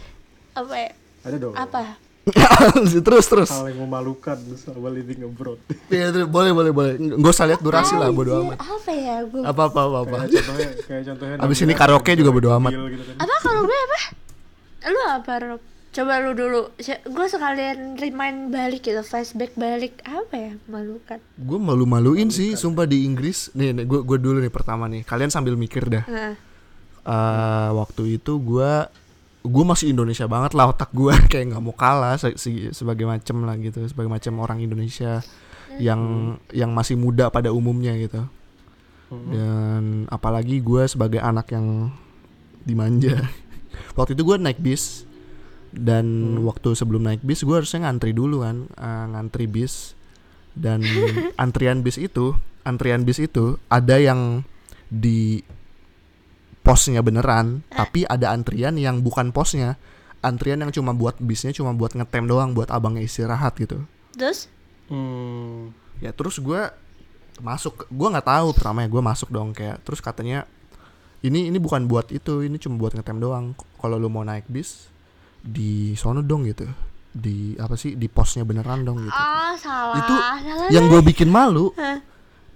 apa 0.52 0.74
ya? 0.76 0.90
Ada 1.22 1.38
dong. 1.38 1.54
Apa? 1.54 1.96
terus 3.02 3.26
terus 3.26 3.50
Hal 3.50 3.66
yang 3.68 3.82
memalukan 3.82 4.38
selama 4.54 4.90
living 4.90 5.24
abroad. 5.24 5.58
Iya, 5.88 6.26
boleh 6.28 6.52
boleh 6.52 6.70
boleh 6.70 6.94
nggak 6.98 7.32
usah 7.32 7.46
lihat 7.46 7.62
durasi 7.62 7.96
lah 7.96 8.10
bodo 8.10 8.36
amat 8.42 8.58
Apa 8.58 8.92
ya 8.92 9.24
gue? 9.24 9.42
apa 9.42 9.62
apa 9.64 9.80
apa, 9.80 9.98
apa. 10.02 10.16
kayak 10.20 10.34
contohnya 10.36 10.70
kayak 10.84 11.04
contohnya 11.08 11.36
Abis 11.40 11.58
ini 11.60 11.74
karaoke 11.74 12.12
juga 12.14 12.30
bodo 12.30 12.50
amat. 12.54 12.72
gitu 12.74 13.04
kan. 13.06 13.16
Apa 13.18 13.34
kalau 13.40 13.62
gue 13.64 13.78
apa? 13.80 14.00
Lu 14.84 15.02
apa 15.08 15.34
Rob? 15.40 15.62
Coba 15.92 16.18
lu 16.18 16.32
dulu. 16.32 16.72
Gue 17.06 17.28
sekalian 17.28 17.96
remind 17.96 18.48
balik 18.48 18.80
gitu, 18.82 19.02
flashback 19.02 19.52
balik. 19.54 20.00
Apa 20.02 20.36
ya? 20.36 20.54
Malukan. 20.66 21.20
gue 21.20 21.60
malu 21.60 21.84
maluin 21.84 22.28
sih 22.28 22.56
sumpah 22.56 22.88
di 22.88 23.04
Inggris. 23.04 23.52
Nih, 23.52 23.74
nih 23.74 23.84
gue 23.84 24.00
gue 24.00 24.18
dulu 24.18 24.40
nih 24.40 24.50
pertama 24.50 24.88
nih. 24.88 25.04
Kalian 25.04 25.28
sambil 25.28 25.56
mikir 25.56 25.86
dah. 25.86 26.06
Nah, 26.06 26.34
Eh, 27.02 27.70
waktu 27.74 28.16
itu 28.16 28.38
gue 28.38 28.72
gue 29.42 29.64
masih 29.66 29.90
Indonesia 29.90 30.30
banget 30.30 30.54
lah 30.54 30.70
otak 30.70 30.94
gue 30.94 31.10
kayak 31.34 31.50
nggak 31.50 31.64
mau 31.66 31.74
kalah 31.74 32.14
se- 32.14 32.38
si- 32.38 32.70
sebagai 32.70 33.10
macem 33.10 33.42
lah 33.42 33.58
gitu 33.58 33.82
sebagai 33.84 34.06
macam 34.06 34.38
orang 34.38 34.62
Indonesia 34.62 35.18
yang 35.82 35.98
yang 36.54 36.70
masih 36.70 36.94
muda 36.94 37.28
pada 37.28 37.50
umumnya 37.50 37.98
gitu. 37.98 38.22
Mhm. 39.10 39.28
dan 39.28 39.84
apalagi 40.08 40.62
gue 40.62 40.86
sebagai 40.86 41.18
anak 41.18 41.50
yang 41.50 41.90
dimanja. 42.64 43.18
Waktu 43.98 44.14
itu 44.14 44.22
gue 44.22 44.38
naik 44.38 44.62
bis 44.62 45.10
dan 45.72 46.36
waktu 46.44 46.76
sebelum 46.76 47.08
naik 47.08 47.24
bis 47.24 47.48
gue 47.48 47.56
harusnya 47.56 47.88
ngantri 47.88 48.12
dulu 48.12 48.44
kan. 48.44 48.68
Eh, 48.68 49.06
ngantri 49.16 49.48
bis. 49.48 49.96
Dan 50.52 50.84
antrian 51.44 51.80
bis 51.80 51.96
itu 51.96 52.36
antrian 52.68 53.08
bis 53.08 53.18
itu 53.24 53.58
ada 53.72 53.98
yang 53.98 54.44
di 54.92 55.42
posnya 56.62 57.02
beneran 57.02 57.66
tapi 57.72 58.04
ada 58.06 58.36
antrian 58.36 58.76
yang 58.76 59.00
bukan 59.00 59.32
posnya. 59.32 59.80
Antrian 60.22 60.62
yang 60.62 60.70
cuma 60.70 60.94
buat 60.94 61.18
bisnya 61.18 61.50
cuma 61.56 61.74
buat 61.74 61.98
ngetem 61.98 62.30
doang 62.30 62.54
buat 62.54 62.70
abangnya 62.70 63.08
istirahat 63.08 63.58
gitu. 63.58 63.82
Terus? 64.14 64.52
Hmm. 64.92 65.72
ya 66.04 66.12
terus 66.12 66.36
gue 66.36 66.68
masuk 67.40 67.88
gue 67.88 68.08
nggak 68.12 68.28
tahu 68.28 68.52
pertama 68.52 68.84
ya 68.84 68.92
gue 68.92 69.00
masuk 69.00 69.32
dong 69.32 69.56
kayak 69.56 69.80
terus 69.88 70.04
katanya 70.04 70.44
ini 71.24 71.48
ini 71.48 71.56
bukan 71.64 71.88
buat 71.88 72.12
itu 72.12 72.44
ini 72.44 72.60
cuma 72.60 72.76
buat 72.76 72.92
ngetem 72.92 73.24
doang. 73.24 73.56
Kalau 73.80 73.96
lu 73.96 74.12
mau 74.12 74.28
naik 74.28 74.52
bis 74.52 74.91
di 75.42 75.98
sono 75.98 76.22
dong 76.22 76.46
gitu. 76.48 76.70
Di 77.12 77.58
apa 77.60 77.76
sih? 77.76 77.98
Di 77.98 78.08
posnya 78.08 78.46
beneran 78.46 78.86
dong 78.86 79.04
gitu. 79.04 79.12
Ah 79.12 79.58
salah. 79.58 79.98
Itu 80.00 80.14
salah 80.16 80.70
yang 80.72 80.88
gue 80.88 81.02
bikin 81.04 81.28
malu 81.28 81.74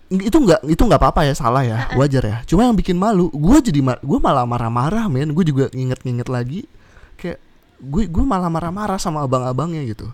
itu 0.05 0.37
nggak 0.37 0.69
itu 0.69 0.79
nggak 0.85 1.01
apa-apa 1.01 1.25
ya 1.27 1.33
salah 1.33 1.65
ya. 1.65 1.89
Wajar 1.97 2.23
ya. 2.23 2.37
Cuma 2.45 2.63
yang 2.63 2.77
bikin 2.77 2.95
malu 2.95 3.27
gue 3.33 3.57
jadi 3.59 3.81
gue 3.81 4.19
malah 4.21 4.45
marah-marah 4.47 5.09
men. 5.11 5.33
Gue 5.33 5.43
juga 5.43 5.67
nginget-nginget 5.73 6.29
lagi. 6.29 6.61
Kayak 7.19 7.41
gue 7.81 8.07
gue 8.07 8.23
malah 8.23 8.47
marah-marah 8.47 9.01
sama 9.01 9.25
abang-abangnya 9.25 9.83
gitu. 9.89 10.07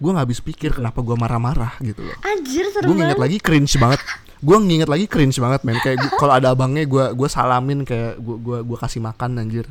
Gue 0.00 0.10
nggak 0.10 0.24
habis 0.24 0.40
pikir 0.40 0.72
kenapa 0.72 1.04
gue 1.04 1.14
marah-marah 1.18 1.76
gitu 1.84 2.00
loh. 2.06 2.16
Anjir 2.24 2.70
seru 2.72 2.90
gue 2.90 2.96
nginget 2.96 3.20
lagi 3.20 3.36
cringe 3.42 3.76
banget. 3.76 4.00
Gue 4.42 4.56
nginget 4.58 4.88
lagi 4.88 5.06
cringe 5.06 5.36
banget 5.36 5.60
men. 5.68 5.78
Kayak 5.84 6.06
kalau 6.16 6.32
ada 6.38 6.54
abangnya 6.54 6.88
gue 6.88 7.12
gue 7.12 7.28
salamin 7.28 7.84
kayak 7.84 8.18
gue 8.18 8.36
gua 8.40 8.58
gua 8.64 8.78
kasih 8.80 9.04
makan 9.04 9.42
anjir 9.42 9.68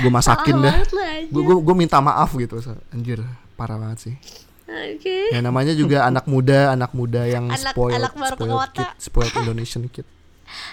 gue 0.00 0.10
masakin 0.10 0.56
dah 0.58 0.76
gue 1.28 1.42
gue 1.60 1.74
minta 1.76 2.00
maaf 2.00 2.32
gitu 2.32 2.56
anjir 2.88 3.20
parah 3.52 3.76
banget 3.76 3.98
sih 4.08 4.14
Oke. 4.64 5.28
ya 5.28 5.44
namanya 5.44 5.76
juga 5.76 6.04
anak 6.08 6.24
muda 6.24 6.72
anak 6.72 6.96
muda 6.96 7.28
yang 7.28 7.52
Anak- 7.52 7.76
spoiled 7.76 8.00
anak 8.00 8.14
baru 8.14 8.34
ke 8.34 8.40
spoiled 8.40 8.72
kid 8.72 8.88
spoiled 8.96 9.34
Indonesian 9.42 9.84
kid 9.86 10.08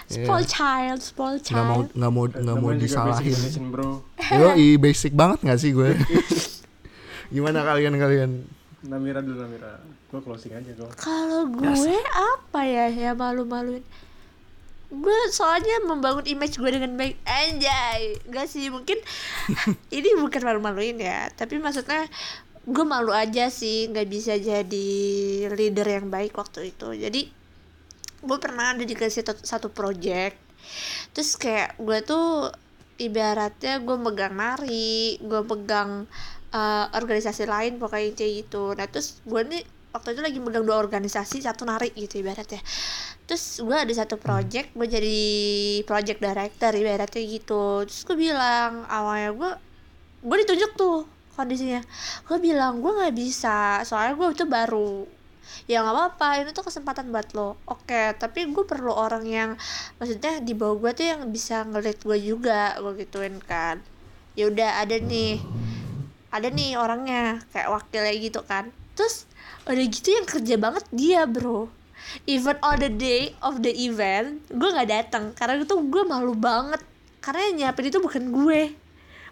Spoil 0.04 0.44
Iya. 0.44 0.50
child, 0.50 1.00
spoil 1.00 1.40
nggak 1.40 1.64
mau 1.64 1.80
child. 1.80 1.96
nggak 1.96 2.10
mau 2.12 2.24
nggak 2.28 2.56
mau 2.58 2.68
juga 2.68 2.76
basic 2.76 2.84
disalahin 2.84 3.64
yo 4.40 4.48
basic 4.76 5.12
banget 5.16 5.38
nggak 5.40 5.56
sih 5.58 5.72
gue 5.72 5.96
gimana 7.30 7.64
kalian 7.64 7.94
kalian 7.96 8.30
Namira 8.80 9.20
dulu 9.20 9.44
Namira. 9.44 9.76
Gue 10.08 10.20
closing 10.24 10.56
aja 10.56 10.72
gue. 10.72 10.88
Kalau 10.96 11.44
gue 11.52 11.96
apa 12.16 12.60
ya 12.64 12.88
ya 12.88 13.12
malu-maluin? 13.12 13.84
Gue 14.90 15.18
soalnya 15.30 15.78
membangun 15.86 16.26
image 16.26 16.58
gue 16.58 16.70
dengan 16.70 16.98
baik. 16.98 17.14
Anjay. 17.22 18.18
Gak 18.26 18.46
sih 18.50 18.68
mungkin 18.68 18.98
ini 19.96 20.10
bukan 20.18 20.42
malu-maluin 20.42 20.98
ya, 20.98 21.30
tapi 21.30 21.62
maksudnya 21.62 22.10
gue 22.66 22.84
malu 22.84 23.14
aja 23.14 23.48
sih. 23.48 23.86
Nggak 23.88 24.08
bisa 24.10 24.34
jadi 24.36 24.90
leader 25.54 25.86
yang 25.86 26.10
baik 26.10 26.34
waktu 26.34 26.74
itu. 26.74 26.90
Jadi 26.94 27.30
gue 28.20 28.38
pernah 28.42 28.76
ada 28.76 28.84
dikasih 28.84 29.24
satu, 29.24 29.42
satu 29.46 29.68
project. 29.70 30.36
Terus 31.16 31.38
kayak 31.38 31.78
gue 31.78 31.98
tuh 32.04 32.52
ibaratnya 33.00 33.80
gue 33.80 33.96
megang 33.96 34.36
nari 34.36 35.16
gue 35.24 35.40
megang 35.40 36.04
eh, 36.52 36.86
organisasi 36.92 37.48
lain 37.48 37.80
pokoknya 37.80 38.12
kayak 38.12 38.32
gitu. 38.44 38.74
Nah 38.76 38.86
terus 38.90 39.22
gue 39.24 39.40
nih 39.46 39.64
waktu 39.90 40.14
itu 40.14 40.20
lagi 40.22 40.38
megang 40.38 40.62
dua 40.62 40.78
organisasi 40.78 41.42
satu 41.42 41.66
nari 41.66 41.90
gitu 41.94 42.22
ibaratnya. 42.22 42.62
Terus 43.26 43.62
gue 43.62 43.74
ada 43.74 43.90
satu 43.94 44.18
project 44.18 44.74
gue 44.74 44.86
jadi 44.86 45.20
project 45.86 46.18
director 46.22 46.70
ibaratnya 46.74 47.22
gitu. 47.26 47.86
Terus 47.86 48.02
gue 48.06 48.16
bilang 48.18 48.86
awalnya 48.86 49.30
gue 49.34 49.50
gue 50.26 50.36
ditunjuk 50.46 50.72
tuh 50.78 51.06
kondisinya. 51.34 51.82
Gue 52.26 52.38
bilang 52.38 52.78
gue 52.78 52.90
nggak 52.90 53.14
bisa 53.14 53.82
soalnya 53.82 54.14
gue 54.14 54.28
itu 54.30 54.46
baru. 54.46 55.06
Ya 55.66 55.82
nggak 55.82 55.94
apa-apa 55.94 56.28
ini 56.42 56.50
tuh 56.54 56.66
kesempatan 56.66 57.10
buat 57.10 57.34
lo. 57.34 57.58
Oke 57.66 58.14
tapi 58.14 58.46
gue 58.46 58.64
perlu 58.66 58.94
orang 58.94 59.26
yang 59.26 59.50
maksudnya 59.98 60.38
di 60.38 60.54
bawah 60.54 60.78
gue 60.86 60.90
tuh 60.94 61.06
yang 61.10 61.20
bisa 61.34 61.66
ngelit 61.66 61.98
gue 62.02 62.18
juga 62.18 62.78
gue 62.78 62.92
gituin 63.02 63.42
kan. 63.42 63.82
Ya 64.38 64.46
udah 64.46 64.86
ada 64.86 64.94
nih 65.02 65.42
ada 66.30 66.46
nih 66.46 66.78
orangnya 66.78 67.42
kayak 67.50 67.74
wakilnya 67.74 68.14
gitu 68.14 68.40
kan. 68.46 68.70
Terus 68.94 69.26
udah 69.70 69.86
gitu 69.86 70.08
yang 70.10 70.26
kerja 70.26 70.54
banget 70.58 70.84
dia 70.90 71.22
bro. 71.24 71.70
Even 72.26 72.58
on 72.64 72.82
the 72.82 72.90
day 72.90 73.36
of 73.38 73.62
the 73.62 73.70
event 73.70 74.42
gue 74.50 74.68
nggak 74.70 74.90
datang. 74.90 75.24
Karena 75.36 75.62
itu 75.62 75.76
gue 75.78 76.02
malu 76.04 76.34
banget. 76.34 76.82
Karena 77.22 77.40
yang 77.50 77.54
nyiapin 77.56 77.92
itu 77.92 77.98
bukan 78.02 78.34
gue. 78.34 78.74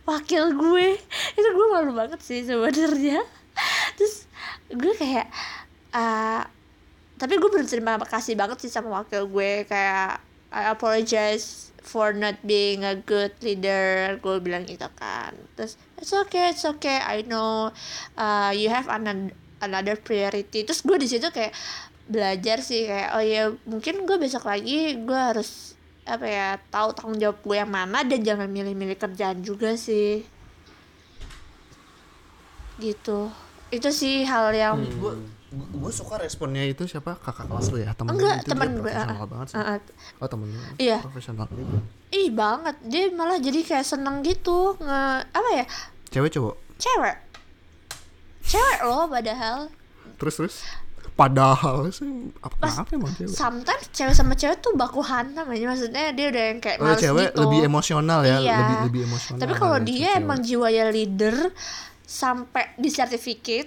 Wakil 0.07 0.55
gue. 0.55 0.89
Itu 1.35 1.49
gue 1.49 1.67
malu 1.75 1.93
banget 1.93 2.21
sih 2.23 2.47
sebenarnya. 2.47 3.25
Terus 3.99 4.31
gue 4.71 4.95
kayak 4.95 5.27
ah, 5.91 6.47
tapi 7.19 7.35
gue 7.35 7.51
berterima 7.51 7.99
kasih 7.99 8.39
banget 8.39 8.63
sih 8.63 8.71
sama 8.71 9.03
wakil 9.03 9.27
gue. 9.27 9.67
Kayak 9.67 10.23
I 10.49 10.73
apologize 10.73 11.75
for 11.85 12.15
not 12.17 12.39
being 12.47 12.87
a 12.87 12.95
good 12.95 13.35
leader. 13.43 14.17
Gue 14.23 14.39
bilang 14.39 14.69
gitu 14.71 14.87
kan. 14.95 15.35
Terus 15.59 15.75
it's 15.99 16.15
okay 16.15 16.55
it's 16.55 16.63
okay 16.63 17.03
I 17.03 17.27
know 17.27 17.75
uh, 18.15 18.55
you 18.55 18.71
have 18.71 18.87
another 18.87 19.35
another 19.63 19.99
priority. 19.99 20.65
Terus 20.65 20.83
gue 20.83 20.97
di 20.99 21.09
situ 21.11 21.29
kayak 21.31 21.53
belajar 22.09 22.65
sih 22.65 22.89
kayak 22.89 23.09
oh 23.21 23.23
ya 23.23 23.43
mungkin 23.69 24.09
gue 24.09 24.17
besok 24.17 24.49
lagi 24.49 24.97
gue 24.97 25.21
harus 25.21 25.77
apa 26.09 26.25
ya 26.25 26.57
tahu 26.73 26.97
tanggung 26.97 27.21
jawab 27.21 27.45
gue 27.45 27.57
yang 27.61 27.69
mana 27.69 28.01
dan 28.01 28.25
jangan 28.25 28.49
milih-milih 28.49 28.97
kerjaan 28.97 29.45
juga 29.45 29.77
sih. 29.77 30.25
Gitu. 32.81 33.29
Itu 33.69 33.89
sih 33.93 34.25
hal 34.25 34.57
yang 34.57 34.81
gue 34.81 35.13
gue 35.53 35.93
suka 35.93 36.17
responnya 36.21 36.65
itu 36.65 36.89
siapa? 36.89 37.17
Kakak 37.21 37.49
kelas 37.49 37.69
lu 37.73 37.85
ya? 37.85 37.93
Temen 37.93 38.17
enggak 38.17 38.37
itu 38.41 38.49
teman 38.53 38.69
dia 38.69 38.77
gue 38.77 38.83
profesional 38.89 39.21
ah, 39.21 39.29
banget 39.29 39.47
sih. 39.49 39.57
Ah, 39.57 39.69
ah. 39.69 39.79
oh 40.25 40.29
temen 40.29 40.47
lu. 40.49 40.61
Iya. 40.81 40.99
profesional. 41.05 41.47
Ih 42.09 42.29
banget. 42.33 42.77
Dia 42.89 43.05
malah 43.13 43.39
jadi 43.41 43.61
kayak 43.61 43.85
seneng 43.85 44.25
gitu 44.25 44.81
nge 44.81 45.01
apa 45.29 45.51
ya? 45.53 45.65
Cewek 46.09 46.33
cowok? 46.33 46.57
Cewek 46.81 47.28
cewek 48.49 48.81
loh 48.83 49.05
padahal 49.07 49.59
terus 50.17 50.35
terus 50.35 50.57
padahal 51.11 51.91
sih 51.91 52.07
apa 52.39 52.55
Pas- 52.57 52.75
kenapa 52.75 52.91
emang 52.95 53.13
cewek 53.13 53.31
sometimes 53.31 53.85
cewek 53.91 54.15
sama 54.15 54.35
cewek 54.35 54.59
tuh 54.59 54.73
baku 54.73 55.01
hantam 55.01 55.47
aja 55.47 55.65
maksudnya 55.67 56.11
dia 56.11 56.27
udah 56.29 56.43
yang 56.47 56.59
kayak 56.59 56.79
Oh, 56.79 56.85
males 56.87 56.99
cewek 56.99 57.29
gitu 57.29 57.41
lebih 57.43 57.61
emosional 57.65 58.21
ya, 58.23 58.37
Iya. 58.39 58.57
lebih 58.57 58.77
lebih 58.85 59.03
emosional. 59.05 59.39
tapi 59.39 59.53
kalau 59.55 59.79
dia 59.81 60.09
cewek. 60.09 60.21
emang 60.21 60.39
jiwanya 60.41 60.85
leader 60.89 61.37
sampai 62.03 62.73
di 62.75 62.89
sertifikat 62.89 63.67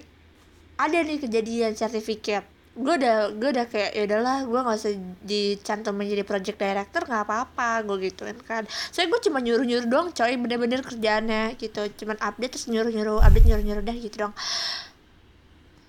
ada 0.75 0.97
nih 0.97 1.19
kejadian 1.19 1.71
sertifikat 1.73 2.41
gue 2.71 2.93
udah 3.03 3.35
gue 3.35 3.49
udah 3.51 3.67
kayak 3.67 3.91
ya 3.91 4.07
udahlah 4.07 4.47
gue 4.47 4.59
nggak 4.63 4.77
usah 4.79 4.93
dicantum 5.27 5.91
menjadi 5.91 6.23
project 6.23 6.55
director 6.55 7.03
nggak 7.03 7.27
apa-apa 7.27 7.83
gue 7.83 8.07
gituin 8.07 8.39
kan. 8.39 8.63
Saya 8.95 9.11
gue 9.11 9.19
cuma 9.27 9.43
nyuruh 9.43 9.67
nyuruh 9.67 9.87
doang 9.91 10.09
coy 10.15 10.39
bener-bener 10.39 10.79
kerjaannya 10.79 11.59
gitu. 11.59 11.83
Cuman 11.99 12.15
update 12.23 12.55
terus 12.55 12.71
nyuruh 12.71 12.87
nyuruh 12.87 13.19
update 13.19 13.43
nyuruh 13.43 13.65
nyuruh 13.67 13.83
dah 13.83 13.97
gitu 13.99 14.15
dong. 14.23 14.33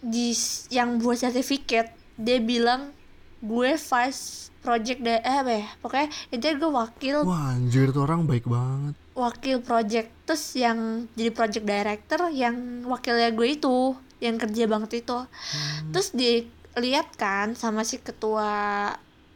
Di 0.02 0.34
yang 0.74 0.98
buat 0.98 1.22
sertifikat 1.22 1.94
dia 2.18 2.42
bilang 2.42 2.90
gue 3.38 3.78
vice 3.78 4.50
project 4.58 5.06
de 5.06 5.22
eh 5.22 5.36
apa 5.38 5.52
ya? 5.62 5.66
Pokoknya 5.78 6.08
intinya 6.34 6.54
gue 6.58 6.70
wakil 6.82 7.16
Wah 7.22 7.54
anjir 7.54 7.94
tuh 7.94 8.02
orang 8.02 8.26
baik 8.26 8.50
banget. 8.50 8.98
wakil 9.12 9.60
project 9.60 10.08
terus 10.24 10.56
yang 10.56 11.04
jadi 11.14 11.30
project 11.36 11.68
director 11.68 12.32
yang 12.32 12.80
wakilnya 12.88 13.28
gue 13.30 13.44
itu 13.54 13.94
yang 14.18 14.34
kerja 14.34 14.64
banget 14.66 15.06
itu. 15.06 15.18
Terus 15.94 16.08
dilihat 16.72 17.12
kan 17.20 17.52
sama 17.52 17.84
si 17.84 18.00
ketua 18.00 18.88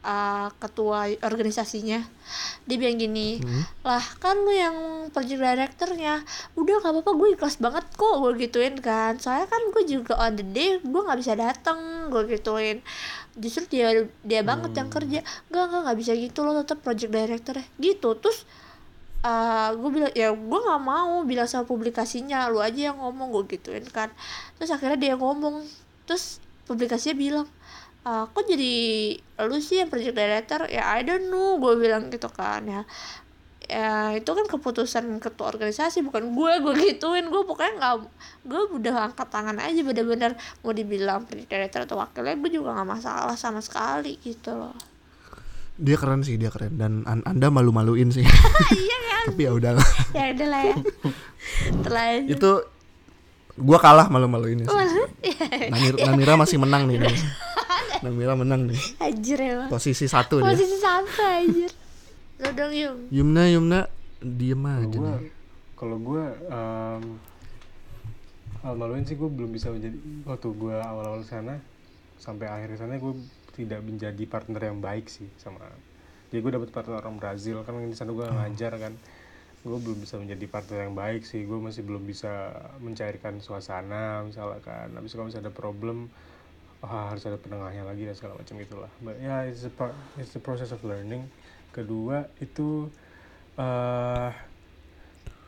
uh, 0.07 0.49
ketua 0.63 1.11
organisasinya. 1.27 2.01
Dia 2.67 2.77
bilang 2.79 2.99
gini 2.99 3.39
lah 3.87 4.03
kan 4.23 4.39
lu 4.47 4.55
yang 4.55 4.77
project 5.11 5.43
directornya. 5.43 6.23
Udah 6.55 6.83
gak 6.83 6.93
apa-apa 6.95 7.11
gue 7.19 7.29
ikhlas 7.35 7.59
banget 7.59 7.85
kok. 7.99 8.15
Gue 8.23 8.33
gituin 8.39 8.79
kan. 8.79 9.19
Soalnya 9.19 9.51
kan 9.51 9.63
gue 9.75 9.83
juga 9.85 10.15
on 10.23 10.39
the 10.39 10.47
day 10.47 10.79
gue 10.79 11.01
nggak 11.03 11.19
bisa 11.19 11.35
datang 11.35 12.09
gue 12.09 12.23
gituin. 12.39 12.81
Justru 13.37 13.67
dia 13.69 14.07
dia 14.23 14.41
banget 14.47 14.73
yang 14.79 14.89
kerja. 14.89 15.21
Nggak 15.51 15.65
nggak 15.71 15.81
nggak 15.91 15.99
bisa 15.99 16.13
gitu 16.15 16.39
lo 16.47 16.55
tetap 16.63 16.79
project 16.81 17.13
director 17.13 17.57
gitu 17.83 18.15
terus 18.19 18.47
gue 19.75 19.91
bilang 19.91 20.15
ya 20.15 20.31
gue 20.31 20.61
nggak 20.63 20.83
mau 20.87 21.27
bilang 21.27 21.51
sama 21.51 21.67
publikasinya 21.67 22.47
lu 22.47 22.63
aja 22.63 22.95
yang 22.95 22.99
ngomong 23.03 23.35
gue 23.35 23.59
gituin 23.59 23.83
kan. 23.91 24.11
Terus 24.59 24.71
akhirnya 24.71 24.99
dia 24.99 25.15
ngomong. 25.19 25.67
Terus 26.07 26.39
publikasinya 26.67 27.15
bilang 27.15 27.49
"Ah, 28.03 28.27
kok 28.27 28.45
jadi 28.45 28.75
lu 29.43 29.59
sih 29.59 29.79
yang 29.79 29.89
project 29.89 30.15
director? 30.15 30.67
Ya 30.67 30.87
I 30.89 31.03
don't 31.03 31.27
know 31.27 31.57
gue 31.57 31.75
bilang 31.77 32.07
gitu 32.07 32.27
kan 32.29 32.63
ya. 32.63 32.83
Ya 33.67 34.15
itu 34.15 34.31
kan 34.31 34.47
keputusan 34.47 35.19
ketua 35.19 35.51
organisasi 35.51 35.99
bukan 36.01 36.31
gue 36.31 36.53
gue 36.61 36.75
gituin. 36.85 37.27
Gue 37.27 37.43
pokoknya 37.43 37.73
nggak 37.77 37.95
gue 38.45 38.63
udah 38.73 39.11
angkat 39.11 39.27
tangan 39.27 39.59
aja 39.59 39.83
bener-bener 39.83 40.35
mau 40.61 40.71
dibilang 40.71 41.27
project 41.27 41.49
director 41.49 41.81
atau 41.83 41.99
wakilnya 41.99 42.37
gue 42.37 42.51
juga 42.53 42.75
nggak 42.75 42.91
masalah 42.93 43.35
sama 43.35 43.59
sekali 43.59 44.23
gitu 44.23 44.55
loh. 44.55 44.75
Dia 45.77 45.99
keren 45.99 46.23
sih 46.23 46.39
dia 46.39 46.49
keren. 46.49 46.79
Dan 46.79 47.03
an- 47.05 47.27
anda 47.27 47.51
malu-maluin 47.51 48.09
sih. 48.09 48.23
iya 48.79 48.97
kan 49.03 49.35
Tapi 49.35 49.43
ya 49.43 49.53
udahlah. 49.53 49.89
ya 50.15 50.25
udah 50.31 50.47
lah 50.47 50.63
ya. 50.63 50.77
Terlanjur. 51.85 52.33
Itu 52.33 52.51
gua 53.57 53.78
kalah 53.81 54.07
malu-maluin 54.12 54.65
sih. 54.65 54.70
Iya. 55.24 55.47
Namira, 55.73 55.97
Namira 56.12 56.33
masih 56.37 56.57
menang 56.61 56.87
nih. 56.89 57.01
nih. 57.03 57.16
Namira 58.05 58.37
menang 58.37 58.69
nih. 58.69 58.81
Anjir 59.01 59.41
emang 59.41 59.73
Posisi 59.73 60.05
satu 60.07 60.45
dia. 60.45 60.53
Posisi 60.53 60.77
sampai 60.77 61.49
anjir 61.49 61.73
Lo 62.37 62.53
dong 62.53 62.73
Yung 62.77 62.99
Yumna 63.09 63.49
Yumna 63.49 63.81
diem 64.20 64.65
aja 64.65 64.97
nih. 64.97 65.33
kalau 65.77 66.01
gue 66.01 66.24
um, 66.49 67.03
maluin 68.74 69.05
sih 69.05 69.15
gue 69.15 69.28
belum 69.28 69.53
bisa 69.53 69.69
menjadi 69.69 69.95
waktu 70.24 70.49
gue 70.57 70.77
awal-awal 70.81 71.20
sana 71.23 71.61
sampai 72.16 72.49
akhir 72.49 72.81
sana 72.81 72.97
gue 72.97 73.12
tidak 73.55 73.85
menjadi 73.85 74.24
partner 74.24 74.73
yang 74.73 74.81
baik 74.81 75.07
sih 75.07 75.28
sama 75.37 75.61
jadi 76.33 76.41
gue 76.43 76.53
dapet 76.57 76.73
partner 76.73 76.99
orang 77.05 77.20
Brazil 77.20 77.61
kan 77.62 77.77
di 77.77 77.93
sana 77.93 78.11
gue 78.11 78.24
ngajar 78.24 78.73
kan 78.81 78.93
gue 79.67 79.79
belum 79.83 79.99
bisa 79.99 80.15
menjadi 80.17 80.47
partner 80.47 80.87
yang 80.87 80.95
baik 80.95 81.27
sih. 81.27 81.43
Gue 81.43 81.59
masih 81.59 81.83
belum 81.83 82.07
bisa 82.07 82.55
mencairkan 82.79 83.43
suasana 83.43 84.23
misalnya 84.23 84.63
kan 84.63 84.95
habis 84.95 85.11
kalau 85.11 85.27
misalnya 85.27 85.51
ada 85.51 85.55
problem 85.55 86.07
ah, 86.81 87.11
harus 87.11 87.27
ada 87.27 87.35
penengahnya 87.35 87.83
lagi 87.83 88.07
dan 88.07 88.15
segala 88.15 88.39
macam 88.39 88.55
itulah 88.63 88.93
but 89.03 89.19
ya 89.19 89.43
it's 89.43 89.67
a, 89.67 89.73
pro- 89.73 89.97
it's 90.15 90.31
the 90.31 90.39
process 90.39 90.71
of 90.71 90.79
learning. 90.87 91.27
Kedua 91.75 92.31
itu 92.39 92.87
eh 93.59 94.31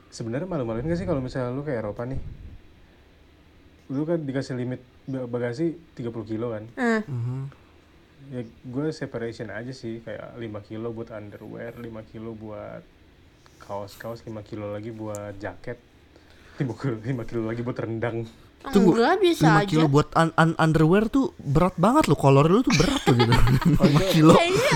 sebenarnya 0.09 0.49
malu-maluin 0.49 0.89
gak 0.89 0.99
sih 0.99 1.07
kalau 1.07 1.20
misalnya 1.20 1.53
lu 1.53 1.62
ke 1.62 1.73
Eropa 1.73 2.03
nih? 2.03 2.19
Lu 3.89 4.03
kan 4.05 4.20
dikasih 4.20 4.57
limit 4.57 4.81
ba- 5.07 5.28
bagasi 5.28 5.78
30 5.95 6.27
kilo 6.27 6.53
kan? 6.53 6.65
Hmm. 6.74 7.03
Mhm. 7.07 7.40
ya 8.28 8.43
gue 8.45 8.86
separation 8.90 9.49
aja 9.49 9.70
sih. 9.70 10.03
Kayak 10.03 10.35
5 10.36 10.59
kilo 10.61 10.90
buat 10.90 11.15
underwear 11.15 11.78
5 11.78 12.03
kilo 12.03 12.35
buat 12.35 12.82
kaos-kaos 13.59 14.22
5 14.22 14.32
kilo 14.43 14.70
lagi 14.70 14.90
buat 14.90 15.36
jaket 15.36 15.78
5 16.56 16.64
kilo, 16.74 16.94
5 16.98 17.28
kilo 17.28 17.43
lagi 17.47 17.60
buat 17.60 17.78
rendang 17.78 18.26
Tunggu, 18.59 18.98
Enggak 18.98 19.22
bisa 19.22 19.47
5 19.47 19.60
aja 19.62 19.70
kilo 19.70 19.86
buat 19.86 20.09
un- 20.14 20.35
un- 20.35 20.59
underwear 20.59 21.06
tuh 21.06 21.30
berat 21.39 21.78
banget 21.78 22.10
loh. 22.10 22.18
Kolor 22.18 22.43
lu 22.44 22.59
tuh 22.60 22.74
berat 22.74 23.02
loh 23.06 23.14
gitu. 23.14 23.32
5 23.86 24.14
kilo. 24.14 24.35
Kayaknya 24.35 24.70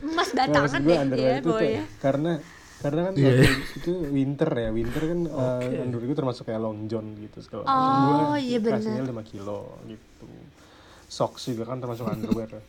Emas 0.00 0.30
gue 0.30 0.94
deh 1.10 1.18
ya 1.18 1.32
itu 1.34 1.42
tuh 1.42 1.52
bawahnya 1.52 1.84
karena 1.98 2.32
karena 2.80 3.00
kan 3.02 3.12
Iya, 3.12 3.28
waktu 3.28 3.44
iya. 3.44 3.54
itu 3.76 3.90
winter 4.08 4.50
ya 4.54 4.68
winter 4.70 5.02
kan 5.04 5.20
uh, 5.26 5.82
underwear 5.82 6.06
itu 6.06 6.16
termasuk 6.16 6.44
kayak 6.46 6.60
long 6.60 6.86
john 6.86 7.06
gitu 7.18 7.38
segala 7.42 7.62
Oh, 7.66 7.74
Gua 8.30 8.38
iya 8.38 8.56
benar. 8.56 8.78
kasihnya 8.78 9.04
5 9.04 9.20
kilo 9.26 9.58
gitu 9.84 10.26
socks 11.10 11.42
juga 11.50 11.66
kan 11.66 11.76
termasuk 11.76 12.06
underwear 12.06 12.48
ya. 12.48 12.62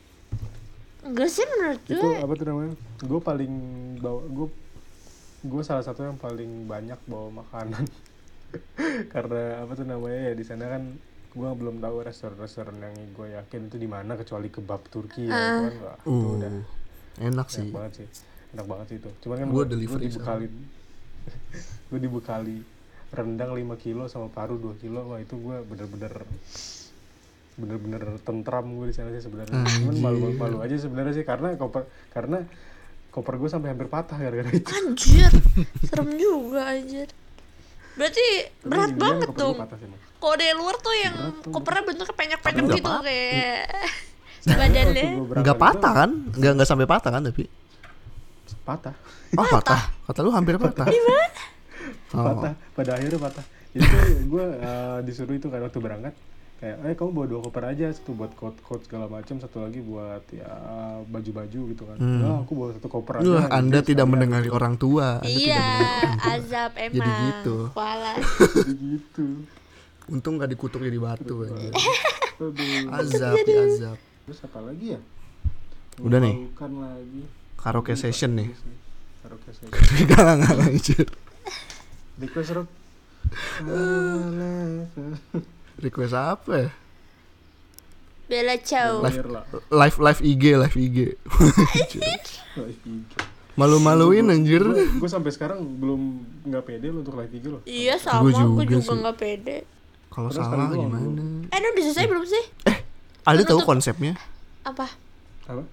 Enggak 1.02 1.30
sih 1.30 1.46
menurut 1.48 1.82
itu 1.86 1.98
gue 1.98 2.14
apa 2.18 2.34
tuh 2.36 2.46
namanya 2.46 2.74
gue 3.00 3.20
paling 3.22 3.54
bawa 3.98 4.22
gue 4.26 4.48
gue 5.42 5.64
salah 5.66 5.82
satu 5.82 6.06
yang 6.06 6.18
paling 6.22 6.70
banyak 6.70 6.98
bawa 7.10 7.42
makanan. 7.42 7.86
Karena 9.14 9.64
apa 9.64 9.72
tuh 9.74 9.86
namanya 9.88 10.32
ya 10.32 10.34
di 10.38 10.46
sana 10.46 10.70
kan 10.70 10.84
gue 11.32 11.50
belum 11.56 11.80
tahu 11.80 11.96
restoran-restoran 12.04 12.76
yang 12.78 12.96
gue 13.16 13.28
yakin 13.40 13.72
itu 13.72 13.78
di 13.80 13.88
mana 13.88 14.20
kecuali 14.20 14.52
kebab 14.52 14.82
Turki 14.92 15.26
ya 15.26 15.34
itu 15.34 15.62
kan. 15.64 15.74
Itu 16.04 16.12
Uh, 16.12 16.36
udah 16.38 16.50
enak 16.52 16.68
enak 17.22 17.48
sih. 17.50 17.70
banget 17.72 17.94
sih. 18.04 18.08
Enak 18.54 18.66
banget 18.68 18.86
sih 18.92 18.98
itu. 19.00 19.10
Cuman 19.26 19.36
kan 19.40 19.48
gue 19.50 19.66
delivery 19.66 20.04
dibekali 20.12 20.48
gue 21.90 22.00
dibekali 22.00 22.58
rendang 23.12 23.52
5 23.56 23.84
kilo 23.84 24.04
sama 24.12 24.28
paru 24.30 24.60
2 24.60 24.84
kilo. 24.84 25.10
Wah 25.10 25.20
itu 25.24 25.40
gue 25.40 25.58
bener-bener 25.66 26.14
bener-bener 27.56 28.04
tentram 28.24 28.66
gue 28.68 28.92
di 28.92 28.96
sana 28.96 29.10
sih 29.16 29.24
sebenarnya. 29.24 29.58
Cuman 29.58 29.96
malu 30.04 30.36
malu 30.36 30.58
aja 30.60 30.76
sebenarnya 30.76 31.16
sih 31.16 31.26
karena 31.26 31.56
koper 31.56 31.88
karena 32.12 32.44
koper 33.12 33.36
gue 33.38 33.50
sampai 33.52 33.76
hampir 33.76 33.92
patah 33.92 34.16
gara-gara 34.16 34.50
itu 34.56 34.72
Anjir 34.72 35.32
Serem 35.84 36.16
juga 36.16 36.72
anjir 36.72 37.12
Berarti 37.92 38.26
Tapi 38.48 38.68
berat 38.72 38.88
Indian 38.88 39.04
banget 39.04 39.30
dong. 39.36 39.58
Kalau 40.22 40.36
dari 40.40 40.54
luar 40.56 40.76
tuh 40.80 40.96
yang 40.96 41.16
Berat 41.18 41.36
tuh. 41.44 41.52
kopernya 41.52 41.84
bentuknya 41.84 42.16
penyek-penyek 42.16 42.64
gitu 42.72 42.88
nggak 42.88 43.02
kayak 43.04 43.62
Waktu 44.42 44.58
badannya 44.58 45.04
gua 45.14 45.26
berangkat 45.28 45.42
Enggak 45.44 45.58
itu 45.58 45.62
patah 45.62 45.92
kan? 45.94 46.10
Enggak 46.34 46.52
enggak 46.56 46.70
sampai 46.72 46.88
patah 46.88 47.12
kan 47.12 47.22
tapi. 47.22 47.44
patah 48.62 48.96
Oh, 49.36 49.46
patah. 49.48 49.82
Kata 50.08 50.20
lu 50.24 50.32
hampir 50.32 50.56
patah. 50.56 50.88
Oh. 52.12 52.26
patah 52.28 52.54
pada 52.76 52.92
akhirnya 53.00 53.20
patah 53.20 53.46
tuh 53.72 54.04
gue 54.28 54.46
uh, 54.60 55.00
disuruh 55.00 55.32
itu 55.32 55.48
kan 55.48 55.64
waktu 55.64 55.80
berangkat 55.80 56.14
kayak 56.62 56.78
eh 56.80 56.94
kamu 56.94 57.10
bawa 57.12 57.26
dua 57.28 57.40
koper 57.42 57.64
aja 57.68 57.90
satu 57.90 58.14
buat 58.14 58.32
coat 58.32 58.56
coat 58.62 58.80
segala 58.84 59.08
macam 59.08 59.36
satu 59.36 59.60
lagi 59.60 59.80
buat 59.82 60.22
ya 60.30 60.48
baju-baju 61.04 61.60
gitu 61.68 61.84
kan 61.84 61.96
Hmm. 61.98 62.22
oh, 62.22 62.36
aku 62.40 62.52
bawa 62.54 62.70
satu 62.72 62.88
koper 62.88 63.14
aja 63.18 63.26
Wah, 63.26 63.42
gitu, 63.42 63.52
Anda 63.52 63.80
tidak 63.80 63.88
sekalian. 64.00 64.12
mendengar 64.12 64.42
orang 64.52 64.76
tua. 64.76 65.08
Anda 65.18 65.28
Iya 65.28 65.58
tidak 65.58 65.58
mendengar. 65.58 66.32
azab 66.32 66.72
emang 66.76 66.94
Jadi 66.94 67.12
gitu. 67.26 67.56
Jadi 68.54 68.74
gitu 68.92 69.26
Untung 70.08 70.36
gak 70.36 70.50
dikutuk 70.50 70.80
jadi 70.80 70.98
batu 70.98 71.44
aja. 71.44 71.56
Aduh. 72.38 72.92
Azab 72.92 73.36
ya 73.40 73.64
azab. 73.64 73.98
terus 74.22 74.38
apa 74.42 74.60
lagi 74.62 74.86
ya 74.94 75.00
Udah 75.98 76.20
nih. 76.20 76.36
Lagi 76.54 77.22
Karaoke 77.56 77.94
session 77.96 78.34
nih. 78.34 78.50
karaoke 79.20 79.50
session 79.50 79.70
Enggak 79.98 80.24
enggak 80.36 80.56
lanjut. 80.56 81.08
request 82.18 82.50
Rob 82.54 82.68
Request 85.82 86.14
apa 86.14 86.54
ya? 86.56 86.70
Bella 88.24 88.56
Ciao 88.58 89.02
Bayar 89.02 89.28
lah 89.28 89.44
Live 89.70 89.98
live 89.98 90.22
IG, 90.22 90.44
live 90.56 90.78
IG. 90.78 90.98
Malu-maluin 93.52 94.24
anjir. 94.26 94.64
gue 94.64 95.10
sampai 95.10 95.28
sekarang 95.30 95.60
belum 95.60 96.02
nggak 96.46 96.64
pede 96.64 96.88
lo 96.88 97.04
untuk 97.04 97.20
live 97.20 97.28
IG 97.30 97.46
lo 97.46 97.60
Iya 97.64 98.00
sama 98.00 98.24
Gua 98.24 98.32
gue 98.32 98.64
juga 98.64 98.80
juga 98.80 98.94
nggak 99.02 99.18
pede 99.18 99.58
Kalau 100.08 100.30
salah 100.30 100.68
doang, 100.68 100.88
gimana? 100.88 101.24
Eh 101.48 101.58
ini 101.58 101.68
udah 101.68 101.84
selesai 101.84 102.06
belum 102.06 102.24
sih? 102.26 102.44
Ada 103.22 103.38
Lu 103.38 103.44
tahu 103.46 103.60
tuh- 103.60 103.68
konsepnya? 103.68 104.14
Apa? 104.64 104.88
apa 105.46 105.64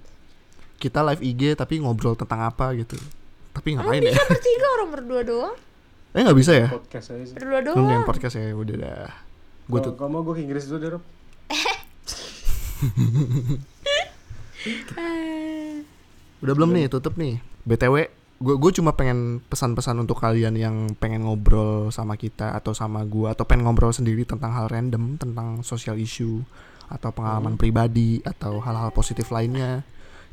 Kita 0.77 1.03
live 1.05 1.23
IG 1.23 1.55
tapi 1.55 1.79
ngobrol 1.79 2.15
tentang 2.15 2.43
apa 2.43 2.71
gitu. 2.73 2.95
Tapi 3.51 3.75
Emang 3.75 3.87
ngapain 3.87 3.99
ya? 4.01 4.11
bisa 4.13 4.23
bertiga 4.25 4.67
orang 4.73 4.89
berdua 4.91 5.23
doang 5.23 5.55
Eh 6.09 6.21
nggak 6.21 6.35
bisa 6.37 6.53
ya? 6.57 6.69
podcast 6.69 7.07
aja 7.11 7.25
sih 7.25 7.35
Berdua 7.37 7.59
Hmm, 7.75 7.83
yang 7.85 8.03
doang 8.03 8.05
podcast 8.05 8.35
ya 8.35 8.51
udah 8.53 8.77
dah. 8.77 9.11
Gue 9.69 9.85
tuh 9.85 9.93
Kalau 10.01 10.09
mau 10.09 10.25
gue 10.25 10.41
ke 10.41 10.49
Inggris 10.49 10.65
dulu 10.65 10.81
deh 10.81 10.91
Rob. 10.97 11.05
Udah 16.43 16.55
belum 16.57 16.73
nih 16.73 16.89
tutup 16.89 17.21
nih. 17.21 17.37
BTW 17.69 18.09
gue 18.39 18.55
gue 18.55 18.71
cuma 18.71 18.95
pengen 18.95 19.43
pesan-pesan 19.51 19.99
untuk 19.99 20.23
kalian 20.23 20.55
yang 20.55 20.95
pengen 20.95 21.27
ngobrol 21.27 21.91
sama 21.91 22.15
kita 22.15 22.55
atau 22.55 22.71
sama 22.71 23.03
gue 23.03 23.27
atau 23.27 23.43
pengen 23.43 23.67
ngobrol 23.67 23.91
sendiri 23.91 24.23
tentang 24.23 24.55
hal 24.55 24.71
random 24.71 25.19
tentang 25.19 25.67
social 25.67 25.99
issue 25.99 26.47
atau 26.87 27.11
pengalaman 27.11 27.59
pribadi 27.59 28.23
atau 28.23 28.63
hal-hal 28.63 28.95
positif 28.95 29.35
lainnya. 29.35 29.83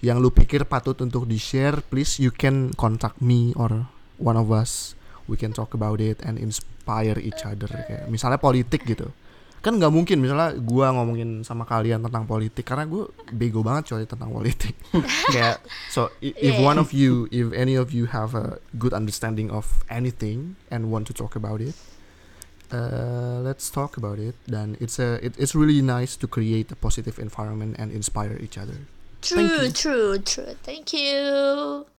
Yang 0.06 0.18
lu 0.22 0.30
pikir 0.30 0.70
patut 0.70 0.94
untuk 1.02 1.26
di 1.26 1.41
share 1.41 1.82
please 1.82 2.22
you 2.22 2.30
can 2.30 2.70
contact 2.78 3.18
me 3.20 3.52
or 3.57 3.90
one 4.22 4.38
of 4.40 4.53
us. 4.53 4.94
We 5.26 5.41
can 5.41 5.57
talk 5.57 5.74
about 5.74 5.98
it 5.98 6.22
and 6.22 6.38
inspire 6.38 7.18
each 7.18 7.41
other 7.41 7.66
kayak 7.90 8.06
misalnya 8.14 8.38
politik 8.38 8.86
gitu 8.86 9.10
kan 9.66 9.82
nggak 9.82 9.90
mungkin 9.90 10.22
misalnya 10.22 10.54
gua 10.62 10.94
ngomongin 10.94 11.42
sama 11.42 11.66
kalian 11.66 12.06
tentang 12.06 12.30
politik 12.30 12.62
karena 12.62 12.86
gue 12.86 13.10
bego 13.34 13.66
banget 13.66 13.98
coy 13.98 14.06
tentang 14.06 14.30
politik 14.30 14.78
kayak 15.34 15.58
so 15.90 16.14
if 16.22 16.38
Yeah. 16.38 16.62
one 16.62 16.78
of 16.78 16.94
you 16.94 17.26
if 17.34 17.50
any 17.50 17.74
of 17.74 17.90
you 17.90 18.06
have 18.06 18.38
a 18.38 18.62
good 18.78 18.94
understanding 18.94 19.50
of 19.50 19.82
anything 19.90 20.54
and 20.70 20.94
want 20.94 21.10
to 21.10 21.14
talk 21.18 21.34
about 21.34 21.66
it 21.66 21.74
uh, 22.70 23.42
let's 23.42 23.74
talk 23.74 23.98
about 23.98 24.22
it 24.22 24.38
dan 24.46 24.78
it's 24.78 25.02
a 25.02 25.18
it, 25.26 25.34
it's 25.42 25.58
really 25.58 25.82
nice 25.82 26.14
to 26.14 26.30
create 26.30 26.70
a 26.70 26.78
positive 26.78 27.18
environment 27.18 27.74
and 27.82 27.90
inspire 27.90 28.38
each 28.38 28.62
other 28.62 28.86
Thank 29.26 29.50
True, 29.50 29.74
true, 29.74 30.14
true. 30.22 30.54
Thank 30.62 30.94
you. 30.94 31.95